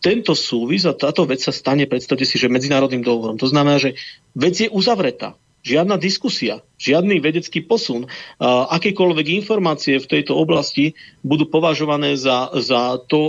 tento 0.00 0.32
súvis 0.32 0.88
a 0.88 0.96
táto 0.96 1.28
vec 1.28 1.44
sa 1.44 1.52
stane, 1.52 1.84
predstavte 1.84 2.24
si, 2.24 2.40
že 2.40 2.48
medzinárodným 2.48 3.04
dohovorom. 3.04 3.36
To 3.36 3.48
znamená, 3.48 3.76
že 3.76 4.00
vec 4.32 4.56
je 4.56 4.72
uzavretá. 4.72 5.36
Žiadna 5.60 6.00
diskusia, 6.00 6.64
žiadny 6.80 7.20
vedecký 7.20 7.60
posun, 7.60 8.08
akékoľvek 8.40 9.44
informácie 9.44 10.00
v 10.00 10.08
tejto 10.08 10.32
oblasti 10.32 10.96
budú 11.20 11.44
považované 11.52 12.16
za, 12.16 12.48
za 12.64 12.96
to, 13.04 13.20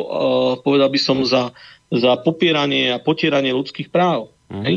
povedal 0.64 0.88
by 0.88 0.96
som, 0.96 1.28
za, 1.28 1.52
za 1.92 2.16
popieranie 2.24 2.96
a 2.96 3.04
potieranie 3.04 3.52
ľudských 3.52 3.92
práv. 3.92 4.32
Mm. 4.48 4.64
Hej? 4.64 4.76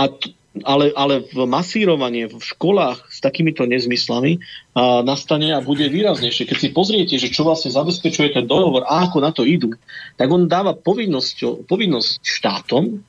A 0.00 0.02
t- 0.08 0.32
ale, 0.62 0.94
ale 0.94 1.26
v 1.28 1.44
masírovanie 1.44 2.30
v 2.30 2.38
školách 2.38 3.10
s 3.10 3.18
takýmito 3.20 3.66
nezmyslami 3.66 4.38
a, 4.72 5.02
nastane 5.02 5.52
a 5.52 5.60
bude 5.60 5.90
výraznejšie. 5.90 6.46
Keď 6.48 6.58
si 6.58 6.68
pozriete, 6.72 7.14
že 7.18 7.28
čo 7.28 7.44
vlastne 7.44 7.74
zabezpečuje 7.74 8.32
ten 8.32 8.46
dohovor 8.46 8.86
a 8.86 9.04
ako 9.04 9.18
na 9.20 9.34
to 9.34 9.42
idú, 9.42 9.74
tak 10.16 10.30
on 10.30 10.48
dáva 10.48 10.72
povinnosť, 10.72 11.66
povinnosť 11.66 12.22
štátom, 12.22 13.02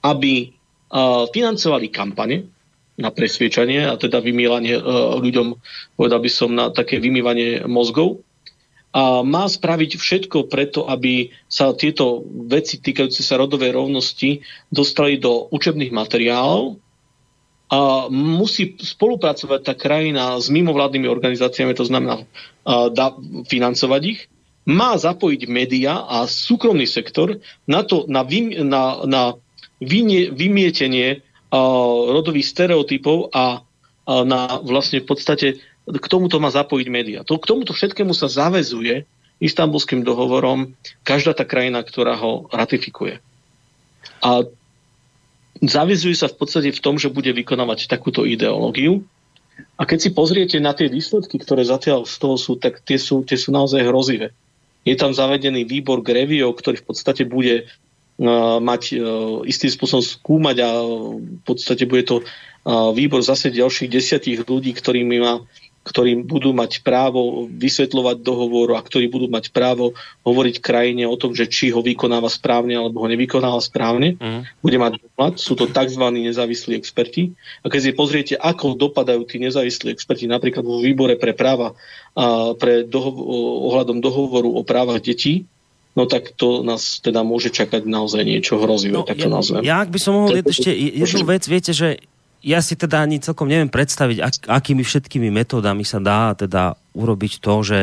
aby 0.00 0.54
a, 0.88 1.26
financovali 1.28 1.90
kampane 1.90 2.48
na 2.94 3.10
presviečanie 3.10 3.90
a 3.90 3.98
teda 3.98 4.22
vymývanie 4.22 4.78
ľuďom, 5.18 5.58
povedal 5.98 6.22
by 6.22 6.30
som, 6.30 6.54
na 6.54 6.70
také 6.70 7.02
vymývanie 7.02 7.66
mozgov, 7.66 8.22
a 8.94 9.26
má 9.26 9.50
spraviť 9.50 9.98
všetko 9.98 10.46
preto, 10.46 10.86
aby 10.86 11.34
sa 11.50 11.74
tieto 11.74 12.22
veci 12.46 12.78
týkajúce 12.78 13.26
sa 13.26 13.34
rodovej 13.34 13.74
rovnosti 13.74 14.46
dostali 14.70 15.18
do 15.18 15.50
učebných 15.50 15.90
materiálov 15.90 16.78
a 17.74 18.06
musí 18.06 18.78
spolupracovať 18.78 19.60
tá 19.66 19.74
krajina 19.74 20.38
s 20.38 20.46
mimovládnymi 20.46 21.10
organizáciami, 21.10 21.74
to 21.74 21.82
znamená 21.82 22.22
da, 22.94 23.18
financovať 23.50 24.02
ich, 24.06 24.20
má 24.62 24.94
zapojiť 24.94 25.42
média 25.50 26.06
a 26.06 26.24
súkromný 26.30 26.86
sektor 26.86 27.42
na, 27.66 27.82
to, 27.82 28.06
na, 28.06 28.22
vym, 28.22 28.54
na, 28.62 29.02
na 29.04 29.22
vynie, 29.82 30.30
vymietenie 30.30 31.20
rodových 32.14 32.46
stereotypov 32.46 33.34
a 33.34 33.66
na 34.06 34.40
vlastne 34.62 35.02
v 35.02 35.06
podstate 35.10 35.46
k 35.84 36.06
tomuto 36.08 36.38
má 36.38 36.48
zapojiť 36.54 36.88
média. 36.88 37.20
To, 37.26 37.36
k 37.36 37.48
tomuto 37.50 37.74
všetkému 37.74 38.14
sa 38.16 38.30
zavezuje 38.30 39.04
istambulským 39.42 40.06
dohovorom 40.06 40.78
každá 41.02 41.34
tá 41.36 41.44
krajina, 41.44 41.82
ktorá 41.82 42.16
ho 42.16 42.48
ratifikuje. 42.54 43.20
A 44.24 44.48
zavezuje 45.66 46.16
sa 46.16 46.30
v 46.30 46.36
podstate 46.38 46.70
v 46.70 46.80
tom, 46.82 46.96
že 46.96 47.12
bude 47.12 47.30
vykonávať 47.32 47.86
takúto 47.88 48.24
ideológiu. 48.24 49.04
A 49.78 49.86
keď 49.86 49.98
si 50.02 50.10
pozriete 50.10 50.58
na 50.58 50.74
tie 50.74 50.90
výsledky, 50.90 51.38
ktoré 51.38 51.62
zatiaľ 51.62 52.06
z 52.06 52.14
toho 52.18 52.36
sú, 52.38 52.52
tak 52.58 52.82
tie 52.82 52.98
sú, 52.98 53.22
tie 53.22 53.38
sú 53.38 53.54
naozaj 53.54 53.86
hrozivé. 53.86 54.34
Je 54.82 54.94
tam 54.98 55.14
zavedený 55.14 55.64
výbor 55.64 56.02
Grevio, 56.02 56.52
ktorý 56.52 56.82
v 56.82 56.86
podstate 56.90 57.24
bude 57.24 57.64
uh, 57.64 58.58
mať 58.60 58.82
uh, 58.94 59.00
istým 59.46 59.70
spôsobom 59.72 60.04
skúmať 60.04 60.56
a 60.60 60.68
v 61.16 61.42
podstate 61.46 61.86
bude 61.86 62.04
to 62.04 62.20
uh, 62.20 62.90
výbor 62.92 63.22
zase 63.22 63.54
ďalších 63.54 63.88
desiatich 63.88 64.38
ľudí, 64.44 64.74
ktorými 64.74 65.16
má 65.22 65.40
ktorí 65.84 66.24
budú 66.24 66.56
mať 66.56 66.80
právo 66.80 67.44
vysvetľovať 67.52 68.24
dohovor 68.24 68.72
a 68.72 68.80
ktorí 68.80 69.12
budú 69.12 69.28
mať 69.28 69.52
právo 69.52 69.92
hovoriť 70.24 70.64
krajine 70.64 71.04
o 71.04 71.12
tom, 71.20 71.36
že 71.36 71.44
či 71.44 71.68
ho 71.68 71.84
vykonáva 71.84 72.32
správne 72.32 72.72
alebo 72.80 73.04
ho 73.04 73.08
nevykonáva 73.12 73.60
správne. 73.60 74.16
Mm. 74.16 74.48
Bude 74.64 74.78
mať 74.80 74.92
dohľad. 75.04 75.34
Sú 75.36 75.52
to 75.52 75.68
tzv. 75.68 76.00
nezávislí 76.00 76.72
experti. 76.80 77.36
A 77.60 77.68
keď 77.68 77.80
si 77.84 77.92
pozriete, 77.92 78.34
ako 78.40 78.80
dopadajú 78.80 79.28
tí 79.28 79.36
nezávislí 79.36 79.92
experti 79.92 80.24
napríklad 80.24 80.64
vo 80.64 80.80
výbore 80.80 81.20
pre 81.20 81.36
práva 81.36 81.76
a 82.16 82.56
pre 82.56 82.88
doho- 82.88 83.20
ohľadom 83.68 84.00
dohovoru 84.00 84.56
o 84.56 84.64
právach 84.64 85.04
detí, 85.04 85.44
no 85.92 86.08
tak 86.08 86.32
to 86.32 86.64
nás 86.64 86.98
teda 87.04 87.20
môže 87.20 87.52
čakať 87.52 87.84
naozaj 87.84 88.24
niečo 88.24 88.56
hrozivé, 88.56 88.98
no, 88.98 89.06
tak 89.06 89.20
to 89.20 89.28
ja, 89.28 89.32
nazvem. 89.32 89.62
Ja 89.62 89.84
ak 89.84 89.92
by 89.92 89.98
som 90.00 90.16
mohol 90.16 90.40
ešte 90.40 90.72
jednu 90.72 91.28
vec, 91.28 91.44
viete, 91.44 91.76
že 91.76 92.02
ja 92.44 92.60
si 92.60 92.76
teda 92.76 93.00
ani 93.00 93.24
celkom 93.24 93.48
neviem 93.48 93.72
predstaviť, 93.72 94.18
ak, 94.20 94.34
akými 94.52 94.84
všetkými 94.84 95.32
metódami 95.32 95.82
sa 95.82 95.96
dá 95.96 96.36
teda 96.36 96.76
urobiť 96.92 97.40
to, 97.40 97.54
že 97.64 97.80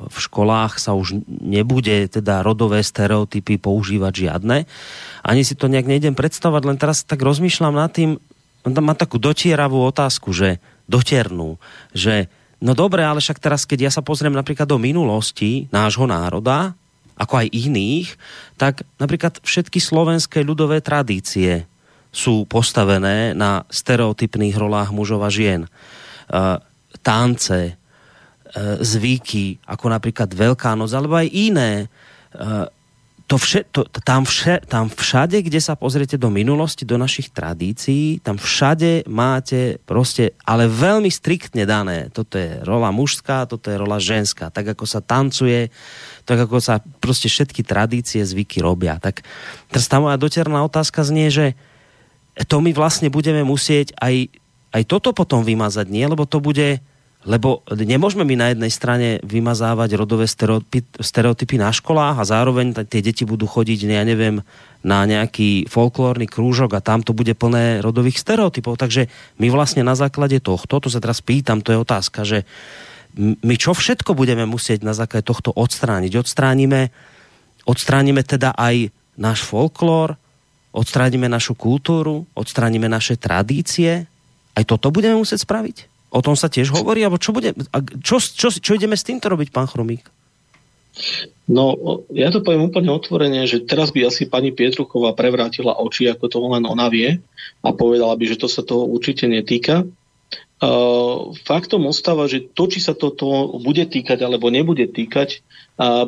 v 0.00 0.16
školách 0.16 0.80
sa 0.80 0.96
už 0.96 1.20
nebude 1.28 2.08
teda 2.08 2.40
rodové 2.40 2.80
stereotypy 2.80 3.60
používať 3.60 4.12
žiadne. 4.26 4.64
Ani 5.20 5.42
si 5.44 5.52
to 5.52 5.68
nejak 5.68 5.84
nejdem 5.84 6.16
predstavať, 6.16 6.62
len 6.64 6.80
teraz 6.80 7.04
tak 7.04 7.20
rozmýšľam 7.20 7.76
nad 7.76 7.92
tým, 7.92 8.16
tam 8.64 8.84
má 8.84 8.96
takú 8.96 9.20
dotieravú 9.20 9.84
otázku, 9.84 10.32
že 10.32 10.56
dotiernú, 10.88 11.60
že 11.92 12.32
no 12.64 12.72
dobre, 12.72 13.04
ale 13.04 13.20
však 13.20 13.40
teraz, 13.40 13.68
keď 13.68 13.88
ja 13.88 13.90
sa 13.92 14.00
pozriem 14.00 14.32
napríklad 14.32 14.64
do 14.64 14.80
minulosti 14.80 15.68
nášho 15.68 16.08
národa, 16.08 16.72
ako 17.20 17.44
aj 17.44 17.52
iných, 17.52 18.08
tak 18.56 18.88
napríklad 18.96 19.44
všetky 19.44 19.76
slovenské 19.76 20.40
ľudové 20.40 20.80
tradície 20.80 21.68
sú 22.10 22.44
postavené 22.46 23.32
na 23.32 23.62
stereotypných 23.70 24.58
rolách 24.58 24.90
mužov 24.90 25.22
a 25.22 25.30
žien. 25.30 25.66
E, 25.66 25.70
tance, 27.00 27.60
e, 27.70 27.74
zvyky, 28.82 29.62
ako 29.66 29.86
napríklad 29.94 30.30
Veľká 30.34 30.74
noc, 30.74 30.90
alebo 30.90 31.14
aj 31.18 31.28
iné. 31.30 31.86
E, 31.86 32.68
to 33.30 33.38
vše, 33.38 33.62
to, 33.70 33.86
tam, 34.02 34.26
vše, 34.26 34.66
tam 34.66 34.90
všade, 34.90 35.38
kde 35.46 35.62
sa 35.62 35.78
pozriete 35.78 36.18
do 36.18 36.34
minulosti, 36.34 36.82
do 36.82 36.98
našich 36.98 37.30
tradícií, 37.30 38.18
tam 38.26 38.42
všade 38.42 39.06
máte 39.06 39.78
proste, 39.86 40.34
ale 40.42 40.66
veľmi 40.66 41.06
striktne 41.06 41.62
dané. 41.62 42.10
Toto 42.10 42.34
je 42.34 42.58
rola 42.66 42.90
mužská, 42.90 43.46
toto 43.46 43.70
je 43.70 43.78
rola 43.78 44.02
ženská. 44.02 44.50
Tak 44.50 44.74
ako 44.74 44.82
sa 44.82 44.98
tancuje, 44.98 45.70
tak 46.26 46.42
ako 46.42 46.58
sa 46.58 46.82
proste 46.98 47.30
všetky 47.30 47.62
tradície, 47.62 48.18
zvyky 48.26 48.58
robia. 48.66 48.98
Tak 48.98 49.22
teraz 49.70 49.86
tá 49.86 50.02
moja 50.02 50.18
doterná 50.18 50.66
otázka 50.66 51.06
znie, 51.06 51.30
že 51.30 51.54
to 52.34 52.56
my 52.62 52.70
vlastne 52.70 53.10
budeme 53.10 53.42
musieť 53.42 53.94
aj, 53.98 54.30
aj 54.70 54.82
toto 54.86 55.10
potom 55.10 55.42
vymazať, 55.42 55.86
nie? 55.90 56.06
Lebo 56.06 56.24
to 56.24 56.38
bude, 56.38 56.78
lebo 57.26 57.66
nemôžeme 57.68 58.22
my 58.22 58.36
na 58.38 58.46
jednej 58.54 58.72
strane 58.72 59.08
vymazávať 59.26 59.98
rodové 59.98 60.30
stereotypy, 60.30 60.86
stereotypy 61.02 61.58
na 61.58 61.74
školách 61.74 62.16
a 62.22 62.28
zároveň 62.28 62.86
tie 62.86 63.02
deti 63.02 63.26
budú 63.26 63.50
chodiť, 63.50 63.78
ja 63.90 64.06
neviem, 64.06 64.40
na 64.80 65.04
nejaký 65.04 65.68
folklórny 65.68 66.24
krúžok 66.24 66.78
a 66.78 66.84
tam 66.84 67.04
to 67.04 67.12
bude 67.12 67.36
plné 67.36 67.84
rodových 67.84 68.22
stereotypov. 68.22 68.80
Takže 68.80 69.10
my 69.36 69.52
vlastne 69.52 69.84
na 69.84 69.92
základe 69.92 70.40
tohto, 70.40 70.80
to 70.80 70.88
sa 70.88 71.02
teraz 71.02 71.20
pýtam, 71.20 71.60
to 71.60 71.76
je 71.76 71.82
otázka, 71.82 72.24
že 72.24 72.48
my 73.18 73.54
čo 73.58 73.74
všetko 73.74 74.14
budeme 74.14 74.46
musieť 74.46 74.86
na 74.86 74.94
základe 74.94 75.26
tohto 75.26 75.50
odstrániť? 75.50 76.14
Odstránime, 76.14 76.94
odstránime 77.66 78.22
teda 78.22 78.54
aj 78.54 78.94
náš 79.18 79.42
folklór, 79.42 80.16
odstránime 80.70 81.26
našu 81.26 81.58
kultúru, 81.58 82.26
odstránime 82.34 82.86
naše 82.86 83.18
tradície. 83.18 84.06
Aj 84.54 84.64
toto 84.66 84.90
budeme 84.94 85.18
musieť 85.18 85.42
spraviť? 85.46 85.76
O 86.10 86.22
tom 86.22 86.34
sa 86.34 86.50
tiež 86.50 86.74
hovorí? 86.74 87.06
Alebo 87.06 87.22
čo, 87.22 87.30
bude, 87.30 87.54
čo, 88.02 88.18
čo, 88.18 88.50
čo 88.50 88.72
ideme 88.74 88.98
s 88.98 89.06
týmto 89.06 89.30
robiť, 89.30 89.54
pán 89.54 89.70
Chromík? 89.70 90.10
No, 91.50 91.74
ja 92.10 92.30
to 92.30 92.42
poviem 92.42 92.66
úplne 92.66 92.90
otvorene, 92.90 93.46
že 93.46 93.62
teraz 93.62 93.94
by 93.94 94.10
asi 94.10 94.26
pani 94.26 94.50
Pietruchová 94.50 95.14
prevrátila 95.14 95.78
oči, 95.78 96.10
ako 96.10 96.26
to 96.26 96.38
len 96.50 96.66
ona 96.66 96.90
vie 96.90 97.18
a 97.62 97.68
povedala 97.74 98.14
by, 98.14 98.24
že 98.26 98.38
to 98.38 98.46
sa 98.50 98.62
toho 98.62 98.86
určite 98.86 99.26
netýka. 99.26 99.86
Uh, 100.60 101.32
faktom 101.48 101.88
ostáva, 101.88 102.28
že 102.28 102.44
to, 102.44 102.68
či 102.68 102.84
sa 102.84 102.92
to, 102.92 103.08
to 103.08 103.56
bude 103.64 103.80
týkať 103.80 104.20
alebo 104.20 104.52
nebude 104.52 104.84
týkať, 104.92 105.40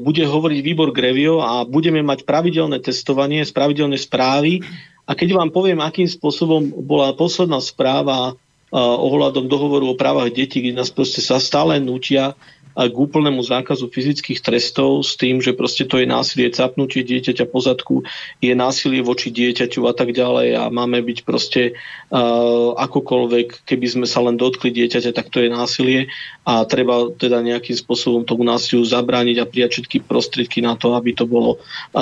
bude 0.04 0.20
hovoriť 0.28 0.60
výbor 0.60 0.92
Grevio 0.92 1.40
a 1.40 1.64
budeme 1.64 2.04
mať 2.04 2.28
pravidelné 2.28 2.76
testovanie, 2.84 3.40
pravidelné 3.48 3.96
správy. 3.96 4.60
A 5.08 5.16
keď 5.16 5.40
vám 5.40 5.50
poviem, 5.50 5.80
akým 5.80 6.06
spôsobom 6.06 6.68
bola 6.84 7.16
posledná 7.16 7.58
správa 7.64 8.32
uh, 8.32 8.36
ohľadom 8.76 9.48
dohovoru 9.48 9.92
o 9.92 9.98
právach 9.98 10.28
detí, 10.28 10.60
kde 10.60 10.76
nás 10.76 10.92
proste 10.92 11.24
sa 11.24 11.40
stále 11.40 11.80
nutia 11.80 12.36
k 12.72 12.94
úplnému 12.96 13.44
zákazu 13.44 13.92
fyzických 13.92 14.40
trestov 14.40 15.04
s 15.04 15.20
tým, 15.20 15.44
že 15.44 15.52
proste 15.52 15.84
to 15.84 16.00
je 16.00 16.08
násilie, 16.08 16.48
capnutie 16.48 17.04
dieťaťa 17.04 17.44
po 17.48 17.60
zadku, 17.60 17.96
je 18.40 18.52
násilie 18.56 19.04
voči 19.04 19.28
dieťaťu 19.28 19.84
a 19.84 19.92
tak 19.92 20.16
ďalej 20.16 20.48
a 20.56 20.62
máme 20.72 21.04
byť 21.04 21.18
proste 21.28 21.76
uh, 21.76 22.72
akokoľvek, 22.80 23.68
keby 23.68 23.86
sme 23.86 24.06
sa 24.08 24.24
len 24.24 24.40
dotkli 24.40 24.72
dieťaťa, 24.72 25.12
tak 25.12 25.28
to 25.28 25.44
je 25.44 25.52
násilie 25.52 26.00
a 26.48 26.64
treba 26.64 27.12
teda 27.12 27.44
nejakým 27.44 27.76
spôsobom 27.76 28.24
tomu 28.24 28.48
násiliu 28.48 28.82
zabrániť 28.88 29.36
a 29.44 29.48
prijať 29.48 29.70
všetky 29.78 30.08
prostriedky 30.08 30.64
na 30.64 30.74
to, 30.74 30.96
aby 30.96 31.12
to 31.12 31.28
bolo 31.28 31.60
uh, 31.60 32.00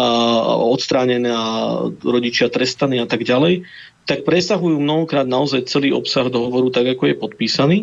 odstránené 0.71 1.35
a 1.35 1.83
rodičia 1.99 2.47
trestaní 2.47 3.03
a 3.03 3.11
tak 3.11 3.27
ďalej, 3.27 3.67
tak 4.07 4.23
presahujú 4.23 4.79
mnohokrát 4.79 5.27
naozaj 5.27 5.67
celý 5.67 5.91
obsah 5.95 6.31
dohovoru 6.31 6.71
tak, 6.71 6.95
ako 6.95 7.11
je 7.11 7.17
podpísaný 7.19 7.79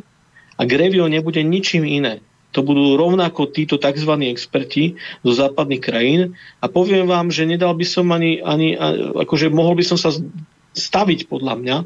a 0.58 0.66
Grevio 0.66 1.06
nebude 1.06 1.44
ničím 1.46 1.86
iné 1.86 2.20
to 2.52 2.64
budú 2.64 2.96
rovnako 2.96 3.52
títo 3.52 3.76
tzv. 3.78 4.12
experti 4.32 4.98
zo 5.22 5.34
západných 5.36 5.84
krajín 5.84 6.22
a 6.64 6.66
poviem 6.72 7.06
vám, 7.06 7.30
že 7.30 7.46
nedal 7.46 7.76
by 7.76 7.86
som 7.86 8.10
ani, 8.10 8.40
ani 8.40 8.74
akože 9.14 9.52
mohol 9.52 9.78
by 9.78 9.84
som 9.86 10.00
sa 10.00 10.16
staviť 10.74 11.28
podľa 11.28 11.56
mňa 11.60 11.78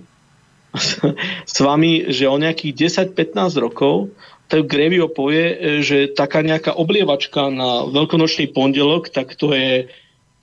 s 1.52 1.58
vami, 1.60 2.08
že 2.14 2.30
o 2.32 2.38
nejakých 2.40 2.92
10-15 3.12 3.60
rokov 3.60 4.14
tak 4.52 4.68
Grevio 4.68 5.08
povie, 5.08 5.80
že 5.80 6.12
taká 6.12 6.44
nejaká 6.44 6.76
oblievačka 6.76 7.48
na 7.48 7.88
veľkonočný 7.88 8.52
pondelok, 8.52 9.08
tak 9.08 9.40
to 9.40 9.56
je, 9.56 9.88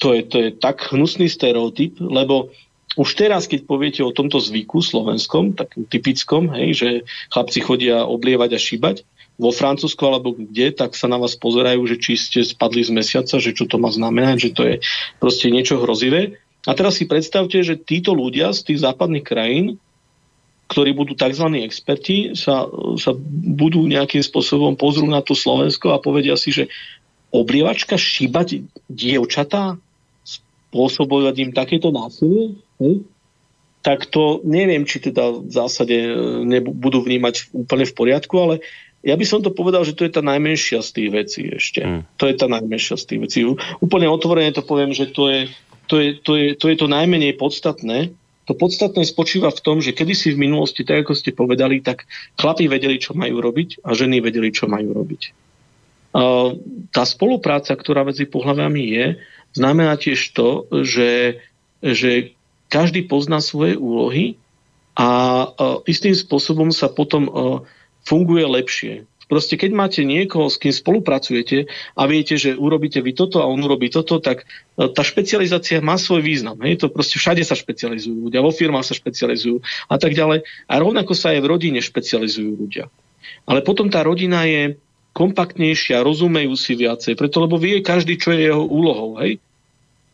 to 0.01 0.16
je, 0.16 0.20
to 0.24 0.36
je 0.40 0.49
tak 0.57 0.81
hnusný 0.89 1.28
stereotyp, 1.28 2.01
lebo 2.01 2.49
už 2.97 3.15
teraz, 3.20 3.45
keď 3.45 3.69
poviete 3.69 4.01
o 4.01 4.16
tomto 4.16 4.40
zvyku 4.40 4.81
slovenskom, 4.81 5.53
takým 5.53 5.85
typickom, 5.85 6.49
hej, 6.57 6.69
že 6.73 6.89
chlapci 7.28 7.61
chodia 7.61 8.09
oblievať 8.09 8.57
a 8.57 8.59
šíbať, 8.59 9.05
vo 9.39 9.55
Francúzsku 9.55 10.02
alebo 10.02 10.35
kde, 10.35 10.74
tak 10.74 10.98
sa 10.98 11.06
na 11.06 11.15
vás 11.15 11.39
pozerajú, 11.39 11.86
že 11.86 11.97
či 12.02 12.19
ste 12.19 12.40
spadli 12.43 12.82
z 12.82 12.90
mesiaca, 12.90 13.39
že 13.39 13.55
čo 13.55 13.70
to 13.70 13.78
má 13.78 13.89
znamenať, 13.89 14.36
že 14.36 14.51
to 14.51 14.62
je 14.66 14.74
proste 15.23 15.47
niečo 15.48 15.78
hrozivé. 15.78 16.43
A 16.66 16.74
teraz 16.74 16.98
si 16.98 17.06
predstavte, 17.06 17.62
že 17.62 17.78
títo 17.78 18.12
ľudia 18.12 18.51
z 18.51 18.66
tých 18.66 18.82
západných 18.82 19.24
krajín, 19.24 19.78
ktorí 20.69 20.93
budú 20.93 21.16
tzv. 21.16 21.48
experti, 21.65 22.36
sa, 22.36 22.69
sa 23.01 23.16
budú 23.32 23.89
nejakým 23.89 24.20
spôsobom 24.20 24.77
pozrú 24.77 25.09
na 25.09 25.24
to 25.24 25.32
Slovensko 25.32 25.97
a 25.97 26.02
povedia 26.02 26.36
si, 26.36 26.52
že 26.52 26.69
oblievačka 27.32 27.97
šíbať 27.97 28.69
dievčatá, 28.90 29.81
spôsobovať 30.69 31.35
im 31.40 31.51
takéto 31.56 31.89
násilie, 31.89 32.60
hm? 32.77 33.01
tak 33.81 34.10
to 34.12 34.44
neviem, 34.44 34.85
či 34.85 35.01
teda 35.01 35.40
v 35.40 35.48
zásade 35.48 35.97
e, 35.97 36.12
nebudú 36.44 37.01
vnímať 37.01 37.55
úplne 37.56 37.89
v 37.89 37.97
poriadku, 37.97 38.35
ale 38.36 38.55
ja 39.09 39.17
by 39.17 39.25
som 39.25 39.41
to 39.41 39.49
povedal, 39.49 39.89
že 39.89 39.97
to 39.97 40.05
je 40.05 40.13
tá 40.13 40.21
najmenšia 40.21 40.85
z 40.85 40.91
tých 40.93 41.09
vecí 41.09 41.43
ešte. 41.49 41.81
Mm. 41.81 42.01
To 42.21 42.25
je 42.29 42.35
tá 42.37 42.47
najmenšia 42.47 43.01
z 43.01 43.05
tých 43.09 43.21
vecí. 43.25 43.39
Úplne 43.81 44.07
otvorene 44.13 44.53
to 44.53 44.61
poviem, 44.61 44.93
že 44.93 45.09
to 45.09 45.33
je 45.33 45.49
to, 45.89 45.97
je, 46.05 46.09
to, 46.21 46.33
je, 46.37 46.47
to, 46.55 46.69
je 46.69 46.77
to 46.77 46.87
najmenej 46.87 47.41
podstatné. 47.41 48.13
To 48.45 48.53
podstatné 48.57 49.05
spočíva 49.09 49.49
v 49.49 49.61
tom, 49.61 49.77
že 49.81 49.97
kedysi 49.97 50.37
v 50.37 50.49
minulosti, 50.49 50.85
tak 50.85 51.05
ako 51.05 51.13
ste 51.17 51.33
povedali, 51.33 51.81
tak 51.81 52.05
chlapi 52.37 52.69
vedeli, 52.69 53.01
čo 53.01 53.17
majú 53.17 53.41
robiť 53.41 53.85
a 53.85 53.97
ženy 53.97 54.21
vedeli, 54.21 54.53
čo 54.53 54.69
majú 54.69 54.93
robiť. 54.93 55.23
Tá 56.93 57.03
spolupráca, 57.05 57.77
ktorá 57.77 58.05
medzi 58.05 58.25
pohľavami 58.25 58.83
je, 58.89 59.07
znamená 59.53 60.01
tiež 60.01 60.33
to, 60.33 60.65
že, 60.85 61.45
že 61.85 62.33
každý 62.73 63.05
pozná 63.05 63.45
svoje 63.45 63.77
úlohy 63.77 64.41
a 64.97 65.09
istým 65.85 66.17
spôsobom 66.17 66.73
sa 66.73 66.89
potom 66.89 67.29
funguje 68.05 68.45
lepšie. 68.45 69.09
Proste 69.29 69.61
keď 69.61 69.70
máte 69.77 70.01
niekoho, 70.09 70.49
s 70.49 70.57
kým 70.57 70.73
spolupracujete 70.73 71.69
a 71.93 72.03
viete, 72.09 72.41
že 72.41 72.57
urobíte 72.57 73.05
vy 73.05 73.12
toto 73.12 73.45
a 73.45 73.47
on 73.47 73.61
urobí 73.61 73.93
toto, 73.93 74.25
tak 74.25 74.49
e, 74.81 74.89
tá 74.89 75.05
špecializácia 75.05 75.85
má 75.85 76.01
svoj 76.01 76.25
význam. 76.25 76.57
Hej? 76.65 76.81
To 76.81 76.87
proste 76.89 77.20
všade 77.20 77.45
sa 77.45 77.53
špecializujú 77.53 78.25
ľudia, 78.25 78.41
vo 78.41 78.49
firmách 78.49 78.89
sa 78.89 78.97
špecializujú 78.97 79.61
a 79.93 79.97
tak 80.01 80.16
ďalej. 80.16 80.49
A 80.65 80.75
rovnako 80.81 81.12
sa 81.12 81.37
aj 81.37 81.45
v 81.45 81.51
rodine 81.53 81.81
špecializujú 81.85 82.57
ľudia. 82.57 82.89
Ale 83.45 83.61
potom 83.61 83.93
tá 83.93 84.01
rodina 84.01 84.49
je 84.49 84.81
kompaktnejšia, 85.12 86.01
rozumejú 86.01 86.57
si 86.57 86.73
viacej, 86.73 87.12
preto 87.12 87.45
lebo 87.45 87.61
vie 87.61 87.85
každý, 87.85 88.16
čo 88.16 88.33
je 88.33 88.49
jeho 88.49 88.65
úlohou. 88.65 89.20
Hej? 89.20 89.45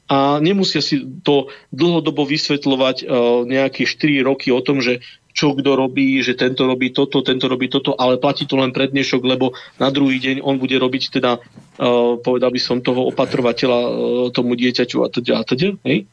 a 0.04 0.36
nemusia 0.36 0.84
si 0.84 1.00
to 1.24 1.48
dlhodobo 1.72 2.28
vysvetľovať 2.28 2.96
uh, 3.04 3.08
nejaké 3.48 3.88
4 3.88 4.20
roky 4.20 4.52
o 4.52 4.60
tom, 4.60 4.84
že 4.84 5.00
čo 5.34 5.50
kto 5.58 5.74
robí, 5.74 6.22
že 6.22 6.38
tento 6.38 6.62
robí 6.62 6.94
toto, 6.94 7.18
tento 7.26 7.50
robí 7.50 7.66
toto, 7.66 7.98
ale 7.98 8.22
platí 8.22 8.46
to 8.46 8.54
len 8.54 8.70
pre 8.70 8.86
dnešok, 8.86 9.20
lebo 9.26 9.50
na 9.82 9.90
druhý 9.90 10.22
deň 10.22 10.46
on 10.46 10.62
bude 10.62 10.78
robiť 10.78 11.18
teda, 11.18 11.42
uh, 11.42 12.14
povedal 12.22 12.54
by 12.54 12.60
som, 12.62 12.78
toho 12.78 13.10
opatrovateľa 13.10 13.78
uh, 13.82 13.90
tomu 14.30 14.54
dieťaťu 14.54 15.02
a 15.02 15.08
teda, 15.10 15.32
a 15.34 15.42
teda, 15.42 15.74
hej? 15.82 16.06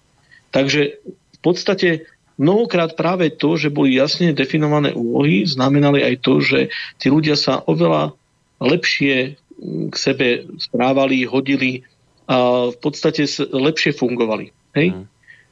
Takže 0.49 0.81
v 1.05 1.39
podstate 1.39 2.09
mnohokrát 2.41 2.97
práve 2.97 3.29
to, 3.29 3.61
že 3.61 3.69
boli 3.69 3.93
jasne 3.93 4.33
definované 4.33 4.97
úlohy, 4.97 5.45
znamenali 5.45 6.01
aj 6.01 6.15
to, 6.25 6.41
že 6.41 6.59
tí 6.97 7.13
ľudia 7.13 7.37
sa 7.37 7.61
oveľa 7.61 8.17
lepšie 8.57 9.37
k 9.61 9.95
sebe 9.95 10.49
správali, 10.57 11.29
hodili 11.29 11.85
a 12.25 12.69
v 12.73 12.77
podstate 12.81 13.29
lepšie 13.53 13.93
fungovali. 13.93 14.49
Hej? 14.73 14.87
Mm. 14.97 15.05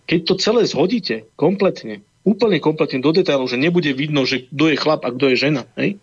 Keď 0.10 0.20
to 0.26 0.34
celé 0.42 0.66
zhodíte 0.66 1.30
kompletne, 1.38 2.02
úplne 2.24 2.60
kompletne 2.60 3.00
do 3.00 3.12
detailu, 3.16 3.48
že 3.48 3.60
nebude 3.60 3.92
vidno, 3.96 4.28
že 4.28 4.48
kto 4.48 4.66
je 4.72 4.78
chlap 4.78 5.08
a 5.08 5.14
kto 5.14 5.32
je 5.34 5.38
žena. 5.50 5.64
Hej? 5.80 5.98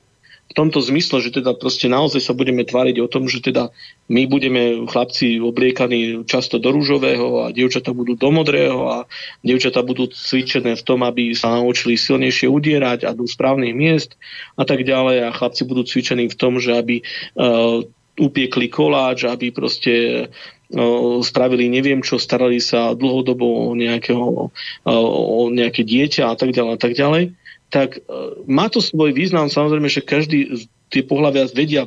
V 0.46 0.54
tomto 0.54 0.78
zmysle, 0.78 1.18
že 1.26 1.34
teda 1.34 1.58
proste 1.58 1.90
naozaj 1.90 2.22
sa 2.22 2.30
budeme 2.30 2.62
tváriť 2.62 3.02
o 3.02 3.10
tom, 3.10 3.26
že 3.26 3.42
teda 3.42 3.74
my 4.06 4.30
budeme 4.30 4.86
chlapci 4.86 5.42
obliekaní 5.42 6.22
často 6.22 6.62
do 6.62 6.70
rúžového 6.70 7.42
a 7.42 7.46
dievčatá 7.50 7.90
budú 7.90 8.14
do 8.14 8.30
modrého 8.30 8.86
a 8.86 8.96
dievčatá 9.42 9.82
budú 9.82 10.06
cvičené 10.06 10.78
v 10.78 10.86
tom, 10.86 11.02
aby 11.02 11.34
sa 11.34 11.58
naučili 11.58 11.98
silnejšie 11.98 12.46
udierať 12.46 13.10
a 13.10 13.10
do 13.10 13.26
správnych 13.26 13.74
miest 13.74 14.14
a 14.54 14.62
tak 14.62 14.86
ďalej 14.86 15.26
a 15.26 15.34
chlapci 15.34 15.66
budú 15.66 15.82
cvičení 15.82 16.30
v 16.30 16.38
tom, 16.38 16.62
že 16.62 16.78
aby 16.78 17.02
uh, 17.02 17.82
upiekli 18.16 18.72
koláč, 18.72 19.28
aby 19.28 19.52
proste 19.52 20.26
spravili 21.22 21.70
neviem 21.70 22.02
čo, 22.02 22.18
starali 22.18 22.58
sa 22.58 22.90
dlhodobo 22.98 23.70
o, 23.70 23.78
nejakého, 23.78 24.50
o 24.90 25.40
nejaké 25.54 25.86
dieťa 25.86 26.32
a 26.32 26.34
tak 26.34 26.50
ďalej 26.50 26.72
a 26.74 26.80
tak 26.80 26.92
ďalej, 26.98 27.24
tak 27.70 27.98
e, 27.98 28.00
má 28.50 28.66
to 28.66 28.82
svoj 28.82 29.14
význam, 29.14 29.46
samozrejme, 29.46 29.86
že 29.86 30.02
každý 30.02 30.66
tie 30.90 31.02
pohľavia 31.06 31.50
vedia 31.54 31.86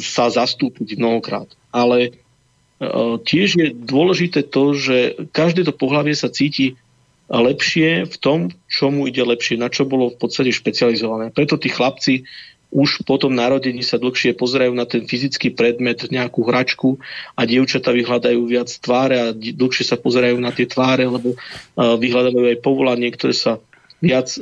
sa 0.00 0.26
zastúpiť 0.30 0.98
mnohokrát. 0.98 1.50
Ale 1.70 1.98
e, 2.02 2.10
tiež 3.22 3.48
je 3.58 3.68
dôležité 3.74 4.42
to, 4.46 4.74
že 4.74 5.30
každé 5.30 5.66
to 5.66 5.74
pohľavie 5.74 6.18
sa 6.18 6.30
cíti 6.30 6.74
lepšie 7.30 8.04
v 8.04 8.16
tom, 8.20 8.52
čo 8.68 8.92
mu 8.92 9.08
ide 9.08 9.24
lepšie, 9.24 9.56
na 9.56 9.72
čo 9.72 9.88
bolo 9.88 10.12
v 10.12 10.18
podstate 10.20 10.52
špecializované. 10.52 11.32
Preto 11.32 11.56
tí 11.56 11.72
chlapci 11.72 12.28
už 12.74 13.06
po 13.06 13.14
tom 13.22 13.38
narodení 13.38 13.86
sa 13.86 14.02
dlhšie 14.02 14.34
pozerajú 14.34 14.74
na 14.74 14.82
ten 14.82 15.06
fyzický 15.06 15.54
predmet, 15.54 16.10
nejakú 16.10 16.42
hračku 16.42 16.98
a 17.38 17.46
dievčatá 17.46 17.94
vyhľadajú 17.94 18.40
viac 18.50 18.66
tváre 18.82 19.16
a 19.16 19.26
dlhšie 19.30 19.86
sa 19.86 19.94
pozerajú 19.94 20.42
na 20.42 20.50
tie 20.50 20.66
tváre, 20.66 21.06
lebo 21.06 21.38
vyhľadajú 21.78 22.50
aj 22.50 22.58
povolanie, 22.66 23.14
ktoré 23.14 23.30
sa 23.30 23.62
viac, 24.02 24.34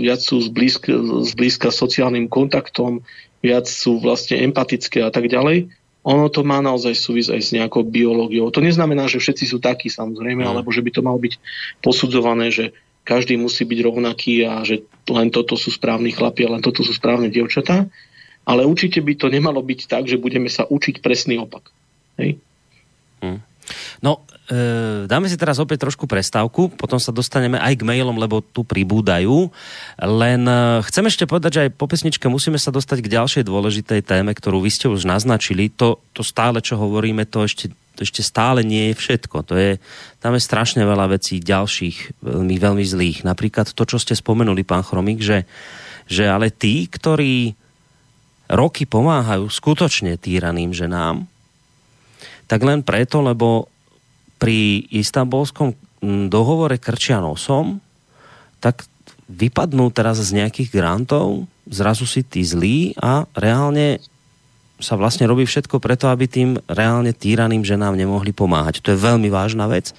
viac 0.00 0.20
sú 0.24 0.40
zblízka, 0.40 0.96
zblízka 1.28 1.68
sociálnym 1.68 2.32
kontaktom, 2.32 3.04
viac 3.44 3.68
sú 3.68 4.00
vlastne 4.00 4.40
empatické 4.40 5.04
a 5.04 5.12
tak 5.12 5.28
ďalej. 5.28 5.68
Ono 6.06 6.30
to 6.30 6.46
má 6.46 6.62
naozaj 6.62 6.94
súvisť 6.94 7.34
aj 7.34 7.42
s 7.42 7.50
nejakou 7.50 7.82
biológiou. 7.82 8.48
To 8.54 8.62
neznamená, 8.62 9.10
že 9.10 9.18
všetci 9.18 9.44
sú 9.52 9.58
takí 9.58 9.90
samozrejme, 9.90 10.46
mm. 10.46 10.48
alebo 10.48 10.70
že 10.70 10.80
by 10.80 10.90
to 10.94 11.02
malo 11.02 11.18
byť 11.18 11.34
posudzované, 11.82 12.54
že 12.54 12.72
každý 13.06 13.38
musí 13.38 13.62
byť 13.62 13.78
rovnaký 13.86 14.42
a 14.42 14.66
že 14.66 14.82
len 15.06 15.30
toto 15.30 15.54
sú 15.54 15.70
správni 15.70 16.10
chlapi 16.10 16.42
a 16.42 16.58
len 16.58 16.62
toto 16.62 16.82
sú 16.82 16.90
správne 16.90 17.30
dievčatá. 17.30 17.86
Ale 18.42 18.66
určite 18.66 18.98
by 18.98 19.14
to 19.14 19.30
nemalo 19.30 19.62
byť 19.62 19.86
tak, 19.86 20.10
že 20.10 20.18
budeme 20.18 20.50
sa 20.50 20.66
učiť 20.66 20.98
presný 21.02 21.38
opak. 21.38 21.70
Hej? 22.18 22.38
Hmm. 23.22 23.42
No, 23.98 24.22
e, 24.46 25.06
dáme 25.10 25.26
si 25.26 25.34
teraz 25.34 25.58
opäť 25.58 25.86
trošku 25.86 26.06
prestávku, 26.06 26.70
potom 26.78 27.02
sa 27.02 27.10
dostaneme 27.10 27.58
aj 27.58 27.74
k 27.74 27.86
mailom, 27.86 28.14
lebo 28.14 28.38
tu 28.42 28.62
pribúdajú. 28.62 29.50
Len 29.98 30.42
e, 30.46 30.62
chcem 30.86 31.04
ešte 31.10 31.26
povedať, 31.26 31.50
že 31.58 31.62
aj 31.66 31.70
po 31.74 31.90
pesničke 31.90 32.26
musíme 32.30 32.58
sa 32.58 32.70
dostať 32.70 33.02
k 33.02 33.12
ďalšej 33.18 33.42
dôležitej 33.42 34.00
téme, 34.06 34.30
ktorú 34.30 34.62
vy 34.62 34.70
ste 34.70 34.86
už 34.86 35.06
naznačili. 35.06 35.66
To, 35.82 35.98
to 36.14 36.22
stále, 36.22 36.62
čo 36.62 36.78
hovoríme, 36.78 37.26
to 37.26 37.42
ešte 37.42 37.74
to 37.96 38.04
ešte 38.04 38.20
stále 38.20 38.60
nie 38.60 38.92
je 38.92 39.00
všetko. 39.00 39.36
To 39.48 39.54
je, 39.56 39.80
tam 40.20 40.36
je 40.36 40.44
strašne 40.44 40.84
veľa 40.84 41.16
vecí 41.16 41.40
ďalších 41.40 42.20
veľmi, 42.20 42.56
veľmi 42.60 42.84
zlých. 42.84 43.24
Napríklad 43.24 43.72
to, 43.72 43.82
čo 43.88 43.96
ste 43.96 44.12
spomenuli, 44.12 44.62
pán 44.62 44.84
Chromik, 44.84 45.24
že, 45.24 45.48
že 46.04 46.28
ale 46.28 46.52
tí, 46.52 46.84
ktorí 46.84 47.56
roky 48.52 48.84
pomáhajú 48.84 49.48
skutočne 49.48 50.20
týraným 50.20 50.76
ženám, 50.76 51.24
tak 52.46 52.60
len 52.62 52.84
preto, 52.84 53.24
lebo 53.24 53.66
pri 54.36 54.86
istambulskom 54.92 55.74
dohovore 56.30 56.78
krčia 56.78 57.18
nosom, 57.18 57.82
tak 58.60 58.86
vypadnú 59.26 59.90
teraz 59.90 60.22
z 60.22 60.30
nejakých 60.38 60.70
grantov, 60.70 61.50
zrazu 61.66 62.06
si 62.06 62.22
tí 62.22 62.46
zlí 62.46 62.94
a 63.02 63.26
reálne 63.34 63.98
sa 64.76 64.94
vlastne 65.00 65.24
robí 65.24 65.48
všetko 65.48 65.80
preto, 65.80 66.12
aby 66.12 66.28
tým 66.28 66.60
reálne 66.68 67.16
týraným 67.16 67.64
ženám 67.64 67.96
nemohli 67.96 68.36
pomáhať. 68.36 68.84
To 68.84 68.92
je 68.92 69.00
veľmi 69.00 69.32
vážna 69.32 69.64
vec, 69.72 69.96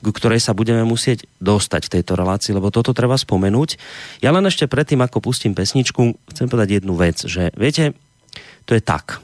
ku 0.00 0.08
ktorej 0.08 0.40
sa 0.40 0.56
budeme 0.56 0.80
musieť 0.88 1.28
dostať 1.44 1.88
v 1.88 1.92
tejto 2.00 2.16
relácii, 2.16 2.56
lebo 2.56 2.72
toto 2.72 2.96
treba 2.96 3.20
spomenúť. 3.20 3.76
Ja 4.24 4.32
len 4.32 4.48
ešte 4.48 4.64
predtým, 4.64 5.04
ako 5.04 5.20
pustím 5.20 5.52
pesničku, 5.52 6.16
chcem 6.32 6.48
povedať 6.48 6.80
jednu 6.80 6.96
vec, 6.96 7.20
že 7.28 7.52
viete, 7.60 7.92
to 8.64 8.72
je 8.72 8.80
tak. 8.80 9.20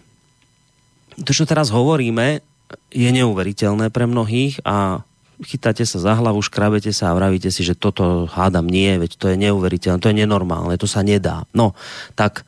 To, 1.25 1.31
čo 1.33 1.49
teraz 1.49 1.73
hovoríme, 1.73 2.45
je 2.93 3.09
neuveriteľné 3.09 3.89
pre 3.89 4.05
mnohých 4.05 4.61
a 4.65 5.05
chytáte 5.45 5.83
sa 5.89 5.99
za 5.99 6.13
hlavu, 6.21 6.41
škrabete 6.45 6.93
sa 6.95 7.13
a 7.13 7.17
vravíte 7.17 7.49
si, 7.49 7.65
že 7.67 7.77
toto 7.77 8.29
hádam 8.31 8.69
nie, 8.69 8.97
veď 9.01 9.11
to 9.19 9.27
je 9.33 9.37
neuveriteľné, 9.41 9.99
to 10.01 10.11
je 10.13 10.21
nenormálne, 10.25 10.77
to 10.79 10.89
sa 10.89 11.01
nedá. 11.01 11.49
No, 11.53 11.75
tak 12.15 12.45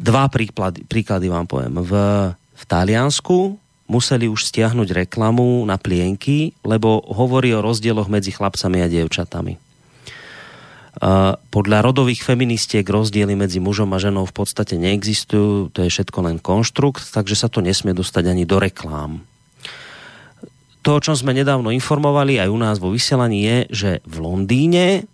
Dva 0.00 0.24
príklady, 0.32 0.88
príklady 0.88 1.28
vám 1.28 1.44
poviem. 1.44 1.84
V, 1.84 1.92
v 2.32 2.64
Taliansku 2.64 3.60
museli 3.84 4.32
už 4.32 4.48
stiahnuť 4.48 5.04
reklamu 5.04 5.60
na 5.68 5.76
plienky, 5.76 6.56
lebo 6.64 7.04
hovorí 7.04 7.52
o 7.52 7.60
rozdieloch 7.60 8.08
medzi 8.08 8.32
chlapcami 8.32 8.80
a 8.80 8.88
dievčatami. 8.88 9.60
Podľa 11.52 11.78
rodových 11.84 12.24
feministiek 12.24 12.82
rozdiely 12.82 13.36
medzi 13.36 13.60
mužom 13.60 13.92
a 13.92 14.02
ženou 14.02 14.24
v 14.24 14.34
podstate 14.34 14.80
neexistujú, 14.80 15.68
to 15.70 15.84
je 15.84 15.92
všetko 15.92 16.18
len 16.24 16.36
konštrukt, 16.40 17.12
takže 17.12 17.36
sa 17.36 17.52
to 17.52 17.60
nesmie 17.60 17.92
dostať 17.92 18.24
ani 18.32 18.48
do 18.48 18.56
reklám. 18.56 19.20
To, 20.80 20.96
o 20.96 21.02
čom 21.04 21.12
sme 21.12 21.36
nedávno 21.36 21.68
informovali 21.68 22.40
aj 22.40 22.48
u 22.48 22.58
nás 22.58 22.76
vo 22.80 22.88
vysielaní 22.88 23.44
je, 23.44 23.58
že 23.68 23.90
v 24.08 24.16
Londýne 24.16 25.04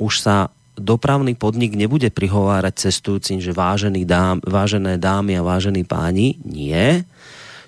už 0.00 0.14
sa 0.16 0.48
dopravný 0.74 1.38
podnik 1.38 1.78
nebude 1.78 2.10
prihovárať 2.10 2.90
cestujúcim, 2.90 3.38
že 3.38 3.54
vážený 3.54 4.02
dám, 4.06 4.42
vážené 4.42 4.98
dámy 4.98 5.38
a 5.38 5.46
vážení 5.46 5.86
páni. 5.86 6.38
Nie. 6.42 7.06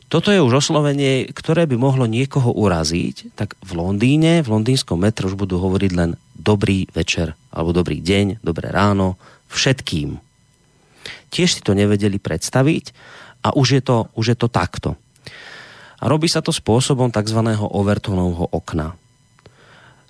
Toto 0.06 0.30
je 0.30 0.38
už 0.38 0.62
oslovenie, 0.62 1.26
ktoré 1.34 1.66
by 1.66 1.74
mohlo 1.74 2.06
niekoho 2.06 2.54
uraziť, 2.54 3.34
tak 3.34 3.58
v 3.58 3.70
Londýne, 3.74 4.38
v 4.46 4.52
londýnskom 4.54 5.02
metro 5.02 5.26
už 5.26 5.34
budú 5.34 5.58
hovoriť 5.58 5.92
len 5.98 6.14
dobrý 6.38 6.86
večer, 6.94 7.34
alebo 7.50 7.74
dobrý 7.74 7.98
deň, 7.98 8.38
dobré 8.38 8.70
ráno, 8.70 9.18
všetkým. 9.50 10.14
Tiež 11.34 11.58
si 11.58 11.60
to 11.62 11.74
nevedeli 11.74 12.22
predstaviť 12.22 12.94
a 13.42 13.54
už 13.58 13.78
je 13.78 13.82
to, 13.82 14.06
už 14.14 14.34
je 14.34 14.36
to 14.38 14.46
takto. 14.46 14.94
A 15.98 16.04
robí 16.06 16.30
sa 16.30 16.38
to 16.38 16.54
spôsobom 16.54 17.10
tzv. 17.10 17.40
overtonovho 17.56 18.46
okna. 18.54 18.94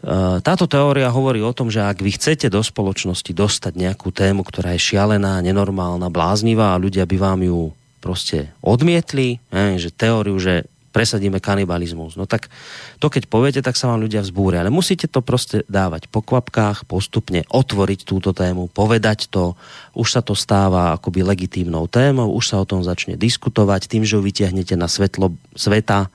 Eh, 0.04 0.38
táto 0.44 0.68
teória 0.68 1.08
hovorí 1.08 1.40
o 1.40 1.56
tom, 1.56 1.72
že 1.72 1.80
ak 1.80 2.04
vy 2.04 2.14
chcete 2.14 2.52
do 2.52 2.60
spoločnosti 2.60 3.32
dostať 3.32 3.72
nejakú 3.74 4.12
tému, 4.12 4.44
ktorá 4.44 4.76
je 4.76 4.92
šialená, 4.92 5.40
nenormálna, 5.40 6.12
bláznivá 6.12 6.76
a 6.76 6.82
ľudia 6.82 7.08
by 7.08 7.16
vám 7.16 7.40
ju 7.42 7.60
proste 8.04 8.54
odmietli, 8.62 9.42
že 9.50 9.90
teóriu, 9.90 10.38
že 10.38 10.70
presadíme 10.96 11.44
kanibalizmus. 11.44 12.16
No 12.16 12.24
tak 12.24 12.48
to 12.96 13.12
keď 13.12 13.28
poviete, 13.28 13.60
tak 13.60 13.76
sa 13.76 13.92
vám 13.92 14.00
ľudia 14.00 14.24
vzbúria. 14.24 14.64
Ale 14.64 14.72
musíte 14.72 15.04
to 15.04 15.20
proste 15.20 15.60
dávať 15.68 16.08
po 16.08 16.24
kvapkách, 16.24 16.88
postupne 16.88 17.44
otvoriť 17.52 18.08
túto 18.08 18.32
tému, 18.32 18.72
povedať 18.72 19.28
to. 19.28 19.60
Už 19.92 20.08
sa 20.08 20.24
to 20.24 20.32
stáva 20.32 20.96
akoby 20.96 21.20
legitímnou 21.20 21.84
témou, 21.84 22.32
už 22.32 22.48
sa 22.48 22.56
o 22.56 22.68
tom 22.68 22.80
začne 22.80 23.20
diskutovať 23.20 23.92
tým, 23.92 24.08
že 24.08 24.16
ju 24.16 24.24
vytiahnete 24.24 24.72
na 24.72 24.88
svetlo 24.88 25.36
sveta. 25.52 26.08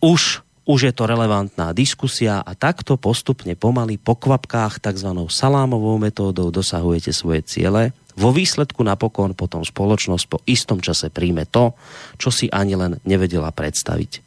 Už 0.00 0.40
už 0.70 0.86
je 0.86 0.94
to 0.94 1.10
relevantná 1.10 1.74
diskusia 1.74 2.38
a 2.46 2.54
takto 2.54 2.94
postupne 2.94 3.58
pomaly 3.58 3.98
po 3.98 4.14
kvapkách 4.14 4.78
tzv. 4.78 5.10
salámovou 5.26 5.98
metódou 5.98 6.54
dosahujete 6.54 7.10
svoje 7.10 7.42
ciele. 7.42 7.90
Vo 8.14 8.30
výsledku 8.30 8.86
napokon 8.86 9.34
potom 9.34 9.66
spoločnosť 9.66 10.24
po 10.30 10.38
istom 10.46 10.78
čase 10.78 11.10
príjme 11.10 11.42
to, 11.50 11.74
čo 12.22 12.30
si 12.30 12.46
ani 12.46 12.78
len 12.78 13.02
nevedela 13.02 13.50
predstaviť. 13.50 14.22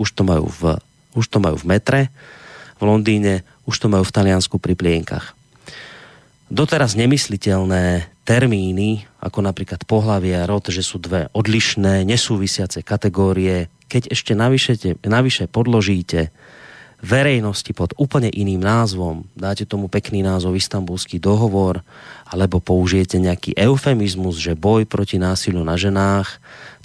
Už 0.00 0.08
to 0.16 0.24
majú 0.24 0.48
v, 0.48 0.80
už 1.12 1.28
to 1.28 1.36
majú 1.36 1.60
v 1.60 1.68
metre 1.68 2.00
v 2.80 2.82
Londýne, 2.88 3.44
už 3.68 3.76
to 3.76 3.92
majú 3.92 4.08
v 4.08 4.14
Taliansku 4.14 4.56
pri 4.56 4.72
plienkach. 4.72 5.37
Doteraz 6.48 6.96
nemysliteľné 6.96 8.08
termíny, 8.24 9.04
ako 9.20 9.44
napríklad 9.44 9.84
pohlavie 9.84 10.32
a 10.32 10.48
rod, 10.48 10.68
že 10.72 10.80
sú 10.80 10.96
dve 10.96 11.28
odlišné, 11.36 12.08
nesúvisiace 12.08 12.80
kategórie, 12.80 13.68
keď 13.88 14.12
ešte 14.12 14.32
navyše, 14.32 14.76
navyše 15.04 15.44
podložíte 15.48 16.32
verejnosti 17.00 17.72
pod 17.72 17.96
úplne 17.96 18.28
iným 18.28 18.60
názvom, 18.60 19.24
dáte 19.32 19.64
tomu 19.64 19.88
pekný 19.88 20.20
názov 20.20 20.56
Istanbulský 20.60 21.16
dohovor, 21.16 21.80
alebo 22.28 22.60
použijete 22.60 23.16
nejaký 23.16 23.56
eufemizmus, 23.56 24.36
že 24.36 24.58
boj 24.58 24.84
proti 24.84 25.16
násiliu 25.16 25.64
na 25.64 25.80
ženách, 25.80 26.36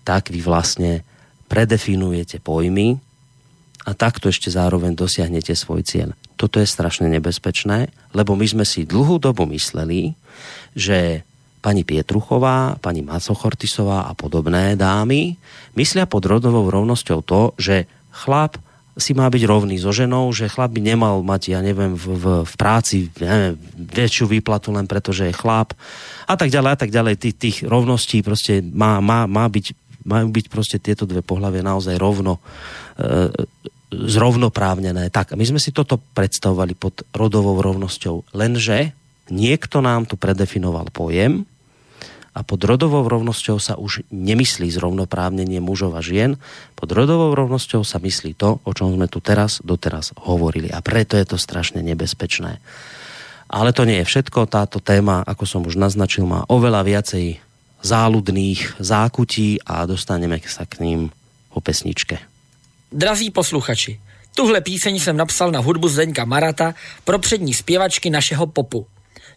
tak 0.07 0.31
vy 0.31 0.39
vlastne 0.39 1.03
predefinujete 1.51 2.39
pojmy 2.39 3.02
a 3.83 3.91
takto 3.91 4.31
ešte 4.31 4.47
zároveň 4.47 4.95
dosiahnete 4.95 5.51
svoj 5.55 5.83
cieľ. 5.83 6.09
Toto 6.39 6.59
je 6.59 6.67
strašne 6.67 7.11
nebezpečné, 7.11 7.91
lebo 8.15 8.35
my 8.35 8.47
sme 8.47 8.65
si 8.67 8.87
dlhú 8.87 9.19
dobu 9.19 9.43
mysleli, 9.51 10.15
že 10.75 11.27
pani 11.63 11.87
Pietruchová, 11.87 12.75
pani 12.83 13.03
Macochortisová 13.03 14.07
a 14.07 14.11
podobné 14.11 14.75
dámy 14.75 15.39
myslia 15.79 16.03
pod 16.03 16.27
rodovou 16.27 16.67
rovnosťou 16.67 17.19
to, 17.23 17.55
že 17.55 17.87
chlap 18.11 18.59
si 18.93 19.17
má 19.17 19.25
byť 19.25 19.43
rovný 19.49 19.81
so 19.81 19.89
ženou, 19.89 20.29
že 20.29 20.51
chlap 20.51 20.69
by 20.69 20.81
nemal 20.83 21.25
mať, 21.25 21.57
ja 21.57 21.65
neviem, 21.65 21.97
v, 21.97 22.13
v, 22.13 22.25
v 22.45 22.53
práci 22.53 23.09
neviem, 23.17 23.57
väčšiu 23.73 24.29
výplatu 24.29 24.69
len 24.69 24.85
preto, 24.85 25.09
že 25.09 25.33
je 25.33 25.39
chlap 25.39 25.73
a 26.29 26.35
tak 26.37 26.53
ďalej 26.53 26.71
a 26.71 26.77
tak 26.77 26.91
ďalej. 26.93 27.17
Tých, 27.17 27.35
tých 27.35 27.57
rovností 27.65 28.21
proste 28.21 28.61
má, 28.61 29.01
má, 29.01 29.25
má 29.25 29.49
byť, 29.49 29.73
majú 30.05 30.29
byť 30.29 30.45
proste 30.45 30.77
tieto 30.77 31.09
dve 31.09 31.25
pohľavie 31.25 31.65
naozaj 31.65 31.97
rovno 31.97 32.37
zrovnoprávnené. 33.93 35.09
Tak, 35.13 35.37
my 35.37 35.45
sme 35.45 35.61
si 35.61 35.69
toto 35.69 36.01
predstavovali 36.17 36.73
pod 36.73 37.05
rodovou 37.13 37.61
rovnosťou, 37.61 38.33
lenže 38.33 38.93
niekto 39.29 39.81
nám 39.81 40.09
tu 40.09 40.17
predefinoval 40.17 40.89
pojem, 40.89 41.45
a 42.33 42.41
pod 42.41 42.65
rodovou 42.65 43.05
rovnosťou 43.05 43.61
sa 43.61 43.77
už 43.77 44.09
nemyslí 44.09 44.65
zrovnoprávnenie 44.73 45.61
mužov 45.61 45.93
a 45.93 46.01
žien. 46.01 46.41
Pod 46.73 46.89
rodovou 46.89 47.29
rovnosťou 47.37 47.85
sa 47.85 48.01
myslí 48.01 48.33
to, 48.33 48.57
o 48.65 48.71
čom 48.73 48.89
sme 48.89 49.05
tu 49.05 49.21
teraz 49.21 49.61
doteraz 49.61 50.17
hovorili. 50.17 50.73
A 50.73 50.81
preto 50.81 51.13
je 51.13 51.29
to 51.29 51.37
strašne 51.37 51.85
nebezpečné. 51.85 52.57
Ale 53.53 53.69
to 53.69 53.85
nie 53.85 54.01
je 54.01 54.09
všetko. 54.09 54.49
Táto 54.49 54.81
téma, 54.81 55.21
ako 55.21 55.45
som 55.45 55.61
už 55.61 55.77
naznačil, 55.77 56.25
má 56.25 56.41
oveľa 56.49 56.81
viacej 56.81 57.37
záludných 57.85 58.81
zákutí 58.81 59.69
a 59.69 59.85
dostaneme 59.85 60.41
sa 60.41 60.65
k 60.65 60.81
ním 60.81 61.13
po 61.53 61.61
pesničke. 61.61 62.32
Drazí 62.93 63.31
posluchači, 63.31 63.99
tuhle 64.35 64.61
píseň 64.61 64.99
jsem 64.99 65.17
napsal 65.17 65.51
na 65.51 65.59
hudbu 65.59 65.89
Zdeňka 65.89 66.25
Marata 66.25 66.73
pro 67.03 67.19
přední 67.19 67.53
zpěvačky 67.53 68.09
našeho 68.09 68.47
popu. 68.47 68.87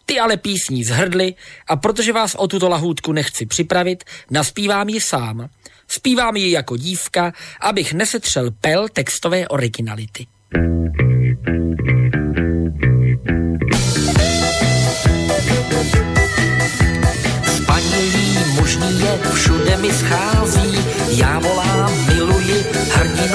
Ty 0.05 0.19
ale 0.19 0.37
písní 0.37 0.83
zhrdly 0.83 1.33
a 1.67 1.75
protože 1.75 2.13
vás 2.13 2.35
o 2.35 2.47
tuto 2.47 2.69
lahůdku 2.69 3.11
nechci 3.11 3.45
připravit, 3.45 4.03
naspívám 4.31 4.89
ji 4.89 5.01
sám. 5.01 5.49
Spívám 5.87 6.35
ji 6.35 6.51
jako 6.51 6.77
dívka, 6.77 7.33
abych 7.61 7.93
nesetřel 7.93 8.51
pel 8.51 8.87
textové 8.93 9.47
originality. 9.47 10.27
Spanilý 17.55 18.37
možný 18.55 18.99
je, 18.99 19.19
všude 19.33 19.77
mi 19.77 19.91
schází, 19.93 20.85
já 21.09 21.39
miluji, 21.39 21.56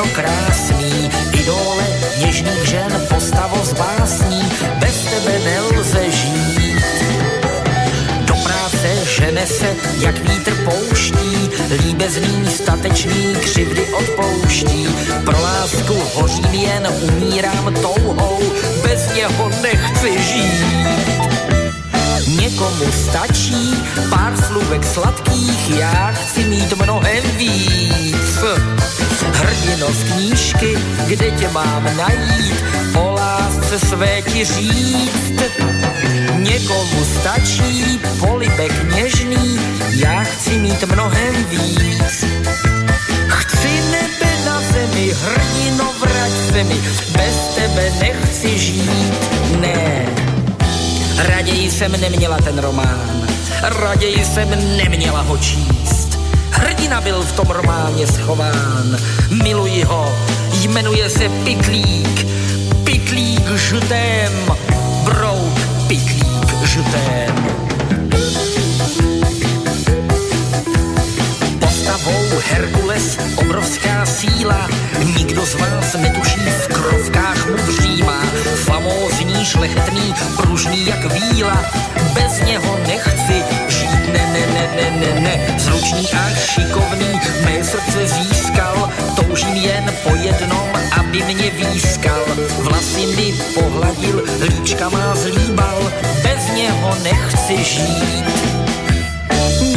hrdino 0.02 0.14
krásný, 0.14 1.10
idole 1.32 1.84
něžných 2.18 2.68
žen, 2.68 3.06
postavo 3.08 3.64
z 3.64 3.72
básní, 3.72 4.42
bez 4.80 5.04
tebe 5.04 5.38
nelze 5.44 6.10
žít 6.10 6.72
žene 9.16 9.46
se, 9.46 9.76
jak 9.98 10.18
vítr 10.18 10.54
pouští, 10.64 11.50
líbezný, 11.84 12.46
statečný, 12.46 13.34
křivdy 13.40 13.86
odpouští. 13.94 14.88
Pro 15.24 15.40
lásku 15.40 16.02
hořím 16.14 16.54
jen, 16.54 16.88
umírám 17.02 17.74
touhou, 17.74 18.40
bez 18.82 19.14
něho 19.14 19.50
nechci 19.62 20.22
žít. 20.22 20.64
Někomu 22.40 22.92
stačí 22.92 23.74
pár 24.10 24.32
slůvek 24.46 24.84
sladkých, 24.84 25.70
já 25.78 26.12
chci 26.12 26.44
mít 26.44 26.72
mnohem 26.72 27.22
víc. 27.36 28.38
Hrdino 29.32 29.86
z 29.92 30.04
knížky, 30.04 30.78
kde 31.06 31.30
tě 31.30 31.48
mám 31.48 31.96
najít, 31.96 32.64
o 32.94 33.12
lásce 33.12 33.78
své 33.78 34.22
ti 34.22 34.44
říct. 34.44 35.42
Někomu 36.36 37.04
stačí 37.20 38.00
polibek 38.18 38.94
něžný, 38.94 39.60
já 39.90 40.22
chci 40.22 40.58
mít 40.58 40.84
mnohem 40.84 41.34
víc. 41.44 42.24
Chci 43.28 43.80
nebe 43.90 44.44
na 44.46 44.60
zemi, 44.60 45.12
hrdino 45.24 45.92
vrať 46.00 46.32
se 46.52 46.64
mi, 46.64 46.80
bez 47.12 47.54
tebe 47.54 47.92
nechci 48.00 48.58
žít, 48.58 49.14
ne. 49.60 50.06
Raději 51.16 51.70
jsem 51.70 52.00
neměla 52.00 52.36
ten 52.36 52.58
román, 52.58 53.28
raději 53.62 54.24
jsem 54.24 54.76
neměla 54.76 55.20
ho 55.20 55.38
číst 55.38 56.01
hrdina 56.62 57.00
byl 57.00 57.22
v 57.22 57.32
tom 57.32 57.46
románě 57.50 58.06
schován. 58.06 58.96
Miluji 59.42 59.82
ho, 59.82 60.18
jmenuje 60.52 61.10
se 61.10 61.28
Pitlík, 61.28 62.26
Pitlík 62.84 63.46
žutém, 63.56 64.32
brouk 65.04 65.60
Pitlík 65.88 66.62
žutém. 66.64 67.51
Herkules 72.50 73.18
obrovská 73.36 74.06
síla, 74.06 74.68
nikdo 75.16 75.46
z 75.46 75.54
vás 75.54 75.94
netuší, 75.94 76.40
v 76.40 76.66
krovkách 76.66 77.46
mu 77.50 77.56
vřímá, 77.56 78.22
famózní, 78.64 79.44
šlechetný, 79.44 80.14
pružný 80.36 80.86
jak 80.86 81.12
víla, 81.12 81.64
bez 82.14 82.40
něho 82.46 82.78
nechci 82.86 83.42
žít, 83.68 84.12
ne, 84.12 84.26
ne, 84.32 84.46
ne, 84.54 84.68
ne, 84.76 84.90
ne, 84.90 85.20
ne, 85.20 85.58
zručný 85.58 86.08
a 86.12 86.34
šikovný, 86.34 87.20
mé 87.44 87.64
srdce 87.64 88.06
získal, 88.06 88.90
toužím 89.16 89.54
jen 89.54 89.92
po 90.02 90.16
jednom, 90.16 90.68
aby 90.98 91.22
mě 91.22 91.50
výskal, 91.50 92.24
vlasy 92.58 93.06
mi 93.06 93.34
pohladil, 93.54 94.24
líčka 94.40 94.88
má 94.88 95.14
zlíbal, 95.14 95.92
bez 96.22 96.54
něho 96.56 96.96
nechci 97.02 97.64
žít. 97.64 98.51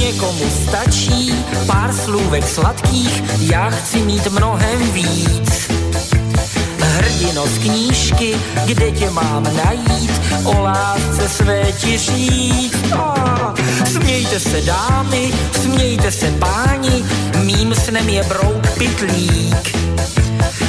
Někomu 0.06 0.46
stačí 0.68 1.34
pár 1.68 1.94
slůvek 1.94 2.48
sladkých, 2.48 3.24
já 3.40 3.70
chci 3.70 3.98
mít 3.98 4.28
mnohem 4.28 4.92
víc. 4.92 5.72
Hrdino 6.80 7.44
knížky, 7.62 8.38
kde 8.66 8.92
tě 8.92 9.10
mám 9.10 9.44
najít, 9.44 10.22
o 10.44 10.62
lásce 10.62 11.30
své 11.30 11.72
ti 11.72 11.98
říct. 11.98 12.94
Smějte 13.86 14.40
se 14.40 14.62
dámy, 14.62 15.34
smějte 15.62 16.12
se 16.12 16.32
páni, 16.32 17.06
mým 17.44 17.76
snem 17.76 18.10
je 18.10 18.24
brouk 18.24 18.70
pitlík. 18.78 19.78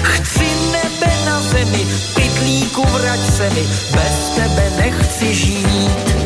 Chci 0.03 0.49
nebe 0.73 1.13
na 1.27 1.41
zemi, 1.41 1.87
pitlíku 2.15 2.83
vrať 2.83 3.21
se 3.37 3.51
mi, 3.51 3.67
bez 3.93 4.29
tebe 4.35 4.73
nechci 4.77 5.35
žít. 5.35 6.17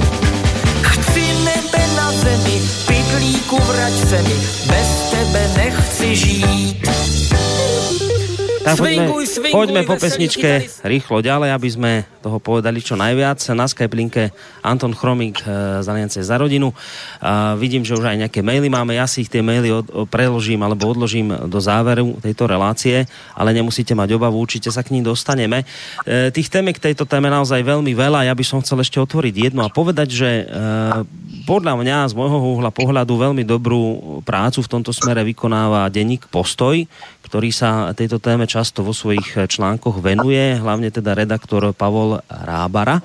Chci 0.82 1.20
nebe 1.44 1.86
na 1.96 2.12
zemi, 2.12 2.69
pitlíku 3.20 3.56
vrať 3.56 3.92
se 4.08 4.22
mi, 4.22 4.36
bez 4.66 4.88
tebe 5.10 5.42
nechci 5.56 6.16
žít. 6.16 7.39
Tak 8.60 8.76
poďme, 8.76 9.08
poďme 9.48 9.80
po 9.88 9.96
pesničke 9.96 10.68
rýchlo 10.84 11.24
ďalej, 11.24 11.50
aby 11.56 11.68
sme 11.72 11.92
toho 12.20 12.36
povedali 12.36 12.84
čo 12.84 12.92
najviac. 12.92 13.40
Na 13.56 13.64
Skype 13.64 13.96
linke 13.96 14.36
Anton 14.60 14.92
Chromik 14.92 15.40
z 15.80 15.86
Aliance 15.88 16.20
za 16.20 16.36
rodinu. 16.36 16.76
A 17.24 17.56
vidím, 17.56 17.80
že 17.80 17.96
už 17.96 18.04
aj 18.04 18.28
nejaké 18.28 18.44
maily 18.44 18.68
máme. 18.68 18.92
Ja 18.92 19.08
si 19.08 19.24
ich 19.24 19.32
tie 19.32 19.40
maily 19.40 19.72
od, 19.72 20.04
preložím 20.12 20.60
alebo 20.60 20.92
odložím 20.92 21.32
do 21.48 21.56
záveru 21.56 22.20
tejto 22.20 22.44
relácie, 22.44 23.08
ale 23.32 23.56
nemusíte 23.56 23.96
mať 23.96 24.12
obavu, 24.20 24.36
určite 24.36 24.68
sa 24.68 24.84
k 24.84 24.92
ním 24.92 25.08
dostaneme. 25.08 25.64
E, 26.04 26.28
tých 26.28 26.52
tém 26.52 26.68
k 26.68 26.92
tejto 26.92 27.08
téme 27.08 27.32
naozaj 27.32 27.64
veľmi 27.64 27.96
veľa. 27.96 28.28
Ja 28.28 28.36
by 28.36 28.44
som 28.44 28.60
chcel 28.60 28.84
ešte 28.84 29.00
otvoriť 29.00 29.50
jednu 29.50 29.64
a 29.64 29.72
povedať, 29.72 30.08
že 30.12 30.30
e, 30.30 30.44
podľa 31.48 31.80
mňa 31.80 32.12
z 32.12 32.14
môjho 32.14 32.60
uhla 32.60 32.68
pohľadu 32.68 33.16
veľmi 33.16 33.42
dobrú 33.48 34.20
prácu 34.28 34.60
v 34.60 34.70
tomto 34.70 34.92
smere 34.92 35.24
vykonáva 35.24 35.88
denník 35.88 36.28
Postoj, 36.28 36.84
ktorý 37.30 37.54
sa 37.54 37.94
tejto 37.94 38.18
téme 38.18 38.50
často 38.50 38.82
vo 38.82 38.90
svojich 38.90 39.46
článkoch 39.46 40.02
venuje, 40.02 40.58
hlavne 40.58 40.90
teda 40.90 41.14
redaktor 41.14 41.70
Pavol 41.70 42.18
Rábara. 42.26 42.98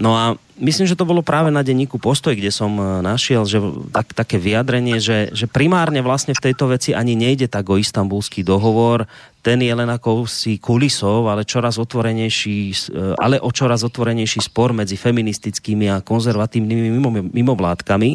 No 0.00 0.16
a 0.16 0.34
myslím, 0.58 0.88
že 0.88 0.98
to 0.98 1.06
bolo 1.06 1.22
práve 1.22 1.52
na 1.52 1.62
denníku 1.62 2.02
Postoj, 2.02 2.34
kde 2.34 2.50
som 2.50 2.74
našiel 3.04 3.46
že 3.46 3.60
tak, 3.94 4.10
také 4.10 4.40
vyjadrenie, 4.40 4.98
že, 4.98 5.30
že 5.30 5.46
primárne 5.46 6.02
vlastne 6.02 6.34
v 6.34 6.50
tejto 6.50 6.72
veci 6.72 6.96
ani 6.96 7.14
nejde 7.14 7.46
tak 7.46 7.68
o 7.70 7.78
istambulský 7.78 8.42
dohovor, 8.42 9.06
ten 9.44 9.60
je 9.60 9.68
len 9.76 9.92
si 10.24 10.56
kulisou, 10.56 11.28
ale 11.28 11.44
čoraz 11.44 11.76
otvorenejší, 11.76 12.58
e, 12.72 13.12
ale 13.20 13.36
o 13.36 13.52
čoraz 13.52 13.84
otvorenejší 13.84 14.40
spor 14.40 14.72
medzi 14.72 14.96
feministickými 14.96 15.92
a 15.92 16.00
konzervatívnymi 16.00 16.88
mimo, 16.88 17.10
mimovládkami, 17.28 18.10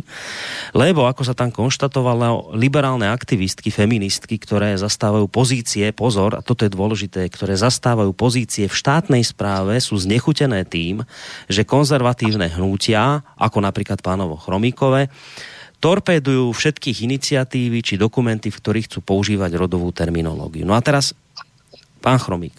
lebo 0.74 1.06
ako 1.06 1.22
sa 1.22 1.38
tam 1.38 1.54
konštatovalo, 1.54 2.58
liberálne 2.58 3.06
aktivistky, 3.14 3.70
feministky, 3.70 4.42
ktoré 4.42 4.74
zastávajú 4.82 5.30
pozície, 5.30 5.94
pozor, 5.94 6.34
a 6.34 6.42
toto 6.42 6.66
je 6.66 6.74
dôležité, 6.74 7.30
ktoré 7.30 7.54
zastávajú 7.54 8.10
pozície 8.18 8.66
v 8.66 8.74
štátnej 8.74 9.22
správe, 9.22 9.78
sú 9.78 10.02
znechutené 10.02 10.66
tým, 10.66 11.06
že 11.46 11.62
konzervatívne 11.62 12.50
hnutia, 12.58 13.22
ako 13.38 13.62
napríklad 13.62 14.02
pánovo 14.02 14.34
Chromíkové, 14.34 15.14
torpédujú 15.80 16.52
všetkých 16.52 17.08
iniciatívy 17.08 17.80
či 17.80 17.96
dokumenty, 17.96 18.52
v 18.52 18.60
ktorých 18.60 18.88
chcú 18.92 19.00
používať 19.00 19.56
rodovú 19.56 19.90
terminológiu. 19.96 20.68
No 20.68 20.76
a 20.76 20.84
teraz, 20.84 21.16
pán 22.04 22.20
Chromík, 22.20 22.56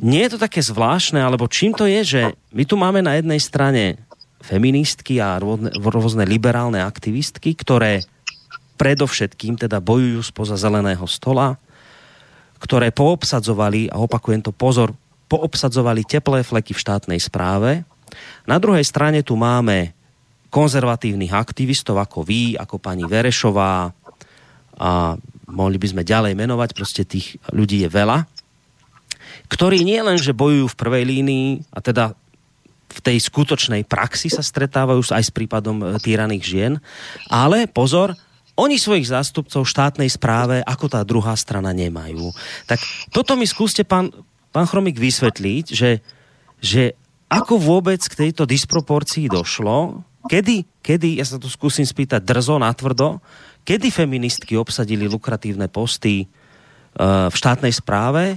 nie 0.00 0.24
je 0.24 0.34
to 0.34 0.38
také 0.40 0.64
zvláštne, 0.64 1.20
alebo 1.20 1.50
čím 1.50 1.76
to 1.76 1.84
je, 1.84 2.00
že 2.06 2.22
my 2.56 2.64
tu 2.64 2.80
máme 2.80 3.04
na 3.04 3.20
jednej 3.20 3.36
strane 3.42 4.00
feministky 4.40 5.20
a 5.20 5.36
rôzne, 5.36 5.68
rôzne 5.76 6.24
liberálne 6.24 6.80
aktivistky, 6.80 7.52
ktoré 7.52 8.00
predovšetkým 8.80 9.60
teda 9.60 9.76
bojujú 9.76 10.24
spoza 10.24 10.56
zeleného 10.56 11.04
stola, 11.04 11.60
ktoré 12.56 12.88
poobsadzovali, 12.96 13.92
a 13.92 14.00
opakujem 14.00 14.40
to 14.40 14.56
pozor, 14.56 14.96
poobsadzovali 15.28 16.08
teplé 16.08 16.40
fleky 16.40 16.72
v 16.72 16.80
štátnej 16.80 17.20
správe. 17.20 17.84
Na 18.48 18.56
druhej 18.56 18.82
strane 18.88 19.20
tu 19.20 19.36
máme 19.36 19.92
konzervatívnych 20.50 21.30
aktivistov 21.30 22.02
ako 22.02 22.26
vy, 22.26 22.58
ako 22.58 22.82
pani 22.82 23.06
Verešová 23.06 23.94
a 24.80 24.90
mohli 25.50 25.76
by 25.78 25.86
sme 25.92 26.02
ďalej 26.02 26.34
menovať, 26.34 26.70
proste 26.74 27.02
tých 27.06 27.38
ľudí 27.54 27.86
je 27.86 27.90
veľa, 27.90 28.26
ktorí 29.50 29.82
nie 29.82 29.98
len, 29.98 30.18
že 30.18 30.36
bojujú 30.36 30.70
v 30.70 30.78
prvej 30.78 31.04
línii 31.06 31.48
a 31.74 31.78
teda 31.82 32.14
v 32.90 33.00
tej 33.02 33.22
skutočnej 33.22 33.86
praxi 33.86 34.26
sa 34.26 34.42
stretávajú 34.42 35.14
aj 35.14 35.22
s 35.22 35.30
prípadom 35.30 35.78
e, 35.78 35.84
týraných 36.02 36.44
žien, 36.44 36.72
ale 37.30 37.70
pozor, 37.70 38.18
oni 38.58 38.76
svojich 38.76 39.08
zástupcov 39.08 39.62
štátnej 39.62 40.10
správe 40.10 40.60
ako 40.66 40.86
tá 40.90 41.00
druhá 41.06 41.32
strana 41.38 41.70
nemajú. 41.70 42.34
Tak 42.66 42.82
toto 43.14 43.38
mi 43.38 43.46
skúste, 43.46 43.86
pán, 43.86 44.10
pán 44.50 44.66
Chromik, 44.66 44.98
vysvetliť, 44.98 45.66
že, 45.70 46.02
že 46.58 46.98
ako 47.30 47.62
vôbec 47.62 48.02
k 48.02 48.26
tejto 48.26 48.44
disproporcii 48.44 49.30
došlo, 49.30 50.02
Kedy, 50.28 50.84
kedy, 50.84 51.16
ja 51.16 51.24
sa 51.24 51.40
to 51.40 51.48
skúsim 51.48 51.86
spýtať 51.86 52.20
drzo, 52.20 52.60
natvrdo, 52.60 53.24
kedy 53.64 53.88
feministky 53.88 54.52
obsadili 54.58 55.08
lukratívne 55.08 55.72
posty 55.72 56.28
uh, 56.28 57.32
v 57.32 57.34
štátnej 57.34 57.72
správe, 57.72 58.36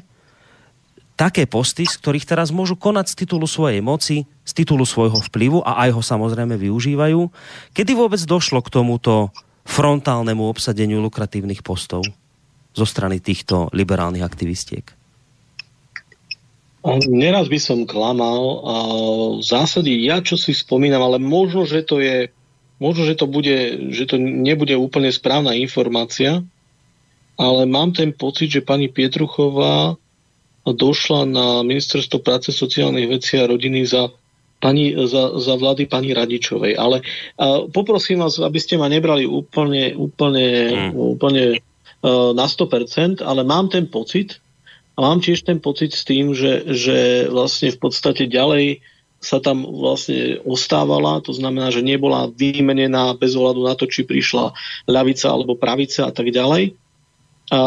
také 1.19 1.43
posty, 1.43 1.83
z 1.83 1.99
ktorých 1.99 2.23
teraz 2.23 2.49
môžu 2.55 2.79
konať 2.79 3.11
z 3.11 3.15
titulu 3.25 3.45
svojej 3.45 3.83
moci, 3.83 4.23
z 4.23 4.51
titulu 4.55 4.87
svojho 4.87 5.19
vplyvu 5.27 5.59
a 5.61 5.87
aj 5.87 5.89
ho 5.93 6.01
samozrejme 6.01 6.55
využívajú. 6.55 7.29
Kedy 7.75 7.91
vôbec 7.93 8.21
došlo 8.23 8.63
k 8.63 8.73
tomuto 8.73 9.29
frontálnemu 9.67 10.43
obsadeniu 10.43 11.03
lukratívnych 11.03 11.63
postov 11.63 12.03
zo 12.73 12.85
strany 12.87 13.19
týchto 13.19 13.67
liberálnych 13.75 14.25
aktivistiek? 14.25 15.02
Neraz 17.07 17.47
by 17.47 17.59
som 17.63 17.87
klamal. 17.87 18.41
A 18.67 18.75
v 19.39 19.43
zásade 19.43 19.89
ja 20.03 20.19
čo 20.19 20.35
si 20.35 20.51
spomínam, 20.51 20.99
ale 20.99 21.17
možno, 21.17 21.63
že 21.63 21.83
to 21.83 22.03
je 22.03 22.27
možno, 22.83 23.07
že 23.07 23.15
to, 23.15 23.31
bude, 23.31 23.87
že 23.95 24.03
to 24.11 24.19
nebude 24.19 24.75
úplne 24.75 25.07
správna 25.07 25.55
informácia, 25.55 26.43
ale 27.39 27.63
mám 27.63 27.95
ten 27.95 28.11
pocit, 28.11 28.51
že 28.51 28.61
pani 28.65 28.91
Pietruchová 28.91 29.95
došla 30.67 31.23
na 31.23 31.47
ministerstvo 31.63 32.19
práce, 32.19 32.51
sociálnych 32.51 33.07
vecí 33.07 33.39
a 33.39 33.47
rodiny 33.47 33.87
za, 33.87 34.11
pani, 34.59 34.95
za, 34.95 35.39
za 35.39 35.53
vlády 35.55 35.87
pani 35.87 36.11
Radičovej. 36.11 36.75
Ale 36.75 37.03
a 37.39 37.67
poprosím 37.71 38.23
vás, 38.23 38.39
aby 38.39 38.59
ste 38.59 38.75
ma 38.75 38.91
nebrali 38.91 39.23
úplne, 39.23 39.95
úplne, 39.95 40.47
mm. 40.71 40.91
úplne 40.95 41.59
uh, 41.59 42.31
na 42.35 42.47
100%, 42.47 43.23
ale 43.23 43.43
mám 43.43 43.71
ten 43.71 43.87
pocit, 43.87 44.42
a 44.93 44.99
mám 45.01 45.19
tiež 45.25 45.41
ten 45.41 45.57
pocit 45.57 45.93
s 45.97 46.05
tým, 46.05 46.37
že, 46.37 46.69
že 46.69 47.25
vlastne 47.33 47.73
v 47.73 47.79
podstate 47.81 48.29
ďalej 48.29 48.85
sa 49.23 49.39
tam 49.39 49.63
vlastne 49.63 50.43
ostávala, 50.43 51.23
to 51.23 51.31
znamená, 51.31 51.71
že 51.71 51.79
nebola 51.79 52.27
vymenená 52.27 53.15
bez 53.15 53.39
ohľadu 53.39 53.61
na 53.63 53.73
to, 53.73 53.87
či 53.87 54.03
prišla 54.03 54.51
ľavica 54.85 55.31
alebo 55.31 55.55
pravica 55.55 56.11
a 56.11 56.13
tak 56.13 56.29
ďalej. 56.29 56.75
A 57.49 57.59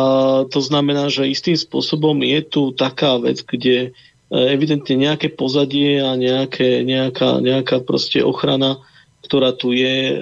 to 0.53 0.61
znamená, 0.61 1.09
že 1.09 1.27
istým 1.27 1.57
spôsobom 1.57 2.21
je 2.21 2.41
tu 2.45 2.63
taká 2.77 3.17
vec, 3.17 3.41
kde 3.41 3.89
e, 3.89 3.91
evidentne 4.31 5.01
nejaké 5.01 5.33
pozadie 5.33 6.05
a 6.05 6.13
nejaké, 6.13 6.85
nejaká, 6.85 7.41
nejaká 7.41 7.81
proste 7.81 8.21
ochrana, 8.21 8.85
ktorá 9.25 9.57
tu 9.57 9.73
je, 9.73 10.13
e, 10.13 10.17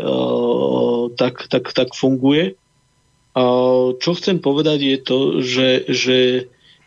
tak, 1.18 1.50
tak, 1.50 1.66
tak 1.74 1.98
funguje. 1.98 2.54
Čo 3.98 4.10
chcem 4.14 4.38
povedať 4.38 4.78
je 4.78 4.98
to, 5.02 5.18
že, 5.42 5.68
že 5.90 6.18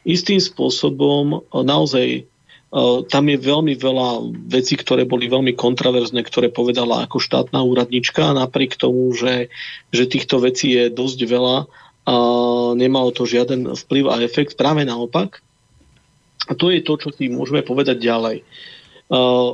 istým 0.08 0.40
spôsobom 0.40 1.44
naozaj 1.52 2.24
tam 3.08 3.26
je 3.32 3.38
veľmi 3.40 3.80
veľa 3.80 4.28
vecí, 4.52 4.76
ktoré 4.76 5.08
boli 5.08 5.32
veľmi 5.32 5.56
kontraverzne, 5.56 6.20
ktoré 6.20 6.52
povedala 6.52 7.08
ako 7.08 7.24
štátna 7.24 7.64
úradnička, 7.64 8.36
napriek 8.36 8.76
tomu, 8.76 9.16
že, 9.16 9.48
že 9.96 10.04
týchto 10.04 10.44
vecí 10.44 10.76
je 10.76 10.92
dosť 10.92 11.20
veľa 11.28 11.58
a 12.08 12.16
nemalo 12.76 13.12
to 13.16 13.24
žiaden 13.24 13.72
vplyv 13.72 14.12
a 14.12 14.24
efekt, 14.24 14.60
práve 14.60 14.84
naopak. 14.84 15.44
A 16.48 16.56
to 16.56 16.72
je 16.72 16.84
to, 16.84 17.00
čo 17.00 17.12
si 17.12 17.28
môžeme 17.32 17.64
povedať 17.64 18.04
ďalej. 18.04 18.44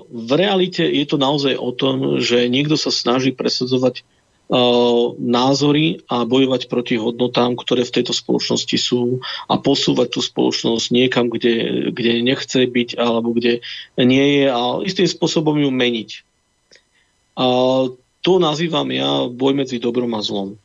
V 0.09 0.31
realite 0.34 0.81
je 0.81 1.05
to 1.05 1.21
naozaj 1.21 1.53
o 1.53 1.69
tom, 1.73 2.17
že 2.17 2.49
niekto 2.49 2.77
sa 2.77 2.89
snaží 2.89 3.30
presadzovať 3.34 4.01
názory 5.17 6.05
a 6.05 6.30
bojovať 6.30 6.69
proti 6.69 7.01
hodnotám, 7.01 7.57
ktoré 7.57 7.81
v 7.81 7.95
tejto 8.01 8.13
spoločnosti 8.13 8.77
sú 8.77 9.17
a 9.49 9.57
posúvať 9.57 10.13
tú 10.13 10.21
spoločnosť 10.21 10.93
niekam, 10.93 11.34
kde, 11.34 11.89
kde 11.89 12.21
nechce 12.21 12.61
byť 12.61 12.89
alebo 13.01 13.34
kde 13.34 13.65
nie 13.97 14.25
je 14.41 14.45
a 14.53 14.61
istým 14.85 15.09
spôsobom 15.09 15.57
ju 15.57 15.73
meniť. 15.73 16.09
A 17.34 17.45
to 18.21 18.34
nazývam 18.38 18.93
ja 18.93 19.25
boj 19.25 19.57
medzi 19.57 19.81
dobrom 19.81 20.13
a 20.13 20.21
zlom. 20.21 20.61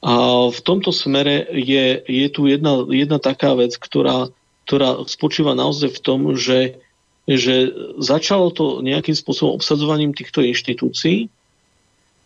A 0.00 0.48
v 0.48 0.60
tomto 0.64 0.88
smere 0.88 1.44
je, 1.52 2.00
je 2.00 2.26
tu 2.32 2.48
jedna, 2.48 2.80
jedna 2.88 3.20
taká 3.20 3.52
vec, 3.52 3.76
ktorá, 3.76 4.32
ktorá 4.64 5.04
spočíva 5.04 5.52
naozaj 5.52 5.92
v 5.92 6.00
tom, 6.00 6.20
že, 6.32 6.80
že 7.28 7.76
začalo 8.00 8.48
to 8.56 8.80
nejakým 8.80 9.14
spôsobom 9.18 9.60
obsadzovaním 9.60 10.16
týchto 10.16 10.40
inštitúcií, 10.40 11.28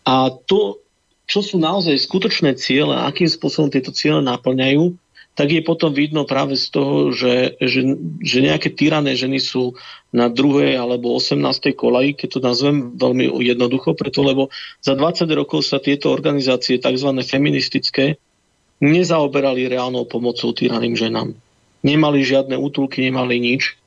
a 0.07 0.33
to, 0.33 0.81
čo 1.29 1.39
sú 1.45 1.55
naozaj 1.61 1.95
skutočné 1.95 2.57
ciele, 2.57 2.93
akým 2.97 3.29
spôsobom 3.29 3.69
tieto 3.69 3.93
ciele 3.93 4.19
naplňajú, 4.25 4.97
tak 5.31 5.47
je 5.47 5.63
potom 5.63 5.95
vidno 5.95 6.27
práve 6.27 6.59
z 6.59 6.67
toho, 6.75 7.15
že, 7.15 7.55
že, 7.63 7.81
že 8.19 8.37
nejaké 8.43 8.67
tyrané 8.75 9.15
ženy 9.15 9.39
sú 9.39 9.79
na 10.11 10.27
druhej 10.27 10.75
alebo 10.75 11.15
18. 11.15 11.39
kolaji, 11.71 12.19
keď 12.19 12.27
to 12.35 12.39
nazvem 12.43 12.91
veľmi 12.99 13.31
jednoducho, 13.39 13.95
preto 13.95 14.27
lebo 14.27 14.51
za 14.83 14.91
20 14.91 15.23
rokov 15.31 15.63
sa 15.63 15.79
tieto 15.79 16.11
organizácie 16.11 16.75
tzv. 16.83 17.09
feministické 17.23 18.19
nezaoberali 18.83 19.71
reálnou 19.71 20.03
pomocou 20.03 20.51
tyraným 20.51 20.99
ženám. 20.99 21.31
Nemali 21.79 22.27
žiadne 22.27 22.59
útulky, 22.59 23.07
nemali 23.07 23.39
nič. 23.39 23.79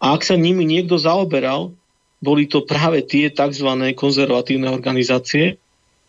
A 0.00 0.16
ak 0.16 0.24
sa 0.24 0.38
nimi 0.38 0.64
niekto 0.64 0.96
zaoberal, 0.96 1.76
boli 2.20 2.48
to 2.48 2.64
práve 2.64 3.04
tie 3.04 3.28
tzv. 3.28 3.68
konzervatívne 3.92 4.72
organizácie, 4.72 5.60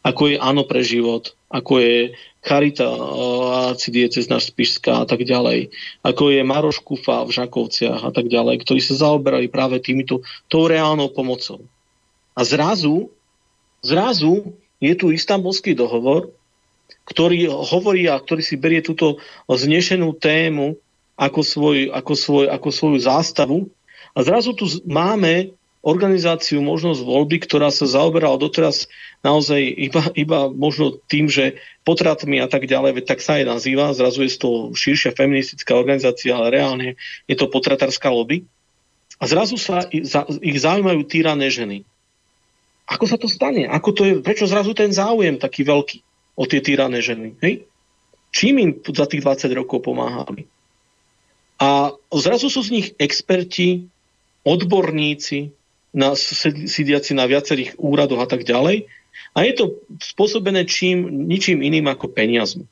ako 0.07 0.31
je 0.31 0.35
Áno 0.39 0.63
pre 0.63 0.79
život, 0.85 1.35
ako 1.51 1.83
je 1.83 1.97
Charita 2.39 2.87
arcidiecezna 3.75 4.39
Spišská 4.39 5.03
a 5.03 5.05
tak 5.05 5.27
ďalej, 5.27 5.67
ako 5.99 6.31
je 6.31 6.41
Maroš 6.47 6.79
Kufa 6.79 7.27
v 7.27 7.35
Žakovciach 7.35 8.07
a 8.07 8.11
tak 8.15 8.31
ďalej, 8.31 8.63
ktorí 8.63 8.79
sa 8.79 8.95
zaoberali 8.95 9.51
práve 9.51 9.83
týmito, 9.83 10.23
tou 10.47 10.71
reálnou 10.71 11.11
pomocou. 11.11 11.59
A 12.37 12.47
zrazu, 12.47 13.11
zrazu 13.83 14.55
je 14.79 14.93
tu 14.95 15.11
istambulský 15.11 15.75
dohovor, 15.75 16.31
ktorý 17.03 17.51
hovorí 17.51 18.07
a 18.07 18.15
ktorý 18.15 18.39
si 18.39 18.55
berie 18.55 18.79
túto 18.79 19.19
znešenú 19.49 20.15
tému 20.15 20.79
ako, 21.19 21.41
svoj, 21.43 21.77
ako, 21.91 22.13
svoj, 22.15 22.45
ako 22.47 22.69
svoju 22.71 22.97
zástavu. 23.03 23.57
A 24.15 24.23
zrazu 24.23 24.55
tu 24.55 24.69
máme 24.87 25.56
organizáciu 25.87 26.59
možnosť 26.59 26.99
voľby, 27.07 27.47
ktorá 27.47 27.71
sa 27.71 27.87
zaoberala 27.87 28.35
doteraz 28.35 28.91
naozaj 29.23 29.63
iba, 29.63 30.03
iba 30.19 30.39
možno 30.51 30.99
tým, 31.07 31.31
že 31.31 31.63
potratmi 31.87 32.43
a 32.43 32.51
tak 32.51 32.67
ďalej, 32.67 33.07
tak 33.07 33.23
sa 33.23 33.39
aj 33.39 33.47
nazýva, 33.47 33.95
zrazu 33.95 34.27
je 34.27 34.35
to 34.35 34.75
širšia 34.75 35.15
feministická 35.15 35.71
organizácia, 35.79 36.35
ale 36.35 36.51
reálne 36.51 36.87
je 37.31 37.35
to 37.39 37.47
potratárska 37.47 38.11
lobby. 38.11 38.43
A 39.17 39.31
zrazu 39.31 39.55
sa 39.55 39.87
ich 40.43 40.59
zaujímajú 40.59 41.07
týrané 41.07 41.47
ženy. 41.47 41.87
Ako 42.87 43.07
sa 43.07 43.15
to 43.15 43.31
stane? 43.31 43.65
Ako 43.65 43.95
to 43.95 44.03
je, 44.03 44.13
prečo 44.19 44.45
zrazu 44.45 44.75
ten 44.75 44.91
záujem 44.91 45.39
taký 45.39 45.63
veľký 45.63 45.97
o 46.35 46.43
tie 46.43 46.59
týrané 46.59 46.99
ženy? 46.99 47.39
Hej? 47.39 47.63
Čím 48.35 48.53
im 48.59 48.71
za 48.91 49.07
tých 49.07 49.23
20 49.23 49.49
rokov 49.55 49.87
pomáhali? 49.87 50.45
A 51.57 51.95
zrazu 52.13 52.53
sú 52.53 52.61
z 52.61 52.69
nich 52.69 52.87
experti, 53.01 53.89
odborníci, 54.45 55.56
na, 55.93 56.15
sídiaci 56.15 57.15
na 57.15 57.25
viacerých 57.27 57.79
úradoch 57.79 58.23
a 58.23 58.27
tak 58.27 58.43
ďalej. 58.43 58.87
A 59.33 59.45
je 59.45 59.53
to 59.53 59.65
spôsobené 60.01 60.65
čím, 60.65 61.27
ničím 61.29 61.61
iným 61.61 61.89
ako 61.89 62.09
peniazmi. 62.09 62.65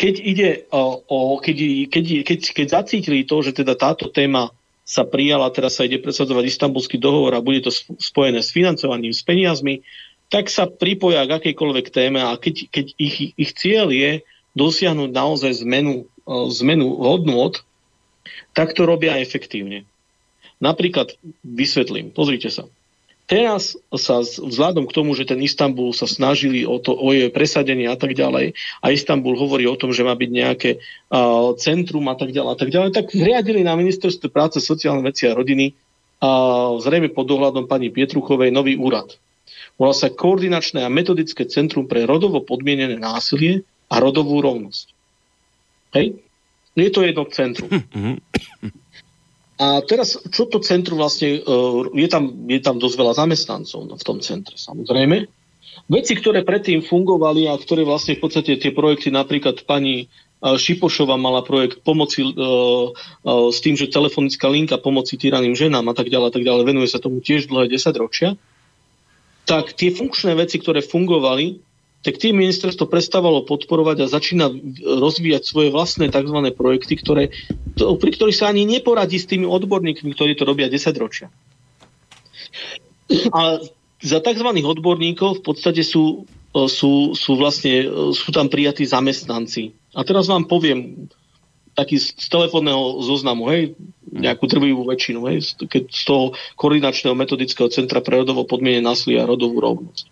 Keď, 0.00 0.14
ide 0.18 0.48
o, 0.72 1.04
o, 1.04 1.18
keď, 1.38 1.56
keď, 1.92 2.04
keď, 2.24 2.40
keď 2.56 2.66
zacítili 2.66 3.22
to, 3.28 3.44
že 3.44 3.52
teda 3.54 3.76
táto 3.76 4.08
téma 4.08 4.50
sa 4.82 5.06
prijala, 5.06 5.52
teraz 5.54 5.78
sa 5.78 5.86
ide 5.86 6.02
presadzovať 6.02 6.48
istambulský 6.48 6.98
dohovor 6.98 7.38
a 7.38 7.44
bude 7.44 7.62
to 7.62 7.70
spojené 8.00 8.42
s 8.42 8.50
financovaním, 8.50 9.14
s 9.14 9.22
peniazmi, 9.22 9.86
tak 10.32 10.48
sa 10.48 10.64
pripoja 10.64 11.28
k 11.28 11.36
akejkoľvek 11.38 11.86
téme 11.92 12.24
a 12.24 12.34
keď, 12.40 12.72
keď 12.72 12.86
ich, 12.96 13.36
ich 13.36 13.50
cieľ 13.52 13.92
je 13.92 14.24
dosiahnuť 14.56 15.10
naozaj 15.12 15.60
zmenu, 15.60 16.08
zmenu 16.56 16.88
hodnôt, 16.96 17.60
tak 18.56 18.72
to 18.72 18.88
robia 18.88 19.20
efektívne. 19.20 19.84
Napríklad 20.62 21.18
vysvetlím, 21.42 22.14
pozrite 22.14 22.46
sa. 22.54 22.70
Teraz 23.26 23.74
sa 23.96 24.22
vzhľadom 24.22 24.86
k 24.86 24.94
tomu, 24.94 25.14
že 25.18 25.26
ten 25.26 25.40
Istanbul 25.40 25.94
sa 25.94 26.06
snažili 26.06 26.68
o, 26.68 26.78
to, 26.78 26.94
o 26.94 27.10
jej 27.10 27.30
presadenie 27.30 27.90
a 27.90 27.98
tak 27.98 28.14
ďalej, 28.14 28.54
a 28.82 28.86
Istanbul 28.94 29.34
hovorí 29.38 29.66
o 29.66 29.78
tom, 29.78 29.90
že 29.90 30.06
má 30.06 30.12
byť 30.12 30.30
nejaké 30.30 30.70
uh, 30.78 31.54
centrum 31.56 32.06
a 32.10 32.14
tak 32.18 32.34
ďalej 32.34 32.50
a 32.52 32.58
tak 32.58 32.70
ďalej, 32.70 32.90
tak 32.92 33.06
zriadili 33.10 33.66
na 33.66 33.74
ministerstve 33.74 34.28
práce, 34.30 34.58
sociálne 34.62 35.02
veci 35.06 35.26
a 35.26 35.34
rodiny 35.34 35.72
uh, 35.72 36.76
zrejme 36.82 37.10
pod 37.14 37.30
dohľadom 37.30 37.70
pani 37.70 37.88
Pietruchovej 37.90 38.52
nový 38.52 38.76
úrad. 38.76 39.16
Volá 39.80 39.96
sa 39.96 40.12
Koordinačné 40.12 40.84
a 40.84 40.92
metodické 40.92 41.48
centrum 41.48 41.88
pre 41.88 42.04
rodovo 42.04 42.44
podmienené 42.44 43.00
násilie 43.00 43.64
a 43.88 43.96
rodovú 43.96 44.44
rovnosť. 44.44 44.86
Hej? 45.96 46.20
Je 46.76 46.90
to 46.92 47.00
jedno 47.00 47.24
centrum. 47.32 47.70
A 49.62 49.78
teraz, 49.86 50.18
čo 50.34 50.50
to 50.50 50.58
centrum 50.58 50.98
vlastne, 50.98 51.38
e, 51.38 51.50
je 51.94 52.08
tam, 52.10 52.50
je 52.50 52.58
tam 52.58 52.82
dosť 52.82 52.96
veľa 52.98 53.14
zamestnancov 53.14 53.94
v 53.94 54.02
tom 54.02 54.18
centre, 54.18 54.58
samozrejme. 54.58 55.30
Veci, 55.86 56.18
ktoré 56.18 56.42
predtým 56.42 56.82
fungovali 56.82 57.46
a 57.46 57.54
ktoré 57.54 57.86
vlastne 57.86 58.18
v 58.18 58.26
podstate 58.26 58.58
tie 58.58 58.74
projekty, 58.74 59.14
napríklad 59.14 59.62
pani 59.62 59.94
e, 60.02 60.06
Šipošova 60.42 61.14
mala 61.14 61.46
projekt 61.46 61.86
pomoci 61.86 62.26
uh, 62.26 62.90
s 63.54 63.62
tým, 63.62 63.78
že 63.78 63.86
telefonická 63.86 64.50
linka 64.50 64.82
pomoci 64.82 65.14
týraným 65.14 65.54
ženám 65.54 65.86
a 65.86 65.94
tak 65.94 66.10
ďalej, 66.10 66.34
tak 66.34 66.42
ďalej, 66.42 66.62
venuje 66.66 66.90
sa 66.90 66.98
tomu 66.98 67.22
tiež 67.22 67.46
dlhé 67.46 67.70
10 67.70 68.02
ročia. 68.02 68.34
Tak 69.46 69.78
tie 69.78 69.94
funkčné 69.94 70.34
veci, 70.34 70.58
ktoré 70.58 70.82
fungovali, 70.82 71.62
tak 72.02 72.18
tým 72.18 72.34
ministerstvo 72.34 72.90
prestávalo 72.90 73.46
podporovať 73.46 73.96
a 74.02 74.10
začína 74.10 74.50
rozvíjať 74.82 75.42
svoje 75.46 75.70
vlastné 75.70 76.10
tzv. 76.10 76.38
projekty, 76.50 76.98
ktoré, 76.98 77.30
to, 77.78 77.94
pri 77.94 78.10
ktorých 78.10 78.36
sa 78.36 78.50
ani 78.50 78.66
neporadí 78.66 79.22
s 79.22 79.30
tými 79.30 79.46
odborníkmi, 79.46 80.10
ktorí 80.10 80.34
to 80.34 80.42
robia 80.42 80.66
10 80.66 80.82
ročia. 80.98 81.30
A 83.30 83.62
za 84.02 84.18
tzv. 84.18 84.48
odborníkov 84.50 85.40
v 85.40 85.42
podstate 85.46 85.86
sú, 85.86 86.26
sú, 86.52 87.14
sú, 87.14 87.30
vlastne, 87.38 87.86
sú 88.10 88.34
tam 88.34 88.50
prijatí 88.50 88.82
zamestnanci. 88.82 89.70
A 89.94 90.02
teraz 90.02 90.26
vám 90.26 90.50
poviem 90.50 91.06
taký 91.72 91.96
z 91.96 92.28
telefónneho 92.28 93.00
zoznamu, 93.00 93.48
hej, 93.48 93.72
nejakú 94.12 94.44
drvivú 94.44 94.84
väčšinu, 94.84 95.24
hej, 95.32 95.56
keď 95.64 95.88
z 95.88 96.02
toho 96.04 96.24
koordinačného 96.60 97.16
metodického 97.16 97.72
centra 97.72 98.04
pre 98.04 98.20
rodovo 98.20 98.44
podmiene 98.44 98.84
násilia 98.84 99.24
a 99.24 99.30
rodovú 99.30 99.56
rovnosť. 99.56 100.11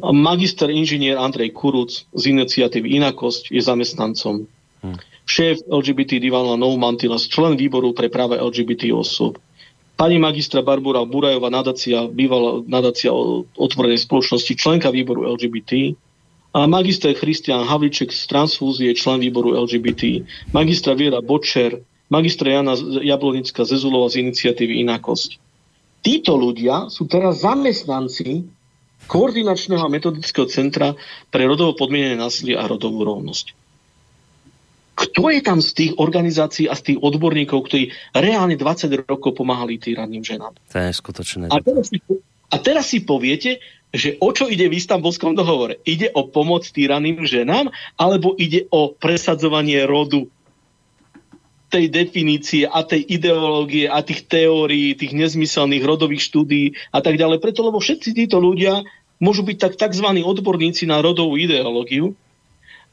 Magister 0.00 0.72
inžinier 0.72 1.20
Andrej 1.20 1.52
Kuruc 1.52 2.08
z 2.08 2.22
iniciatívy 2.32 2.96
Inakosť 2.96 3.52
je 3.52 3.60
zamestnancom. 3.60 4.48
Hm. 4.80 4.96
Šéf 5.28 5.62
LGBT 5.68 6.18
Divana 6.18 6.56
Mantila, 6.56 7.20
člen 7.20 7.54
výboru 7.54 7.94
pre 7.94 8.10
práve 8.10 8.40
LGBT 8.40 8.90
osôb. 8.96 9.38
Pani 10.00 10.16
magistra 10.16 10.64
Barbara 10.64 11.04
Burajová, 11.04 11.52
nadácia, 11.52 12.08
bývalá 12.08 12.64
nadácia 12.64 13.12
otvorenej 13.52 14.00
spoločnosti, 14.00 14.56
členka 14.56 14.88
výboru 14.88 15.28
LGBT. 15.36 15.92
A 16.56 16.64
magister 16.64 17.12
Christian 17.12 17.68
Havliček 17.68 18.08
z 18.08 18.24
Transfúzie, 18.24 18.96
člen 18.96 19.20
výboru 19.20 19.52
LGBT. 19.54 20.24
Magistra 20.56 20.96
Viera 20.96 21.20
Bočer, 21.20 21.84
magistra 22.08 22.58
Jana 22.58 22.74
Jablonická 22.80 23.62
Zezulova 23.68 24.08
z 24.08 24.24
iniciatívy 24.24 24.82
Inakosť. 24.82 25.36
Títo 26.00 26.32
ľudia 26.32 26.88
sú 26.88 27.04
teraz 27.04 27.44
zamestnanci 27.44 28.48
koordinačného 29.06 29.84
a 29.86 29.92
metodického 29.92 30.48
centra 30.50 30.96
pre 31.32 31.46
rodovo 31.46 31.76
podmienené 31.76 32.18
násilie 32.18 32.58
a 32.58 32.64
rodovú 32.66 33.04
rovnosť. 33.06 33.56
Kto 35.00 35.32
je 35.32 35.40
tam 35.40 35.64
z 35.64 35.70
tých 35.72 35.92
organizácií 35.96 36.68
a 36.68 36.76
z 36.76 36.92
tých 36.92 36.98
odborníkov, 37.00 37.72
ktorí 37.72 37.88
reálne 38.12 38.52
20 38.60 39.08
rokov 39.08 39.32
pomáhali 39.32 39.80
týraným 39.80 40.20
ženám? 40.20 40.52
To 40.68 40.76
je 40.76 40.92
skutočné. 40.92 41.48
A 41.48 41.56
teraz, 41.64 41.88
si, 41.88 41.98
a 42.52 42.56
teraz 42.60 42.84
si 42.92 43.00
poviete, 43.00 43.64
že 43.96 44.20
o 44.20 44.28
čo 44.30 44.46
ide 44.52 44.68
v 44.68 44.76
istambulskom 44.76 45.32
dohovore? 45.32 45.80
Ide 45.88 46.12
o 46.12 46.28
pomoc 46.28 46.68
týraným 46.68 47.24
ženám 47.24 47.72
alebo 47.96 48.36
ide 48.36 48.68
o 48.68 48.92
presadzovanie 48.92 49.88
rodu? 49.88 50.28
Tej 51.70 51.86
definície 51.86 52.66
a 52.66 52.82
tej 52.82 53.06
ideológie 53.06 53.86
a 53.86 54.02
tých 54.02 54.26
teórií, 54.26 54.98
tých 54.98 55.14
nezmyselných 55.14 55.86
rodových 55.86 56.26
štúdí 56.26 56.74
a 56.90 56.98
tak 56.98 57.14
ďalej. 57.14 57.38
Preto, 57.38 57.62
lebo 57.62 57.78
všetci 57.78 58.10
títo 58.12 58.42
ľudia 58.42 58.82
môžu 59.22 59.46
byť 59.46 59.56
tak 59.56 59.78
tzv. 59.78 60.06
odborníci 60.20 60.90
na 60.90 60.98
rodovú 60.98 61.38
ideológiu 61.38 62.18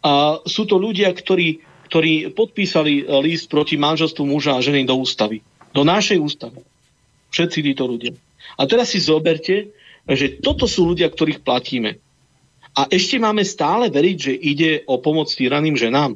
a 0.05 0.45
sú 0.45 0.69
to 0.69 0.77
ľudia, 0.77 1.09
ktorí, 1.09 1.65
ktorí 1.89 2.37
podpísali 2.37 3.09
list 3.25 3.49
proti 3.49 3.81
manželstvu 3.81 4.23
muža 4.29 4.55
a 4.55 4.63
ženy 4.63 4.85
do 4.85 4.93
ústavy. 4.93 5.41
Do 5.73 5.81
našej 5.81 6.21
ústavy. 6.21 6.61
Všetci 7.33 7.59
títo 7.65 7.89
ľudia. 7.89 8.13
A 8.55 8.69
teraz 8.69 8.93
si 8.93 9.01
zoberte, 9.01 9.73
že 10.07 10.39
toto 10.39 10.69
sú 10.69 10.87
ľudia, 10.87 11.09
ktorých 11.09 11.43
platíme. 11.43 11.99
A 12.77 12.85
ešte 12.93 13.17
máme 13.17 13.41
stále 13.41 13.89
veriť, 13.89 14.17
že 14.21 14.33
ide 14.37 14.71
o 14.85 15.01
pomoc 15.01 15.33
týraným 15.33 15.73
ženám. 15.73 16.13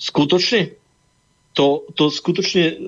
Skutočne? 0.00 0.79
To, 1.58 1.82
to 1.98 2.08
skutočne 2.08 2.78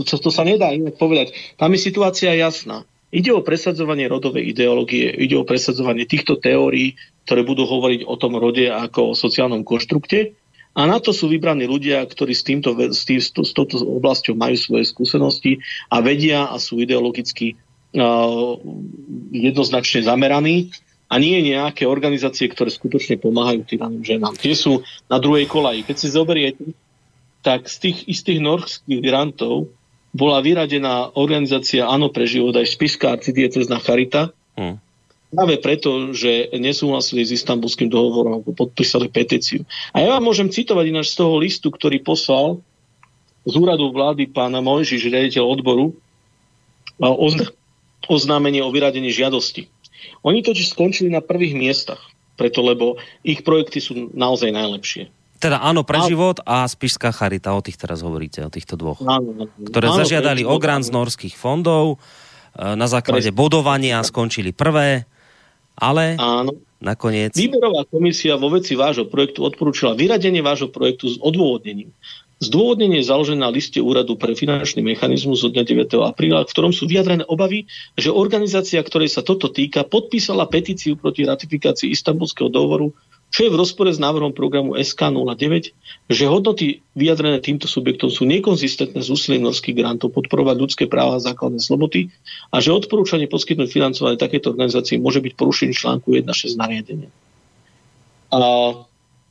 to, 0.00 0.14
to 0.16 0.30
sa 0.32 0.42
nedá 0.42 0.72
inak 0.72 0.96
povedať. 0.96 1.36
Tam 1.60 1.72
je 1.76 1.80
situácia 1.80 2.32
jasná. 2.32 2.88
Ide 3.12 3.28
o 3.36 3.44
presadzovanie 3.44 4.08
rodovej 4.08 4.56
ideológie, 4.56 5.12
ide 5.12 5.36
o 5.36 5.44
presadzovanie 5.44 6.08
týchto 6.08 6.40
teórií, 6.40 6.96
ktoré 7.28 7.44
budú 7.44 7.68
hovoriť 7.68 8.08
o 8.08 8.16
tom 8.16 8.40
rode 8.40 8.72
ako 8.72 9.12
o 9.12 9.18
sociálnom 9.18 9.68
konštrukte. 9.68 10.32
A 10.72 10.88
na 10.88 10.96
to 10.96 11.12
sú 11.12 11.28
vybraní 11.28 11.68
ľudia, 11.68 12.00
ktorí 12.08 12.32
s, 12.32 12.40
týmto, 12.48 12.72
s, 12.72 13.04
tým, 13.04 13.20
s 13.20 13.52
touto 13.52 13.76
oblasťou 13.84 14.32
majú 14.32 14.56
svoje 14.56 14.88
skúsenosti 14.88 15.60
a 15.92 16.00
vedia 16.00 16.48
a 16.48 16.56
sú 16.56 16.80
ideologicky 16.80 17.60
uh, 17.92 18.56
jednoznačne 19.28 20.08
zameraní 20.08 20.72
a 21.12 21.20
nie 21.20 21.44
nejaké 21.44 21.84
organizácie, 21.84 22.48
ktoré 22.48 22.72
skutočne 22.72 23.20
pomáhajú 23.20 23.68
tým 23.68 24.00
ženám. 24.00 24.32
Tie 24.40 24.56
sú 24.56 24.80
na 25.12 25.20
druhej 25.20 25.44
kolaji. 25.44 25.84
Keď 25.84 25.96
si 26.00 26.08
zoberiete, 26.08 26.72
tak 27.42 27.66
z 27.66 27.90
tých 27.90 27.98
istých 28.08 28.38
norských 28.38 29.02
grantov 29.02 29.68
bola 30.14 30.38
vyradená 30.44 31.10
organizácia 31.18 31.88
Áno 31.88 32.12
pre 32.12 32.28
život 32.28 32.54
aj 32.54 32.68
Spiská 32.68 33.18
arcidiecezná 33.18 33.80
charita. 33.82 34.30
Hmm. 34.54 34.78
Práve 35.32 35.56
preto, 35.64 36.12
že 36.12 36.52
nesúhlasili 36.60 37.24
s 37.24 37.32
istambulským 37.40 37.88
dohovorom, 37.88 38.44
podpísali 38.52 39.08
petíciu. 39.08 39.64
A 39.96 40.04
ja 40.04 40.12
vám 40.16 40.28
môžem 40.28 40.52
citovať 40.52 40.92
ináč 40.92 41.16
z 41.16 41.24
toho 41.24 41.40
listu, 41.40 41.72
ktorý 41.72 42.04
poslal 42.04 42.60
z 43.48 43.54
úradu 43.56 43.88
vlády 43.90 44.28
pána 44.28 44.60
Mojžiš, 44.60 45.08
riaditeľ 45.08 45.44
odboru, 45.48 45.96
oznámenie 48.06 48.60
o 48.60 48.68
vyradení 48.68 49.08
žiadosti. 49.08 49.72
Oni 50.20 50.44
totiž 50.44 50.76
skončili 50.76 51.08
na 51.08 51.24
prvých 51.24 51.56
miestach, 51.56 52.12
preto 52.36 52.60
lebo 52.60 53.00
ich 53.24 53.40
projekty 53.40 53.80
sú 53.80 54.12
naozaj 54.12 54.52
najlepšie. 54.52 55.08
Teda 55.42 55.58
áno 55.58 55.82
pre 55.82 55.98
život 56.06 56.38
a 56.46 56.62
Spišská 56.70 57.10
charita, 57.10 57.50
o 57.50 57.58
tých 57.58 57.74
teraz 57.74 58.06
hovoríte, 58.06 58.46
o 58.46 58.50
týchto 58.54 58.78
dvoch. 58.78 59.02
Áno. 59.02 59.50
Ktoré 59.58 59.90
áno, 59.90 59.98
zažiadali 59.98 60.46
o 60.46 60.54
grant 60.62 60.86
z 60.86 60.94
norských 60.94 61.34
fondov, 61.34 61.98
e, 62.54 62.78
na 62.78 62.86
základe 62.86 63.34
pre... 63.34 63.34
bodovania 63.34 63.98
skončili 64.06 64.54
prvé, 64.54 65.02
ale 65.74 66.14
áno. 66.14 66.54
nakoniec... 66.78 67.34
Výberová 67.34 67.82
komisia 67.90 68.38
vo 68.38 68.54
veci 68.54 68.78
vášho 68.78 69.10
projektu 69.10 69.42
odporúčila 69.42 69.98
vyradenie 69.98 70.46
vášho 70.46 70.70
projektu 70.70 71.10
s 71.10 71.18
odôvodnením. 71.18 71.90
Zdôvodnenie 72.42 73.02
je 73.02 73.10
založené 73.10 73.42
na 73.42 73.50
liste 73.50 73.78
Úradu 73.82 74.18
pre 74.18 74.34
finančný 74.34 74.82
mechanizmus 74.82 75.42
zo 75.42 75.50
dňa 75.50 75.62
9. 75.90 76.06
apríla, 76.06 76.46
v 76.46 76.50
ktorom 76.50 76.70
sú 76.74 76.86
vyjadrené 76.86 77.26
obavy, 77.26 77.70
že 77.94 78.10
organizácia, 78.10 78.82
ktorej 78.82 79.10
sa 79.10 79.26
toto 79.26 79.46
týka, 79.50 79.86
podpísala 79.86 80.50
petíciu 80.50 80.98
proti 80.98 81.22
ratifikácii 81.22 81.94
Istanbulského 81.94 82.50
dohovoru 82.50 82.94
čo 83.32 83.48
je 83.48 83.50
v 83.50 83.56
rozpore 83.56 83.88
s 83.88 83.96
návrhom 83.96 84.36
programu 84.36 84.76
SK09, 84.76 85.72
že 86.12 86.24
hodnoty 86.28 86.84
vyjadrené 86.92 87.40
týmto 87.40 87.64
subjektom 87.64 88.12
sú 88.12 88.28
nekonzistentné 88.28 89.00
s 89.00 89.08
úsilím 89.08 89.48
norských 89.48 89.72
grantov 89.72 90.12
podporovať 90.12 90.56
ľudské 90.60 90.84
práva 90.84 91.16
a 91.16 91.24
základné 91.24 91.56
slobody 91.64 92.12
a 92.52 92.60
že 92.60 92.76
odporúčanie 92.76 93.32
poskytnúť 93.32 93.72
financovanie 93.72 94.20
takéto 94.20 94.52
organizácii 94.52 95.00
môže 95.00 95.24
byť 95.24 95.32
porušením 95.32 95.72
článku 95.72 96.12
1.6 96.12 96.60
nariadenia. 96.60 97.08
A 98.36 98.38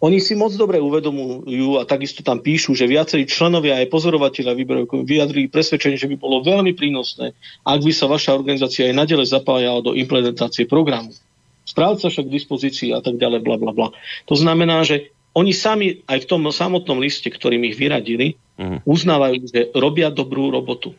oni 0.01 0.17
si 0.17 0.33
moc 0.33 0.49
dobre 0.57 0.81
uvedomujú 0.81 1.77
a 1.77 1.85
takisto 1.85 2.25
tam 2.25 2.41
píšu, 2.41 2.73
že 2.73 2.89
viacerí 2.89 3.29
členovia 3.29 3.85
aj 3.85 3.93
pozorovateľia 3.93 4.57
výberových 4.57 5.05
vyjadrili 5.05 5.45
presvedčenie, 5.45 6.01
že 6.01 6.09
by 6.09 6.17
bolo 6.17 6.41
veľmi 6.41 6.73
prínosné, 6.73 7.37
ak 7.61 7.79
by 7.85 7.93
sa 7.93 8.09
vaša 8.09 8.33
organizácia 8.33 8.89
aj 8.89 8.97
nadalej 8.97 9.29
zapájala 9.29 9.85
do 9.85 9.93
implementácie 9.93 10.65
programu 10.65 11.13
správca 11.71 12.11
však 12.11 12.27
k 12.27 12.35
dispozícii 12.35 12.89
a 12.91 12.99
tak 12.99 13.15
ďalej, 13.15 13.47
bla, 13.47 13.55
bla, 13.55 13.71
bla. 13.71 13.89
To 14.27 14.35
znamená, 14.35 14.83
že 14.83 15.15
oni 15.31 15.55
sami 15.55 16.03
aj 16.11 16.27
v 16.27 16.29
tom 16.29 16.43
samotnom 16.51 16.99
liste, 16.99 17.31
ktorým 17.31 17.63
ich 17.63 17.79
vyradili, 17.79 18.35
uh-huh. 18.59 18.83
uznávajú, 18.83 19.47
že 19.47 19.71
robia 19.71 20.11
dobrú 20.11 20.51
robotu. 20.51 20.91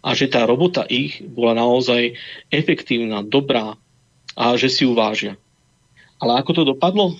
A 0.00 0.16
že 0.16 0.28
tá 0.28 0.48
robota 0.48 0.88
ich 0.88 1.20
bola 1.20 1.56
naozaj 1.56 2.16
efektívna, 2.48 3.20
dobrá 3.24 3.76
a 4.36 4.44
že 4.56 4.72
si 4.72 4.88
ju 4.88 4.96
vážia. 4.96 5.36
Ale 6.20 6.40
ako 6.40 6.50
to 6.56 6.62
dopadlo? 6.64 7.16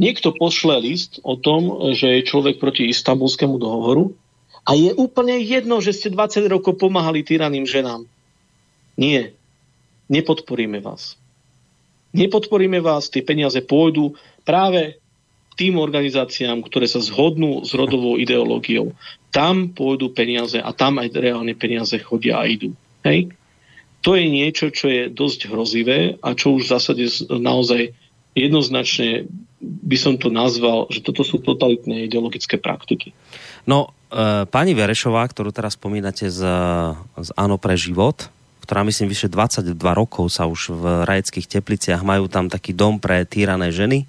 Niekto 0.00 0.32
pošle 0.32 0.80
list 0.80 1.20
o 1.20 1.36
tom, 1.36 1.92
že 1.92 2.20
je 2.20 2.28
človek 2.28 2.56
proti 2.56 2.88
istambulskému 2.88 3.60
dohovoru 3.60 4.16
a 4.64 4.72
je 4.72 4.96
úplne 4.96 5.36
jedno, 5.44 5.84
že 5.84 5.92
ste 5.92 6.08
20 6.08 6.48
rokov 6.48 6.80
pomáhali 6.80 7.20
tyraným 7.20 7.68
ženám. 7.68 8.08
Nie. 8.96 9.36
Nepodporíme 10.08 10.80
vás 10.80 11.19
nepodporíme 12.14 12.82
vás, 12.82 13.08
tie 13.08 13.22
peniaze 13.22 13.60
pôjdu 13.62 14.14
práve 14.42 15.00
tým 15.58 15.76
organizáciám, 15.76 16.64
ktoré 16.64 16.88
sa 16.88 17.04
zhodnú 17.04 17.66
s 17.66 17.76
rodovou 17.76 18.16
ideológiou. 18.16 18.96
Tam 19.28 19.70
pôjdu 19.70 20.08
peniaze 20.16 20.56
a 20.56 20.72
tam 20.72 20.96
aj 20.98 21.12
reálne 21.12 21.52
peniaze 21.52 22.00
chodia 22.00 22.40
a 22.40 22.48
idú. 22.48 22.72
Hej? 23.04 23.34
To 24.00 24.16
je 24.16 24.24
niečo, 24.24 24.72
čo 24.72 24.88
je 24.88 25.12
dosť 25.12 25.52
hrozivé 25.52 26.16
a 26.24 26.32
čo 26.32 26.56
už 26.56 26.64
v 26.64 26.72
zásade 26.72 27.04
naozaj 27.28 27.92
jednoznačne 28.32 29.28
by 29.60 29.96
som 30.00 30.16
to 30.16 30.32
nazval, 30.32 30.88
že 30.88 31.04
toto 31.04 31.20
sú 31.20 31.36
totalitné 31.44 32.08
ideologické 32.08 32.56
praktiky. 32.56 33.12
No, 33.68 33.92
e, 34.08 34.48
pani 34.48 34.72
Verešová, 34.72 35.28
ktorú 35.28 35.52
teraz 35.52 35.76
spomínate 35.76 36.32
z, 36.32 36.40
z 37.20 37.30
Áno 37.36 37.60
pre 37.60 37.76
život, 37.76 38.32
ktorá 38.70 38.86
myslím 38.86 39.10
vyše 39.10 39.26
22 39.26 39.74
rokov 39.82 40.30
sa 40.30 40.46
už 40.46 40.70
v 40.78 41.02
rajeckých 41.02 41.58
tepliciach 41.58 42.06
majú 42.06 42.30
tam 42.30 42.46
taký 42.46 42.70
dom 42.70 43.02
pre 43.02 43.26
týrané 43.26 43.74
ženy. 43.74 44.06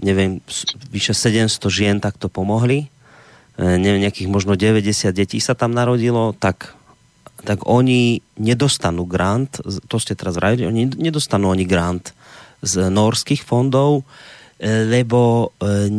Neviem, 0.00 0.40
vyše 0.88 1.12
700 1.12 1.60
žien 1.68 2.00
takto 2.00 2.32
pomohli. 2.32 2.88
E, 3.60 3.76
neviem, 3.76 4.00
nejakých 4.00 4.32
možno 4.32 4.56
90 4.56 5.12
detí 5.12 5.44
sa 5.44 5.52
tam 5.52 5.76
narodilo, 5.76 6.32
tak 6.32 6.72
tak 7.44 7.68
oni 7.68 8.24
nedostanú 8.40 9.04
grant, 9.04 9.60
to 9.92 10.00
ste 10.00 10.16
teraz 10.16 10.40
vrajili, 10.40 10.64
oni 10.64 10.96
nedostanú 10.96 11.52
oni 11.52 11.68
grant 11.68 12.16
z 12.64 12.88
norských 12.88 13.44
fondov, 13.44 14.08
e, 14.56 14.88
lebo 14.88 15.52
e, 15.60 15.92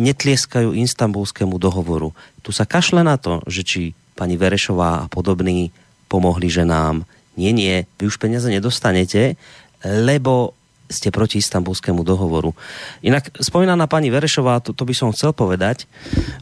netlieskajú 0.00 0.72
istambulskému 0.72 1.60
dohovoru. 1.60 2.16
Tu 2.40 2.56
sa 2.56 2.64
kašle 2.64 3.04
na 3.04 3.20
to, 3.20 3.44
že 3.44 3.68
či 3.68 3.80
pani 4.16 4.40
Verešová 4.40 5.04
a 5.04 5.08
podobní 5.12 5.68
pomohli 6.08 6.48
ženám, 6.48 7.04
nie, 7.38 7.54
nie, 7.54 7.86
vy 8.02 8.10
už 8.10 8.18
peniaze 8.18 8.50
nedostanete, 8.50 9.38
lebo 9.86 10.58
ste 10.88 11.12
proti 11.14 11.38
istambulskému 11.38 12.02
dohovoru. 12.02 12.56
Inak 13.04 13.30
spomínaná 13.38 13.86
pani 13.86 14.08
Verešová, 14.08 14.58
to, 14.64 14.72
to 14.74 14.82
by 14.88 14.94
som 14.96 15.12
chcel 15.12 15.36
povedať, 15.36 15.84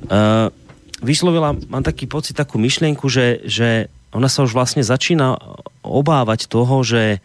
uh, 0.07 0.49
vyslovila, 1.03 1.53
mám 1.69 1.85
taký 1.85 2.07
pocit, 2.09 2.39
takú 2.39 2.57
myšlienku, 2.57 3.11
že, 3.11 3.43
že 3.45 3.91
ona 4.15 4.31
sa 4.31 4.47
už 4.47 4.55
vlastne 4.55 4.87
začína 4.87 5.37
obávať 5.83 6.47
toho, 6.47 6.87
že, 6.87 7.19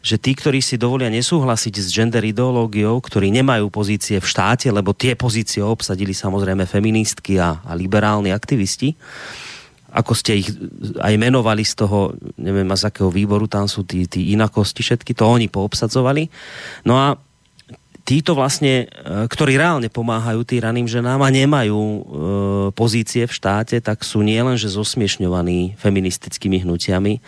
že 0.00 0.16
tí, 0.22 0.38
ktorí 0.38 0.62
si 0.62 0.78
dovolia 0.78 1.10
nesúhlasiť 1.10 1.74
s 1.82 1.90
gender 1.90 2.22
ideológiou, 2.22 3.02
ktorí 3.02 3.34
nemajú 3.34 3.68
pozície 3.74 4.22
v 4.22 4.30
štáte, 4.30 4.70
lebo 4.70 4.94
tie 4.94 5.18
pozície 5.18 5.60
obsadili 5.60 6.14
samozrejme 6.14 6.62
feministky 6.62 7.42
a, 7.42 7.58
a 7.58 7.74
liberálni 7.74 8.30
aktivisti, 8.30 8.94
uh, 8.94 9.47
ako 9.88 10.12
ste 10.12 10.44
ich 10.44 10.48
aj 11.00 11.14
menovali 11.16 11.64
z 11.64 11.74
toho, 11.80 12.12
neviem 12.36 12.68
z 12.76 12.88
akého 12.92 13.08
výboru, 13.08 13.48
tam 13.48 13.64
sú 13.64 13.88
tí, 13.88 14.04
tí 14.04 14.36
inakosti 14.36 14.84
všetky, 14.84 15.16
to 15.16 15.24
oni 15.24 15.48
poobsadzovali. 15.48 16.28
No 16.84 17.00
a 17.00 17.16
títo 18.04 18.36
vlastne, 18.36 18.84
e, 18.84 19.26
ktorí 19.28 19.56
reálne 19.56 19.88
pomáhajú 19.88 20.44
týraným 20.44 20.84
ženám 20.84 21.24
a 21.24 21.32
nemajú 21.32 21.80
e, 21.80 22.00
pozície 22.76 23.24
v 23.24 23.32
štáte, 23.32 23.80
tak 23.80 24.04
sú 24.04 24.20
nielenže 24.20 24.68
zosmiešňovaní 24.68 25.80
feministickými 25.80 26.68
hnutiami, 26.68 27.20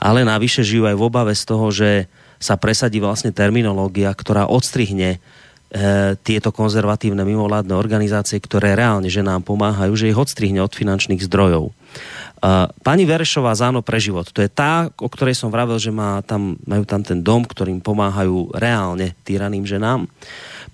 ale 0.00 0.24
navyše 0.24 0.64
žijú 0.64 0.88
aj 0.88 0.96
v 0.96 1.04
obave 1.04 1.32
z 1.36 1.44
toho, 1.44 1.68
že 1.68 1.90
sa 2.36 2.56
presadí 2.56 3.00
vlastne 3.00 3.32
terminológia, 3.32 4.12
ktorá 4.12 4.44
odstrihne 4.44 5.20
E, 5.66 6.14
tieto 6.22 6.54
konzervatívne 6.54 7.26
mimovládne 7.26 7.74
organizácie, 7.74 8.38
ktoré 8.38 8.78
reálne 8.78 9.10
že 9.10 9.26
nám 9.26 9.42
pomáhajú, 9.42 9.98
že 9.98 10.06
ich 10.06 10.14
odstrihne 10.14 10.62
od 10.62 10.70
finančných 10.70 11.18
zdrojov. 11.26 11.74
E, 11.96 12.70
pani 12.84 13.04
Verešová 13.08 13.56
z 13.56 13.72
Áno 13.72 13.80
pre 13.80 13.96
život, 13.98 14.28
to 14.30 14.44
je 14.44 14.50
tá, 14.52 14.92
o 15.00 15.08
ktorej 15.08 15.34
som 15.34 15.50
vravel, 15.50 15.80
že 15.80 15.90
má 15.90 16.20
tam, 16.22 16.60
majú 16.68 16.84
tam 16.84 17.02
ten 17.02 17.24
dom, 17.24 17.42
ktorým 17.42 17.80
pomáhajú 17.80 18.54
reálne 18.54 19.16
týraným 19.24 19.64
ženám. 19.64 20.06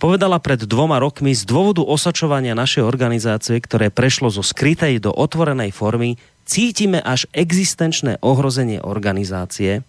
Povedala 0.02 0.42
pred 0.42 0.66
dvoma 0.66 0.98
rokmi 0.98 1.30
z 1.30 1.46
dôvodu 1.46 1.86
osačovania 1.86 2.58
našej 2.58 2.82
organizácie, 2.82 3.62
ktoré 3.62 3.94
prešlo 3.94 4.34
zo 4.34 4.42
skrytej 4.42 4.98
do 4.98 5.14
otvorenej 5.14 5.70
formy, 5.70 6.18
cítime 6.42 6.98
až 6.98 7.30
existenčné 7.30 8.18
ohrozenie 8.18 8.82
organizácie. 8.82 9.86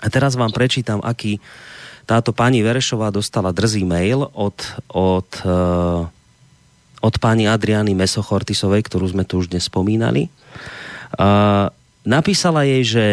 A 0.00 0.06
teraz 0.08 0.40
vám 0.40 0.48
prečítam, 0.56 1.04
aký 1.04 1.36
táto 2.08 2.32
pani 2.32 2.64
Verešová 2.64 3.12
dostala 3.12 3.52
drzý 3.52 3.84
mail 3.84 4.24
od, 4.32 4.56
od, 4.90 5.30
uh, 5.44 6.08
od 7.00 7.14
pani 7.16 7.48
Adriany 7.48 7.96
Mesochortisovej, 7.96 8.84
ktorú 8.86 9.08
sme 9.08 9.24
tu 9.24 9.40
už 9.40 9.52
dnes 9.52 9.66
spomínali. 9.66 10.28
Uh, 11.16 11.72
napísala 12.04 12.68
jej, 12.68 12.82
že 12.84 13.04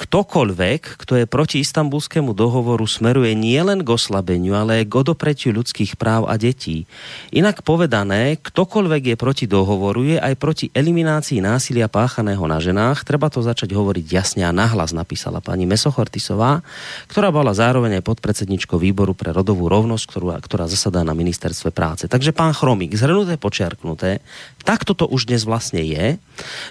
ktokoľvek, 0.00 0.96
kto 1.04 1.12
je 1.20 1.26
proti 1.28 1.60
istambulskému 1.60 2.32
dohovoru, 2.32 2.88
smeruje 2.88 3.36
nielen 3.36 3.84
k 3.84 3.92
oslabeniu, 3.92 4.56
ale 4.56 4.80
aj 4.80 4.88
k 4.88 4.96
odopretiu 4.96 5.52
ľudských 5.52 6.00
práv 6.00 6.24
a 6.24 6.40
detí. 6.40 6.88
Inak 7.28 7.60
povedané, 7.60 8.40
ktokoľvek 8.40 9.12
je 9.12 9.16
proti 9.20 9.44
dohovoru, 9.44 10.16
je 10.16 10.16
aj 10.16 10.34
proti 10.40 10.66
eliminácii 10.72 11.44
násilia 11.44 11.92
páchaného 11.92 12.40
na 12.48 12.56
ženách. 12.56 13.04
Treba 13.04 13.28
to 13.28 13.44
začať 13.44 13.76
hovoriť 13.76 14.06
jasne 14.08 14.48
a 14.48 14.56
nahlas, 14.56 14.96
napísala 14.96 15.44
pani 15.44 15.68
Mesochortisová, 15.68 16.64
ktorá 17.12 17.28
bola 17.28 17.52
zároveň 17.52 18.00
aj 18.00 18.08
podpredsedničkou 18.08 18.80
výboru 18.80 19.12
pre 19.12 19.36
rodovú 19.36 19.68
rovnosť, 19.68 20.04
ktorá, 20.08 20.36
ktorá 20.40 20.64
zasadá 20.64 21.04
na 21.04 21.12
ministerstve 21.12 21.76
práce. 21.76 22.08
Takže 22.08 22.32
pán 22.32 22.56
Chromík, 22.56 22.96
zhrnuté, 22.96 23.36
počiarknuté, 23.36 24.24
takto 24.64 24.96
to 24.96 25.04
už 25.04 25.28
dnes 25.28 25.44
vlastne 25.44 25.84
je, 25.84 26.16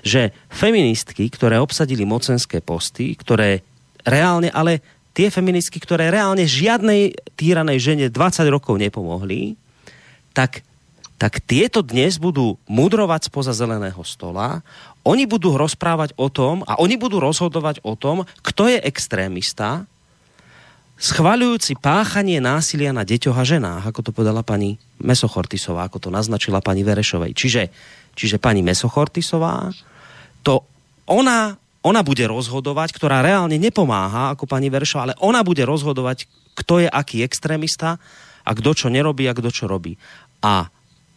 že 0.01 0.33
feministky, 0.49 1.29
ktoré 1.29 1.61
obsadili 1.61 2.07
mocenské 2.07 2.63
posty, 2.63 3.18
ktoré 3.19 3.61
reálne, 4.07 4.47
ale 4.49 4.79
tie 5.11 5.27
feministky, 5.27 5.83
ktoré 5.83 6.07
reálne 6.07 6.47
žiadnej 6.47 7.11
týranej 7.35 7.77
žene 7.83 8.05
20 8.07 8.47
rokov 8.47 8.79
nepomohli, 8.79 9.59
tak, 10.31 10.63
tak 11.19 11.43
tieto 11.43 11.83
dnes 11.83 12.15
budú 12.15 12.55
mudrovať 12.71 13.27
spoza 13.27 13.51
zeleného 13.51 13.99
stola, 14.07 14.63
oni 15.03 15.27
budú 15.27 15.59
rozprávať 15.59 16.15
o 16.15 16.31
tom 16.31 16.63
a 16.63 16.79
oni 16.79 16.95
budú 16.95 17.19
rozhodovať 17.19 17.83
o 17.83 17.99
tom, 17.99 18.23
kto 18.39 18.71
je 18.71 18.79
extrémista, 18.79 19.83
schvaľujúci 20.99 21.79
páchanie 21.79 22.43
násilia 22.43 22.91
na 22.91 23.07
deťoch 23.07 23.37
a 23.39 23.47
ženách, 23.47 23.83
ako 23.87 23.99
to 24.03 24.11
povedala 24.11 24.43
pani 24.43 24.75
Mesochortisová, 24.99 25.87
ako 25.87 26.03
to 26.03 26.09
naznačila 26.11 26.59
pani 26.59 26.83
Verešovej. 26.83 27.31
Čiže, 27.31 27.63
čiže 28.19 28.35
pani 28.35 28.59
Mesochortisová, 28.59 29.71
to 30.43 30.67
ona 31.07 31.55
ona 31.79 32.03
bude 32.03 32.27
rozhodovať, 32.27 32.91
ktorá 32.91 33.23
reálne 33.23 33.55
nepomáha, 33.55 34.35
ako 34.35 34.43
pani 34.43 34.67
Veršo, 34.67 34.99
ale 34.99 35.13
ona 35.23 35.39
bude 35.47 35.63
rozhodovať, 35.63 36.27
kto 36.59 36.83
je 36.83 36.87
aký 36.91 37.23
extrémista 37.23 37.95
a 38.43 38.51
kto 38.51 38.75
čo 38.75 38.87
nerobí 38.91 39.23
a 39.31 39.37
kto 39.37 39.47
čo 39.47 39.65
robí. 39.71 39.95
A, 40.43 40.67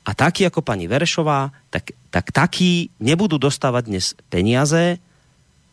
a 0.07 0.11
takí 0.15 0.47
ako 0.47 0.63
pani 0.63 0.87
Verešová, 0.87 1.51
tak, 1.71 1.95
tak 2.15 2.31
takí 2.31 2.95
nebudú 3.03 3.43
dostávať 3.43 3.83
dnes 3.91 4.07
peniaze 4.31 5.03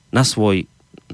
na, 0.09 0.25
svoj, 0.25 0.65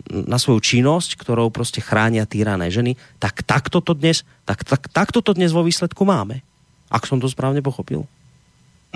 na 0.07 0.39
svoju 0.39 0.63
činnosť, 0.63 1.19
ktorou 1.19 1.51
proste 1.51 1.83
chránia 1.83 2.23
týrané 2.23 2.71
ženy, 2.71 2.95
tak 3.19 3.43
takto 3.43 3.83
to 3.83 3.91
dnes, 3.91 4.23
tak, 4.47 4.63
tak, 4.63 4.87
takto 4.87 5.19
to 5.19 5.35
dnes 5.35 5.51
vo 5.51 5.67
výsledku 5.67 6.07
máme. 6.07 6.39
Ak 6.87 7.03
som 7.03 7.19
to 7.19 7.27
správne 7.27 7.59
pochopil. 7.59 8.07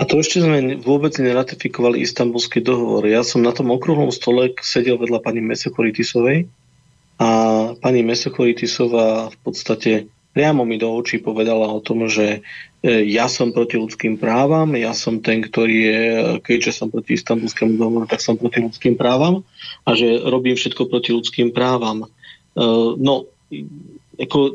A 0.00 0.08
to 0.08 0.16
ešte 0.16 0.40
sme 0.40 0.80
vôbec 0.80 1.12
neratifikovali 1.20 2.00
istambulský 2.00 2.64
dohovor. 2.64 3.04
Ja 3.04 3.20
som 3.20 3.44
na 3.44 3.52
tom 3.52 3.68
okrúhlom 3.68 4.08
stole 4.08 4.56
sedel 4.64 4.96
vedľa 4.96 5.20
pani 5.20 5.44
Mesokoritisovej 5.44 6.48
a 7.20 7.28
pani 7.76 8.00
Mesokoritisová 8.00 9.28
v 9.28 9.36
podstate 9.44 10.08
priamo 10.32 10.64
mi 10.64 10.80
do 10.80 10.88
očí 10.88 11.20
povedala 11.20 11.68
o 11.68 11.84
tom, 11.84 12.08
že 12.08 12.40
e, 12.80 13.04
ja 13.12 13.28
som 13.28 13.52
proti 13.52 13.76
ľudským 13.76 14.16
právam, 14.16 14.72
ja 14.72 14.96
som 14.96 15.20
ten, 15.20 15.44
ktorý 15.44 15.76
je, 15.76 16.02
keďže 16.48 16.80
som 16.80 16.88
proti 16.88 17.20
istambulskému 17.20 17.76
dohovoru, 17.76 18.08
tak 18.08 18.24
som 18.24 18.40
proti 18.40 18.64
ľudským 18.64 18.96
právam 18.96 19.44
a 19.84 19.92
že 19.92 20.16
robím 20.22 20.56
všetko 20.56 20.88
proti 20.88 21.12
ľudským 21.12 21.52
právam. 21.52 22.08
E, 22.56 22.64
no, 22.96 23.28
ako, 24.18 24.52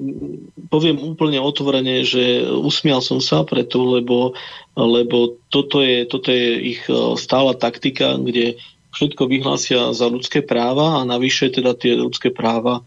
poviem 0.68 1.00
úplne 1.00 1.40
otvorene, 1.40 2.04
že 2.04 2.44
usmial 2.44 3.00
som 3.00 3.24
sa 3.24 3.48
preto, 3.48 3.82
lebo, 3.88 4.36
lebo 4.76 5.40
toto, 5.48 5.80
je, 5.80 6.04
toto 6.04 6.30
je 6.34 6.76
ich 6.76 6.82
e, 6.92 7.16
stála 7.16 7.56
taktika, 7.56 8.20
kde 8.20 8.60
všetko 8.96 9.28
vyhlásia 9.28 9.92
za 9.96 10.08
ľudské 10.12 10.44
práva 10.44 11.00
a 11.00 11.08
navyše 11.08 11.52
teda 11.52 11.76
tie 11.76 11.96
ľudské 11.96 12.32
práva 12.32 12.84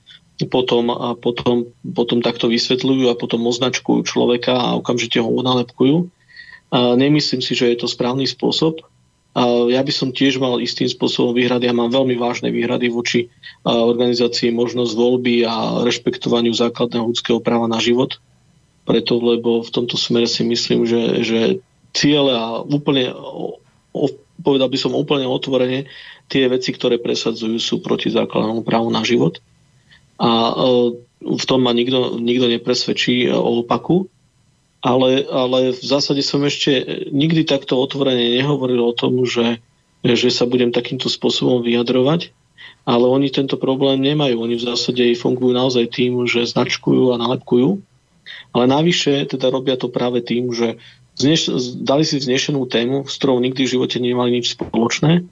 potom, 0.46 0.88
a 0.94 1.18
potom, 1.18 1.74
potom 1.82 2.22
takto 2.22 2.46
vysvetľujú 2.46 3.10
a 3.10 3.18
potom 3.18 3.42
označkujú 3.50 4.06
človeka 4.06 4.54
a 4.54 4.78
okamžite 4.78 5.18
ho 5.18 5.30
nalepkujú. 5.42 6.08
A 6.68 6.94
nemyslím 6.94 7.42
si, 7.42 7.58
že 7.58 7.74
je 7.74 7.76
to 7.80 7.90
správny 7.90 8.28
spôsob. 8.28 8.84
Ja 9.70 9.86
by 9.86 9.92
som 9.94 10.10
tiež 10.10 10.42
mal 10.42 10.58
istým 10.58 10.90
spôsobom 10.90 11.30
výhrady 11.30 11.70
a 11.70 11.76
mám 11.76 11.94
veľmi 11.94 12.18
vážne 12.18 12.50
výhrady 12.50 12.90
voči 12.90 13.30
organizácii 13.62 14.50
možnosť 14.50 14.92
voľby 14.98 15.46
a 15.46 15.86
rešpektovaniu 15.86 16.50
základného 16.50 17.14
ľudského 17.14 17.38
práva 17.38 17.70
na 17.70 17.78
život. 17.78 18.18
Preto, 18.82 19.20
lebo 19.22 19.62
v 19.62 19.70
tomto 19.70 19.94
smere 19.94 20.26
si 20.26 20.42
myslím, 20.42 20.88
že, 20.88 21.22
že 21.22 21.40
ciele 21.94 22.34
a 22.34 22.64
úplne, 22.64 23.14
povedal 24.42 24.68
by 24.72 24.78
som 24.80 24.98
úplne 24.98 25.28
otvorene, 25.28 25.86
tie 26.26 26.50
veci, 26.50 26.74
ktoré 26.74 26.98
presadzujú, 26.98 27.62
sú 27.62 27.78
proti 27.78 28.10
základnému 28.10 28.66
právu 28.66 28.90
na 28.90 29.06
život. 29.06 29.38
A 30.18 30.50
v 31.22 31.44
tom 31.46 31.62
ma 31.62 31.70
nikto, 31.70 32.18
nikto 32.18 32.50
nepresvedčí 32.50 33.30
o 33.30 33.62
opaku 33.62 34.10
ale, 34.78 35.26
ale 35.26 35.74
v 35.74 35.82
zásade 35.82 36.22
som 36.22 36.42
ešte 36.46 37.04
nikdy 37.10 37.42
takto 37.42 37.74
otvorene 37.78 38.38
nehovoril 38.38 38.78
o 38.78 38.94
tom, 38.94 39.26
že, 39.26 39.58
že 40.06 40.30
sa 40.30 40.46
budem 40.46 40.70
takýmto 40.70 41.10
spôsobom 41.10 41.66
vyjadrovať, 41.66 42.30
ale 42.86 43.04
oni 43.04 43.28
tento 43.28 43.58
problém 43.58 44.00
nemajú. 44.00 44.38
Oni 44.38 44.54
v 44.54 44.66
zásade 44.66 45.02
fungujú 45.18 45.52
naozaj 45.52 45.90
tým, 45.90 46.24
že 46.30 46.46
značkujú 46.46 47.12
a 47.12 47.20
nalepkujú, 47.20 47.82
ale 48.54 48.64
navyše 48.70 49.26
teda 49.26 49.50
robia 49.50 49.74
to 49.74 49.90
práve 49.90 50.22
tým, 50.22 50.54
že 50.54 50.78
zneš, 51.18 51.50
dali 51.82 52.06
si 52.06 52.22
vznešenú 52.22 52.64
tému, 52.70 53.10
s 53.10 53.18
ktorou 53.18 53.42
nikdy 53.42 53.66
v 53.66 53.72
živote 53.74 53.98
nemali 53.98 54.38
nič 54.38 54.54
spoločné, 54.54 55.26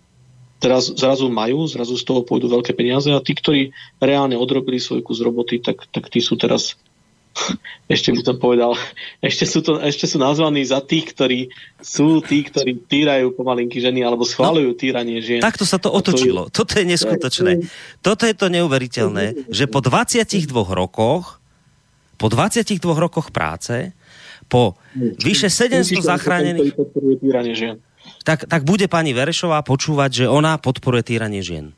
teraz 0.59 0.90
zrazu 0.90 1.31
majú, 1.31 1.68
zrazu 1.70 1.94
z 1.94 2.05
toho 2.05 2.27
pôjdu 2.27 2.51
veľké 2.51 2.74
peniaze 2.74 3.12
a 3.12 3.23
tí, 3.23 3.36
ktorí 3.36 3.70
reálne 4.02 4.35
odrobili 4.35 4.82
svoj 4.82 5.05
kus 5.06 5.23
roboty, 5.23 5.62
tak, 5.62 5.86
tak 5.94 6.10
tí 6.10 6.18
sú 6.18 6.35
teraz 6.35 6.74
ešte 7.94 8.12
by 8.12 8.20
som 8.24 8.36
povedal, 8.40 8.72
ešte 9.20 9.44
sú, 9.44 9.60
to, 9.60 9.78
ešte 9.80 10.08
sú 10.08 10.16
nazvaní 10.16 10.64
za 10.64 10.80
tých, 10.82 11.12
ktorí 11.12 11.40
sú 11.78 12.24
tí, 12.24 12.42
ktorí 12.44 12.82
týrajú 12.88 13.36
pomalinky 13.36 13.78
ženy 13.78 14.02
alebo 14.02 14.24
schválujú 14.24 14.72
no, 14.72 14.78
týranie 14.78 15.18
žien. 15.22 15.40
Takto 15.44 15.68
sa 15.68 15.76
to 15.76 15.92
otočilo. 15.92 16.48
To 16.48 16.50
je, 16.50 16.54
Toto 16.56 16.72
je 16.80 16.84
neskutočné. 16.84 17.52
Toto 18.00 18.22
je 18.24 18.34
to 18.34 18.46
neuveriteľné, 18.50 19.48
že 19.52 19.68
po 19.68 19.84
22 19.84 20.48
rokoch 20.72 21.38
po 22.16 22.32
22 22.32 22.80
rokoch 22.96 23.28
práce, 23.28 23.92
po 24.48 24.80
vyše 24.96 25.52
700 25.52 26.00
zachránených... 26.00 26.72
Tak, 28.24 28.48
tak 28.48 28.62
bude 28.64 28.88
pani 28.88 29.12
Verešová 29.12 29.60
počúvať, 29.62 30.24
že 30.24 30.26
ona 30.26 30.56
podporuje 30.56 31.14
týranie 31.14 31.44
žien. 31.44 31.76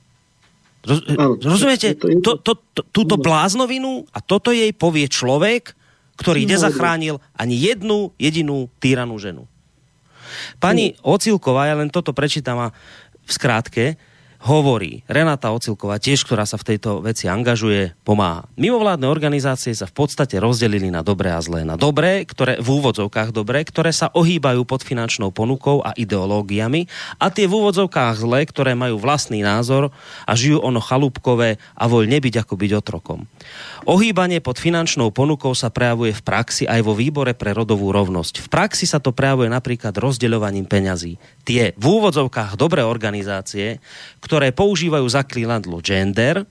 Roz, 0.89 1.05
rozumiete? 1.44 1.93
To, 2.24 2.40
to, 2.40 2.52
to, 2.56 2.81
túto 2.89 3.20
bláznovinu 3.20 4.09
a 4.09 4.24
toto 4.24 4.48
jej 4.48 4.73
povie 4.73 5.05
človek, 5.05 5.77
ktorý 6.16 6.48
nezachránil 6.48 7.20
ani 7.36 7.55
jednu 7.55 8.16
jedinú 8.16 8.73
týranú 8.81 9.20
ženu. 9.20 9.44
Pani 10.59 10.97
Ocilková, 11.05 11.69
ja 11.69 11.77
len 11.77 11.93
toto 11.93 12.16
prečítam 12.16 12.59
a 12.59 12.69
v 13.28 13.31
skrátke, 13.31 14.01
hovorí 14.39 15.02
Renata 15.10 15.51
Ocilková, 15.51 15.98
tiež, 15.98 16.23
ktorá 16.23 16.47
sa 16.47 16.55
v 16.55 16.74
tejto 16.74 17.02
veci 17.02 17.27
angažuje, 17.27 17.98
pomáha. 18.06 18.47
Mimovládne 18.55 19.10
organizácie 19.10 19.74
sa 19.74 19.90
v 19.90 19.94
podstate 19.98 20.39
rozdelili 20.39 20.94
na 20.94 21.02
dobré 21.02 21.35
a 21.35 21.43
zlé. 21.43 21.66
Na 21.66 21.74
dobré, 21.74 22.23
ktoré 22.23 22.62
v 22.62 22.69
úvodzovkách 22.78 23.35
dobré, 23.35 23.66
ktoré 23.66 23.90
sa 23.90 24.15
ohýbajú 24.15 24.62
pod 24.62 24.86
finančnou 24.86 25.35
ponukou 25.35 25.82
a 25.82 25.90
ideológiami 25.98 26.86
a 27.19 27.35
tie 27.35 27.51
v 27.51 27.56
úvodzovkách 27.59 28.23
zlé, 28.23 28.47
ktoré 28.47 28.78
majú 28.78 29.02
vlastný 29.02 29.43
názor 29.43 29.90
a 30.23 30.32
žijú 30.39 30.62
ono 30.62 30.78
chalúbkové 30.78 31.59
a 31.74 31.85
voľ 31.90 32.06
nebyť 32.06 32.47
ako 32.47 32.55
byť 32.55 32.70
otrokom. 32.78 33.27
Ohýbanie 33.90 34.39
pod 34.39 34.62
finančnou 34.62 35.10
ponukou 35.10 35.51
sa 35.56 35.73
prejavuje 35.73 36.15
v 36.15 36.23
praxi 36.23 36.65
aj 36.69 36.81
vo 36.86 36.94
výbore 36.94 37.35
pre 37.35 37.51
rodovú 37.51 37.90
rovnosť. 37.90 38.47
V 38.47 38.48
praxi 38.52 38.86
sa 38.86 39.02
to 39.02 39.10
prejavuje 39.10 39.51
napríklad 39.51 39.97
rozdeľovaním 39.97 40.69
peňazí. 40.69 41.19
Tie 41.43 41.73
v 41.74 41.85
úvodzovkách 41.85 42.60
dobré 42.60 42.85
organizácie, 42.85 43.81
ktoré 44.28 44.52
používajú 44.52 45.09
zaklínadlo 45.09 45.80
gender, 45.80 46.44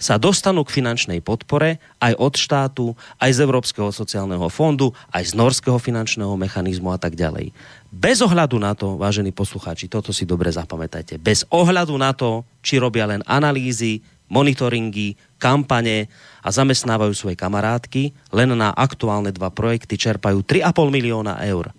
sa 0.00 0.16
dostanú 0.16 0.64
k 0.64 0.80
finančnej 0.80 1.20
podpore 1.20 1.78
aj 2.00 2.16
od 2.16 2.34
štátu, 2.34 2.86
aj 3.20 3.30
z 3.36 3.38
Európskeho 3.44 3.92
sociálneho 3.92 4.48
fondu, 4.48 4.96
aj 5.12 5.30
z 5.30 5.32
norského 5.36 5.76
finančného 5.76 6.34
mechanizmu 6.40 6.90
a 6.90 6.98
tak 6.98 7.14
ďalej. 7.14 7.52
Bez 7.92 8.24
ohľadu 8.24 8.56
na 8.56 8.72
to, 8.72 8.96
vážení 8.96 9.30
poslucháči, 9.30 9.92
toto 9.92 10.10
si 10.10 10.24
dobre 10.24 10.48
zapamätajte, 10.50 11.20
bez 11.20 11.44
ohľadu 11.52 11.94
na 12.00 12.16
to, 12.16 12.42
či 12.64 12.80
robia 12.80 13.04
len 13.04 13.20
analýzy, 13.28 14.00
monitoringy, 14.32 15.20
kampane 15.36 16.08
a 16.40 16.48
zamestnávajú 16.48 17.12
svoje 17.12 17.36
kamarátky. 17.36 18.14
Len 18.32 18.50
na 18.56 18.72
aktuálne 18.72 19.34
dva 19.34 19.52
projekty 19.52 19.98
čerpajú 20.00 20.46
3,5 20.46 20.70
milióna 20.88 21.42
eur. 21.44 21.74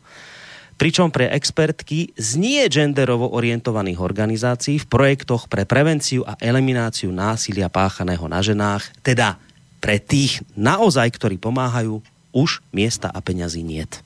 Pričom 0.82 1.14
pre 1.14 1.30
expertky 1.30 2.10
z 2.18 2.42
nie 2.42 2.66
genderovo 2.66 3.30
orientovaných 3.38 4.02
organizácií 4.02 4.82
v 4.82 4.90
projektoch 4.90 5.46
pre 5.46 5.62
prevenciu 5.62 6.26
a 6.26 6.34
elimináciu 6.42 7.14
násilia 7.14 7.70
páchaného 7.70 8.26
na 8.26 8.42
ženách, 8.42 8.90
teda 9.06 9.38
pre 9.78 10.02
tých 10.02 10.42
naozaj, 10.58 11.06
ktorí 11.14 11.38
pomáhajú, 11.38 12.02
už 12.34 12.66
miesta 12.74 13.14
a 13.14 13.22
peňazí 13.22 13.62
niet. 13.62 14.02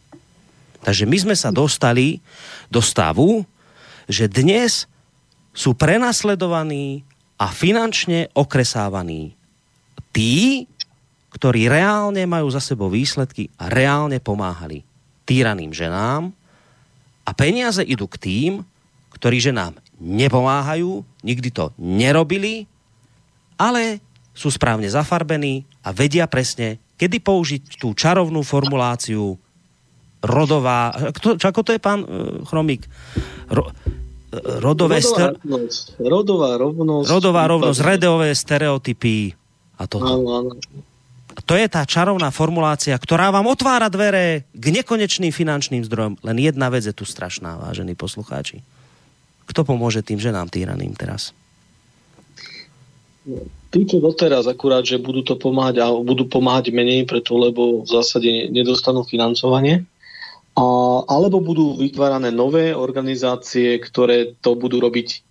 Takže 0.83 1.07
my 1.07 1.15
sme 1.15 1.35
sa 1.39 1.47
dostali 1.47 2.19
do 2.67 2.83
stavu, 2.83 3.47
že 4.11 4.27
dnes 4.27 4.83
sú 5.55 5.79
prenasledovaní 5.79 7.07
a 7.39 7.55
finančne 7.55 8.27
okresávaní 8.35 9.31
tí, 10.11 10.67
ktorí 11.31 11.71
reálne 11.71 12.27
majú 12.27 12.51
za 12.51 12.59
sebou 12.59 12.91
výsledky 12.91 13.47
a 13.55 13.71
reálne 13.71 14.19
pomáhali 14.19 14.83
týraným 15.23 15.71
ženám 15.71 16.35
a 17.25 17.31
peniaze 17.33 17.81
idú 17.81 18.05
k 18.05 18.21
tým, 18.21 18.51
ktorí 19.17 19.41
ženám 19.41 19.75
nepomáhajú, 19.97 21.01
nikdy 21.25 21.49
to 21.49 21.73
nerobili, 21.81 22.69
ale 23.57 24.03
sú 24.35 24.51
správne 24.51 24.85
zafarbení 24.91 25.63
a 25.81 25.95
vedia 25.95 26.27
presne, 26.27 26.77
kedy 26.99 27.23
použiť 27.23 27.61
tú 27.79 27.95
čarovnú 27.95 28.43
formuláciu 28.43 29.39
rodová, 30.19 30.91
kto, 31.15 31.39
ako 31.39 31.61
to 31.63 31.71
je 31.75 31.81
pán 31.81 32.03
uh, 32.03 32.43
Chromík? 32.43 32.83
Ro, 33.47 33.71
rodové 34.59 34.99
rodová, 34.99 34.99
ster... 34.99 35.29
rovnosť, 35.39 35.83
rodová 36.01 36.51
rovnosť. 36.59 37.07
Rodová 37.07 37.43
rovnosť, 37.47 37.79
redové 37.85 38.29
stereotypy 38.35 39.31
a 39.79 39.83
toto. 39.87 40.03
Áno, 40.03 40.27
áno. 40.43 40.51
To 41.43 41.53
je 41.59 41.67
tá 41.67 41.83
čarovná 41.83 42.31
formulácia, 42.31 42.95
ktorá 42.95 43.27
vám 43.27 43.51
otvára 43.51 43.91
dvere 43.91 44.47
k 44.55 44.65
nekonečným 44.71 45.35
finančným 45.35 45.83
zdrojom. 45.83 46.23
Len 46.23 46.37
jedna 46.39 46.71
vec 46.71 46.87
je 46.87 46.95
tu 46.95 47.03
strašná, 47.03 47.59
vážení 47.59 47.91
poslucháči. 47.91 48.63
Kto 49.45 49.67
pomôže 49.67 49.99
tým 49.99 50.17
ženám 50.17 50.47
týraným 50.47 50.95
teraz? 50.95 51.35
Tí, 53.73 53.79
čo 53.83 53.99
doteraz 53.99 54.47
akurát, 54.47 54.87
že 54.87 55.01
budú 55.01 55.25
to 55.25 55.35
pomáhať 55.35 55.83
a 55.83 55.91
budú 55.91 56.29
pomáhať 56.29 56.71
menej 56.71 57.03
preto, 57.03 57.35
lebo 57.35 57.83
v 57.83 57.89
zásade 57.89 58.47
nedostanú 58.53 59.03
financovanie. 59.03 59.83
A, 60.55 60.65
alebo 61.03 61.43
budú 61.43 61.75
vytvárané 61.75 62.31
nové 62.31 62.71
organizácie, 62.71 63.75
ktoré 63.81 64.37
to 64.39 64.55
budú 64.55 64.79
robiť 64.79 65.25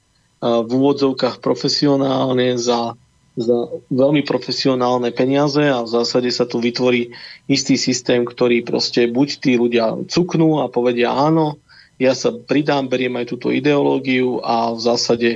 v 0.45 0.69
úvodzovkách 0.69 1.41
profesionálne 1.41 2.61
za 2.61 2.93
za 3.35 3.67
veľmi 3.91 4.23
profesionálne 4.23 5.11
peniaze 5.11 5.67
a 5.67 5.83
v 5.83 5.91
zásade 5.91 6.31
sa 6.31 6.47
tu 6.47 6.63
vytvorí 6.63 7.11
istý 7.51 7.75
systém, 7.75 8.23
ktorý 8.23 8.63
proste 8.63 9.11
buď 9.11 9.29
tí 9.43 9.59
ľudia 9.59 10.07
cuknú 10.07 10.63
a 10.63 10.71
povedia 10.71 11.11
áno, 11.11 11.59
ja 11.99 12.15
sa 12.15 12.31
pridám, 12.31 12.87
beriem 12.87 13.15
aj 13.19 13.35
túto 13.35 13.51
ideológiu 13.51 14.39
a 14.43 14.71
v 14.75 14.81
zásade 14.83 15.31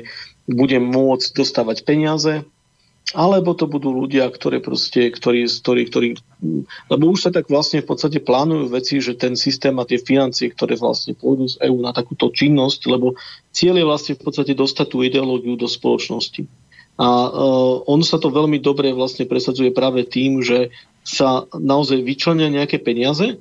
budem 0.47 0.83
môcť 0.83 1.35
dostávať 1.35 1.83
peniaze, 1.83 2.47
alebo 3.17 3.57
to 3.57 3.65
budú 3.65 3.89
ľudia, 3.89 4.29
ktoré 4.29 4.61
proste, 4.61 5.09
ktorí, 5.09 5.49
ktorí, 5.49 5.83
ktorí, 5.89 6.09
lebo 6.93 7.05
už 7.09 7.29
sa 7.29 7.31
tak 7.33 7.49
vlastne 7.49 7.81
v 7.81 7.89
podstate 7.89 8.21
plánujú 8.21 8.69
veci, 8.69 9.01
že 9.01 9.17
ten 9.17 9.33
systém 9.33 9.73
a 9.81 9.89
tie 9.89 9.97
financie, 9.97 10.53
ktoré 10.53 10.77
vlastne 10.77 11.17
pôjdu 11.17 11.49
z 11.49 11.57
EÚ 11.67 11.81
na 11.81 11.97
takúto 11.97 12.29
činnosť, 12.29 12.81
lebo 12.87 13.17
cieľ 13.49 13.81
je 13.81 13.87
vlastne 13.89 14.15
v 14.15 14.23
podstate 14.23 14.53
dostať 14.53 14.87
tú 14.93 15.01
ideológiu 15.01 15.57
do 15.57 15.65
spoločnosti. 15.65 16.45
A 16.99 17.07
uh, 17.31 17.87
on 17.87 18.03
sa 18.03 18.19
to 18.19 18.35
veľmi 18.35 18.59
dobre 18.59 18.91
vlastne 18.91 19.23
presadzuje 19.23 19.71
práve 19.71 20.03
tým, 20.03 20.43
že 20.43 20.75
sa 21.07 21.47
naozaj 21.55 22.03
vyčlenia 22.03 22.51
nejaké 22.51 22.83
peniaze, 22.83 23.39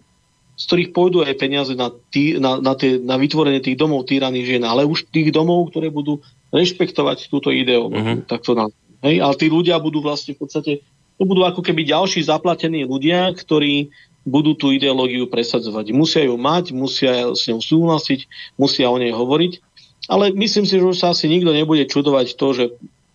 z 0.58 0.64
ktorých 0.66 0.94
pôjdu 0.94 1.26
aj 1.26 1.38
peniaze 1.38 1.74
na, 1.74 1.90
tý, 1.90 2.38
na, 2.38 2.62
na, 2.62 2.74
tie, 2.78 3.02
na 3.02 3.18
vytvorenie 3.18 3.62
tých 3.62 3.78
domov 3.78 4.10
týraných 4.10 4.58
žien, 4.58 4.64
ale 4.66 4.86
už 4.86 5.10
tých 5.10 5.30
domov, 5.34 5.74
ktoré 5.74 5.90
budú 5.90 6.22
rešpektovať 6.54 7.30
túto 7.30 7.54
ideu. 7.54 7.90
Uh-huh. 7.90 8.26
Tak 8.26 8.42
to 8.42 8.58
na, 8.58 8.70
hej? 9.06 9.22
Ale 9.22 9.34
tí 9.38 9.50
ľudia 9.50 9.78
budú 9.78 10.02
vlastne 10.02 10.34
v 10.34 10.42
podstate, 10.46 10.72
to 11.18 11.24
budú 11.26 11.46
ako 11.46 11.62
keby 11.62 11.86
ďalší 11.86 12.26
zaplatení 12.26 12.86
ľudia, 12.86 13.34
ktorí 13.34 13.90
budú 14.28 14.54
tú 14.54 14.76
ideológiu 14.76 15.26
presadzovať. 15.26 15.96
Musia 15.96 16.28
ju 16.28 16.36
mať, 16.36 16.76
musia 16.76 17.32
s 17.32 17.48
ňou 17.48 17.64
súhlasiť, 17.64 18.28
musia 18.60 18.92
o 18.92 18.98
nej 19.00 19.16
hovoriť. 19.16 19.64
Ale 20.12 20.32
myslím 20.36 20.66
si, 20.68 20.80
že 20.80 20.84
už 20.84 21.00
sa 21.00 21.12
asi 21.16 21.32
nikto 21.32 21.52
nebude 21.52 21.88
čudovať 21.88 22.36
to, 22.36 22.48
že 22.56 22.64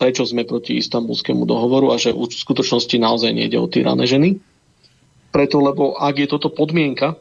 prečo 0.01 0.27
sme 0.27 0.43
proti 0.43 0.78
istambulskému 0.78 1.47
dohovoru 1.47 1.94
a 1.94 2.01
že 2.01 2.10
v 2.10 2.27
skutočnosti 2.27 2.97
naozaj 2.98 3.31
nejde 3.32 3.59
o 3.59 3.70
týrané 3.70 4.05
ženy. 4.09 4.43
Preto, 5.32 5.64
lebo 5.64 5.97
ak 5.97 6.14
je 6.20 6.28
toto 6.28 6.52
podmienka, 6.52 7.16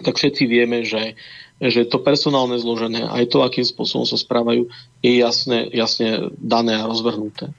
tak 0.00 0.16
všetci 0.16 0.42
vieme, 0.48 0.86
že, 0.86 1.18
že 1.60 1.84
to 1.84 2.00
personálne 2.00 2.56
zložené, 2.56 3.04
aj 3.04 3.28
to, 3.28 3.44
akým 3.44 3.66
spôsobom 3.66 4.08
sa 4.08 4.16
správajú, 4.16 4.70
je 5.04 5.12
jasne, 5.20 5.68
jasne 5.74 6.32
dané 6.40 6.80
a 6.80 6.88
rozvrhnuté. 6.88 7.52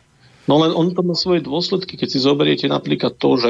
No 0.50 0.58
len 0.58 0.74
on 0.74 0.90
to 0.96 1.06
má 1.06 1.14
svoje 1.14 1.46
dôsledky, 1.46 2.00
keď 2.00 2.08
si 2.10 2.20
zoberiete 2.26 2.66
napríklad 2.66 3.14
to, 3.22 3.38
že 3.38 3.50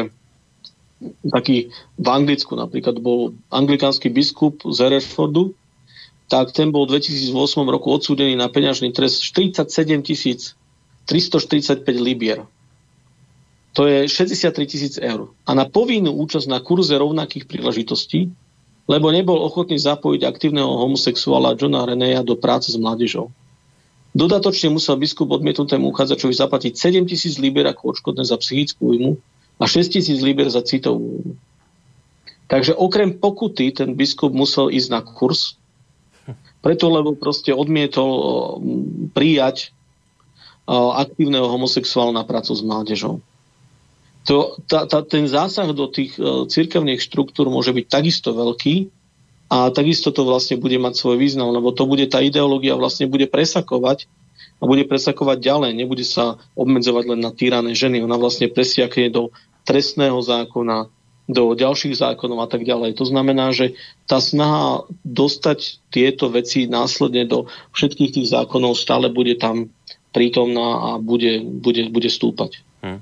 taký 1.23 1.73
v 1.97 2.07
Anglicku 2.07 2.53
napríklad 2.53 2.99
bol 3.01 3.33
anglikánsky 3.49 4.11
biskup 4.11 4.61
z 4.67 4.77
Hereffordu, 4.85 5.55
tak 6.29 6.55
ten 6.55 6.71
bol 6.71 6.87
v 6.87 6.99
2008 6.99 7.33
roku 7.67 7.91
odsúdený 7.91 8.39
na 8.39 8.47
peňažný 8.47 8.95
trest 8.95 9.19
47 9.25 9.67
tisíc 10.05 10.55
345 11.05 11.85
libier. 11.97 12.45
To 13.73 13.87
je 13.87 14.07
63 14.07 14.67
tisíc 14.67 14.93
eur. 14.99 15.31
A 15.47 15.51
na 15.55 15.63
povinnú 15.63 16.11
účasť 16.11 16.47
na 16.51 16.59
kurze 16.59 16.91
rovnakých 16.99 17.47
príležitostí, 17.47 18.27
lebo 18.91 19.07
nebol 19.15 19.39
ochotný 19.39 19.79
zapojiť 19.79 20.27
aktívneho 20.27 20.67
homosexuála 20.67 21.55
Johna 21.55 21.87
Reneya 21.87 22.27
do 22.27 22.35
práce 22.35 22.75
s 22.75 22.77
mládežou. 22.77 23.31
Dodatočne 24.11 24.75
musel 24.75 24.99
biskup 24.99 25.31
odmietnutému 25.31 25.87
uchádzačovi 25.87 26.35
zaplatiť 26.35 26.73
7 26.75 27.07
tisíc 27.07 27.39
libier 27.39 27.63
ako 27.71 27.95
odškodné 27.95 28.27
za 28.27 28.35
psychickú 28.35 28.91
újmu 28.91 29.11
a 29.55 29.63
6 29.63 29.87
tisíc 29.87 30.19
libier 30.19 30.51
za 30.51 30.59
citovú 30.59 31.23
újmu. 31.23 31.33
Takže 32.51 32.75
okrem 32.75 33.15
pokuty 33.15 33.71
ten 33.71 33.95
biskup 33.95 34.35
musel 34.35 34.67
ísť 34.67 34.89
na 34.91 34.99
kurz, 34.99 35.55
preto 36.59 36.91
lebo 36.91 37.15
proste 37.15 37.55
odmietol 37.55 38.11
prijať 39.15 39.71
aktívneho 40.71 41.51
homosexuála 41.51 42.15
na 42.15 42.23
prácu 42.23 42.55
s 42.55 42.63
mládežou. 42.63 43.19
To, 44.29 44.55
tá, 44.69 44.85
tá, 44.85 45.01
ten 45.01 45.25
zásah 45.25 45.73
do 45.73 45.89
tých 45.89 46.13
uh, 46.21 46.45
cirkevných 46.45 47.01
štruktúr 47.01 47.49
môže 47.49 47.73
byť 47.73 47.85
takisto 47.89 48.31
veľký 48.31 48.87
a 49.51 49.67
takisto 49.73 50.13
to 50.13 50.23
vlastne 50.23 50.61
bude 50.61 50.77
mať 50.79 50.93
svoj 50.95 51.17
význam, 51.19 51.51
lebo 51.51 51.73
to 51.73 51.83
bude 51.83 52.07
tá 52.07 52.23
ideológia 52.23 52.77
vlastne 52.77 53.09
bude 53.09 53.27
presakovať 53.27 54.05
a 54.61 54.63
bude 54.69 54.85
presakovať 54.85 55.41
ďalej, 55.41 55.71
nebude 55.73 56.05
sa 56.05 56.37
obmedzovať 56.53 57.03
len 57.11 57.19
na 57.19 57.33
týrané 57.33 57.73
ženy, 57.73 58.05
ona 58.05 58.15
vlastne 58.15 58.45
presiakne 58.45 59.09
do 59.09 59.33
trestného 59.65 60.21
zákona, 60.21 60.87
do 61.25 61.57
ďalších 61.57 61.97
zákonov 61.97 62.45
a 62.45 62.47
tak 62.47 62.61
ďalej. 62.61 62.93
To 63.01 63.05
znamená, 63.09 63.49
že 63.51 63.73
tá 64.05 64.21
snaha 64.21 64.85
dostať 65.01 65.81
tieto 65.89 66.29
veci 66.29 66.69
následne 66.69 67.25
do 67.25 67.49
všetkých 67.73 68.21
tých 68.21 68.27
zákonov 68.29 68.77
stále 68.77 69.09
bude 69.09 69.33
tam 69.41 69.73
prítomná 70.11 70.67
a 70.79 70.89
bude, 70.99 71.39
bude, 71.43 71.87
bude 71.87 72.07
stúpať. 72.11 72.59
Hm. 72.83 72.99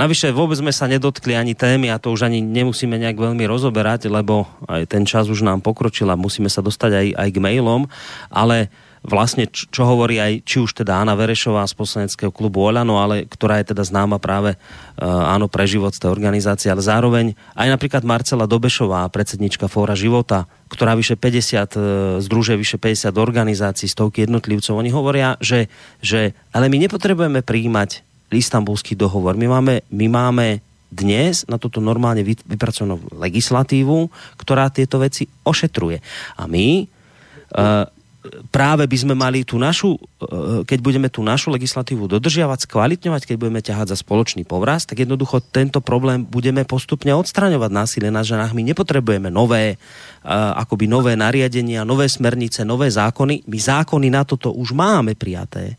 Navyše 0.00 0.32
vôbec 0.32 0.56
sme 0.56 0.72
sa 0.72 0.88
nedotkli 0.88 1.36
ani 1.36 1.52
témy 1.52 1.92
a 1.92 2.00
to 2.00 2.10
už 2.10 2.24
ani 2.26 2.40
nemusíme 2.40 2.96
nejak 2.96 3.20
veľmi 3.20 3.44
rozoberať, 3.44 4.08
lebo 4.08 4.48
aj 4.64 4.88
ten 4.88 5.04
čas 5.04 5.28
už 5.28 5.44
nám 5.44 5.60
pokročil 5.60 6.08
a 6.08 6.16
musíme 6.16 6.48
sa 6.48 6.64
dostať 6.64 6.90
aj, 6.90 7.06
aj 7.20 7.28
k 7.28 7.42
mailom, 7.42 7.84
ale 8.32 8.72
vlastne, 9.02 9.50
čo, 9.50 9.82
hovorí 9.82 10.22
aj, 10.22 10.46
či 10.46 10.62
už 10.62 10.78
teda 10.78 11.02
Anna 11.02 11.18
Verešová 11.18 11.66
z 11.66 11.74
poslaneckého 11.74 12.30
klubu 12.30 12.62
Oľano, 12.62 13.02
ale 13.02 13.26
ktorá 13.26 13.58
je 13.58 13.74
teda 13.74 13.82
známa 13.82 14.22
práve 14.22 14.54
uh, 14.54 15.34
áno 15.34 15.50
pre 15.50 15.66
život 15.66 15.90
z 15.90 16.06
tej 16.06 16.10
organizácie, 16.14 16.70
ale 16.70 16.86
zároveň 16.86 17.34
aj 17.58 17.68
napríklad 17.74 18.06
Marcela 18.06 18.46
Dobešová, 18.46 19.10
predsednička 19.10 19.66
Fóra 19.66 19.98
života, 19.98 20.46
ktorá 20.70 20.94
vyše 20.94 21.18
50, 21.18 21.18
uh, 21.18 21.58
e, 21.58 22.24
združuje 22.24 22.56
vyše 22.56 22.78
50 22.78 23.12
organizácií, 23.18 23.90
stovky 23.90 24.24
jednotlivcov, 24.24 24.78
oni 24.78 24.94
hovoria, 24.94 25.34
že, 25.42 25.66
že 25.98 26.32
ale 26.54 26.70
my 26.70 26.86
nepotrebujeme 26.86 27.42
prijímať 27.42 28.06
istambulský 28.32 28.96
dohovor. 28.96 29.36
My 29.36 29.50
máme, 29.50 29.84
my 29.92 30.06
máme 30.08 30.46
dnes 30.92 31.48
na 31.48 31.56
toto 31.56 31.80
normálne 31.80 32.22
vypracovanú 32.24 33.00
legislatívu, 33.12 34.12
ktorá 34.36 34.68
tieto 34.68 35.00
veci 35.00 35.24
ošetruje. 35.44 36.00
A 36.36 36.44
my 36.44 36.84
uh, 36.84 37.88
práve 38.54 38.86
by 38.86 38.96
sme 38.96 39.14
mali 39.18 39.42
tú 39.42 39.58
našu, 39.58 39.98
e, 39.98 40.62
keď 40.62 40.78
budeme 40.78 41.08
tú 41.10 41.26
našu 41.26 41.50
legislatívu 41.50 42.06
dodržiavať, 42.06 42.70
skvalitňovať, 42.70 43.22
keď 43.26 43.36
budeme 43.38 43.60
ťahať 43.62 43.94
za 43.94 43.96
spoločný 43.98 44.46
povraz, 44.46 44.86
tak 44.86 45.02
jednoducho 45.02 45.42
tento 45.42 45.82
problém 45.82 46.22
budeme 46.22 46.62
postupne 46.62 47.10
odstraňovať 47.18 47.70
násilie 47.70 48.10
na 48.14 48.22
ženách. 48.22 48.54
My 48.54 48.62
nepotrebujeme 48.62 49.28
nové, 49.28 49.74
e, 49.74 49.76
akoby 50.32 50.86
nové 50.86 51.18
nariadenia, 51.18 51.82
nové 51.82 52.06
smernice, 52.06 52.62
nové 52.62 52.90
zákony. 52.90 53.46
My 53.50 53.58
zákony 53.58 54.08
na 54.10 54.22
toto 54.22 54.54
už 54.54 54.70
máme 54.74 55.18
prijaté. 55.18 55.74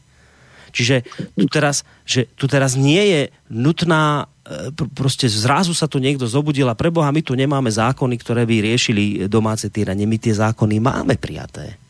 Čiže 0.74 1.06
tu 1.38 1.46
teraz, 1.48 1.86
že 2.02 2.26
tu 2.34 2.50
teraz 2.50 2.74
nie 2.74 3.00
je 3.08 3.22
nutná 3.54 4.26
e, 4.44 4.74
proste 4.92 5.30
zrazu 5.32 5.72
sa 5.72 5.88
tu 5.88 6.02
niekto 6.02 6.28
zobudil 6.28 6.68
a 6.68 6.76
preboha, 6.76 7.14
my 7.14 7.24
tu 7.24 7.38
nemáme 7.40 7.72
zákony, 7.72 8.20
ktoré 8.20 8.44
by 8.44 8.74
riešili 8.74 9.32
domáce 9.32 9.72
týranie. 9.72 10.04
My 10.04 10.20
tie 10.20 10.36
zákony 10.36 10.82
máme 10.84 11.16
prijaté. 11.16 11.83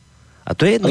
A 0.43 0.51
to 0.55 0.67
je 0.67 0.79
jedno, 0.79 0.89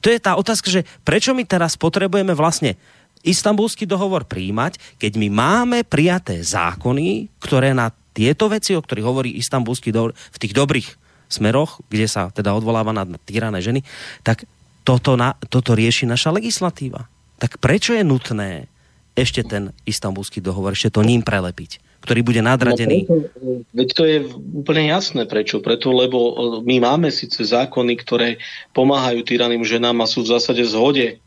to 0.00 0.08
je 0.08 0.18
tá 0.20 0.36
otázka, 0.36 0.72
že 0.72 0.88
prečo 1.04 1.36
my 1.36 1.44
teraz 1.44 1.76
potrebujeme 1.76 2.32
vlastne 2.32 2.76
istambulský 3.20 3.84
dohovor 3.84 4.24
príjmať, 4.24 4.80
keď 4.96 5.12
my 5.20 5.28
máme 5.28 5.78
prijaté 5.84 6.40
zákony, 6.40 7.28
ktoré 7.40 7.76
na 7.76 7.92
tieto 8.16 8.48
veci, 8.48 8.72
o 8.72 8.80
ktorých 8.80 9.06
hovorí 9.06 9.30
istambulský 9.36 9.92
dohovor 9.92 10.16
v 10.16 10.40
tých 10.40 10.56
dobrých 10.56 10.88
smeroch, 11.30 11.78
kde 11.92 12.10
sa 12.10 12.32
teda 12.32 12.56
odvoláva 12.56 12.90
na 12.90 13.04
týrané 13.22 13.62
ženy, 13.62 13.84
tak 14.26 14.48
toto, 14.82 15.14
na, 15.14 15.36
toto 15.46 15.76
rieši 15.76 16.08
naša 16.08 16.34
legislatíva. 16.34 17.06
Tak 17.38 17.60
prečo 17.62 17.94
je 17.94 18.02
nutné 18.02 18.66
ešte 19.14 19.44
ten 19.44 19.76
istambulský 19.84 20.40
dohovor, 20.40 20.72
ešte 20.74 20.96
to 20.96 21.06
ním 21.06 21.20
prelepiť? 21.20 21.89
Ktorý 22.00 22.20
bude 22.24 22.40
nadradený. 22.40 23.04
No 23.06 23.28
veď 23.76 23.88
to 23.92 24.02
je 24.08 24.16
úplne 24.56 24.88
jasné 24.88 25.28
prečo. 25.28 25.60
Preto, 25.60 25.92
lebo 25.92 26.18
e, 26.18 26.32
my 26.64 26.76
máme 26.80 27.08
síce 27.12 27.44
zákony, 27.44 27.92
ktoré 28.00 28.28
pomáhajú 28.72 29.20
tyraným 29.22 29.62
ženám 29.62 30.04
a 30.04 30.10
sú 30.10 30.24
v 30.24 30.32
zásade 30.36 30.64
zhode 30.64 31.20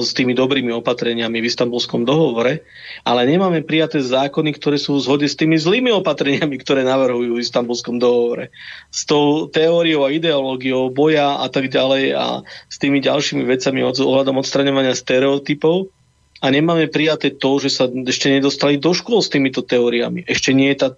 s 0.00 0.16
tými 0.16 0.32
dobrými 0.32 0.72
opatreniami 0.80 1.44
v 1.44 1.48
istambulskom 1.52 2.08
dohovore, 2.08 2.64
ale 3.04 3.28
nemáme 3.28 3.60
prijaté 3.60 4.00
zákony, 4.00 4.56
ktoré 4.56 4.80
sú 4.80 4.96
v 4.96 5.04
zhode 5.04 5.26
s 5.28 5.36
tými 5.36 5.60
zlými 5.60 5.92
opatreniami, 5.92 6.56
ktoré 6.56 6.88
navrhujú 6.88 7.36
v 7.36 7.44
istambulskom 7.44 8.00
dohovore. 8.00 8.48
S 8.88 9.04
tou 9.04 9.44
teóriou 9.52 10.08
a 10.08 10.12
ideológiou 10.12 10.88
boja 10.88 11.44
a 11.44 11.46
tak 11.52 11.68
ďalej 11.68 12.16
a 12.16 12.26
s 12.72 12.76
tými 12.80 13.04
ďalšími 13.04 13.44
vecami 13.44 13.84
ohľadom 13.84 14.40
odstraňovania 14.40 14.96
stereotypov, 14.96 15.92
a 16.38 16.46
nemáme 16.54 16.86
prijaté 16.86 17.34
to, 17.34 17.58
že 17.58 17.70
sa 17.74 17.90
ešte 17.90 18.30
nedostali 18.30 18.78
do 18.78 18.94
škôl 18.94 19.18
s 19.18 19.32
týmito 19.32 19.66
teóriami. 19.66 20.22
Ešte 20.22 20.54
nie 20.54 20.70
je 20.70 20.86
tá 20.86 20.88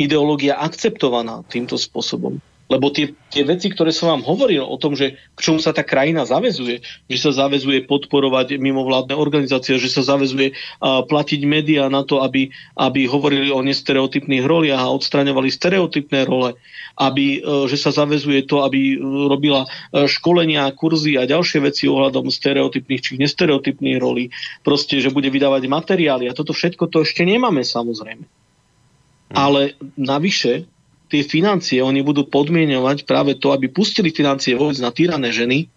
ideológia 0.00 0.56
akceptovaná 0.56 1.44
týmto 1.52 1.76
spôsobom. 1.76 2.40
Lebo 2.66 2.90
tie, 2.90 3.14
tie 3.30 3.46
veci, 3.46 3.70
ktoré 3.70 3.94
som 3.94 4.10
vám 4.10 4.26
hovoril 4.26 4.66
o 4.66 4.74
tom, 4.74 4.98
že 4.98 5.14
k 5.38 5.38
čomu 5.38 5.62
sa 5.62 5.70
tá 5.70 5.86
krajina 5.86 6.26
zavezuje, 6.26 6.82
že 7.06 7.18
sa 7.18 7.30
zavezuje 7.30 7.86
podporovať 7.86 8.58
mimovládne 8.58 9.14
organizácie, 9.14 9.78
že 9.78 9.86
sa 9.86 10.02
zavezuje 10.02 10.50
uh, 10.50 11.06
platiť 11.06 11.40
médiá 11.46 11.86
na 11.86 12.02
to, 12.02 12.26
aby, 12.26 12.50
aby 12.74 13.06
hovorili 13.06 13.54
o 13.54 13.62
nestereotypných 13.62 14.42
roliach 14.42 14.82
a 14.82 14.94
odstraňovali 14.98 15.46
stereotypné 15.46 16.26
role, 16.26 16.58
aby, 16.98 17.38
uh, 17.38 17.70
že 17.70 17.78
sa 17.78 17.94
zavezuje 17.94 18.42
to, 18.50 18.66
aby 18.66 18.98
robila 19.30 19.70
uh, 19.70 20.10
školenia, 20.10 20.66
kurzy 20.74 21.14
a 21.14 21.22
ďalšie 21.22 21.62
veci 21.62 21.86
ohľadom 21.86 22.26
stereotypných 22.34 23.02
či 23.02 23.14
nestereotypných 23.22 24.02
rolí. 24.02 24.34
Proste, 24.66 24.98
že 24.98 25.14
bude 25.14 25.30
vydávať 25.30 25.70
materiály 25.70 26.26
a 26.26 26.34
toto 26.34 26.50
všetko 26.50 26.90
to 26.90 27.06
ešte 27.06 27.22
nemáme 27.22 27.62
samozrejme. 27.62 28.26
Hmm. 28.26 29.34
Ale 29.38 29.78
navyše 29.94 30.66
tie 31.06 31.22
financie 31.22 31.78
oni 31.82 32.02
budú 32.02 32.26
podmienovať 32.26 33.06
práve 33.06 33.38
to, 33.38 33.54
aby 33.54 33.70
pustili 33.70 34.10
financie 34.10 34.58
vôbec 34.58 34.78
na 34.82 34.90
týrané 34.90 35.30
ženy, 35.30 35.70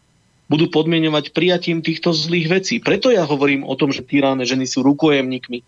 budú 0.49 0.65
podmienovať 0.73 1.29
prijatím 1.29 1.85
týchto 1.85 2.09
zlých 2.09 2.49
vecí. 2.49 2.75
Preto 2.81 3.13
ja 3.13 3.21
hovorím 3.23 3.61
o 3.61 3.77
tom, 3.77 3.93
že 3.93 4.01
týrané 4.01 4.49
ženy 4.49 4.65
sú 4.65 4.81
rukojemníkmi. 4.81 5.61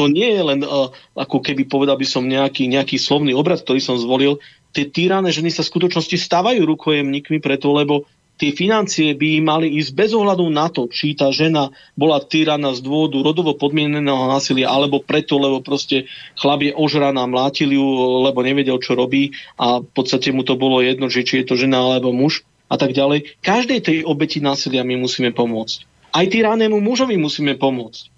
To 0.00 0.06
nie 0.08 0.30
je 0.30 0.42
len, 0.42 0.60
uh, 0.64 0.88
ako 1.18 1.42
keby 1.42 1.68
povedal 1.68 1.98
by 1.98 2.06
som 2.06 2.24
nejaký, 2.24 2.70
nejaký 2.70 2.96
slovný 2.96 3.34
obrad, 3.34 3.60
ktorý 3.60 3.82
som 3.82 3.98
zvolil. 3.98 4.38
Tie 4.72 4.88
týrané 4.88 5.34
ženy 5.34 5.52
sa 5.52 5.66
v 5.66 5.74
skutočnosti 5.74 6.16
stávajú 6.16 6.64
rukojemníkmi 6.64 7.42
preto, 7.42 7.74
lebo 7.74 8.06
tie 8.38 8.54
financie 8.54 9.18
by 9.18 9.42
mali 9.42 9.66
ísť 9.82 9.90
bez 9.92 10.10
ohľadu 10.14 10.46
na 10.48 10.70
to, 10.70 10.86
či 10.86 11.18
tá 11.18 11.34
žena 11.34 11.74
bola 11.98 12.22
týraná 12.22 12.72
z 12.72 12.80
dôvodu 12.86 13.18
rodovo 13.18 13.58
podmieneného 13.58 14.30
násilia, 14.30 14.70
alebo 14.70 15.02
preto, 15.02 15.36
lebo 15.36 15.58
proste 15.60 16.06
chlap 16.38 16.62
je 16.62 16.72
ožraná, 16.72 17.26
mlátil 17.26 17.74
ju, 17.74 17.84
lebo 18.24 18.40
nevedel, 18.46 18.78
čo 18.78 18.94
robí 18.94 19.34
a 19.58 19.82
v 19.82 19.90
podstate 19.90 20.30
mu 20.30 20.46
to 20.46 20.54
bolo 20.54 20.78
jedno, 20.78 21.10
že 21.10 21.26
či 21.26 21.42
je 21.42 21.50
to 21.50 21.54
žena 21.58 21.82
alebo 21.82 22.14
muž 22.14 22.46
a 22.70 22.78
tak 22.78 22.94
ďalej. 22.94 23.42
Každej 23.42 23.80
tej 23.82 23.98
obeti 24.06 24.38
násilia 24.38 24.86
my 24.86 24.94
musíme 25.02 25.34
pomôcť. 25.34 25.84
Aj 26.14 26.24
tyranému 26.24 26.78
mužovi 26.80 27.18
musíme 27.20 27.58
pomôcť. 27.58 28.14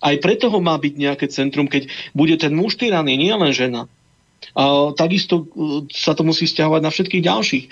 Aj 0.00 0.16
preto 0.16 0.48
ho 0.48 0.64
má 0.64 0.80
byť 0.80 0.94
nejaké 0.96 1.26
centrum, 1.28 1.68
keď 1.68 1.92
bude 2.16 2.32
ten 2.40 2.56
muž 2.56 2.80
tyraný, 2.80 3.20
nie 3.20 3.34
len 3.36 3.52
žena. 3.52 3.84
Takisto 4.96 5.44
e, 5.44 5.44
sa 5.92 6.16
to 6.16 6.26
musí 6.26 6.48
stiahovať 6.48 6.80
na 6.82 6.90
všetkých 6.90 7.22
ďalších. 7.22 7.64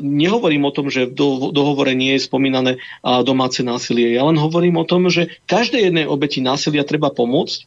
Nehovorím 0.00 0.68
o 0.68 0.74
tom, 0.74 0.92
že 0.92 1.08
v 1.08 1.16
dohovore 1.50 1.96
nie 1.96 2.14
je 2.14 2.26
spomínané 2.26 2.78
domáce 3.02 3.64
násilie. 3.64 4.14
Ja 4.14 4.28
len 4.28 4.38
hovorím 4.38 4.78
o 4.78 4.88
tom, 4.88 5.08
že 5.08 5.32
každej 5.50 5.90
jednej 5.90 6.06
obeti 6.06 6.44
násilia 6.44 6.86
treba 6.86 7.08
pomôcť, 7.10 7.66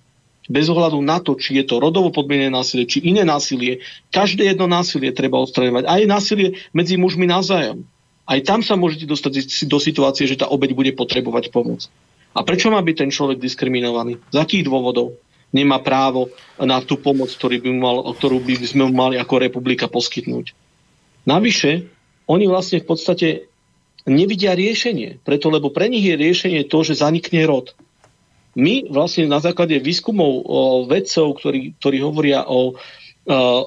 bez 0.49 0.65
ohľadu 0.65 0.97
na 1.06 1.22
to, 1.22 1.38
či 1.38 1.61
je 1.61 1.65
to 1.69 1.77
rodovo 1.77 2.10
podmienené 2.10 2.49
násilie, 2.49 2.89
či 2.89 3.06
iné 3.06 3.22
násilie. 3.22 3.85
Každé 4.10 4.49
jedno 4.49 4.65
násilie 4.65 5.14
treba 5.14 5.38
odstraňovať. 5.38 5.85
Aj 5.85 6.01
násilie 6.10 6.57
medzi 6.73 6.97
mužmi 6.97 7.30
navzájom. 7.30 7.85
Aj 8.26 8.39
tam 8.41 8.65
sa 8.65 8.73
môžete 8.73 9.06
dostať 9.06 9.45
do 9.69 9.77
situácie, 9.77 10.26
že 10.26 10.41
tá 10.41 10.49
obeď 10.49 10.73
bude 10.73 10.91
potrebovať 10.97 11.53
pomoc. 11.53 11.85
A 12.34 12.41
prečo 12.41 12.73
má 12.73 12.81
byť 12.81 12.95
ten 12.97 13.10
človek 13.14 13.38
diskriminovaný? 13.38 14.22
Z 14.34 14.38
akých 14.41 14.65
dôvodov? 14.65 15.18
Nemá 15.49 15.81
právo 15.81 16.30
na 16.61 16.81
tú 16.81 16.97
pomoc, 16.99 17.34
ktorý 17.34 17.61
by 17.61 17.69
mal, 17.73 17.97
ktorú 18.13 18.41
by 18.41 18.53
sme 18.61 18.89
mali 18.93 19.15
ako 19.17 19.41
republika 19.41 19.89
poskytnúť. 19.89 20.53
Navyše, 21.26 21.71
oni 22.30 22.45
vlastne 22.45 22.81
v 22.81 22.88
podstate 22.88 23.27
nevidia 24.05 24.53
riešenie, 24.53 25.21
preto 25.26 25.49
lebo 25.49 25.73
pre 25.73 25.89
nich 25.89 26.05
je 26.05 26.15
riešenie 26.15 26.65
to, 26.69 26.85
že 26.85 27.01
zanikne 27.01 27.45
rod. 27.45 27.73
My 28.57 28.85
vlastne 28.89 29.30
na 29.30 29.38
základe 29.38 29.77
výskumov 29.77 30.45
vedcov, 30.89 31.38
ktorí, 31.38 31.77
ktorí 31.77 31.97
hovoria 32.01 32.45
o, 32.49 32.73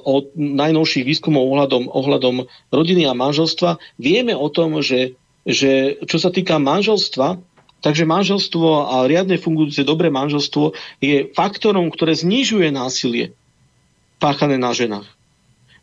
o 0.03 0.13
najnovších 0.35 1.07
výskumov 1.07 1.47
ohľadom, 1.47 1.87
ohľadom 1.87 2.35
rodiny 2.67 3.07
a 3.07 3.15
manželstva, 3.15 3.79
vieme 3.95 4.35
o 4.35 4.51
tom, 4.51 4.83
že, 4.83 5.15
že 5.47 6.03
čo 6.03 6.19
sa 6.19 6.29
týka 6.35 6.59
manželstva, 6.59 7.39
Takže 7.83 8.07
manželstvo 8.07 8.87
a 8.87 8.95
riadne 9.11 9.35
fungujúce 9.35 9.83
dobré 9.83 10.07
manželstvo 10.07 10.71
je 11.03 11.27
faktorom, 11.35 11.91
ktoré 11.91 12.15
znižuje 12.15 12.71
násilie 12.71 13.35
páchané 14.23 14.55
na 14.55 14.71
ženách. 14.71 15.07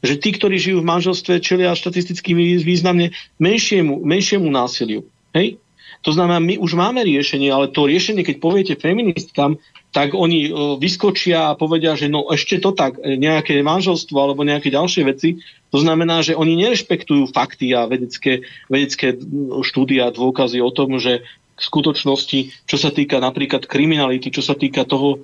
Že 0.00 0.14
tí, 0.16 0.32
ktorí 0.32 0.56
žijú 0.56 0.80
v 0.80 0.90
manželstve, 0.96 1.44
čelia 1.44 1.76
štatisticky 1.76 2.32
významne 2.64 3.12
menšiemu, 3.36 4.00
menšiemu 4.00 4.48
násiliu. 4.48 5.04
Hej? 5.36 5.60
To 6.00 6.16
znamená, 6.16 6.40
my 6.40 6.56
už 6.56 6.72
máme 6.72 7.04
riešenie, 7.04 7.52
ale 7.52 7.68
to 7.68 7.84
riešenie, 7.84 8.24
keď 8.24 8.36
poviete 8.40 8.74
feministkám, 8.80 9.60
tak 9.92 10.16
oni 10.16 10.48
e, 10.48 10.50
vyskočia 10.80 11.52
a 11.52 11.58
povedia, 11.58 11.98
že 11.98 12.08
no 12.08 12.30
ešte 12.32 12.62
to 12.62 12.72
tak, 12.72 12.96
e, 13.02 13.20
nejaké 13.20 13.60
manželstvo 13.60 14.16
alebo 14.16 14.46
nejaké 14.46 14.72
ďalšie 14.72 15.02
veci. 15.04 15.44
To 15.74 15.82
znamená, 15.82 16.24
že 16.24 16.38
oni 16.38 16.56
nerešpektujú 16.56 17.28
fakty 17.34 17.76
a 17.76 17.84
vedecké, 17.84 18.46
vedecké 18.72 19.18
štúdia 19.66 20.08
a 20.08 20.14
dôkazy 20.14 20.62
o 20.64 20.70
tom, 20.72 20.96
že 20.96 21.26
skutočnosti, 21.60 22.66
čo 22.66 22.76
sa 22.80 22.90
týka 22.90 23.20
napríklad 23.20 23.68
kriminality, 23.68 24.32
čo 24.32 24.40
sa 24.40 24.56
týka 24.56 24.88
toho, 24.88 25.20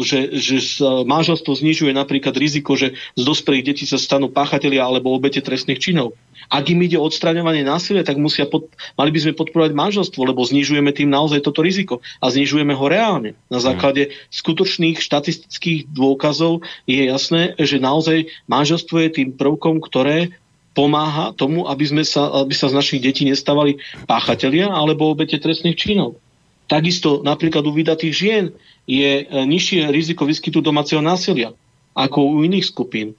že, 0.00 0.40
že 0.40 0.56
manželstvo 1.04 1.52
znižuje 1.52 1.92
napríklad 1.92 2.32
riziko, 2.32 2.80
že 2.80 2.96
z 3.12 3.22
dospelých 3.22 3.64
detí 3.72 3.84
sa 3.84 4.00
stanú 4.00 4.32
páchatelia 4.32 4.88
alebo 4.88 5.12
obete 5.12 5.44
trestných 5.44 5.80
činov. 5.80 6.16
Ak 6.52 6.68
im 6.68 6.80
ide 6.84 7.00
o 7.00 7.08
odstraňovanie 7.08 7.64
násilia, 7.64 8.04
tak 8.04 8.20
musia 8.20 8.44
pod, 8.44 8.68
mali 9.00 9.08
by 9.12 9.18
sme 9.20 9.32
podporovať 9.36 9.72
manželstvo, 9.72 10.20
lebo 10.28 10.44
znižujeme 10.44 10.92
tým 10.92 11.08
naozaj 11.08 11.40
toto 11.40 11.64
riziko 11.64 12.04
a 12.20 12.28
znižujeme 12.28 12.72
ho 12.76 12.86
reálne. 12.88 13.36
Na 13.48 13.60
mhm. 13.60 13.64
základe 13.64 14.02
skutočných 14.32 15.00
štatistických 15.00 15.92
dôkazov 15.92 16.64
je 16.88 17.08
jasné, 17.08 17.56
že 17.60 17.80
naozaj 17.80 18.28
manželstvo 18.48 18.96
je 19.08 19.10
tým 19.22 19.28
prvkom, 19.36 19.80
ktoré 19.80 20.36
pomáha 20.74 21.30
tomu, 21.38 21.70
aby, 21.70 21.84
sme 21.86 22.04
sa, 22.04 22.42
aby 22.42 22.52
sa 22.52 22.66
z 22.66 22.74
našich 22.74 23.00
detí 23.00 23.22
nestávali 23.24 23.78
páchatelia 24.10 24.68
alebo 24.68 25.08
obete 25.08 25.38
trestných 25.38 25.78
činov. 25.78 26.18
Takisto 26.66 27.22
napríklad 27.22 27.62
u 27.64 27.72
vydatých 27.72 28.14
žien 28.14 28.44
je 28.84 29.22
e, 29.22 29.24
nižšie 29.26 29.88
riziko 29.94 30.26
výskytu 30.26 30.58
domáceho 30.58 31.00
násilia 31.00 31.54
ako 31.94 32.26
u 32.26 32.42
iných 32.42 32.66
skupín. 32.66 33.14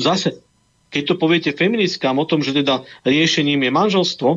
Zase, 0.00 0.40
keď 0.88 1.02
to 1.04 1.14
poviete 1.20 1.50
feministkám 1.52 2.16
o 2.16 2.24
tom, 2.24 2.40
že 2.40 2.56
teda 2.56 2.88
riešením 3.04 3.68
je 3.68 3.70
manželstvo, 3.70 4.30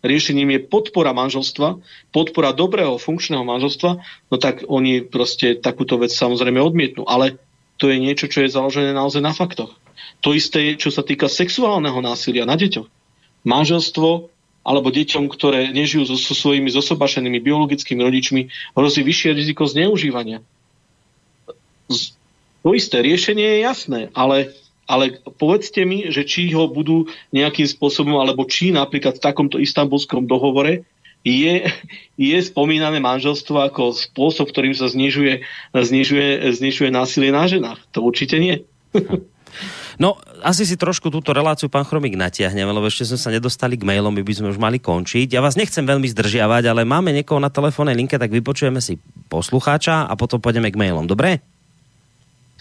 riešením 0.00 0.56
je 0.56 0.60
podpora 0.64 1.12
manželstva, 1.12 1.76
podpora 2.10 2.56
dobrého, 2.56 2.96
funkčného 2.96 3.44
manželstva, 3.44 3.90
no 4.32 4.36
tak 4.40 4.64
oni 4.64 5.04
proste 5.04 5.60
takúto 5.60 6.00
vec 6.00 6.14
samozrejme 6.14 6.56
odmietnú. 6.56 7.04
Ale 7.04 7.36
to 7.76 7.92
je 7.92 8.00
niečo, 8.00 8.26
čo 8.26 8.42
je 8.42 8.50
založené 8.50 8.96
naozaj 8.96 9.20
na 9.20 9.36
faktoch. 9.36 9.76
To 10.22 10.34
isté, 10.34 10.74
čo 10.74 10.90
sa 10.90 11.06
týka 11.06 11.30
sexuálneho 11.30 11.98
násilia 12.02 12.42
na 12.42 12.58
deťoch. 12.58 12.88
Manželstvo 13.46 14.30
alebo 14.68 14.92
deťom, 14.92 15.32
ktoré 15.32 15.72
nežijú 15.72 16.04
so, 16.04 16.16
so 16.20 16.36
svojimi 16.36 16.68
zosobašenými 16.68 17.40
biologickými 17.40 18.04
rodičmi, 18.04 18.52
hrozí 18.76 19.00
vyššie 19.00 19.30
riziko 19.32 19.64
zneužívania. 19.64 20.44
To 22.66 22.76
isté, 22.76 23.00
riešenie 23.00 23.48
je 23.48 23.58
jasné, 23.64 24.00
ale, 24.12 24.52
ale 24.84 25.24
povedzte 25.40 25.88
mi, 25.88 26.12
že 26.12 26.28
či 26.28 26.52
ho 26.52 26.68
budú 26.68 27.08
nejakým 27.32 27.64
spôsobom, 27.64 28.20
alebo 28.20 28.44
či 28.44 28.68
napríklad 28.68 29.16
v 29.16 29.24
takomto 29.24 29.56
istambulskom 29.56 30.28
dohovore 30.28 30.84
je, 31.24 31.64
je 32.20 32.38
spomínané 32.44 33.00
manželstvo 33.00 33.72
ako 33.72 33.96
spôsob, 33.96 34.52
ktorým 34.52 34.76
sa 34.76 34.86
znižuje, 34.92 35.48
znižuje, 35.72 36.44
znižuje 36.52 36.88
násilie 36.92 37.30
na 37.32 37.48
ženách. 37.48 37.80
To 37.96 38.04
určite 38.04 38.36
nie. 38.36 38.68
No, 39.98 40.14
asi 40.46 40.62
si 40.62 40.78
trošku 40.78 41.10
túto 41.10 41.34
reláciu, 41.34 41.66
pán 41.66 41.82
Chromik, 41.82 42.14
natiahneme, 42.14 42.70
lebo 42.70 42.86
ešte 42.86 43.02
sme 43.02 43.18
sa 43.18 43.34
nedostali 43.34 43.74
k 43.74 43.82
mailom, 43.82 44.14
my 44.14 44.22
by 44.22 44.30
sme 44.30 44.48
už 44.48 44.58
mali 44.58 44.78
končiť. 44.78 45.34
Ja 45.34 45.42
vás 45.42 45.58
nechcem 45.58 45.82
veľmi 45.82 46.06
zdržiavať, 46.06 46.70
ale 46.70 46.86
máme 46.86 47.10
niekoho 47.10 47.42
na 47.42 47.50
telefónnej 47.50 47.98
linke, 47.98 48.14
tak 48.14 48.30
vypočujeme 48.30 48.78
si 48.78 48.94
poslucháča 49.26 50.06
a 50.06 50.12
potom 50.14 50.38
pôjdeme 50.38 50.70
k 50.70 50.78
mailom. 50.78 51.02
Dobre? 51.02 51.42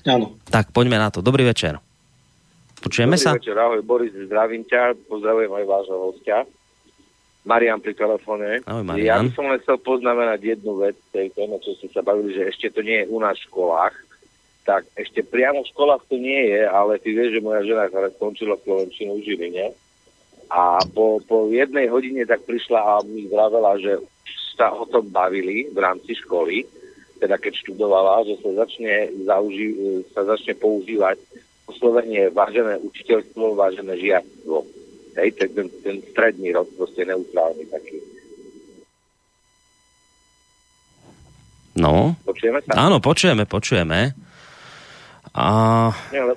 Áno. 0.02 0.34
Tak 0.50 0.74
poďme 0.74 0.98
na 0.98 1.14
to. 1.14 1.22
Dobrý 1.22 1.46
večer. 1.46 1.78
Počujeme 2.82 3.14
Dobrý 3.14 3.26
sa? 3.30 3.38
večer, 3.38 3.54
ahoj 3.54 3.86
Boris, 3.86 4.14
zdravím 4.14 4.66
ťa, 4.66 4.98
pozdravujem 5.06 5.52
aj 5.52 5.66
vášho 5.66 5.98
hostia. 6.10 6.38
Marian 7.46 7.80
pri 7.80 7.94
telefóne. 7.94 8.66
Ahoj, 8.66 8.82
Ja 8.82 8.90
Marian. 9.22 9.30
by 9.30 9.38
som 9.38 9.46
len 9.48 9.62
chcel 9.62 9.78
poznamenať 9.80 10.40
jednu 10.42 10.74
vec 10.82 10.98
tej 11.14 11.30
téme, 11.32 11.62
čo 11.62 11.78
ste 11.78 11.88
sa 11.94 12.02
bavili, 12.02 12.34
že 12.34 12.50
ešte 12.50 12.74
to 12.74 12.82
nie 12.82 13.06
je 13.06 13.10
u 13.14 13.22
nás 13.22 13.38
v 13.38 13.46
školách. 13.48 13.94
Tak 14.68 14.84
ešte 15.00 15.24
priamo 15.24 15.64
v 15.64 15.72
školách 15.72 16.04
to 16.12 16.20
nie 16.20 16.52
je, 16.52 16.68
ale 16.68 17.00
ty 17.00 17.16
vieš, 17.16 17.40
že 17.40 17.46
moja 17.46 17.64
žena 17.64 17.88
teraz 17.88 18.12
skončila 18.20 18.60
Slovenčinu 18.60 19.16
v 19.16 19.24
Žiline. 19.24 19.72
A 20.52 20.84
po, 20.92 21.24
po 21.24 21.48
jednej 21.48 21.88
hodine 21.88 22.28
tak 22.28 22.44
prišla 22.44 22.76
a 22.76 22.94
mi 23.08 23.32
vravela, 23.32 23.80
že 23.80 24.04
sa 24.60 24.76
o 24.76 24.84
tom 24.84 25.08
bavili 25.08 25.72
v 25.72 25.78
rámci 25.80 26.20
školy, 26.20 26.68
teda 27.24 27.40
keď 27.40 27.64
študovala, 27.64 28.28
že 28.28 28.44
sa 28.44 28.68
začne, 28.68 29.08
zauži, 29.24 30.04
sa 30.12 30.28
začne 30.28 30.52
používať 30.60 31.16
oslovenie 31.68 32.28
vážené 32.36 32.76
učiteľstvo, 32.84 33.56
vážené 33.56 33.96
žiactvo. 33.96 34.68
Hej, 35.16 35.30
ten, 35.40 35.72
ten, 35.82 35.98
stredný 36.12 36.52
rod, 36.52 36.68
proste 36.76 37.08
neutrálny 37.08 37.66
taký. 37.72 37.98
No, 41.78 42.18
Počujeme 42.26 42.60
sa? 42.66 42.90
áno, 42.90 42.98
počujeme, 42.98 43.46
počujeme. 43.46 44.27
A... 45.38 45.94
Nie, 46.10 46.20
ale 46.20 46.34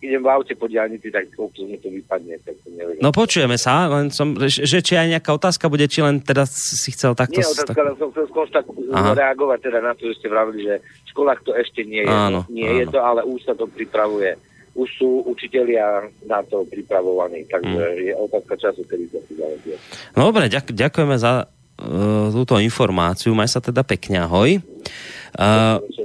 idem 0.00 0.20
v 0.20 0.28
aute 0.28 0.52
po 0.52 0.64
diálnici, 0.64 1.08
tak 1.08 1.28
občas 1.34 1.64
mi 1.64 1.76
to 1.76 1.88
vypadne, 1.88 2.36
tak 2.40 2.56
to 2.60 2.68
neviem. 2.72 2.96
No 3.00 3.12
počujeme 3.12 3.56
sa, 3.56 3.84
len 3.86 4.08
som, 4.08 4.32
že, 4.38 4.64
že 4.64 4.80
či 4.80 4.96
aj 4.96 5.12
nejaká 5.12 5.28
otázka 5.30 5.68
bude, 5.68 5.84
či 5.84 6.00
len 6.00 6.20
teda 6.20 6.44
si 6.44 6.88
chcel 6.90 7.12
takto... 7.12 7.36
Nie, 7.36 7.44
otázka, 7.44 7.80
len 7.80 7.96
som 7.96 8.08
chcel 8.08 8.24
skonštat- 8.28 8.68
Aha. 8.92 9.12
reagovať 9.12 9.58
teda 9.60 9.80
na 9.80 9.92
to, 9.92 10.08
že 10.08 10.16
ste 10.16 10.28
vravili, 10.28 10.64
že 10.64 10.74
v 10.80 11.08
školách 11.10 11.40
to 11.44 11.52
ešte 11.52 11.84
nie 11.84 12.00
je. 12.00 12.08
Áno, 12.08 12.48
nie 12.48 12.64
áno. 12.64 12.80
je 12.80 12.86
to, 12.88 12.98
ale 12.98 13.20
už 13.24 13.40
sa 13.44 13.52
to 13.52 13.68
pripravuje. 13.68 14.40
Už 14.72 14.88
sú 14.96 15.26
učitelia 15.26 16.06
na 16.24 16.40
to 16.42 16.64
pripravovaní, 16.64 17.44
takže 17.44 17.68
Mm. 17.90 18.00
je 18.00 18.12
otázka 18.16 18.54
času, 18.56 18.80
kedy 18.86 19.04
to 19.10 19.18
si 19.26 19.34
zavedie. 19.34 19.76
No 20.14 20.30
dobre, 20.30 20.48
ďak, 20.48 20.72
ďakujeme 20.72 21.16
za 21.18 21.44
uh, 21.44 22.30
túto 22.30 22.56
informáciu. 22.56 23.34
Maj 23.34 23.52
sa 23.52 23.60
teda 23.60 23.84
pekne, 23.84 24.24
ahoj. 24.24 24.62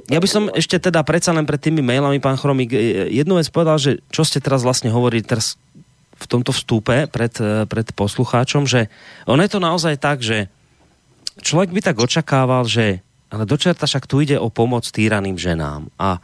Ja 0.05 0.19
by 0.21 0.27
som 0.29 0.53
ešte 0.53 0.77
teda 0.77 1.01
predsa 1.01 1.33
len 1.33 1.49
pred 1.49 1.57
tými 1.57 1.81
mailami, 1.81 2.21
pán 2.21 2.37
Chromík, 2.37 2.69
eh, 2.71 3.09
jednu 3.09 3.41
vec 3.41 3.49
povedal, 3.49 3.81
že 3.81 3.91
čo 4.13 4.21
ste 4.21 4.37
teraz 4.37 4.61
vlastne 4.61 4.93
hovorili 4.93 5.25
teraz 5.25 5.57
v 6.15 6.25
tomto 6.29 6.53
vstupe 6.53 7.09
pred, 7.09 7.33
eh, 7.41 7.65
pred 7.65 7.87
poslucháčom, 7.89 8.69
že 8.69 8.87
ono 9.25 9.41
je 9.41 9.51
to 9.51 9.59
naozaj 9.59 9.97
tak, 9.97 10.21
že 10.21 10.45
človek 11.41 11.73
by 11.73 11.81
tak 11.81 11.97
očakával, 11.97 12.69
že 12.69 13.01
ale 13.33 13.43
dočerta 13.49 13.89
však 13.89 14.05
tu 14.05 14.21
ide 14.21 14.37
o 14.37 14.53
pomoc 14.53 14.85
týraným 14.87 15.35
ženám. 15.35 15.89
A 15.97 16.21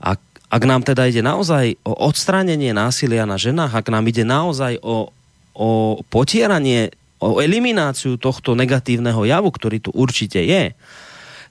ak, 0.00 0.20
ak 0.48 0.62
nám 0.64 0.86
teda 0.86 1.10
ide 1.10 1.20
naozaj 1.20 1.76
o 1.82 1.92
odstránenie 1.92 2.70
násilia 2.70 3.26
na 3.26 3.36
ženách, 3.36 3.74
ak 3.74 3.86
nám 3.90 4.06
ide 4.06 4.22
naozaj 4.22 4.78
o, 4.80 5.10
o 5.52 5.68
potieranie, 6.08 6.94
o 7.18 7.42
elimináciu 7.42 8.16
tohto 8.16 8.54
negatívneho 8.54 9.26
javu, 9.26 9.50
ktorý 9.50 9.82
tu 9.82 9.90
určite 9.92 10.40
je, 10.40 10.72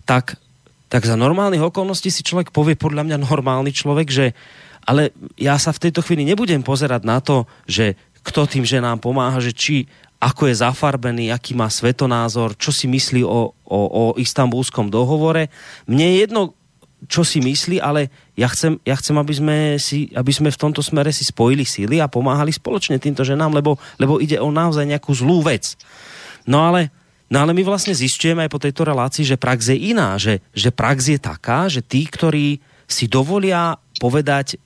tak, 0.08 0.40
tak 0.94 1.10
za 1.10 1.18
normálnych 1.18 1.74
okolností 1.74 2.14
si 2.14 2.22
človek 2.22 2.54
povie, 2.54 2.78
podľa 2.78 3.10
mňa 3.10 3.26
normálny 3.26 3.74
človek, 3.74 4.14
že 4.14 4.26
ale 4.86 5.10
ja 5.42 5.58
sa 5.58 5.74
v 5.74 5.90
tejto 5.90 6.06
chvíli 6.06 6.22
nebudem 6.22 6.62
pozerať 6.62 7.02
na 7.02 7.18
to, 7.18 7.50
že 7.66 7.98
kto 8.22 8.46
tým 8.46 8.62
ženám 8.62 9.02
pomáha, 9.02 9.42
že 9.42 9.58
či 9.58 9.90
ako 10.22 10.48
je 10.48 10.62
zafarbený, 10.62 11.34
aký 11.34 11.58
má 11.58 11.68
svetonázor, 11.68 12.56
čo 12.56 12.72
si 12.72 12.88
myslí 12.88 13.26
o, 13.26 13.52
o, 13.52 13.80
o 13.90 14.04
istambulskom 14.16 14.88
dohovore. 14.88 15.52
Mne 15.90 16.14
je 16.14 16.16
jedno, 16.24 16.42
čo 17.12 17.28
si 17.28 17.44
myslí, 17.44 17.84
ale 17.84 18.08
ja 18.40 18.48
chcem, 18.48 18.80
ja 18.88 18.96
chcem 18.96 19.18
aby, 19.20 19.34
sme 19.36 19.58
si, 19.76 20.08
aby 20.16 20.32
sme 20.32 20.48
v 20.54 20.62
tomto 20.62 20.80
smere 20.80 21.12
si 21.12 21.28
spojili 21.28 21.68
síly 21.68 22.00
a 22.00 22.08
pomáhali 22.08 22.56
spoločne 22.56 23.02
týmto 23.02 23.28
ženám, 23.28 23.52
lebo, 23.52 23.76
lebo 24.00 24.24
ide 24.24 24.40
o 24.40 24.48
naozaj 24.48 24.88
nejakú 24.88 25.12
zlú 25.12 25.44
vec. 25.44 25.76
No 26.48 26.64
ale, 26.64 26.88
no 27.34 27.38
ale 27.42 27.58
my 27.58 27.66
vlastne 27.66 27.98
zistujeme 27.98 28.46
aj 28.46 28.54
po 28.54 28.62
tejto 28.62 28.86
relácii, 28.86 29.26
že 29.26 29.42
prax 29.42 29.74
je 29.74 29.78
iná, 29.90 30.22
že, 30.22 30.46
že 30.54 30.70
prax 30.70 31.10
je 31.10 31.18
taká, 31.18 31.66
že 31.66 31.82
tí, 31.82 32.06
ktorí 32.06 32.62
si 32.86 33.10
dovolia 33.10 33.82
povedať 33.98 34.54
e, 34.54 34.58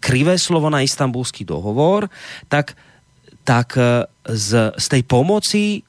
krivé 0.00 0.40
slovo 0.40 0.72
na 0.72 0.80
istambulský 0.80 1.44
dohovor, 1.44 2.08
tak, 2.48 2.72
tak 3.44 3.76
e, 3.76 4.08
z, 4.32 4.72
z 4.72 4.86
tej 4.88 5.02
pomoci 5.04 5.84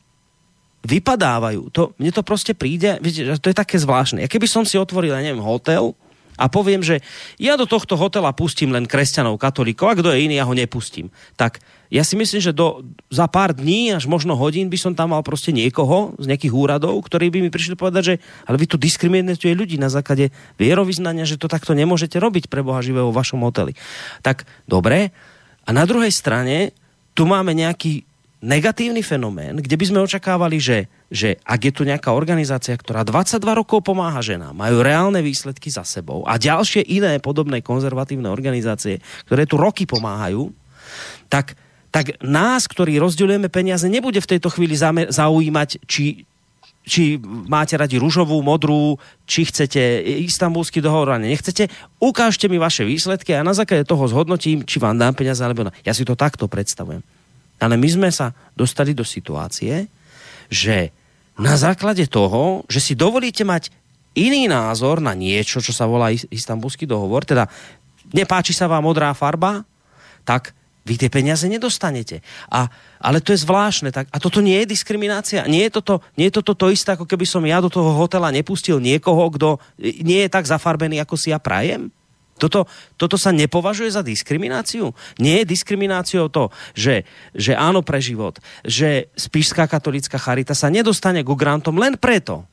vypadávajú. 0.85 1.73
To, 1.73 1.81
mne 1.97 2.11
to 2.13 2.21
proste 2.21 2.53
príde, 2.53 3.01
viete, 3.01 3.25
to 3.41 3.49
je 3.49 3.57
také 3.57 3.79
zvláštne. 3.81 4.21
Ja 4.21 4.29
keby 4.29 4.45
som 4.45 4.67
si 4.67 4.77
otvoril, 4.77 5.15
ja 5.15 5.23
neviem, 5.23 5.41
hotel 5.41 5.97
a 6.35 6.51
poviem, 6.51 6.83
že 6.83 6.99
ja 7.39 7.55
do 7.55 7.65
tohto 7.65 7.95
hotela 7.95 8.35
pustím 8.35 8.75
len 8.75 8.85
kresťanov, 8.85 9.39
katolíkov, 9.39 9.87
a 9.87 9.97
kto 9.97 10.11
je 10.11 10.27
iný, 10.27 10.35
ja 10.37 10.45
ho 10.45 10.53
nepustím. 10.53 11.09
Tak 11.39 11.63
ja 11.93 12.01
si 12.01 12.17
myslím, 12.17 12.41
že 12.41 12.55
do, 12.55 12.81
za 13.13 13.29
pár 13.29 13.53
dní, 13.53 13.93
až 13.93 14.09
možno 14.09 14.33
hodín 14.33 14.69
by 14.73 14.77
som 14.77 14.93
tam 14.97 15.13
mal 15.13 15.21
proste 15.21 15.53
niekoho 15.53 16.17
z 16.17 16.25
nejakých 16.25 16.53
úradov, 16.53 16.97
ktorí 17.05 17.29
by 17.29 17.39
mi 17.45 17.53
prišli 17.53 17.77
povedať, 17.77 18.03
že 18.03 18.15
ale 18.49 18.57
vy 18.57 18.65
tu 18.65 18.77
diskriminujete 18.81 19.53
ľudí 19.53 19.77
na 19.77 19.93
základe 19.93 20.33
vierovýznania, 20.57 21.29
že 21.29 21.37
to 21.37 21.45
takto 21.45 21.77
nemôžete 21.77 22.17
robiť 22.17 22.49
pre 22.49 22.65
Boha 22.65 22.81
živého 22.81 23.13
v 23.13 23.17
vašom 23.17 23.41
hoteli. 23.45 23.77
Tak 24.25 24.49
dobre. 24.65 25.13
A 25.65 25.69
na 25.73 25.85
druhej 25.85 26.13
strane 26.13 26.73
tu 27.13 27.29
máme 27.29 27.53
nejaký 27.53 28.05
negatívny 28.45 29.01
fenomén, 29.01 29.57
kde 29.57 29.73
by 29.73 29.85
sme 29.89 30.05
očakávali, 30.05 30.61
že, 30.61 30.85
že 31.09 31.41
ak 31.41 31.59
je 31.65 31.73
tu 31.73 31.81
nejaká 31.81 32.13
organizácia, 32.13 32.77
ktorá 32.77 33.01
22 33.01 33.41
rokov 33.41 33.81
pomáha 33.81 34.21
ženám, 34.21 34.53
majú 34.53 34.85
reálne 34.85 35.25
výsledky 35.25 35.73
za 35.73 35.81
sebou 35.81 36.21
a 36.29 36.37
ďalšie 36.37 36.85
iné 36.85 37.17
podobné 37.17 37.65
konzervatívne 37.65 38.29
organizácie, 38.29 39.01
ktoré 39.25 39.49
tu 39.49 39.57
roky 39.57 39.89
pomáhajú, 39.89 40.53
tak, 41.25 41.57
tak 41.95 42.19
nás, 42.19 42.67
ktorí 42.67 42.99
rozdeľujeme 42.99 43.47
peniaze, 43.47 43.87
nebude 43.87 44.19
v 44.19 44.35
tejto 44.35 44.51
chvíli 44.51 44.75
zaujímať, 45.07 45.79
či, 45.87 46.27
či 46.83 47.15
máte 47.47 47.79
radi 47.79 47.95
ružovú, 47.95 48.43
modrú, 48.43 48.99
či 49.23 49.47
chcete 49.47 50.03
istambulský 50.27 50.83
dohovor, 50.83 51.15
ale 51.15 51.31
nechcete, 51.31 51.71
ukážte 52.03 52.51
mi 52.51 52.59
vaše 52.59 52.83
výsledky 52.83 53.31
a 53.31 53.47
na 53.47 53.55
základe 53.55 53.87
toho 53.87 54.11
zhodnotím, 54.11 54.67
či 54.67 54.75
vám 54.75 54.99
dám 54.99 55.15
peniaze 55.15 55.39
alebo 55.39 55.63
ne. 55.63 55.71
Ja 55.87 55.95
si 55.95 56.03
to 56.03 56.19
takto 56.19 56.51
predstavujem. 56.51 56.99
Ale 57.63 57.79
my 57.79 57.87
sme 57.87 58.09
sa 58.11 58.35
dostali 58.59 58.91
do 58.91 59.07
situácie, 59.07 59.87
že 60.51 60.91
na 61.39 61.55
základe 61.55 62.11
toho, 62.11 62.67
že 62.67 62.83
si 62.83 62.99
dovolíte 62.99 63.47
mať 63.47 63.71
iný 64.19 64.51
názor 64.51 64.99
na 64.99 65.15
niečo, 65.15 65.63
čo 65.63 65.71
sa 65.71 65.87
volá 65.87 66.11
is- 66.11 66.27
istambulský 66.27 66.83
dohovor, 66.83 67.23
teda 67.23 67.47
nepáči 68.11 68.51
sa 68.51 68.67
vám 68.67 68.83
modrá 68.83 69.15
farba, 69.15 69.63
tak 70.27 70.51
vy 70.85 71.01
tie 71.01 71.09
peniaze 71.09 71.49
nedostanete. 71.49 72.21
A, 72.45 72.69
ale 73.01 73.17
to 73.17 73.33
je 73.33 73.41
zvláštne. 73.41 73.89
Tak, 73.89 74.05
a 74.13 74.17
toto 74.21 74.37
nie 74.37 74.61
je 74.61 74.77
diskriminácia? 74.77 75.49
Nie 75.49 75.67
je 75.67 75.81
toto, 75.81 76.05
nie 76.13 76.29
je 76.29 76.37
toto 76.37 76.53
to 76.53 76.69
isté, 76.69 76.93
ako 76.93 77.09
keby 77.09 77.25
som 77.25 77.41
ja 77.41 77.57
do 77.57 77.73
toho 77.73 77.97
hotela 77.97 78.29
nepustil 78.29 78.77
niekoho, 78.77 79.33
kto 79.33 79.57
e, 79.81 80.05
nie 80.05 80.21
je 80.23 80.29
tak 80.29 80.45
zafarbený, 80.45 81.01
ako 81.01 81.17
si 81.17 81.33
ja 81.33 81.41
prajem? 81.41 81.89
Toto, 82.35 82.67
toto 82.99 83.15
sa 83.15 83.31
nepovažuje 83.31 83.89
za 83.89 84.05
diskrimináciu? 84.05 84.91
Nie 85.17 85.41
je 85.41 85.51
diskrimináciou 85.55 86.27
to, 86.29 86.51
že, 86.75 87.07
že 87.31 87.55
áno 87.55 87.79
pre 87.81 88.03
život, 88.03 88.37
že 88.61 89.07
Spišská 89.15 89.65
katolická 89.71 90.19
charita 90.19 90.51
sa 90.51 90.67
nedostane 90.67 91.23
ku 91.23 91.33
grantom 91.33 91.79
len 91.79 91.95
preto, 91.95 92.43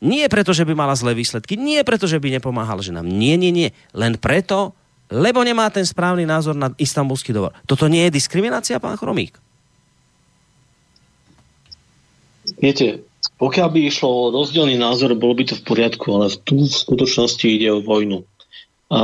nie 0.00 0.24
preto, 0.32 0.56
že 0.56 0.64
by 0.64 0.72
mala 0.72 0.96
zlé 0.96 1.12
výsledky, 1.12 1.60
nie 1.60 1.84
preto, 1.84 2.08
že 2.08 2.16
by 2.16 2.40
nepomáhal 2.40 2.80
ženám. 2.80 3.04
Nie, 3.04 3.36
nie, 3.36 3.52
nie. 3.52 3.76
Len 3.92 4.16
preto, 4.16 4.72
lebo 5.10 5.42
nemá 5.42 5.66
ten 5.68 5.82
správny 5.82 6.22
názor 6.24 6.54
na 6.54 6.70
istambulský 6.78 7.34
dohovor. 7.34 7.52
Toto 7.66 7.90
nie 7.90 8.06
je 8.08 8.16
diskriminácia, 8.16 8.78
pán 8.78 8.94
Chromík? 8.94 9.36
Viete, 12.62 13.04
pokiaľ 13.36 13.68
by 13.68 13.80
išlo 13.90 14.08
o 14.08 14.30
rozdielný 14.32 14.80
názor, 14.80 15.12
bolo 15.18 15.36
by 15.36 15.44
to 15.50 15.54
v 15.58 15.66
poriadku, 15.66 16.06
ale 16.16 16.32
tu 16.46 16.64
v 16.64 16.72
skutočnosti 16.72 17.46
ide 17.46 17.68
o 17.70 17.84
vojnu. 17.84 18.24
A 18.90 19.00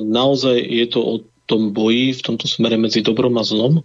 naozaj 0.00 0.56
je 0.56 0.86
to 0.88 1.00
o 1.02 1.14
tom 1.44 1.74
boji 1.76 2.16
v 2.16 2.24
tomto 2.24 2.48
smere 2.48 2.80
medzi 2.80 3.04
dobrom 3.04 3.36
a 3.36 3.44
zlom. 3.44 3.84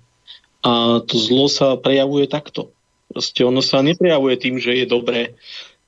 A 0.61 1.01
to 1.03 1.17
zlo 1.17 1.49
sa 1.49 1.75
prejavuje 1.75 2.29
takto. 2.29 2.69
Proste 3.11 3.41
ono 3.43 3.59
sa 3.59 3.83
neprejavuje 3.83 4.39
tým, 4.39 4.55
že 4.61 4.77
je 4.77 4.85
dobré, 4.87 5.35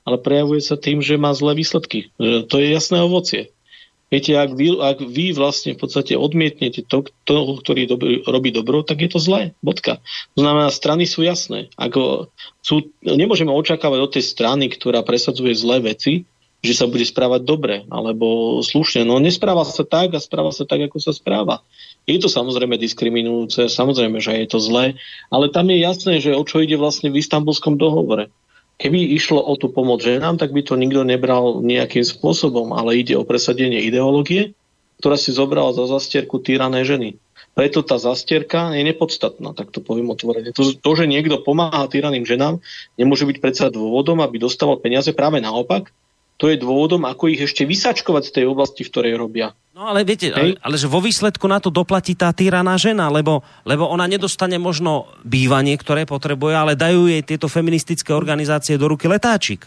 ale 0.03 0.19
prejavuje 0.19 0.60
sa 0.60 0.76
tým, 0.76 0.99
že 0.99 1.15
má 1.15 1.31
zlé 1.31 1.55
výsledky. 1.55 2.11
To 2.19 2.55
je 2.60 2.68
jasné 2.73 2.99
ovocie. 2.99 3.52
Viete, 4.14 4.38
ak 4.38 4.53
vy, 4.53 4.77
ak 4.77 5.02
vy 5.02 5.34
vlastne 5.34 5.73
v 5.73 5.81
podstate 5.81 6.14
odmietnete 6.14 6.85
to, 6.85 7.10
toho, 7.26 7.57
ktorý 7.57 7.90
dobrý, 7.90 8.22
robí 8.30 8.53
dobro, 8.53 8.85
tak 8.85 9.02
je 9.02 9.10
to 9.10 9.18
zlé. 9.18 9.57
Bodka. 9.65 10.06
To 10.38 10.45
znamená, 10.45 10.69
strany 10.69 11.10
sú 11.10 11.26
jasné. 11.26 11.73
Ako 11.81 12.30
sú, 12.61 12.94
nemôžeme 13.02 13.49
očakávať 13.49 13.99
od 14.06 14.14
tej 14.14 14.22
strany, 14.30 14.69
ktorá 14.69 15.02
presadzuje 15.02 15.57
zlé 15.57 15.81
veci, 15.81 16.30
že 16.61 16.77
sa 16.77 16.85
bude 16.85 17.10
správať 17.10 17.41
dobre 17.41 17.76
alebo 17.90 18.61
slušne. 18.61 19.02
No 19.02 19.18
nespráva 19.18 19.65
sa 19.65 19.81
tak 19.81 20.14
a 20.14 20.22
správa 20.22 20.53
sa 20.53 20.61
tak, 20.69 20.85
ako 20.85 21.02
sa 21.02 21.10
správa. 21.10 21.65
Je 22.06 22.22
to 22.22 22.30
samozrejme 22.30 22.77
diskriminujúce, 22.77 23.65
samozrejme, 23.65 24.22
že 24.22 24.45
je 24.45 24.48
to 24.48 24.61
zlé, 24.61 24.94
ale 25.34 25.49
tam 25.49 25.73
je 25.73 25.81
jasné, 25.81 26.14
že 26.22 26.38
o 26.38 26.44
čo 26.45 26.61
ide 26.61 26.77
vlastne 26.77 27.10
v 27.10 27.18
istambulskom 27.18 27.81
dohovore. 27.81 28.30
Keby 28.81 29.15
išlo 29.15 29.39
o 29.39 29.53
tú 29.55 29.69
pomoc 29.69 30.01
ženám, 30.01 30.41
tak 30.41 30.51
by 30.51 30.65
to 30.65 30.73
nikto 30.75 31.05
nebral 31.05 31.61
nejakým 31.61 32.03
spôsobom, 32.03 32.73
ale 32.73 32.99
ide 32.99 33.13
o 33.15 33.23
presadenie 33.23 33.79
ideológie, 33.85 34.57
ktorá 34.99 35.15
si 35.19 35.35
zobrala 35.35 35.75
za 35.75 35.85
zastierku 35.87 36.41
týrané 36.41 36.83
ženy. 36.83 37.19
Preto 37.53 37.85
tá 37.85 38.01
zastierka 38.01 38.73
je 38.73 38.81
nepodstatná, 38.81 39.53
tak 39.53 39.69
to 39.69 39.77
poviem 39.77 40.09
otvorene. 40.09 40.49
To, 40.57 40.73
to, 40.73 40.91
že 40.97 41.05
niekto 41.05 41.37
pomáha 41.45 41.85
týraným 41.85 42.25
ženám, 42.25 42.57
nemôže 42.97 43.29
byť 43.29 43.37
predsa 43.37 43.65
dôvodom, 43.69 44.25
aby 44.25 44.41
dostával 44.41 44.81
peniaze 44.81 45.13
práve 45.13 45.37
naopak, 45.37 45.93
to 46.38 46.49
je 46.49 46.57
dôvodom, 46.57 47.05
ako 47.05 47.30
ich 47.30 47.41
ešte 47.41 47.64
vysačkovať 47.64 48.23
z 48.30 48.31
tej 48.41 48.45
oblasti, 48.49 48.81
v 48.84 48.91
ktorej 48.91 49.14
robia. 49.15 49.53
No 49.73 49.89
ale 49.89 50.05
viete, 50.05 50.30
ale, 50.30 50.53
ale 50.61 50.76
že 50.77 50.85
vo 50.85 51.01
výsledku 51.01 51.49
na 51.49 51.57
to 51.57 51.73
doplatí 51.73 52.14
tá 52.14 52.30
týraná 52.30 52.77
žena, 52.77 53.10
lebo, 53.10 53.41
lebo 53.65 53.89
ona 53.89 54.05
nedostane 54.05 54.61
možno 54.61 55.10
bývanie, 55.26 55.73
ktoré 55.81 56.05
potrebuje, 56.05 56.53
ale 56.53 56.73
dajú 56.77 57.10
jej 57.10 57.26
tieto 57.26 57.49
feministické 57.49 58.14
organizácie 58.14 58.77
do 58.77 58.85
ruky 58.85 59.10
letáčik 59.10 59.65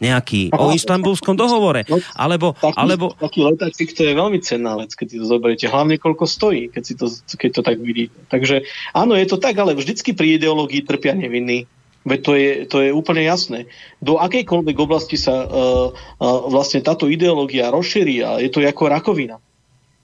nejaký 0.00 0.48
Aha. 0.50 0.56
o 0.56 0.72
istambulskom 0.72 1.36
dohovore. 1.36 1.84
No, 1.84 2.00
alebo, 2.16 2.56
taký, 2.56 2.80
alebo... 2.80 3.12
taký 3.20 3.44
letáčik 3.44 3.92
to 3.92 4.08
je 4.08 4.16
veľmi 4.16 4.40
cenná 4.40 4.80
vec, 4.80 4.96
keď 4.96 5.06
si 5.12 5.16
to 5.20 5.26
zoberiete. 5.28 5.68
Hlavne 5.68 6.00
koľko 6.00 6.24
stojí, 6.24 6.72
keď, 6.72 6.82
si 6.82 6.96
to, 6.96 7.06
keď 7.36 7.50
to 7.60 7.62
tak 7.62 7.76
vidíte. 7.78 8.16
Takže 8.32 8.64
áno, 8.96 9.12
je 9.12 9.28
to 9.28 9.36
tak, 9.36 9.60
ale 9.60 9.76
vždycky 9.76 10.16
pri 10.16 10.40
ideológii 10.40 10.88
trpia 10.88 11.12
nevinní. 11.12 11.68
Veď 12.00 12.20
to 12.24 12.32
je, 12.32 12.50
to 12.64 12.76
je 12.80 12.90
úplne 12.96 13.20
jasné. 13.20 13.68
Do 14.00 14.16
akejkoľvek 14.16 14.76
oblasti 14.80 15.20
sa 15.20 15.44
uh, 15.44 15.48
uh, 15.48 16.26
vlastne 16.48 16.80
táto 16.80 17.04
ideológia 17.12 17.68
rozšíri 17.68 18.24
a 18.24 18.30
je 18.40 18.48
to 18.48 18.64
ako 18.64 18.88
rakovina. 18.88 19.36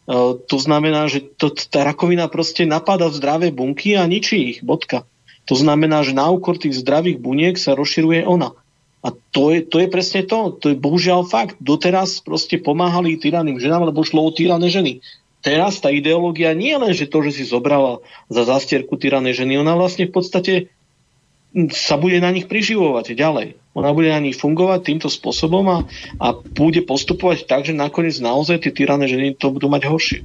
Uh, 0.05 0.37
to 0.45 0.61
znamená, 0.61 1.09
že 1.09 1.25
to, 1.41 1.57
tá 1.57 1.89
rakovina 1.89 2.29
proste 2.29 2.69
napadá 2.69 3.09
v 3.09 3.17
zdravé 3.17 3.49
bunky 3.49 3.97
a 3.97 4.05
ničí 4.05 4.53
ich. 4.53 4.59
Bodka. 4.61 5.09
To 5.49 5.55
znamená, 5.57 6.05
že 6.05 6.13
na 6.13 6.29
úkor 6.29 6.61
tých 6.61 6.77
zdravých 6.85 7.23
buniek 7.23 7.57
sa 7.57 7.73
rozširuje 7.73 8.29
ona. 8.29 8.53
A 9.07 9.15
to 9.31 9.55
je, 9.55 9.63
to 9.63 9.79
je 9.79 9.89
presne 9.89 10.27
to. 10.27 10.53
To 10.59 10.75
je 10.75 10.77
bohužiaľ 10.77 11.31
fakt. 11.31 11.57
Doteraz 11.63 12.19
proste 12.21 12.59
pomáhali 12.59 13.17
tyraným 13.17 13.57
ženám, 13.63 13.89
lebo 13.89 14.03
šlo 14.03 14.27
o 14.27 14.35
tyrané 14.35 14.67
ženy. 14.67 14.99
Teraz 15.47 15.79
tá 15.79 15.95
ideológia 15.95 16.51
nie 16.59 16.75
len, 16.75 16.91
že 16.91 17.07
to, 17.07 17.23
že 17.23 17.39
si 17.39 17.45
zobrala 17.47 18.03
za 18.27 18.43
zastierku 18.43 18.99
tyrané 18.99 19.31
ženy, 19.31 19.63
ona 19.63 19.79
vlastne 19.79 20.11
v 20.11 20.13
podstate 20.19 20.75
sa 21.73 21.97
bude 21.97 22.21
na 22.21 22.31
nich 22.33 22.51
priživovať 22.51 23.17
ďalej. 23.17 23.57
Ona 23.77 23.93
bude 23.93 24.09
na 24.09 24.21
nich 24.21 24.37
fungovať 24.37 24.81
týmto 24.89 25.09
spôsobom 25.13 25.65
a, 25.69 25.79
a 26.21 26.27
bude 26.37 26.81
postupovať 26.85 27.45
tak, 27.45 27.69
že 27.69 27.77
nakoniec 27.77 28.17
naozaj 28.21 28.65
tie 28.65 28.73
tyrané 28.73 29.05
ženy 29.09 29.37
to 29.37 29.53
budú 29.53 29.69
mať 29.69 29.83
horšie. 29.85 30.21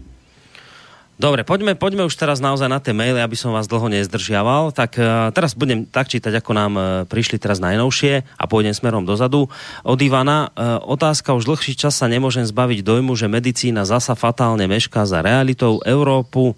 Dobre, 1.21 1.45
poďme, 1.45 1.77
poďme 1.77 2.09
už 2.09 2.17
teraz 2.17 2.41
naozaj 2.41 2.65
na 2.65 2.81
tie 2.81 2.97
maily, 2.97 3.21
aby 3.21 3.37
som 3.37 3.53
vás 3.53 3.69
dlho 3.69 3.93
nezdržiaval. 3.93 4.73
Tak 4.73 4.97
uh, 4.97 5.29
teraz 5.29 5.53
budem 5.53 5.85
tak 5.85 6.09
čítať, 6.09 6.33
ako 6.41 6.51
nám 6.57 6.73
uh, 6.73 6.85
prišli 7.05 7.37
teraz 7.37 7.61
najnovšie 7.61 8.25
a 8.25 8.43
pôjdem 8.49 8.73
smerom 8.73 9.05
dozadu. 9.05 9.45
Od 9.85 9.99
Ivana, 10.01 10.49
uh, 10.49 10.81
otázka 10.81 11.37
už 11.37 11.45
dlhší 11.45 11.77
čas 11.77 12.01
sa 12.01 12.09
nemôžem 12.09 12.41
zbaviť 12.41 12.81
dojmu, 12.81 13.13
že 13.13 13.29
medicína 13.29 13.85
zasa 13.85 14.17
fatálne 14.17 14.65
mešká 14.65 15.05
za 15.05 15.21
realitou. 15.21 15.77
Európu, 15.85 16.57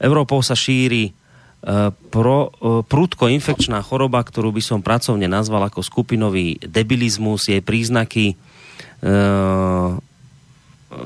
Európou 0.00 0.40
sa 0.40 0.56
šíri 0.56 1.12
pro, 2.10 2.54
prúdko 2.86 3.26
infekčná 3.26 3.82
choroba, 3.82 4.22
ktorú 4.22 4.54
by 4.54 4.62
som 4.62 4.80
pracovne 4.84 5.26
nazval 5.26 5.66
ako 5.66 5.82
skupinový 5.82 6.58
debilizmus, 6.62 7.50
jej 7.50 7.58
príznaky 7.58 8.32
e, 8.32 8.34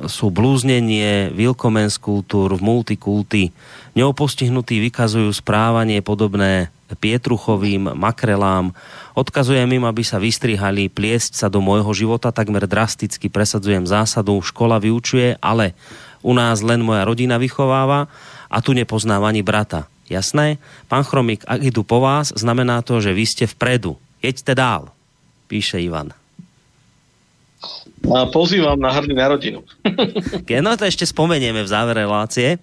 sú 0.07 0.27
blúznenie, 0.31 1.33
wilkomens 1.35 1.99
kultúr, 1.99 2.61
multikulty. 2.61 3.51
Neopostihnutí 3.99 4.79
vykazujú 4.93 5.33
správanie 5.35 6.05
podobné 6.05 6.71
Pietruchovým, 6.93 7.97
makrelám. 7.97 8.77
Odkazujem 9.17 9.69
im, 9.73 9.85
aby 9.89 10.05
sa 10.05 10.21
vystrihali, 10.21 10.93
pliesť 10.93 11.41
sa 11.45 11.47
do 11.49 11.65
môjho 11.65 11.89
života, 11.97 12.29
takmer 12.29 12.69
drasticky 12.69 13.33
presadzujem 13.33 13.89
zásadu, 13.89 14.37
škola 14.45 14.77
vyučuje, 14.77 15.41
ale 15.41 15.73
u 16.21 16.37
nás 16.37 16.61
len 16.61 16.85
moja 16.85 17.09
rodina 17.09 17.41
vychováva 17.41 18.13
a 18.53 18.59
tu 18.61 18.77
nepoznám 18.77 19.25
ani 19.25 19.41
brata. 19.41 19.89
Jasné? 20.13 20.61
Pán 20.93 21.09
Chromik, 21.09 21.41
ak 21.49 21.65
idú 21.65 21.81
po 21.81 22.05
vás, 22.05 22.37
znamená 22.37 22.85
to, 22.85 23.01
že 23.01 23.17
vy 23.17 23.25
ste 23.25 23.45
vpredu. 23.49 23.97
Jeďte 24.21 24.53
dál, 24.53 24.93
píše 25.49 25.81
Ivan. 25.81 26.13
A 28.03 28.27
pozývam 28.29 28.75
na 28.77 28.91
hrdý 28.91 29.15
na 29.15 29.31
rodinu. 29.31 29.63
no 30.67 30.71
to 30.75 30.85
ešte 30.85 31.07
spomenieme 31.07 31.63
v 31.63 31.71
závere 31.71 32.03
relácie. 32.03 32.59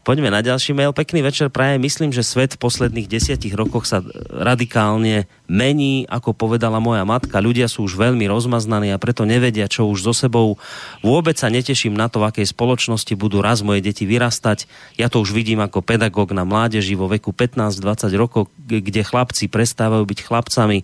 Poďme 0.00 0.32
na 0.32 0.40
ďalší 0.40 0.72
mail. 0.72 0.96
Pekný 0.96 1.20
večer 1.20 1.52
praje. 1.52 1.76
Myslím, 1.76 2.08
že 2.08 2.24
svet 2.24 2.56
v 2.56 2.62
posledných 2.64 3.04
desiatich 3.04 3.52
rokoch 3.52 3.84
sa 3.84 4.00
radikálne 4.32 5.28
mení, 5.44 6.08
ako 6.08 6.32
povedala 6.32 6.80
moja 6.80 7.04
matka. 7.04 7.36
Ľudia 7.36 7.68
sú 7.68 7.84
už 7.84 8.00
veľmi 8.00 8.24
rozmaznaní 8.24 8.96
a 8.96 9.02
preto 9.02 9.28
nevedia, 9.28 9.68
čo 9.68 9.84
už 9.92 10.08
so 10.08 10.14
sebou. 10.16 10.56
Vôbec 11.04 11.36
sa 11.36 11.52
neteším 11.52 11.92
na 11.92 12.08
to, 12.08 12.24
v 12.24 12.32
akej 12.32 12.48
spoločnosti 12.48 13.12
budú 13.12 13.44
raz 13.44 13.60
moje 13.60 13.84
deti 13.84 14.08
vyrastať. 14.08 14.64
Ja 14.96 15.12
to 15.12 15.20
už 15.20 15.36
vidím 15.36 15.60
ako 15.60 15.84
pedagóg 15.84 16.32
na 16.32 16.48
mládeži 16.48 16.96
vo 16.96 17.04
veku 17.04 17.36
15-20 17.36 18.08
rokov, 18.16 18.48
kde 18.56 19.04
chlapci 19.04 19.52
prestávajú 19.52 20.08
byť 20.08 20.18
chlapcami 20.24 20.78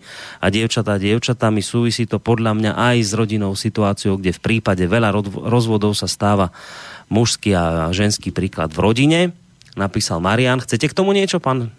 a 0.44 0.46
dievčatá 0.52 1.00
dievčatami. 1.00 1.64
Súvisí 1.64 2.04
to 2.04 2.20
podľa 2.20 2.52
mňa 2.52 2.72
aj 2.76 2.96
s 3.00 3.16
rodinou 3.16 3.56
situáciou, 3.56 4.20
kde 4.20 4.36
v 4.36 4.44
prípade 4.44 4.84
veľa 4.84 5.08
rozvodov 5.48 5.96
sa 5.96 6.04
stáva 6.04 6.52
mužský 7.08 7.54
a 7.54 7.90
ženský 7.94 8.34
príklad 8.34 8.74
v 8.74 8.82
rodine. 8.82 9.20
Napísal 9.76 10.18
Marian. 10.24 10.58
Chcete 10.58 10.88
k 10.88 10.96
tomu 10.96 11.12
niečo, 11.12 11.38
pán? 11.38 11.70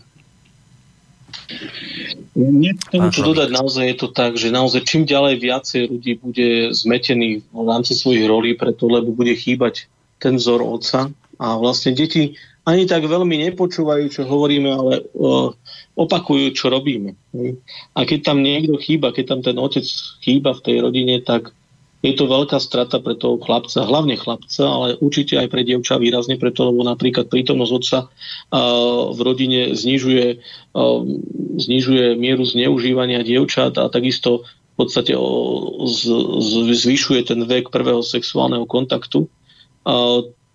Nie 2.38 2.78
k 2.78 2.94
tomu 2.94 3.10
to 3.10 3.34
dodať, 3.34 3.50
naozaj 3.50 3.84
je 3.90 3.98
to 3.98 4.08
tak, 4.14 4.38
že 4.38 4.54
naozaj 4.54 4.86
čím 4.86 5.10
ďalej 5.10 5.42
viacej 5.42 5.82
ľudí 5.90 6.14
bude 6.22 6.50
zmetený 6.70 7.42
v 7.50 7.66
rámci 7.66 7.98
svojich 7.98 8.30
rolí, 8.30 8.54
preto 8.54 8.86
lebo 8.86 9.10
bude 9.10 9.34
chýbať 9.34 9.90
ten 10.22 10.38
vzor 10.38 10.62
otca 10.62 11.10
a 11.42 11.48
vlastne 11.58 11.98
deti 11.98 12.38
ani 12.68 12.84
tak 12.84 13.08
veľmi 13.08 13.48
nepočúvajú, 13.48 14.12
čo 14.12 14.28
hovoríme, 14.28 14.68
ale 14.68 14.94
uh, 15.16 15.56
opakujú, 15.96 16.52
čo 16.52 16.68
robíme. 16.68 17.16
A 17.96 18.04
keď 18.04 18.28
tam 18.28 18.44
niekto 18.44 18.76
chýba, 18.76 19.16
keď 19.16 19.26
tam 19.32 19.40
ten 19.40 19.56
otec 19.56 19.88
chýba 20.20 20.52
v 20.52 20.64
tej 20.68 20.76
rodine, 20.84 21.24
tak 21.24 21.56
je 22.06 22.14
to 22.14 22.30
veľká 22.30 22.62
strata 22.62 23.02
pre 23.02 23.18
toho 23.18 23.42
chlapca, 23.42 23.82
hlavne 23.82 24.14
chlapca, 24.22 24.64
ale 24.64 24.88
určite 25.02 25.34
aj 25.34 25.50
pre 25.50 25.66
dievča 25.66 25.98
výrazne 25.98 26.38
preto, 26.38 26.70
lebo 26.70 26.86
napríklad 26.86 27.26
prítomnosť 27.26 27.74
otca 27.74 28.00
v 29.12 29.20
rodine 29.26 29.74
znižuje, 29.74 30.38
znižuje 31.58 32.06
mieru 32.14 32.46
zneužívania 32.46 33.26
dievčat 33.26 33.82
a 33.82 33.90
takisto 33.90 34.46
v 34.78 34.86
podstate 34.86 35.18
zvyšuje 36.78 37.34
ten 37.34 37.42
vek 37.50 37.74
prvého 37.74 38.06
sexuálneho 38.06 38.70
kontaktu. 38.70 39.26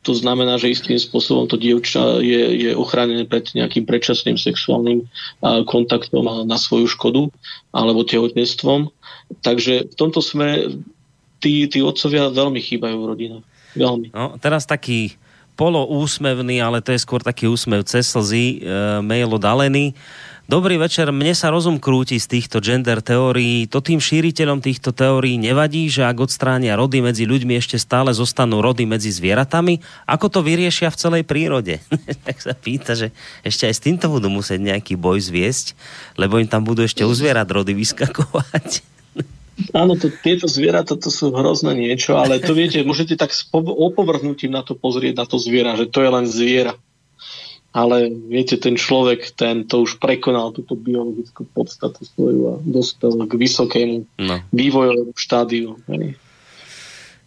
To 0.03 0.13
znamená, 0.15 0.59
že 0.63 0.71
istým 0.71 0.99
spôsobom 0.99 1.51
to 1.51 1.59
dievča 1.59 2.23
je, 2.23 2.71
je 2.71 2.71
ochránené 2.75 3.27
pred 3.27 3.47
nejakým 3.51 3.83
predčasným 3.83 4.39
sexuálnym 4.39 5.11
kontaktom 5.67 6.47
na 6.47 6.59
svoju 6.59 6.87
škodu 6.87 7.35
alebo 7.75 8.07
tehotenstvom. 8.07 8.95
Takže 9.43 9.91
v 9.91 9.95
tomto 9.99 10.23
sme 10.23 10.71
tí, 11.43 11.67
tí 11.67 11.83
otcovia 11.83 12.31
veľmi 12.31 12.63
chýbajú 12.63 12.97
v 13.03 13.09
rodinách. 13.11 13.45
Veľmi. 13.75 14.15
No, 14.15 14.39
teraz 14.39 14.63
taký 14.63 15.19
poloúsmevný, 15.59 16.63
ale 16.63 16.81
to 16.81 16.95
je 16.95 17.03
skôr 17.03 17.21
taký 17.21 17.51
úsmev 17.51 17.85
cez 17.85 18.09
slzy, 18.09 18.63
e, 18.63 18.71
mail 19.05 19.29
od 19.29 19.45
Aleny. 19.45 19.93
Dobrý 20.43 20.75
večer, 20.75 21.09
mne 21.15 21.33
sa 21.39 21.55
rozum 21.55 21.79
krúti 21.79 22.19
z 22.19 22.27
týchto 22.29 22.59
gender 22.59 22.99
teórií. 22.99 23.71
To 23.71 23.79
tým 23.79 24.03
šíriteľom 24.03 24.59
týchto 24.59 24.91
teórií 24.91 25.39
nevadí, 25.39 25.87
že 25.87 26.03
ak 26.03 26.29
odstránia 26.29 26.75
rody 26.75 26.99
medzi 26.99 27.25
ľuďmi, 27.25 27.57
ešte 27.57 27.79
stále 27.79 28.11
zostanú 28.13 28.59
rody 28.59 28.85
medzi 28.85 29.09
zvieratami? 29.09 29.81
Ako 30.05 30.29
to 30.29 30.45
vyriešia 30.45 30.91
v 30.91 30.99
celej 30.99 31.23
prírode? 31.25 31.79
tak 32.27 32.43
sa 32.43 32.53
pýta, 32.53 32.93
že 32.99 33.15
ešte 33.47 33.71
aj 33.71 33.75
s 33.77 33.85
týmto 33.87 34.11
budú 34.11 34.29
musieť 34.29 34.61
nejaký 34.61 34.99
boj 34.99 35.23
zviesť, 35.25 35.79
lebo 36.19 36.37
im 36.43 36.51
tam 36.51 36.67
budú 36.67 36.85
ešte 36.85 37.07
u 37.07 37.13
zvierat 37.15 37.49
rody 37.49 37.73
vyskakovať. 37.73 38.92
Áno, 39.77 40.01
to, 40.01 40.09
tieto 40.09 40.49
zvieratá 40.49 40.97
to 40.97 41.13
sú 41.13 41.29
hrozné 41.33 41.77
niečo, 41.77 42.17
ale 42.17 42.41
to 42.41 42.57
viete, 42.57 42.81
môžete 42.89 43.21
tak 43.21 43.37
opovrhnutím 43.53 44.49
na 44.49 44.65
to 44.65 44.73
pozrieť, 44.73 45.15
na 45.17 45.27
to 45.29 45.37
zviera, 45.37 45.77
že 45.77 45.93
to 45.93 46.01
je 46.01 46.11
len 46.11 46.25
zviera. 46.25 46.75
Ale 47.73 48.13
viete, 48.13 48.61
ten 48.61 48.77
človek, 48.77 49.33
ten 49.33 49.65
to 49.65 49.85
už 49.85 49.97
prekonal 49.97 50.53
túto 50.53 50.77
biologickú 50.77 51.49
podstatu 51.57 52.05
svoju 52.05 52.41
a 52.53 52.55
dospel 52.61 53.17
k 53.25 53.33
vysokému 53.33 53.97
no. 54.21 54.37
vývojovému 54.53 55.17
štádiu. 55.17 55.81
Hej. 55.89 56.21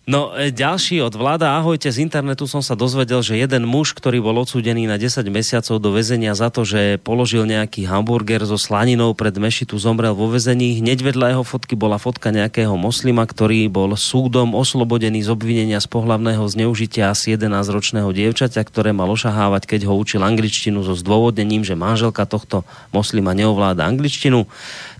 No, 0.06 0.38
e, 0.38 0.53
ďalší 0.53 1.02
od 1.02 1.18
vláda. 1.18 1.57
Ahojte, 1.57 1.90
z 1.90 2.06
internetu 2.06 2.45
som 2.45 2.61
sa 2.61 2.77
dozvedel, 2.77 3.26
že 3.26 3.41
jeden 3.41 3.65
muž, 3.65 3.98
ktorý 3.98 4.22
bol 4.22 4.38
odsúdený 4.38 4.86
na 4.86 5.02
10 5.02 5.26
mesiacov 5.34 5.82
do 5.82 5.90
väzenia 5.90 6.38
za 6.38 6.53
to, 6.53 6.61
že 6.61 7.02
položil 7.02 7.49
nejaký 7.49 7.90
hamburger 7.90 8.45
so 8.45 8.53
slaninou 8.53 9.18
pred 9.18 9.34
mešitu, 9.34 9.82
zomrel 9.82 10.14
vo 10.14 10.30
väzení. 10.30 10.77
Hneď 10.77 11.10
vedľa 11.10 11.27
jeho 11.34 11.41
fotky 11.41 11.73
bola 11.73 11.98
fotka 11.98 12.30
nejakého 12.30 12.77
moslima, 12.77 13.26
ktorý 13.26 13.65
bol 13.65 13.98
súdom 13.98 14.53
oslobodený 14.53 15.26
z 15.26 15.34
obvinenia 15.34 15.82
z 15.82 15.90
pohlavného 15.90 16.45
zneužitia 16.45 17.10
asi 17.10 17.34
11-ročného 17.34 18.14
dievčaťa, 18.14 18.61
ktoré 18.61 18.94
mal 18.94 19.10
ošahávať, 19.10 19.65
keď 19.65 19.90
ho 19.90 19.98
učil 19.98 20.22
angličtinu 20.22 20.86
so 20.86 20.94
zdôvodnením, 20.94 21.65
že 21.65 21.73
manželka 21.73 22.30
tohto 22.30 22.61
moslima 22.94 23.34
neovláda 23.34 23.82
angličtinu. 23.90 24.45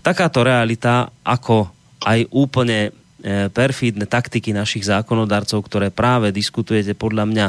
Takáto 0.02 0.42
realita, 0.42 1.14
ako 1.22 1.70
aj 2.02 2.26
úplne 2.34 2.90
perfídne 3.24 4.04
taktiky 4.04 4.52
našich 4.52 4.84
zákonodarcov, 4.84 5.64
ktoré 5.64 5.88
práve 5.88 6.36
diskutujete, 6.36 6.92
podľa 6.92 7.24
mňa 7.24 7.46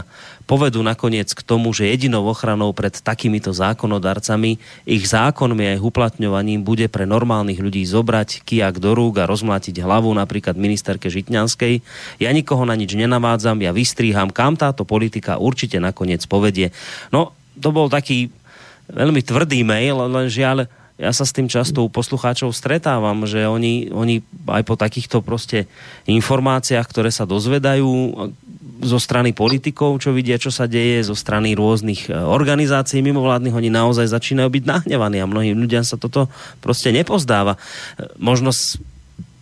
povedú 0.47 0.79
nakoniec 0.79 1.27
k 1.35 1.43
tomu, 1.43 1.75
že 1.75 1.91
jedinou 1.91 2.23
ochranou 2.23 2.71
pred 2.71 2.95
takýmito 2.95 3.51
zákonodarcami, 3.51 4.57
ich 4.87 5.03
zákonmi 5.11 5.63
a 5.67 5.75
ich 5.75 5.83
uplatňovaním 5.83 6.63
bude 6.63 6.87
pre 6.87 7.03
normálnych 7.03 7.59
ľudí 7.59 7.83
zobrať 7.83 8.47
kijak 8.47 8.79
do 8.79 8.95
rúk 8.95 9.19
a 9.19 9.27
rozmlátiť 9.27 9.83
hlavu 9.83 10.07
napríklad 10.15 10.55
ministerke 10.55 11.11
Žitňanskej. 11.11 11.83
Ja 12.23 12.31
nikoho 12.31 12.63
na 12.63 12.79
nič 12.79 12.95
nenavádzam, 12.95 13.59
ja 13.59 13.75
vystríham, 13.75 14.31
kam 14.31 14.55
táto 14.55 14.87
politika 14.87 15.35
určite 15.35 15.83
nakoniec 15.83 16.23
povedie. 16.31 16.71
No, 17.11 17.35
to 17.59 17.75
bol 17.75 17.91
taký 17.91 18.31
veľmi 18.87 19.19
tvrdý 19.19 19.67
mail, 19.67 19.99
len 19.99 20.31
žiaľ, 20.31 20.71
ja 20.97 21.13
sa 21.13 21.29
s 21.29 21.33
tým 21.33 21.45
často 21.45 21.85
u 21.85 21.93
poslucháčov 21.93 22.49
stretávam, 22.57 23.29
že 23.29 23.45
oni, 23.45 23.93
oni 23.93 24.25
aj 24.49 24.63
po 24.65 24.73
takýchto 24.73 25.21
proste 25.21 25.69
informáciách, 26.09 26.85
ktoré 26.89 27.13
sa 27.13 27.29
dozvedajú 27.29 27.89
zo 28.81 28.99
strany 29.01 29.33
politikov, 29.33 29.97
čo 30.01 30.13
vidia, 30.13 30.41
čo 30.41 30.53
sa 30.53 30.69
deje, 30.69 31.05
zo 31.05 31.17
strany 31.17 31.57
rôznych 31.57 32.09
e, 32.09 32.13
organizácií 32.13 33.01
mimovládnych, 33.01 33.53
oni 33.53 33.73
naozaj 33.73 34.09
začínajú 34.09 34.49
byť 34.53 34.63
nahnevaní 34.69 35.17
a 35.21 35.29
mnohým 35.29 35.57
ľuďom 35.57 35.81
sa 35.85 35.97
toto 35.97 36.29
proste 36.61 36.93
nepozdáva. 36.93 37.57
E, 37.57 37.59
možno 38.21 38.53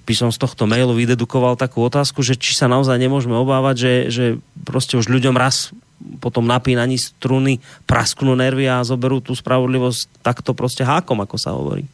by 0.05 0.13
som 0.13 0.29
z 0.31 0.39
tohto 0.39 0.69
mailu 0.69 0.95
vydedukoval 0.95 1.59
takú 1.59 1.83
otázku, 1.83 2.21
že 2.21 2.37
či 2.37 2.55
sa 2.55 2.71
naozaj 2.71 2.95
nemôžeme 2.95 3.35
obávať, 3.35 3.75
že, 3.75 3.93
že 4.07 4.25
proste 4.63 4.95
už 4.95 5.11
ľuďom 5.11 5.35
raz 5.35 5.73
po 6.19 6.29
tom 6.29 6.45
napínaní 6.45 6.99
struny 6.99 7.63
prasknú 7.87 8.35
nervy 8.35 8.67
a 8.67 8.83
zoberú 8.83 9.23
tú 9.23 9.31
spravodlivosť 9.31 10.21
takto 10.21 10.51
proste 10.51 10.83
hákom, 10.83 11.23
ako 11.23 11.37
sa 11.39 11.55
hovorí? 11.55 11.87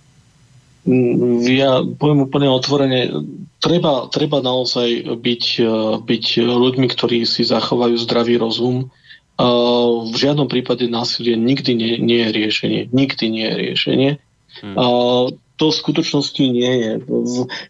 Mm, 0.82 1.46
ja 1.46 1.86
poviem 1.86 2.26
úplne 2.26 2.50
otvorene, 2.50 3.14
treba, 3.62 4.10
treba 4.10 4.42
naozaj 4.42 5.14
byť, 5.22 5.44
e, 5.62 5.74
byť 6.02 6.26
ľuďmi, 6.42 6.88
ktorí 6.90 7.22
si 7.30 7.46
zachovajú 7.46 8.02
zdravý 8.02 8.42
rozum. 8.42 8.78
E, 8.82 9.46
v 10.10 10.16
žiadnom 10.18 10.50
prípade 10.50 10.90
násilie 10.90 11.38
nikdy 11.38 11.78
nie, 11.78 11.94
nie 12.02 12.26
je 12.26 12.30
riešenie. 12.34 12.82
Nikdy 12.90 13.26
nie 13.30 13.46
je 13.46 13.56
riešenie. 13.56 14.12
Hmm. 14.62 14.76
To 15.62 15.70
v 15.70 15.78
skutočnosti 15.78 16.42
nie 16.42 16.74
je. 16.82 16.92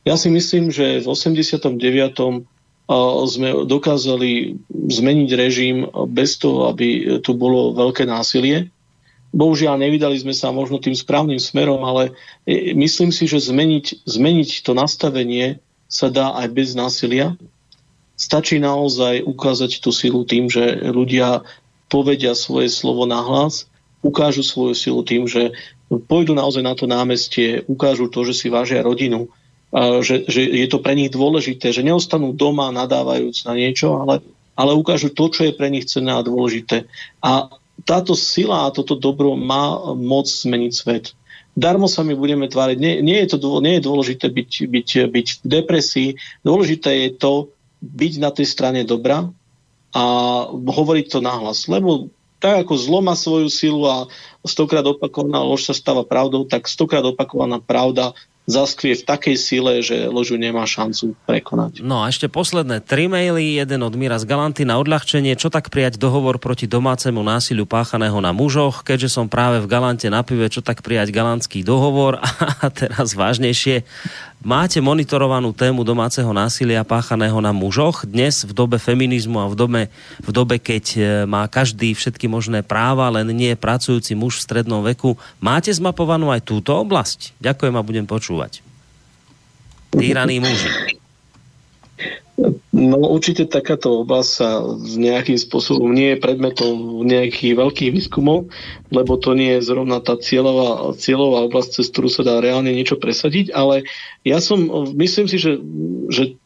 Ja 0.07 0.15
si 0.15 0.31
myslím, 0.31 0.71
že 0.71 1.03
v 1.03 1.07
89 1.11 2.47
sme 3.27 3.63
dokázali 3.63 4.59
zmeniť 4.69 5.29
režim 5.39 5.87
bez 6.11 6.35
toho, 6.35 6.67
aby 6.67 7.19
tu 7.23 7.33
bolo 7.35 7.71
veľké 7.71 8.03
násilie. 8.03 8.67
Bohužiaľ, 9.31 9.79
nevydali 9.79 10.19
sme 10.19 10.35
sa 10.35 10.51
možno 10.51 10.83
tým 10.83 10.91
správnym 10.91 11.39
smerom, 11.39 11.79
ale 11.87 12.11
e, 12.43 12.75
myslím 12.75 13.15
si, 13.15 13.31
že 13.31 13.39
zmeniť, 13.39 14.03
zmeniť 14.03 14.67
to 14.67 14.75
nastavenie 14.75 15.63
sa 15.87 16.11
dá 16.11 16.35
aj 16.35 16.51
bez 16.51 16.75
násilia. 16.75 17.39
Stačí 18.19 18.59
naozaj 18.59 19.23
ukázať 19.23 19.79
tú 19.79 19.95
silu 19.95 20.27
tým, 20.27 20.51
že 20.51 20.83
ľudia 20.83 21.47
povedia 21.87 22.35
svoje 22.35 22.67
slovo 22.67 23.07
na 23.07 23.23
hlas, 23.23 23.71
ukážu 24.03 24.43
svoju 24.43 24.75
silu 24.75 25.01
tým, 25.07 25.31
že 25.31 25.55
pôjdu 25.87 26.35
naozaj 26.35 26.63
na 26.63 26.75
to 26.75 26.83
námestie, 26.87 27.63
ukážu 27.71 28.11
to, 28.11 28.27
že 28.27 28.35
si 28.35 28.47
vážia 28.51 28.83
rodinu, 28.83 29.31
že, 29.73 30.27
že 30.27 30.41
je 30.43 30.67
to 30.67 30.83
pre 30.83 30.93
nich 30.93 31.09
dôležité, 31.09 31.71
že 31.71 31.83
neostanú 31.85 32.35
doma 32.35 32.69
nadávajúc 32.75 33.47
na 33.47 33.55
niečo, 33.55 34.03
ale, 34.03 34.19
ale 34.59 34.75
ukážu 34.75 35.15
to, 35.15 35.31
čo 35.31 35.47
je 35.47 35.55
pre 35.55 35.71
nich 35.71 35.87
cenné 35.87 36.11
a 36.11 36.27
dôležité. 36.27 36.91
A 37.23 37.47
táto 37.87 38.13
sila 38.13 38.67
a 38.67 38.73
toto 38.75 38.99
dobro 38.99 39.39
má 39.39 39.95
moc 39.95 40.27
zmeniť 40.27 40.73
svet. 40.75 41.05
Darmo 41.51 41.87
sa 41.91 42.03
my 42.03 42.15
budeme 42.15 42.47
tváriť. 42.47 42.77
Nie, 42.79 42.93
nie, 43.03 43.19
je, 43.23 43.35
to, 43.35 43.59
nie 43.59 43.79
je 43.79 43.87
dôležité 43.87 44.31
byť, 44.31 44.51
byť, 44.71 44.89
byť 45.11 45.27
v 45.43 45.45
depresii. 45.47 46.09
Dôležité 46.47 47.07
je 47.07 47.09
to 47.15 47.31
byť 47.83 48.13
na 48.23 48.31
tej 48.31 48.47
strane 48.47 48.87
dobra 48.87 49.27
a 49.91 50.03
hovoriť 50.47 51.05
to 51.11 51.19
nahlas. 51.19 51.67
Lebo 51.67 52.07
tak 52.39 52.65
ako 52.65 52.73
zlo 52.79 52.99
má 53.03 53.13
svoju 53.13 53.51
silu 53.51 53.83
a 53.85 54.07
stokrát 54.47 54.81
opakovaná 54.87 55.43
lož 55.43 55.67
sa 55.67 55.75
stáva 55.75 56.07
pravdou, 56.07 56.47
tak 56.47 56.71
stokrát 56.71 57.03
opakovaná 57.03 57.59
pravda 57.59 58.15
zaskvie 58.51 58.99
v 58.99 59.03
takej 59.07 59.35
sile, 59.39 59.79
že 59.79 60.11
ložu 60.11 60.35
nemá 60.35 60.67
šancu 60.67 61.15
prekonať. 61.23 61.79
No 61.79 62.03
a 62.03 62.11
ešte 62.11 62.27
posledné 62.27 62.83
tri 62.83 63.07
maily, 63.07 63.57
jeden 63.57 63.81
od 63.81 63.95
Mira 63.95 64.19
z 64.19 64.27
Galanty 64.27 64.67
na 64.67 64.77
odľahčenie. 64.77 65.39
Čo 65.39 65.47
tak 65.47 65.71
prijať 65.71 65.95
dohovor 65.95 66.37
proti 66.37 66.67
domácemu 66.67 67.23
násiliu 67.23 67.63
páchaného 67.63 68.19
na 68.19 68.35
mužoch? 68.35 68.83
Keďže 68.83 69.09
som 69.15 69.31
práve 69.31 69.63
v 69.63 69.71
Galante 69.71 70.11
na 70.11 70.21
pive, 70.21 70.51
čo 70.51 70.59
tak 70.59 70.83
prijať 70.83 71.15
galantský 71.15 71.63
dohovor? 71.63 72.19
A 72.63 72.67
teraz 72.67 73.15
vážnejšie, 73.15 73.87
Máte 74.41 74.81
monitorovanú 74.81 75.53
tému 75.53 75.85
domáceho 75.85 76.33
násilia 76.33 76.81
páchaného 76.81 77.37
na 77.45 77.53
mužoch 77.53 78.09
dnes 78.09 78.41
v 78.41 78.49
dobe 78.57 78.81
feminizmu 78.81 79.37
a 79.37 79.45
v 79.45 79.53
dobe, 79.53 79.81
v 80.17 80.29
dobe 80.33 80.57
keď 80.57 80.85
e, 80.97 80.99
má 81.29 81.45
každý 81.45 81.93
všetky 81.93 82.25
možné 82.25 82.65
práva, 82.65 83.13
len 83.13 83.29
nie 83.37 83.53
pracujúci 83.53 84.17
muž 84.17 84.41
v 84.41 84.45
strednom 84.49 84.81
veku. 84.81 85.13
Máte 85.37 85.69
zmapovanú 85.69 86.33
aj 86.33 86.41
túto 86.41 86.73
oblasť? 86.73 87.37
Ďakujem 87.37 87.75
a 87.77 87.85
budem 87.85 88.09
počúvať. 88.09 88.65
Týraní 89.93 90.41
muži. 90.41 91.00
No 92.71 92.97
určite 93.11 93.45
takáto 93.45 94.01
oblasť 94.01 94.31
sa 94.31 94.63
nejakým 94.97 95.37
spôsobom 95.37 95.91
nie 95.91 96.15
je 96.15 96.23
predmetom 96.23 97.03
nejakých 97.05 97.53
veľkých 97.59 97.91
výskumov, 97.93 98.49
lebo 98.89 99.19
to 99.19 99.35
nie 99.37 99.59
je 99.59 99.67
zrovna 99.67 99.99
tá 99.99 100.17
cieľová, 100.17 100.95
cieľová 100.97 101.45
oblasť, 101.51 101.83
cez 101.83 101.85
ktorú 101.91 102.09
sa 102.09 102.23
dá 102.25 102.39
reálne 102.39 102.71
niečo 102.71 102.97
presadiť, 102.97 103.53
ale 103.53 103.85
ja 104.25 104.39
som, 104.39 104.63
myslím 104.95 105.27
si, 105.27 105.37
že, 105.37 105.59
že 106.09 106.39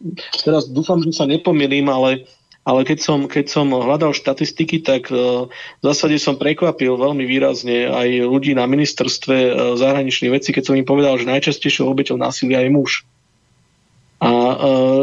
teraz 0.43 0.67
dúfam, 0.67 0.99
že 0.99 1.15
sa 1.15 1.29
nepomilím, 1.29 1.87
ale 1.87 2.27
ale 2.65 2.81
keď 2.81 2.97
som, 2.97 3.29
keď 3.29 3.45
som 3.45 3.69
hľadal 3.69 4.17
štatistiky, 4.17 4.81
tak 4.81 5.13
uh, 5.13 5.45
v 5.53 5.83
zásade 5.85 6.17
som 6.17 6.33
prekvapil 6.33 6.97
veľmi 6.97 7.21
výrazne 7.21 7.85
aj 7.85 8.25
ľudí 8.25 8.57
na 8.57 8.65
ministerstve 8.65 9.37
uh, 9.37 9.53
zahraničných 9.77 10.33
vecí, 10.33 10.49
keď 10.49 10.73
som 10.73 10.75
im 10.75 10.81
povedal, 10.81 11.13
že 11.21 11.29
najčastejšou 11.29 11.85
obeťou 11.85 12.17
násilia 12.17 12.65
je 12.65 12.73
muž 12.73 13.05
a 14.15 14.29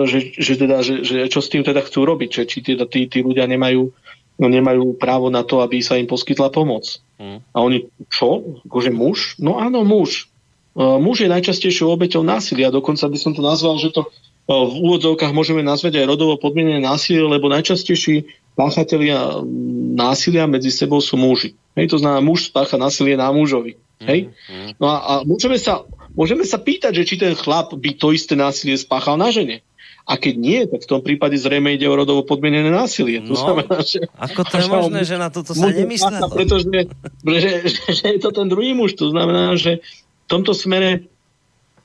že, 0.08 0.32
že, 0.40 0.54
teda, 0.56 0.80
že, 0.80 1.04
že 1.04 1.28
čo 1.28 1.44
s 1.44 1.52
tým 1.52 1.62
teda 1.62 1.84
chcú 1.84 2.08
robiť, 2.08 2.30
že 2.32 2.42
či 2.48 2.58
teda 2.64 2.88
tí, 2.88 3.04
tí 3.12 3.20
ľudia 3.20 3.44
nemajú, 3.44 3.92
no, 4.40 4.46
nemajú 4.48 4.96
právo 4.96 5.28
na 5.28 5.44
to, 5.44 5.60
aby 5.60 5.84
sa 5.84 6.00
im 6.00 6.08
poskytla 6.08 6.48
pomoc. 6.48 7.04
Mm. 7.20 7.44
A 7.52 7.58
oni, 7.60 7.92
čo? 8.08 8.60
Akože 8.64 8.88
muž? 8.88 9.36
No 9.36 9.60
áno, 9.60 9.84
muž. 9.84 10.32
Uh, 10.72 10.96
muž 10.96 11.20
je 11.20 11.28
najčastejšou 11.28 11.92
obeťou 11.92 12.24
násilia, 12.24 12.72
dokonca 12.72 13.04
by 13.04 13.18
som 13.20 13.36
to 13.36 13.44
nazval, 13.44 13.76
že 13.76 13.92
to 13.92 14.08
uh, 14.08 14.64
v 14.64 14.74
úvodzovkách 14.80 15.36
môžeme 15.36 15.60
nazvať 15.60 16.00
aj 16.00 16.08
rodovo 16.08 16.40
podmienené 16.40 16.80
násilie, 16.80 17.20
lebo 17.20 17.52
najčastejší 17.52 18.24
páchatelia 18.56 19.44
násilia 19.92 20.48
medzi 20.48 20.72
sebou 20.72 21.04
sú 21.04 21.20
muži. 21.20 21.52
Hej, 21.76 21.92
to 21.92 22.00
znamená, 22.00 22.24
muž 22.24 22.48
spácha 22.48 22.80
násilie 22.80 23.20
na 23.20 23.28
mužovi. 23.28 23.76
Hej? 24.02 24.32
Mm. 24.48 24.80
No 24.80 24.86
a, 24.88 24.96
a 24.96 25.12
môžeme 25.28 25.60
sa 25.60 25.84
Môžeme 26.12 26.44
sa 26.44 26.60
pýtať, 26.60 27.02
že 27.02 27.06
či 27.08 27.14
ten 27.16 27.32
chlap 27.32 27.72
by 27.72 27.90
to 27.96 28.12
isté 28.12 28.36
násilie 28.36 28.76
spáchal 28.76 29.16
na 29.16 29.32
žene. 29.32 29.64
A 30.02 30.18
keď 30.18 30.34
nie, 30.34 30.60
tak 30.66 30.82
v 30.82 30.90
tom 30.90 31.00
prípade 31.00 31.38
zrejme 31.38 31.78
ide 31.78 31.86
o 31.86 31.94
rodovo 31.94 32.26
podmienené 32.26 32.74
násilie. 32.74 33.22
To 33.22 33.38
no, 33.38 33.38
znamená, 33.38 33.76
že, 33.86 34.02
ako 34.18 34.40
to 34.42 34.54
je 34.58 34.66
možné, 34.66 35.00
že 35.06 35.14
na 35.14 35.30
toto 35.30 35.54
sa 35.54 35.70
nemyslelo? 35.70 36.26
Pretože 36.26 36.66
že, 36.66 37.48
že, 37.70 37.78
že 37.94 38.06
je 38.18 38.20
to 38.20 38.34
ten 38.34 38.50
druhý 38.50 38.74
muž. 38.74 38.98
To 38.98 39.14
znamená, 39.14 39.54
že 39.54 39.78
v 39.78 40.26
tomto 40.26 40.58
smere 40.58 41.06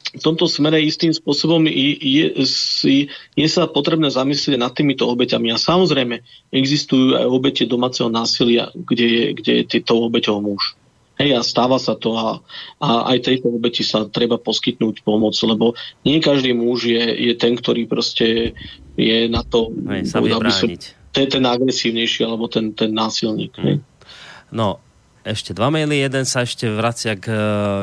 v 0.08 0.24
tomto 0.24 0.48
smere 0.48 0.80
istým 0.80 1.12
spôsobom 1.12 1.68
je, 1.68 1.92
je, 2.00 2.26
je 3.36 3.48
sa 3.52 3.68
potrebné 3.68 4.08
zamyslieť 4.08 4.56
nad 4.56 4.72
týmito 4.72 5.04
obeťami. 5.04 5.52
A 5.52 5.60
samozrejme, 5.60 6.24
existujú 6.56 7.20
aj 7.20 7.28
obete 7.28 7.64
domáceho 7.68 8.08
násilia, 8.08 8.72
kde 8.72 9.06
je, 9.06 9.24
kde 9.36 9.52
je 9.62 9.64
týto 9.68 10.00
obeťou 10.00 10.40
muž. 10.40 10.77
Hej, 11.18 11.30
a 11.34 11.42
stáva 11.42 11.82
sa 11.82 11.98
to 11.98 12.14
a, 12.14 12.38
a 12.78 13.10
aj 13.14 13.26
tejto 13.26 13.50
obeti 13.50 13.82
sa 13.82 14.06
treba 14.06 14.38
poskytnúť 14.38 15.02
pomoc, 15.02 15.34
lebo 15.42 15.74
nie 16.06 16.22
každý 16.22 16.54
muž 16.54 16.86
je, 16.86 17.02
je 17.02 17.34
ten, 17.34 17.58
ktorý 17.58 17.90
proste 17.90 18.54
je 18.94 19.20
na 19.26 19.42
to, 19.42 19.74
hej, 19.90 20.06
sa 20.06 20.22
aby 20.22 20.52
som, 20.54 20.70
to 21.14 21.18
je 21.18 21.30
ten 21.30 21.46
agresívnejší 21.46 22.22
alebo 22.22 22.46
ten, 22.46 22.78
ten 22.78 22.94
násilník. 22.94 23.58
Hmm. 23.58 23.82
No, 24.54 24.78
ešte 25.28 25.52
dva 25.52 25.68
maily. 25.68 26.00
Jeden 26.00 26.24
sa 26.24 26.48
ešte 26.48 26.72
vracia 26.72 27.20
k, 27.20 27.28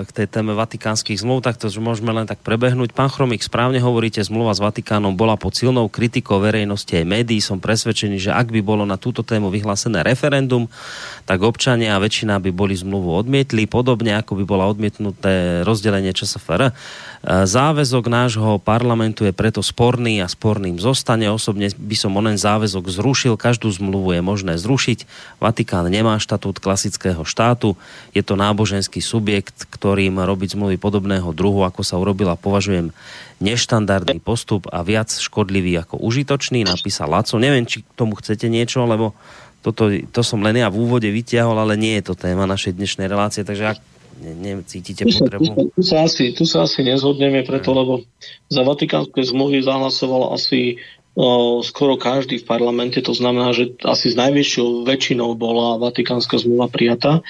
k 0.08 0.10
tej 0.10 0.26
téme 0.32 0.56
vatikánskych 0.56 1.20
zmluv, 1.20 1.44
tak 1.44 1.60
to 1.60 1.68
môžeme 1.76 2.08
len 2.08 2.24
tak 2.24 2.40
prebehnúť. 2.40 2.96
Pán 2.96 3.12
Chromik, 3.12 3.44
správne 3.44 3.76
hovoríte, 3.84 4.24
zmluva 4.24 4.56
s 4.56 4.64
Vatikánom 4.64 5.12
bola 5.12 5.36
pod 5.36 5.52
silnou 5.52 5.92
kritikou 5.92 6.40
verejnosti 6.40 6.90
aj 6.96 7.04
médií. 7.04 7.44
Som 7.44 7.60
presvedčený, 7.60 8.16
že 8.16 8.32
ak 8.32 8.48
by 8.48 8.64
bolo 8.64 8.88
na 8.88 8.96
túto 8.96 9.20
tému 9.20 9.52
vyhlásené 9.52 10.00
referendum, 10.00 10.64
tak 11.28 11.44
občania 11.44 11.94
a 11.94 12.02
väčšina 12.02 12.40
by 12.40 12.50
boli 12.50 12.72
zmluvu 12.72 13.12
odmietli, 13.12 13.68
podobne 13.68 14.16
ako 14.16 14.40
by 14.40 14.44
bola 14.48 14.64
odmietnuté 14.64 15.60
rozdelenie 15.68 16.16
ČSFR. 16.16 16.72
Záväzok 17.24 18.12
nášho 18.12 18.60
parlamentu 18.60 19.24
je 19.24 19.32
preto 19.32 19.64
sporný 19.64 20.20
a 20.20 20.28
sporným 20.28 20.76
zostane. 20.76 21.32
Osobne 21.32 21.72
by 21.72 21.96
som 21.96 22.12
onen 22.12 22.36
záväzok 22.36 22.92
zrušil. 22.92 23.40
Každú 23.40 23.72
zmluvu 23.72 24.12
je 24.12 24.20
možné 24.20 24.60
zrušiť. 24.60 25.08
Vatikán 25.40 25.88
nemá 25.88 26.20
štatút 26.20 26.60
klasického 26.60 27.24
štátu. 27.24 27.80
Je 28.12 28.20
to 28.20 28.36
náboženský 28.36 29.00
subjekt, 29.00 29.64
ktorým 29.72 30.20
robiť 30.20 30.52
zmluvy 30.52 30.76
podobného 30.76 31.32
druhu, 31.32 31.64
ako 31.64 31.80
sa 31.80 31.96
urobila, 31.96 32.36
považujem 32.36 32.92
neštandardný 33.40 34.20
postup 34.20 34.68
a 34.68 34.84
viac 34.84 35.08
škodlivý 35.08 35.80
ako 35.80 36.04
užitočný, 36.04 36.68
napísal 36.68 37.08
Laco. 37.08 37.40
Neviem, 37.40 37.64
či 37.64 37.80
k 37.80 37.88
tomu 37.96 38.20
chcete 38.20 38.52
niečo, 38.52 38.84
lebo 38.84 39.16
toto, 39.64 39.88
to 40.12 40.20
som 40.20 40.44
len 40.44 40.60
ja 40.60 40.68
v 40.68 40.76
úvode 40.76 41.08
vyťahol, 41.08 41.56
ale 41.56 41.80
nie 41.80 41.96
je 41.96 42.12
to 42.12 42.20
téma 42.20 42.44
našej 42.44 42.76
dnešnej 42.76 43.08
relácie, 43.08 43.48
takže 43.48 43.72
ak 43.72 43.93
necítite 44.32 45.04
tu 45.04 45.12
sa, 45.12 45.28
potrebu? 45.28 45.44
Tu, 45.44 45.62
tu, 45.76 45.82
sa 45.84 45.96
asi, 46.08 46.32
tu 46.32 46.44
sa 46.48 46.64
asi 46.64 46.80
nezhodneme 46.80 47.44
preto, 47.44 47.76
lebo 47.76 48.00
za 48.48 48.64
vatikánske 48.64 49.20
zmluvy 49.20 49.60
zahlasoval 49.60 50.32
asi 50.32 50.80
o, 51.14 51.60
skoro 51.62 51.94
každý 51.94 52.42
v 52.42 52.48
parlamente, 52.48 52.98
to 52.98 53.14
znamená, 53.14 53.54
že 53.54 53.76
asi 53.86 54.10
s 54.10 54.16
najväčšou 54.18 54.82
väčšinou 54.82 55.38
bola 55.38 55.78
vatikánska 55.78 56.42
zmluva 56.42 56.66
prijatá, 56.66 57.22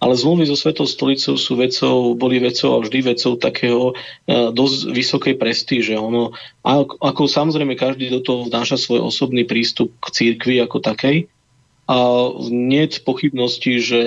ale 0.00 0.16
zmluvy 0.16 0.48
so 0.48 0.56
Svetou 0.56 0.84
stolicou 0.88 1.36
sú 1.36 1.56
vecou, 1.56 2.16
boli 2.16 2.40
vecou 2.40 2.76
a 2.76 2.82
vždy 2.84 2.98
vecou 3.16 3.36
takého 3.36 3.92
e, 3.92 3.94
dosť 4.52 4.78
vysokej 4.92 5.34
prestíže. 5.40 5.96
Ono, 5.96 6.36
ako, 6.64 7.00
ako 7.00 7.22
samozrejme 7.28 7.76
každý 7.76 8.12
do 8.12 8.20
toho 8.20 8.48
vnáša 8.48 8.76
svoj 8.80 9.08
osobný 9.08 9.44
prístup 9.44 9.92
k 10.00 10.06
církvi 10.12 10.60
ako 10.60 10.80
takej, 10.80 11.28
a 11.90 11.96
nie 12.54 12.86
je 12.86 13.02
pochybnosti, 13.02 13.82
že, 13.82 14.02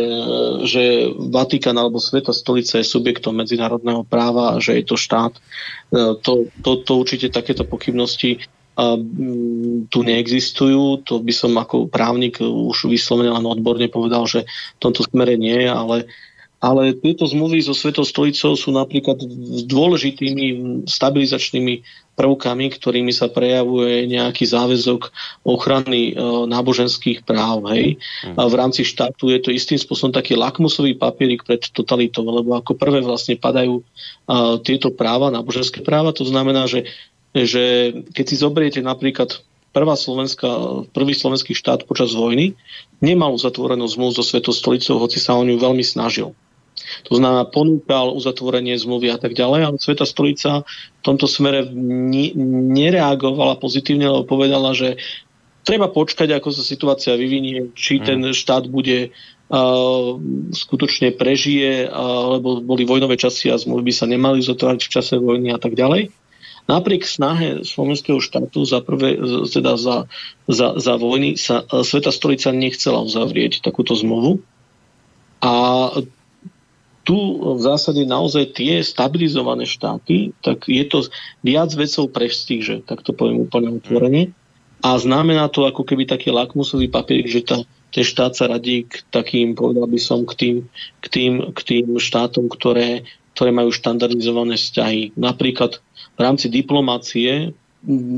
že 0.64 1.12
Vatikán 1.20 1.76
alebo 1.76 2.00
Sveta 2.00 2.32
stolica 2.32 2.80
je 2.80 2.88
subjektom 2.88 3.36
medzinárodného 3.36 4.08
práva 4.08 4.56
a 4.56 4.62
že 4.64 4.80
je 4.80 4.84
to 4.88 4.96
štát. 4.96 5.36
E, 5.36 5.42
to, 6.24 6.48
to, 6.64 6.80
to 6.80 6.92
určite 6.96 7.36
takéto 7.36 7.68
pochybnosti 7.68 8.40
a, 8.80 8.96
m, 8.96 9.84
tu 9.92 10.00
neexistujú. 10.00 11.04
To 11.12 11.20
by 11.20 11.34
som 11.36 11.60
ako 11.60 11.92
právnik 11.92 12.40
už 12.40 12.88
vyslovene 12.88 13.36
len 13.36 13.44
odborne 13.44 13.92
povedal, 13.92 14.32
že 14.32 14.48
v 14.48 14.80
tomto 14.80 15.04
smere 15.04 15.36
nie, 15.36 15.68
ale 15.68 16.08
ale 16.64 16.96
tieto 16.96 17.28
zmluvy 17.28 17.60
so 17.60 17.76
Svetou 17.76 18.08
stolicou 18.08 18.56
sú 18.56 18.72
napríklad 18.72 19.20
dôležitými 19.68 20.80
stabilizačnými 20.88 21.84
prvkami, 22.16 22.66
ktorými 22.72 23.12
sa 23.12 23.28
prejavuje 23.28 24.08
nejaký 24.08 24.48
záväzok 24.48 25.12
ochrany 25.44 26.16
e, 26.16 26.24
náboženských 26.48 27.28
práv. 27.28 27.68
Hej. 27.76 28.00
Mhm. 28.24 28.40
A 28.40 28.42
v 28.48 28.56
rámci 28.56 28.88
štátu 28.88 29.28
je 29.28 29.44
to 29.44 29.52
istým 29.52 29.76
spôsobom 29.76 30.16
taký 30.16 30.40
lakmusový 30.40 30.96
papierik 30.96 31.44
pred 31.44 31.68
totalitou, 31.68 32.24
lebo 32.24 32.56
ako 32.56 32.80
prvé 32.80 33.04
vlastne 33.04 33.36
padajú 33.36 33.82
e, 33.82 33.84
tieto 34.64 34.88
práva, 34.96 35.36
náboženské 35.36 35.84
práva. 35.84 36.16
To 36.16 36.24
znamená, 36.24 36.64
že, 36.72 36.88
že 37.36 37.92
keď 38.16 38.26
si 38.30 38.36
zoberiete 38.40 38.80
napríklad 38.80 39.44
prvá 39.76 40.00
Slovenska, 40.00 40.48
prvý 40.96 41.12
slovenský 41.12 41.52
štát 41.58 41.84
počas 41.90 42.16
vojny 42.16 42.56
nemal 43.04 43.36
uzatvorenú 43.36 43.84
zmluvu 43.84 44.16
so 44.16 44.24
Svetou 44.24 44.56
stolicou, 44.56 45.02
hoci 45.02 45.20
sa 45.20 45.36
o 45.36 45.44
ňu 45.44 45.60
veľmi 45.60 45.84
snažil. 45.84 46.32
To 47.10 47.20
znamená, 47.20 47.48
ponúkal 47.48 48.14
uzatvorenie 48.16 48.76
zmluvy 48.80 49.12
a 49.14 49.18
tak 49.18 49.34
ďalej, 49.34 49.62
ale 49.68 49.82
Sveta 49.82 50.08
stolica 50.08 50.68
v 50.68 51.02
tomto 51.04 51.28
smere 51.28 51.68
nereagovala 51.72 53.60
pozitívne, 53.60 54.08
lebo 54.08 54.28
povedala, 54.28 54.76
že 54.76 55.00
treba 55.64 55.88
počkať, 55.88 56.30
ako 56.36 56.50
sa 56.52 56.64
situácia 56.64 57.16
vyvinie, 57.16 57.72
či 57.74 58.04
ten 58.04 58.20
štát 58.36 58.68
bude 58.68 59.10
uh, 59.10 60.20
skutočne 60.52 61.16
prežije, 61.16 61.88
uh, 61.88 62.38
lebo 62.38 62.60
boli 62.60 62.84
vojnové 62.84 63.16
časy 63.16 63.50
a 63.50 63.60
zmluvy 63.60 63.90
by 63.90 63.94
sa 63.96 64.06
nemali 64.06 64.44
uzatvárať 64.44 64.82
v 64.84 64.92
čase 64.92 65.14
vojny 65.20 65.56
a 65.56 65.60
tak 65.60 65.74
ďalej. 65.80 66.12
Napriek 66.64 67.04
snahe 67.04 67.68
slovenského 67.68 68.24
štátu 68.24 68.64
za, 68.64 68.80
prvé, 68.80 69.20
teda 69.52 69.76
za, 69.76 70.08
za, 70.48 70.80
za 70.80 70.94
vojny 70.96 71.36
sa 71.36 71.68
Sveta 71.68 72.08
stolica 72.08 72.56
nechcela 72.56 73.04
uzavrieť 73.04 73.60
takúto 73.60 74.00
zmluvu. 74.00 74.40
A 75.44 75.52
tu 77.04 77.16
v 77.16 77.60
zásade 77.60 78.08
naozaj 78.08 78.56
tie 78.56 78.80
stabilizované 78.80 79.68
štáty, 79.68 80.32
tak 80.40 80.68
je 80.72 80.84
to 80.88 81.04
viac 81.44 81.70
vecou 81.76 82.08
prestíže, 82.08 82.88
tak 82.88 83.04
to 83.04 83.12
poviem 83.12 83.44
úplne 83.44 83.76
otvorene. 83.76 84.32
A 84.84 85.00
znamená 85.00 85.48
to 85.48 85.64
ako 85.64 85.88
keby 85.88 86.08
taký 86.08 86.32
lakmusový 86.32 86.92
papier, 86.92 87.24
že 87.28 87.44
tá, 87.44 87.64
ten 87.92 88.04
štát 88.04 88.36
sa 88.36 88.52
radí 88.52 88.84
k 88.88 89.04
takým, 89.12 89.56
povedal 89.56 89.88
by 89.88 90.00
som, 90.00 90.28
k 90.28 90.34
tým, 90.36 90.56
k 91.00 91.06
tým, 91.08 91.34
k 91.56 91.60
tým 91.64 91.86
štátom, 92.00 92.52
ktoré, 92.52 93.08
ktoré 93.36 93.52
majú 93.56 93.72
štandardizované 93.72 94.60
vzťahy. 94.60 95.16
Napríklad 95.16 95.80
v 96.16 96.20
rámci 96.20 96.52
diplomácie 96.52 97.56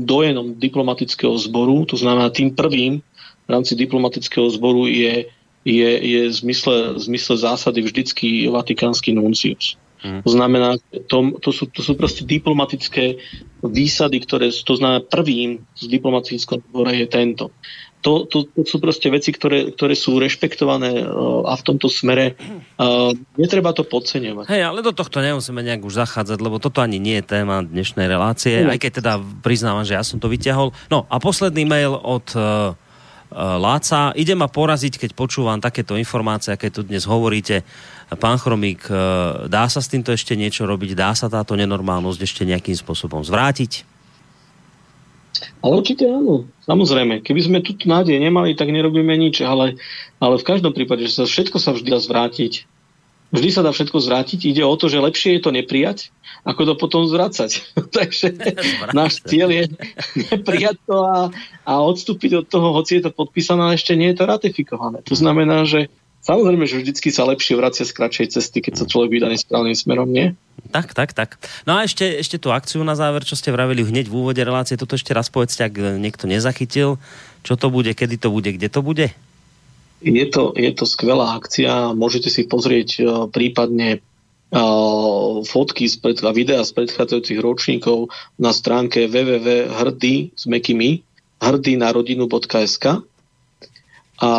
dojenom 0.06 0.58
diplomatického 0.58 1.34
zboru, 1.38 1.86
to 1.86 1.98
znamená 1.98 2.30
tým 2.30 2.54
prvým 2.54 3.02
v 3.46 3.48
rámci 3.50 3.78
diplomatického 3.78 4.50
zboru 4.50 4.90
je 4.90 5.30
je, 5.66 5.90
je 5.98 6.22
v, 6.30 6.34
zmysle, 6.46 6.94
v 6.94 7.00
zmysle 7.02 7.34
zásady 7.42 7.82
vždycky 7.82 8.46
vatikánsky 8.46 9.10
nuncius. 9.10 9.74
Mm. 10.06 10.22
To 10.22 10.30
znamená, 10.30 10.68
to, 11.10 11.34
to, 11.42 11.50
sú, 11.50 11.66
to 11.66 11.82
sú 11.82 11.98
proste 11.98 12.22
diplomatické 12.22 13.18
výsady, 13.66 14.22
ktoré, 14.22 14.54
to 14.54 14.74
znamená 14.78 15.02
prvým 15.02 15.66
z 15.74 15.90
diplomatického 15.90 16.62
dvora 16.70 16.94
je 16.94 17.10
tento. 17.10 17.50
To, 18.06 18.22
to, 18.22 18.46
to 18.46 18.62
sú 18.62 18.78
proste 18.78 19.10
veci, 19.10 19.34
ktoré, 19.34 19.74
ktoré 19.74 19.98
sú 19.98 20.22
rešpektované 20.22 21.02
uh, 21.02 21.42
a 21.50 21.58
v 21.58 21.62
tomto 21.66 21.90
smere 21.90 22.38
uh, 22.38 23.10
netreba 23.34 23.74
to 23.74 23.82
podceňovať. 23.82 24.46
Hej, 24.46 24.62
ale 24.62 24.78
do 24.86 24.94
tohto 24.94 25.18
nemusíme 25.18 25.58
nejak 25.58 25.82
už 25.82 26.06
zachádzať, 26.06 26.38
lebo 26.38 26.62
toto 26.62 26.86
ani 26.86 27.02
nie 27.02 27.18
je 27.18 27.26
téma 27.26 27.66
dnešnej 27.66 28.06
relácie, 28.06 28.62
mm. 28.62 28.70
aj 28.70 28.78
keď 28.78 28.92
teda 29.02 29.12
priznávam, 29.42 29.82
že 29.82 29.98
ja 29.98 30.06
som 30.06 30.22
to 30.22 30.30
vyťahol. 30.30 30.70
No 30.86 31.10
a 31.10 31.18
posledný 31.18 31.66
mail 31.66 31.98
od 31.98 32.30
uh, 32.38 32.78
Láca. 33.34 34.14
Ide 34.14 34.38
ma 34.38 34.46
poraziť, 34.46 35.02
keď 35.02 35.10
počúvam 35.12 35.58
takéto 35.58 35.98
informácie, 35.98 36.54
aké 36.54 36.70
tu 36.70 36.86
dnes 36.86 37.04
hovoríte. 37.04 37.66
Pán 38.22 38.38
Chromík, 38.38 38.86
eh, 38.86 38.94
dá 39.50 39.66
sa 39.66 39.82
s 39.82 39.90
týmto 39.90 40.14
ešte 40.14 40.38
niečo 40.38 40.62
robiť? 40.62 40.94
Dá 40.94 41.10
sa 41.12 41.26
táto 41.26 41.58
nenormálnosť 41.58 42.20
ešte 42.22 42.42
nejakým 42.46 42.78
spôsobom 42.78 43.26
zvrátiť? 43.26 43.82
Ale 45.60 45.82
určite 45.82 46.06
áno, 46.06 46.48
samozrejme. 46.64 47.20
Keby 47.20 47.40
sme 47.42 47.58
tu 47.60 47.76
nádej 47.84 48.16
nemali, 48.16 48.56
tak 48.56 48.72
nerobíme 48.72 49.12
nič, 49.18 49.42
ale, 49.42 49.76
ale 50.22 50.38
v 50.38 50.46
každom 50.46 50.72
prípade, 50.72 51.04
že 51.10 51.18
sa 51.20 51.24
všetko 51.26 51.58
sa 51.60 51.74
vždy 51.74 51.88
dá 51.92 52.00
zvrátiť. 52.00 52.75
Vždy 53.36 53.50
sa 53.52 53.62
dá 53.62 53.70
všetko 53.70 54.00
zvrátiť. 54.00 54.48
Ide 54.48 54.64
o 54.64 54.74
to, 54.74 54.88
že 54.88 55.04
lepšie 55.04 55.36
je 55.36 55.42
to 55.44 55.50
neprijať, 55.52 56.08
ako 56.42 56.72
to 56.72 56.74
potom 56.80 57.04
zvracať. 57.04 57.62
Takže 57.96 58.26
náš 58.96 59.20
cieľ 59.28 59.52
je 59.52 59.64
neprijať 60.32 60.80
to 60.88 60.96
a, 61.04 61.28
a 61.68 61.72
odstúpiť 61.84 62.42
od 62.42 62.46
toho, 62.48 62.72
hoci 62.72 62.98
je 62.98 63.06
to 63.06 63.12
podpísané, 63.12 63.60
ale 63.60 63.76
ešte 63.76 63.92
nie 63.92 64.10
je 64.12 64.18
to 64.18 64.24
ratifikované. 64.24 65.04
To 65.04 65.14
znamená, 65.14 65.68
že 65.68 65.92
Samozrejme, 66.26 66.66
že 66.66 66.82
vždycky 66.82 67.14
sa 67.14 67.22
lepšie 67.22 67.54
vracia 67.54 67.86
z 67.86 67.94
kratšej 67.94 68.34
cesty, 68.34 68.58
keď 68.58 68.82
sa 68.82 68.84
človek 68.90 69.14
vydá 69.14 69.30
nesprávnym 69.30 69.78
smerom, 69.78 70.10
nie? 70.10 70.34
Tak, 70.74 70.90
tak, 70.90 71.14
tak. 71.14 71.38
No 71.70 71.78
a 71.78 71.86
ešte, 71.86 72.02
ešte 72.02 72.42
tú 72.42 72.50
akciu 72.50 72.82
na 72.82 72.98
záver, 72.98 73.22
čo 73.22 73.38
ste 73.38 73.54
vravili 73.54 73.86
hneď 73.86 74.10
v 74.10 74.26
úvode 74.26 74.42
relácie, 74.42 74.74
toto 74.74 74.98
ešte 74.98 75.14
raz 75.14 75.30
povedzte, 75.30 75.62
ak 75.62 75.78
niekto 76.02 76.26
nezachytil, 76.26 76.98
čo 77.46 77.54
to 77.54 77.70
bude, 77.70 77.94
kedy 77.94 78.18
to 78.18 78.34
bude, 78.34 78.50
kde 78.58 78.66
to 78.66 78.82
bude? 78.82 79.14
Je 80.04 80.26
to, 80.28 80.52
je 80.52 80.70
to 80.76 80.84
skvelá 80.84 81.36
akcia, 81.40 81.96
môžete 81.96 82.28
si 82.28 82.44
pozrieť 82.44 82.90
uh, 83.00 83.06
prípadne 83.32 84.04
fotky 85.42 85.90
z 85.90 85.98
pred, 85.98 86.22
a 86.22 86.30
videa 86.30 86.62
z 86.62 86.70
predchádzajúcich 86.70 87.42
ročníkov 87.42 88.14
na 88.38 88.54
stránke 88.54 89.10
www.hrdý 89.10 90.38
s 90.38 90.44
mekými 90.46 91.02
hrdý 91.42 91.74
na 91.74 91.90
rodinu.sk 91.90 93.02
a 94.16 94.30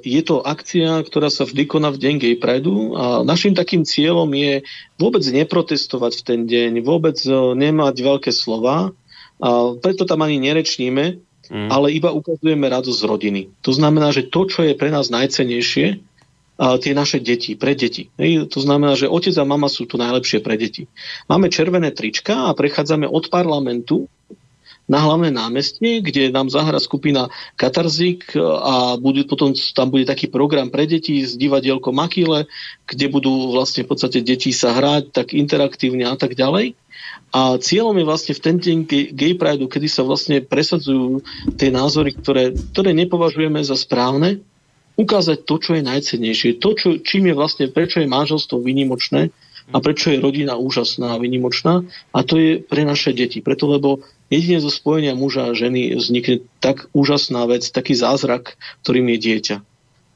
je 0.00 0.22
to 0.24 0.40
akcia, 0.40 1.04
ktorá 1.04 1.28
sa 1.28 1.44
vždy 1.44 1.68
koná 1.68 1.92
v 1.92 2.00
deň 2.00 2.14
Gay 2.16 2.34
Prideu 2.40 2.96
a 2.96 3.20
našim 3.20 3.52
takým 3.52 3.84
cieľom 3.84 4.30
je 4.32 4.64
vôbec 4.96 5.20
neprotestovať 5.20 6.12
v 6.16 6.22
ten 6.24 6.40
deň, 6.48 6.80
vôbec 6.80 7.20
e, 7.28 7.36
nemať 7.36 7.94
veľké 8.00 8.32
slova, 8.32 8.96
a 9.38 9.48
preto 9.84 10.08
tam 10.08 10.24
ani 10.24 10.40
nerečníme, 10.40 11.20
mm. 11.48 11.68
ale 11.68 11.92
iba 11.92 12.12
ukazujeme 12.14 12.68
radosť 12.68 12.98
z 13.00 13.04
rodiny. 13.04 13.40
To 13.64 13.72
znamená, 13.72 14.12
že 14.12 14.28
to, 14.28 14.48
čo 14.48 14.64
je 14.64 14.78
pre 14.78 14.92
nás 14.92 15.08
najcenejšie, 15.08 16.04
tie 16.58 16.92
naše 16.92 17.22
deti, 17.22 17.54
pre 17.54 17.78
deti. 17.78 18.10
Hej? 18.18 18.50
To 18.50 18.58
znamená, 18.58 18.98
že 18.98 19.06
otec 19.06 19.30
a 19.38 19.46
mama 19.46 19.70
sú 19.70 19.86
tu 19.86 19.94
najlepšie 19.94 20.42
pre 20.42 20.58
deti. 20.58 20.90
Máme 21.30 21.54
červené 21.54 21.94
trička 21.94 22.50
a 22.50 22.56
prechádzame 22.58 23.06
od 23.06 23.30
parlamentu 23.30 24.10
na 24.88 25.04
hlavné 25.04 25.28
námestie, 25.30 26.00
kde 26.00 26.32
nám 26.32 26.48
zahra 26.48 26.80
skupina 26.80 27.28
Katarzik 27.60 28.32
a 28.40 28.96
bude, 28.96 29.22
potom 29.28 29.52
tam 29.52 29.92
bude 29.92 30.08
taký 30.08 30.32
program 30.32 30.72
pre 30.72 30.88
deti 30.88 31.22
z 31.22 31.36
divadielko 31.36 31.92
Makile, 31.92 32.48
kde 32.88 33.06
budú 33.12 33.52
vlastne 33.52 33.84
v 33.84 33.94
podstate 33.94 34.24
deti 34.24 34.50
sa 34.50 34.72
hrať 34.72 35.12
tak 35.12 35.36
interaktívne 35.36 36.08
a 36.08 36.16
tak 36.16 36.34
ďalej. 36.34 36.74
A 37.28 37.60
cieľom 37.60 37.92
je 38.00 38.08
vlastne 38.08 38.32
v 38.32 38.40
ten 38.40 38.56
deň 38.56 38.78
Gay 39.12 39.36
Pride, 39.36 39.68
kedy 39.68 39.88
sa 39.88 40.00
vlastne 40.00 40.40
presadzujú 40.40 41.20
tie 41.60 41.68
názory, 41.68 42.16
ktoré, 42.16 42.56
ktoré 42.72 42.96
nepovažujeme 42.96 43.60
za 43.60 43.76
správne, 43.76 44.40
ukázať 44.96 45.44
to, 45.44 45.54
čo 45.60 45.70
je 45.76 45.82
najcennejšie. 45.84 46.58
To, 46.58 46.72
čo, 46.72 46.88
čím 47.04 47.30
je 47.30 47.34
vlastne, 47.36 47.64
prečo 47.68 48.00
je 48.00 48.08
manželstvo 48.08 48.58
vynimočné 48.58 49.30
a 49.68 49.76
prečo 49.84 50.08
je 50.08 50.24
rodina 50.24 50.56
úžasná 50.56 51.14
a 51.14 51.20
vynimočná. 51.20 51.84
A 52.16 52.18
to 52.24 52.40
je 52.40 52.64
pre 52.64 52.88
naše 52.88 53.12
deti. 53.12 53.44
Preto, 53.44 53.68
lebo 53.68 54.00
jedine 54.32 54.64
zo 54.64 54.72
spojenia 54.72 55.12
muža 55.12 55.52
a 55.52 55.56
ženy 55.56 56.00
vznikne 56.00 56.48
tak 56.64 56.88
úžasná 56.96 57.44
vec, 57.44 57.68
taký 57.68 57.92
zázrak, 57.92 58.56
ktorým 58.80 59.12
je 59.14 59.18
dieťa 59.20 59.56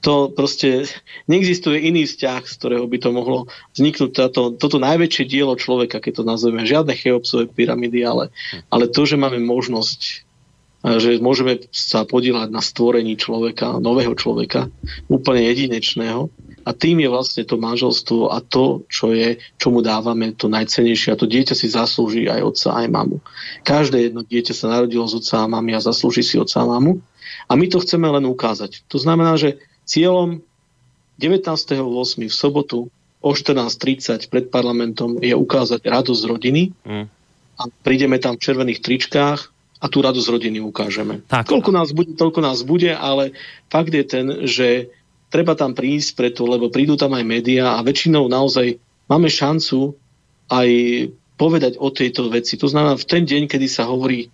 to 0.02 0.34
proste 0.34 0.90
neexistuje 1.30 1.78
iný 1.78 2.10
vzťah, 2.10 2.42
z 2.42 2.54
ktorého 2.58 2.84
by 2.90 2.98
to 2.98 3.10
mohlo 3.14 3.38
vzniknúť 3.78 4.10
táto, 4.10 4.50
toto 4.58 4.82
najväčšie 4.82 5.24
dielo 5.30 5.54
človeka, 5.54 6.02
keď 6.02 6.12
to 6.20 6.24
nazveme. 6.26 6.66
Žiadne 6.66 6.92
cheopsové 6.98 7.46
pyramidy, 7.46 8.02
ale, 8.02 8.34
ale 8.66 8.90
to, 8.90 9.06
že 9.06 9.14
máme 9.14 9.38
možnosť 9.38 10.26
že 10.82 11.22
môžeme 11.22 11.62
sa 11.70 12.02
podielať 12.02 12.50
na 12.50 12.58
stvorení 12.58 13.14
človeka, 13.14 13.78
nového 13.78 14.18
človeka, 14.18 14.66
úplne 15.06 15.46
jedinečného. 15.46 16.26
A 16.62 16.70
tým 16.74 17.02
je 17.02 17.10
vlastne 17.10 17.42
to 17.46 17.58
manželstvo 17.58 18.30
a 18.30 18.42
to, 18.42 18.86
čo 18.90 19.14
je, 19.14 19.38
čo 19.58 19.70
mu 19.70 19.82
dávame, 19.82 20.34
to 20.34 20.50
najcenejšie. 20.50 21.14
A 21.14 21.18
to 21.18 21.30
dieťa 21.30 21.54
si 21.54 21.70
zaslúži 21.70 22.26
aj 22.26 22.42
otca, 22.42 22.68
aj 22.82 22.86
mamu. 22.90 23.18
Každé 23.62 24.10
jedno 24.10 24.26
dieťa 24.26 24.54
sa 24.54 24.70
narodilo 24.74 25.06
z 25.06 25.22
otca 25.22 25.46
a 25.46 25.50
mamy 25.50 25.74
a 25.74 25.82
zaslúži 25.82 26.22
si 26.22 26.34
otca 26.38 26.62
a 26.62 26.70
mamu. 26.70 26.98
A 27.46 27.54
my 27.54 27.66
to 27.66 27.82
chceme 27.82 28.06
len 28.06 28.26
ukázať. 28.26 28.86
To 28.90 28.98
znamená, 28.98 29.34
že 29.38 29.58
Cieľom 29.86 30.42
19.8. 31.18 31.78
v 32.26 32.34
sobotu 32.34 32.88
o 33.22 33.30
14.30 33.30 34.26
pred 34.26 34.50
parlamentom 34.50 35.22
je 35.22 35.30
ukázať 35.34 35.86
radosť 35.86 36.22
rodiny 36.26 36.74
mm. 36.82 37.06
a 37.58 37.62
prídeme 37.86 38.18
tam 38.18 38.34
v 38.34 38.42
červených 38.42 38.82
tričkách 38.82 39.40
a 39.82 39.86
tú 39.86 39.98
radosť 40.02 40.28
rodiny 40.30 40.58
ukážeme. 40.62 41.22
Tak. 41.26 41.50
Koľko 41.50 41.70
nás 41.74 41.90
bude, 41.94 42.14
toľko 42.14 42.40
nás 42.42 42.62
bude, 42.66 42.90
ale 42.90 43.34
fakt 43.70 43.94
je 43.94 44.04
ten, 44.06 44.26
že 44.46 44.90
treba 45.30 45.54
tam 45.54 45.74
prísť 45.74 46.18
preto, 46.18 46.46
lebo 46.46 46.70
prídu 46.70 46.98
tam 46.98 47.14
aj 47.14 47.24
médiá 47.26 47.78
a 47.78 47.84
väčšinou 47.86 48.26
naozaj 48.26 48.78
máme 49.06 49.30
šancu 49.30 49.94
aj 50.50 50.68
povedať 51.38 51.78
o 51.78 51.90
tejto 51.90 52.30
veci. 52.30 52.54
To 52.58 52.70
znamená, 52.70 52.94
v 52.94 53.08
ten 53.08 53.22
deň, 53.26 53.50
kedy 53.50 53.66
sa 53.66 53.86
hovorí 53.86 54.30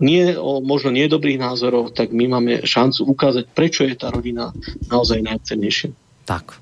nie 0.00 0.34
o 0.34 0.64
možno 0.64 0.90
nie 0.90 1.06
dobrých 1.06 1.38
názoroch, 1.38 1.92
tak 1.92 2.10
my 2.10 2.26
máme 2.26 2.64
šancu 2.64 3.04
ukázať, 3.12 3.44
prečo 3.52 3.84
je 3.84 3.94
tá 3.94 4.08
rodina 4.08 4.50
naozaj 4.88 5.20
najcennejšia. 5.20 5.92
Tak. 6.24 6.56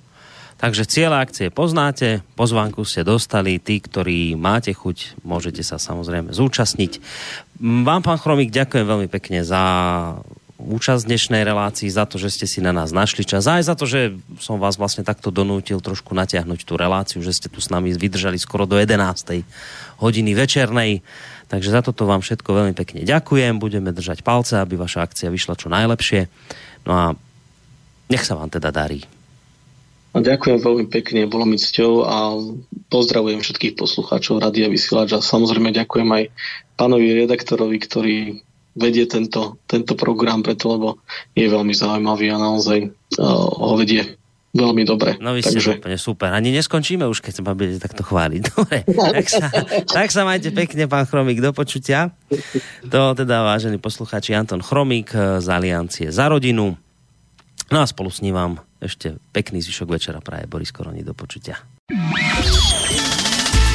Takže 0.58 0.90
cieľa 0.90 1.22
akcie 1.22 1.54
poznáte, 1.54 2.26
pozvánku 2.34 2.82
ste 2.82 3.06
dostali, 3.06 3.62
tí, 3.62 3.78
ktorí 3.78 4.34
máte 4.34 4.74
chuť, 4.74 5.22
môžete 5.22 5.62
sa 5.62 5.78
samozrejme 5.78 6.34
zúčastniť. 6.34 6.98
Vám, 7.62 8.02
pán 8.02 8.18
Chromík, 8.18 8.50
ďakujem 8.50 8.82
veľmi 8.82 9.06
pekne 9.06 9.46
za 9.46 9.62
účasť 10.58 11.06
dnešnej 11.06 11.46
relácii, 11.46 11.86
za 11.86 12.02
to, 12.10 12.18
že 12.18 12.34
ste 12.34 12.46
si 12.50 12.58
na 12.58 12.74
nás 12.74 12.90
našli 12.90 13.22
čas, 13.22 13.46
aj 13.46 13.70
za 13.70 13.78
to, 13.78 13.86
že 13.86 14.18
som 14.42 14.58
vás 14.58 14.74
vlastne 14.74 15.06
takto 15.06 15.30
donútil 15.30 15.78
trošku 15.78 16.10
natiahnuť 16.18 16.66
tú 16.66 16.74
reláciu, 16.74 17.22
že 17.22 17.38
ste 17.38 17.46
tu 17.46 17.62
s 17.62 17.70
nami 17.70 17.94
vydržali 17.94 18.34
skoro 18.42 18.66
do 18.66 18.74
11. 18.74 19.46
hodiny 20.02 20.34
večernej. 20.34 21.06
Takže 21.48 21.72
za 21.72 21.80
toto 21.80 22.04
vám 22.04 22.20
všetko 22.20 22.48
veľmi 22.52 22.74
pekne 22.76 23.08
ďakujem. 23.08 23.56
Budeme 23.56 23.92
držať 23.96 24.20
palce, 24.20 24.60
aby 24.60 24.76
vaša 24.76 25.08
akcia 25.08 25.32
vyšla 25.32 25.56
čo 25.56 25.72
najlepšie. 25.72 26.28
No 26.84 26.92
a 26.92 27.04
nech 28.12 28.24
sa 28.24 28.36
vám 28.36 28.52
teda 28.52 28.68
darí. 28.68 29.04
A 30.16 30.24
ďakujem 30.24 30.58
veľmi 30.60 30.86
pekne, 30.88 31.28
bolo 31.28 31.44
mi 31.44 31.60
cťou 31.60 31.92
a 32.02 32.36
pozdravujem 32.88 33.44
všetkých 33.44 33.76
poslucháčov 33.76 34.40
Radia 34.40 34.66
Vysielač 34.66 35.14
a 35.14 35.20
samozrejme 35.20 35.70
ďakujem 35.70 36.08
aj 36.08 36.24
pánovi 36.80 37.22
redaktorovi, 37.22 37.76
ktorý 37.78 38.16
vedie 38.74 39.06
tento, 39.06 39.62
tento 39.70 39.94
program, 39.94 40.42
preto 40.42 40.74
lebo 40.74 40.88
je 41.38 41.46
veľmi 41.46 41.70
zaujímavý 41.70 42.34
a 42.34 42.38
naozaj 42.40 42.88
uh, 42.88 42.92
ho 43.62 43.74
vedie 43.78 44.17
veľmi 44.58 44.82
dobre. 44.82 45.14
No 45.22 45.32
vy 45.38 45.46
ste 45.46 45.62
Takže... 45.62 45.78
úplne 45.78 45.98
super. 45.98 46.34
Ani 46.34 46.50
neskončíme 46.50 47.06
už, 47.06 47.22
keď 47.22 47.32
sa 47.38 47.42
ma 47.46 47.54
budete 47.54 47.78
takto 47.78 48.02
chváliť. 48.02 48.40
Dobre, 48.50 48.78
tak 48.90 49.26
sa, 49.30 49.46
tak 49.86 50.08
sa 50.10 50.26
majte 50.26 50.50
pekne, 50.50 50.90
pán 50.90 51.06
Chromík, 51.06 51.38
do 51.38 51.54
počutia. 51.54 52.10
To 52.90 53.14
teda, 53.14 53.46
vážení 53.46 53.78
poslucháči, 53.78 54.34
Anton 54.34 54.60
Chromík 54.60 55.14
z 55.14 55.46
Aliancie 55.46 56.10
za 56.10 56.26
rodinu. 56.26 56.74
No 57.68 57.78
a 57.78 57.86
spolu 57.86 58.10
s 58.10 58.24
ním 58.24 58.34
vám 58.34 58.52
ešte 58.82 59.20
pekný 59.30 59.62
zvyšok 59.62 59.88
večera 59.94 60.18
praje 60.18 60.50
Boris 60.50 60.74
Koroni. 60.74 61.06
Do 61.06 61.14
počutia. 61.14 61.60